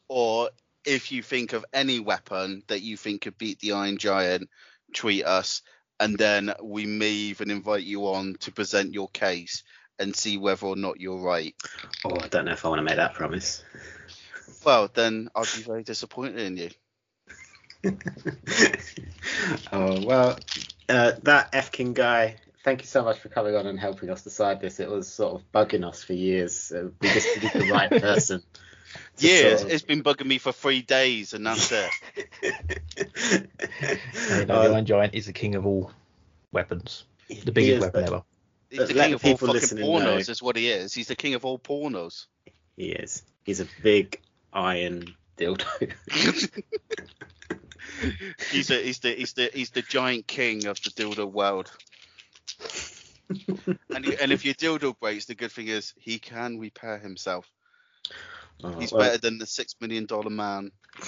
Or 0.08 0.50
if 0.86 1.12
you 1.12 1.22
think 1.22 1.54
of 1.54 1.66
any 1.74 2.00
weapon 2.00 2.64
that 2.68 2.82
you 2.82 2.98
think 2.98 3.22
could 3.22 3.38
beat 3.38 3.60
the 3.60 3.74
Iron 3.74 3.98
Giant, 3.98 4.50
tweet 4.94 5.26
us, 5.26 5.62
and 6.00 6.18
then 6.18 6.54
we 6.64 6.86
may 6.86 7.12
even 7.12 7.52
invite 7.52 7.84
you 7.84 8.04
on 8.04 8.36
to 8.42 8.52
present 8.52 8.94
your 8.94 9.10
case 9.10 9.64
and 10.00 10.16
see 10.16 10.38
whether 10.38 10.66
or 10.66 10.76
not 10.76 11.00
you're 11.00 11.20
right. 11.20 11.56
Oh, 12.06 12.16
I 12.20 12.28
don't 12.28 12.46
know 12.46 12.54
if 12.54 12.66
I 12.66 12.70
want 12.70 12.80
to 12.80 12.84
make 12.84 12.96
that 12.96 13.14
promise. 13.14 13.64
Well, 14.66 14.90
then 14.94 15.30
I'll 15.36 15.44
be 15.44 15.64
very 15.64 15.84
disappointed 15.84 16.40
in 16.40 16.58
you. 16.58 16.70
oh 19.72 20.02
well, 20.06 20.38
uh, 20.90 21.14
that 21.24 21.52
Efkin 21.54 21.94
guy. 21.94 22.38
Thank 22.64 22.82
you 22.82 22.88
so 22.88 23.04
much 23.04 23.20
for 23.20 23.30
coming 23.30 23.56
on 23.56 23.68
and 23.68 23.80
helping 23.80 24.10
us 24.10 24.24
decide 24.24 24.60
this. 24.60 24.82
It 24.82 24.90
was 24.90 25.08
sort 25.08 25.36
of 25.36 25.50
bugging 25.54 25.88
us 25.88 26.04
for 26.04 26.12
years. 26.14 26.74
Uh, 26.74 26.90
we 27.00 27.08
just 27.10 27.36
needed 27.36 27.52
the 27.54 27.72
right 27.72 27.90
person. 28.02 28.44
To 29.18 29.28
Years. 29.28 29.62
sort 29.62 29.72
It's 29.74 29.84
been 29.84 30.04
bugging 30.04 30.28
me 30.28 30.38
for 30.38 30.52
three 30.52 30.82
days, 30.82 31.34
and 31.34 31.46
that's 31.46 31.72
it. 31.72 31.90
You 32.42 32.52
know, 34.46 34.56
Uh, 34.56 34.68
the 34.68 34.74
Iron 34.76 34.86
Giant 34.86 35.14
is 35.16 35.26
the 35.26 35.34
king 35.34 35.56
of 35.56 35.66
all 35.66 35.92
weapons. 36.52 37.06
The 37.28 37.52
biggest 37.52 37.76
is, 37.78 37.82
weapon 37.82 38.06
but 38.06 38.14
ever. 38.14 38.24
He's 38.70 38.88
the 38.88 38.94
Let 38.94 39.06
king 39.06 39.14
of 39.16 39.26
all 39.26 39.38
fucking 39.38 39.78
pornos, 39.78 40.04
know. 40.04 40.18
is 40.18 40.42
what 40.42 40.56
he 40.56 40.70
is. 40.70 40.94
He's 40.94 41.08
the 41.08 41.16
king 41.16 41.34
of 41.34 41.46
all 41.46 41.60
pornos. 41.60 42.28
He 42.78 42.92
is. 42.92 43.24
He's 43.44 43.60
a 43.60 43.68
big 43.84 44.20
iron 44.54 45.14
dildo. 45.38 45.66
he's, 48.52 48.70
a, 48.72 48.82
he's 48.82 49.00
the 49.00 49.12
he's 49.14 49.34
the 49.34 49.50
he's 49.54 49.70
the 49.72 49.82
giant 49.82 50.28
king 50.28 50.66
of 50.68 50.82
the 50.82 50.90
dildo 50.92 51.30
world. 51.32 51.72
and 53.90 54.06
he- 54.06 54.18
and 54.22 54.32
if 54.32 54.46
your 54.46 54.54
dildo 54.56 54.98
breaks, 55.00 55.26
the 55.26 55.36
good 55.36 55.52
thing 55.52 55.68
is 55.68 55.94
he 55.98 56.20
can 56.20 56.60
repair 56.60 56.98
himself. 56.98 57.48
Oh, 58.64 58.80
He's 58.80 58.92
well- 58.92 59.02
better 59.02 59.18
than 59.18 59.38
the 59.38 59.46
six 59.46 59.76
million 59.80 60.06
dollar 60.06 60.30
man. 60.30 60.72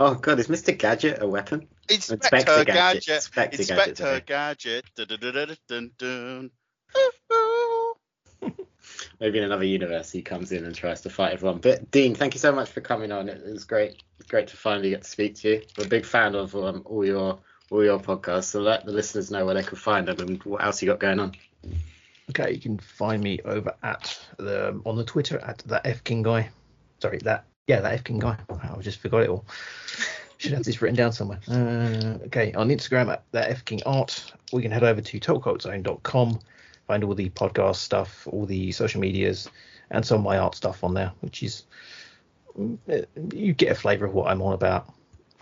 oh 0.00 0.14
god, 0.14 0.38
is 0.38 0.48
Mr. 0.48 0.76
Gadget 0.76 1.22
a 1.22 1.28
weapon? 1.28 1.68
Inspector, 1.88 2.24
Inspector 2.24 2.64
Gadget. 2.64 3.04
Gadget. 3.34 3.58
Inspector 3.60 4.22
Gadget. 4.26 4.26
Gadget. 4.26 4.84
Maybe 9.20 9.38
in 9.38 9.44
another 9.44 9.64
universe 9.64 10.10
he 10.10 10.22
comes 10.22 10.50
in 10.52 10.64
and 10.64 10.74
tries 10.74 11.02
to 11.02 11.10
fight 11.10 11.32
everyone. 11.32 11.58
But 11.58 11.90
Dean, 11.90 12.14
thank 12.14 12.34
you 12.34 12.40
so 12.40 12.52
much 12.52 12.70
for 12.70 12.80
coming 12.80 13.12
on. 13.12 13.28
It 13.28 13.44
was 13.44 13.64
great, 13.64 14.02
great 14.28 14.48
to 14.48 14.56
finally 14.56 14.90
get 14.90 15.02
to 15.02 15.08
speak 15.10 15.36
to 15.36 15.48
you. 15.48 15.62
We're 15.78 15.84
a 15.84 15.88
big 15.88 16.04
fan 16.04 16.34
of 16.34 16.54
um, 16.56 16.82
all 16.84 17.04
your 17.04 17.38
all 17.70 17.84
your 17.84 18.00
podcasts. 18.00 18.44
So 18.44 18.60
let 18.60 18.84
the 18.84 18.92
listeners 18.92 19.30
know 19.30 19.44
where 19.46 19.54
they 19.54 19.62
can 19.62 19.76
find 19.76 20.08
them 20.08 20.18
and 20.20 20.42
what 20.44 20.64
else 20.64 20.82
you 20.82 20.88
got 20.88 20.98
going 21.00 21.20
on. 21.20 21.32
Okay, 22.32 22.52
you 22.52 22.60
can 22.60 22.78
find 22.78 23.22
me 23.22 23.38
over 23.44 23.74
at 23.82 24.18
the 24.38 24.80
on 24.86 24.96
the 24.96 25.04
Twitter 25.04 25.38
at 25.40 25.58
that 25.66 25.86
F 25.86 26.02
King 26.02 26.22
guy. 26.22 26.48
Sorry, 26.98 27.18
that 27.18 27.44
yeah, 27.66 27.80
that 27.80 27.92
F 27.92 28.04
King 28.04 28.18
guy. 28.18 28.38
I 28.48 28.80
just 28.80 29.00
forgot 29.00 29.22
it 29.22 29.28
all. 29.28 29.44
Should 30.38 30.52
have 30.52 30.64
this 30.64 30.80
written 30.80 30.96
down 30.96 31.12
somewhere. 31.12 31.40
Uh, 31.46 32.18
okay, 32.26 32.52
on 32.54 32.70
Instagram 32.70 33.12
at 33.12 33.24
that 33.32 33.50
F 33.50 33.64
King 33.66 33.82
art. 33.84 34.32
We 34.50 34.62
can 34.62 34.70
head 34.70 34.82
over 34.82 35.02
to 35.02 35.20
talkoutzone.com, 35.20 36.40
find 36.86 37.04
all 37.04 37.14
the 37.14 37.28
podcast 37.30 37.76
stuff, 37.76 38.26
all 38.30 38.46
the 38.46 38.72
social 38.72 39.00
medias, 39.00 39.50
and 39.90 40.04
some 40.04 40.18
of 40.18 40.24
my 40.24 40.38
art 40.38 40.54
stuff 40.54 40.82
on 40.82 40.94
there, 40.94 41.12
which 41.20 41.42
is 41.42 41.64
mm, 42.58 42.78
uh, 42.90 43.04
you 43.34 43.52
get 43.52 43.72
a 43.72 43.74
flavour 43.74 44.06
of 44.06 44.14
what 44.14 44.30
I'm 44.30 44.40
on 44.40 44.54
about 44.54 44.90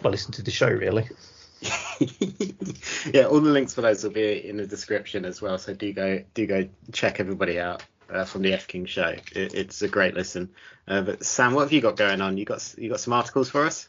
by 0.03 0.11
listening 0.11 0.35
to 0.35 0.43
the 0.43 0.51
show, 0.51 0.69
really. 0.69 1.09
yeah, 3.13 3.25
all 3.25 3.41
the 3.41 3.51
links 3.51 3.75
for 3.75 3.83
those 3.83 4.03
will 4.03 4.11
be 4.11 4.49
in 4.49 4.57
the 4.57 4.67
description 4.67 5.25
as 5.25 5.43
well. 5.43 5.59
So 5.59 5.75
do 5.75 5.93
go 5.93 6.23
do 6.35 6.47
go 6.47 6.69
check 6.93 7.21
everybody 7.21 7.61
out 7.61 7.83
uh, 8.09 8.25
from 8.25 8.43
the 8.43 8.53
F 8.55 8.67
King 8.67 8.87
show. 8.87 9.15
It, 9.33 9.55
it's 9.55 9.83
a 9.83 9.89
great 9.89 10.15
listen. 10.15 10.51
Uh, 10.89 11.03
but 11.03 11.25
Sam, 11.25 11.53
what 11.53 11.63
have 11.63 11.73
you 11.73 11.81
got 11.81 11.97
going 11.97 12.21
on? 12.21 12.39
You 12.39 12.45
got 12.45 12.75
you 12.79 12.89
got 12.89 13.01
some 13.01 13.13
articles 13.13 13.51
for 13.51 13.65
us? 13.67 13.89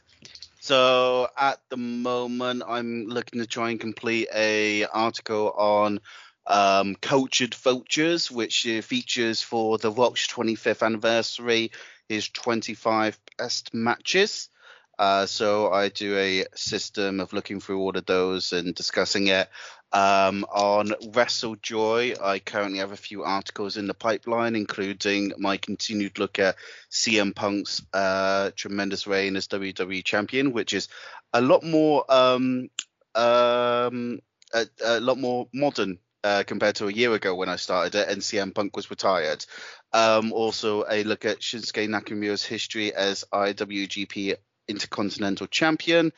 So 0.59 1.27
at 1.37 1.59
the 1.69 1.77
moment, 1.77 2.63
I'm 2.67 3.05
looking 3.07 3.39
to 3.39 3.47
try 3.47 3.71
and 3.71 3.79
complete 3.79 4.27
a 4.33 4.85
article 4.85 5.51
on 5.51 5.99
um, 6.45 6.95
cultured 6.95 7.55
vultures, 7.55 8.29
which 8.29 8.67
uh, 8.67 8.81
features 8.81 9.41
for 9.41 9.77
the 9.77 9.91
Rock's 9.91 10.27
25th 10.27 10.85
anniversary, 10.85 11.71
his 12.09 12.29
25 12.29 13.17
best 13.37 13.73
matches. 13.73 14.49
Uh, 15.01 15.25
so 15.25 15.71
I 15.71 15.89
do 15.89 16.15
a 16.15 16.45
system 16.53 17.21
of 17.21 17.33
looking 17.33 17.59
through 17.59 17.79
all 17.79 17.97
of 17.97 18.05
those 18.05 18.53
and 18.53 18.75
discussing 18.75 19.29
it. 19.29 19.49
Um, 19.91 20.45
on 20.53 20.89
WrestleJoy, 20.89 22.21
I 22.21 22.37
currently 22.37 22.77
have 22.77 22.91
a 22.91 22.97
few 22.97 23.23
articles 23.23 23.77
in 23.77 23.87
the 23.87 23.95
pipeline, 23.95 24.55
including 24.55 25.33
my 25.39 25.57
continued 25.57 26.19
look 26.19 26.37
at 26.37 26.55
CM 26.91 27.33
Punk's 27.35 27.81
uh, 27.91 28.51
tremendous 28.55 29.07
reign 29.07 29.35
as 29.37 29.47
WWE 29.47 30.03
champion, 30.05 30.53
which 30.53 30.71
is 30.71 30.87
a 31.33 31.41
lot 31.41 31.63
more 31.63 32.05
um, 32.07 32.69
um, 33.15 34.19
a, 34.53 34.67
a 34.85 34.99
lot 34.99 35.17
more 35.17 35.47
modern 35.51 35.97
uh, 36.23 36.43
compared 36.45 36.75
to 36.75 36.89
a 36.89 36.93
year 36.93 37.11
ago 37.15 37.33
when 37.33 37.49
I 37.49 37.55
started 37.55 37.95
it, 37.95 38.07
and 38.07 38.21
CM 38.21 38.53
Punk 38.53 38.75
was 38.75 38.91
retired. 38.91 39.43
Um, 39.93 40.31
also, 40.31 40.85
a 40.87 41.03
look 41.03 41.25
at 41.25 41.39
Shinsuke 41.39 41.89
Nakamura's 41.89 42.45
history 42.45 42.93
as 42.93 43.25
IWGP 43.33 44.35
Intercontinental 44.71 45.47
Champion. 45.47 46.11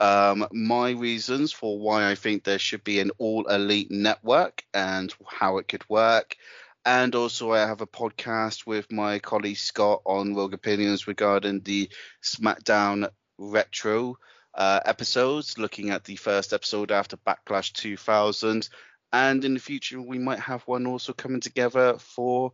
Um, 0.00 0.46
my 0.52 0.90
reasons 0.90 1.52
for 1.52 1.78
why 1.78 2.10
I 2.10 2.14
think 2.14 2.44
there 2.44 2.58
should 2.58 2.84
be 2.84 3.00
an 3.00 3.10
all 3.18 3.46
elite 3.46 3.90
network 3.90 4.64
and 4.74 5.12
how 5.26 5.58
it 5.58 5.68
could 5.68 5.88
work. 5.88 6.36
And 6.84 7.14
also, 7.14 7.52
I 7.52 7.60
have 7.60 7.80
a 7.80 7.86
podcast 7.86 8.66
with 8.66 8.90
my 8.90 9.18
colleague 9.18 9.56
Scott 9.56 10.02
on 10.06 10.34
Rogue 10.34 10.54
Opinions 10.54 11.06
regarding 11.06 11.60
the 11.60 11.90
SmackDown 12.22 13.10
Retro 13.36 14.16
uh, 14.54 14.80
episodes, 14.84 15.58
looking 15.58 15.90
at 15.90 16.04
the 16.04 16.16
first 16.16 16.52
episode 16.52 16.90
after 16.90 17.16
Backlash 17.16 17.72
2000. 17.72 18.68
And 19.12 19.44
in 19.44 19.54
the 19.54 19.60
future, 19.60 20.00
we 20.00 20.18
might 20.18 20.40
have 20.40 20.62
one 20.62 20.86
also 20.86 21.12
coming 21.12 21.40
together 21.40 21.98
for 21.98 22.52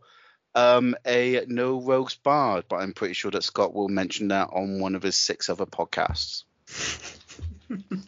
um, 0.55 0.95
a 1.05 1.45
No 1.47 1.81
Rogues 1.81 2.15
Barred, 2.15 2.65
but 2.69 2.77
I'm 2.77 2.93
pretty 2.93 3.13
sure 3.13 3.31
that 3.31 3.43
Scott 3.43 3.73
will 3.73 3.89
mention 3.89 4.29
that 4.29 4.49
on 4.51 4.79
one 4.79 4.95
of 4.95 5.03
his 5.03 5.17
six 5.17 5.49
other 5.49 5.65
podcasts. 5.65 6.43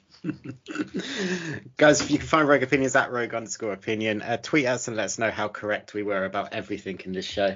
Guys, 1.77 2.01
if 2.01 2.09
you 2.09 2.17
can 2.17 2.27
find 2.27 2.47
Rogue 2.47 2.63
Opinions 2.63 2.95
at 2.95 3.11
Rogue 3.11 3.33
underscore 3.33 3.73
opinion, 3.73 4.21
uh, 4.21 4.37
tweet 4.37 4.65
us 4.65 4.87
and 4.87 4.97
let 4.97 5.05
us 5.05 5.19
know 5.19 5.29
how 5.29 5.47
correct 5.47 5.93
we 5.93 6.03
were 6.03 6.25
about 6.25 6.53
everything 6.53 6.99
in 7.05 7.11
this 7.11 7.25
show. 7.25 7.55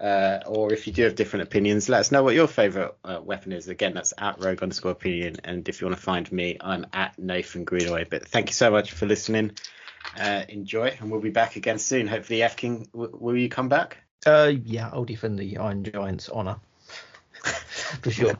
Uh, 0.00 0.38
or 0.46 0.72
if 0.72 0.86
you 0.86 0.92
do 0.92 1.02
have 1.02 1.16
different 1.16 1.42
opinions, 1.42 1.88
let 1.88 2.00
us 2.00 2.12
know 2.12 2.22
what 2.22 2.34
your 2.34 2.46
favorite 2.46 2.94
uh, 3.04 3.20
weapon 3.22 3.52
is. 3.52 3.66
Again, 3.68 3.94
that's 3.94 4.14
at 4.16 4.38
Rogue 4.42 4.62
underscore 4.62 4.92
opinion. 4.92 5.36
And 5.42 5.68
if 5.68 5.80
you 5.80 5.88
want 5.88 5.96
to 5.96 6.02
find 6.02 6.30
me, 6.30 6.56
I'm 6.60 6.86
at 6.92 7.18
Nathan 7.18 7.64
Greenaway. 7.64 8.04
But 8.04 8.28
thank 8.28 8.48
you 8.48 8.54
so 8.54 8.70
much 8.70 8.92
for 8.92 9.06
listening. 9.06 9.52
Uh, 10.18 10.44
enjoy, 10.48 10.96
and 11.00 11.10
we'll 11.10 11.20
be 11.20 11.30
back 11.30 11.56
again 11.56 11.78
soon. 11.78 12.06
Hopefully, 12.06 12.42
F 12.42 12.56
King, 12.56 12.88
w- 12.92 13.16
will 13.18 13.36
you 13.36 13.48
come 13.48 13.68
back? 13.68 13.98
Uh, 14.26 14.52
yeah, 14.64 14.90
I'll 14.92 15.04
defend 15.04 15.38
the 15.38 15.56
Iron 15.58 15.84
Giant's 15.84 16.28
honor. 16.28 16.56
for 18.02 18.10
sure. 18.10 18.38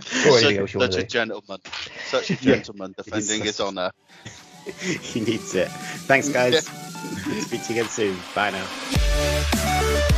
Such, 0.00 0.44
else 0.44 0.72
such 0.72 0.96
a 0.96 1.02
gentleman. 1.04 1.60
Such 2.06 2.30
a 2.30 2.34
Yeah. 2.40 2.54
gentleman 2.54 2.94
defending 2.96 3.42
his 3.42 3.60
honour. 3.60 3.90
he 4.80 5.20
needs 5.20 5.54
it. 5.54 5.68
Thanks, 5.68 6.28
guys. 6.28 6.66
Speak 6.66 7.64
to 7.64 7.74
you 7.74 7.80
again 7.80 7.90
soon. 7.90 8.16
Bye 8.34 8.50
now. 8.50 10.08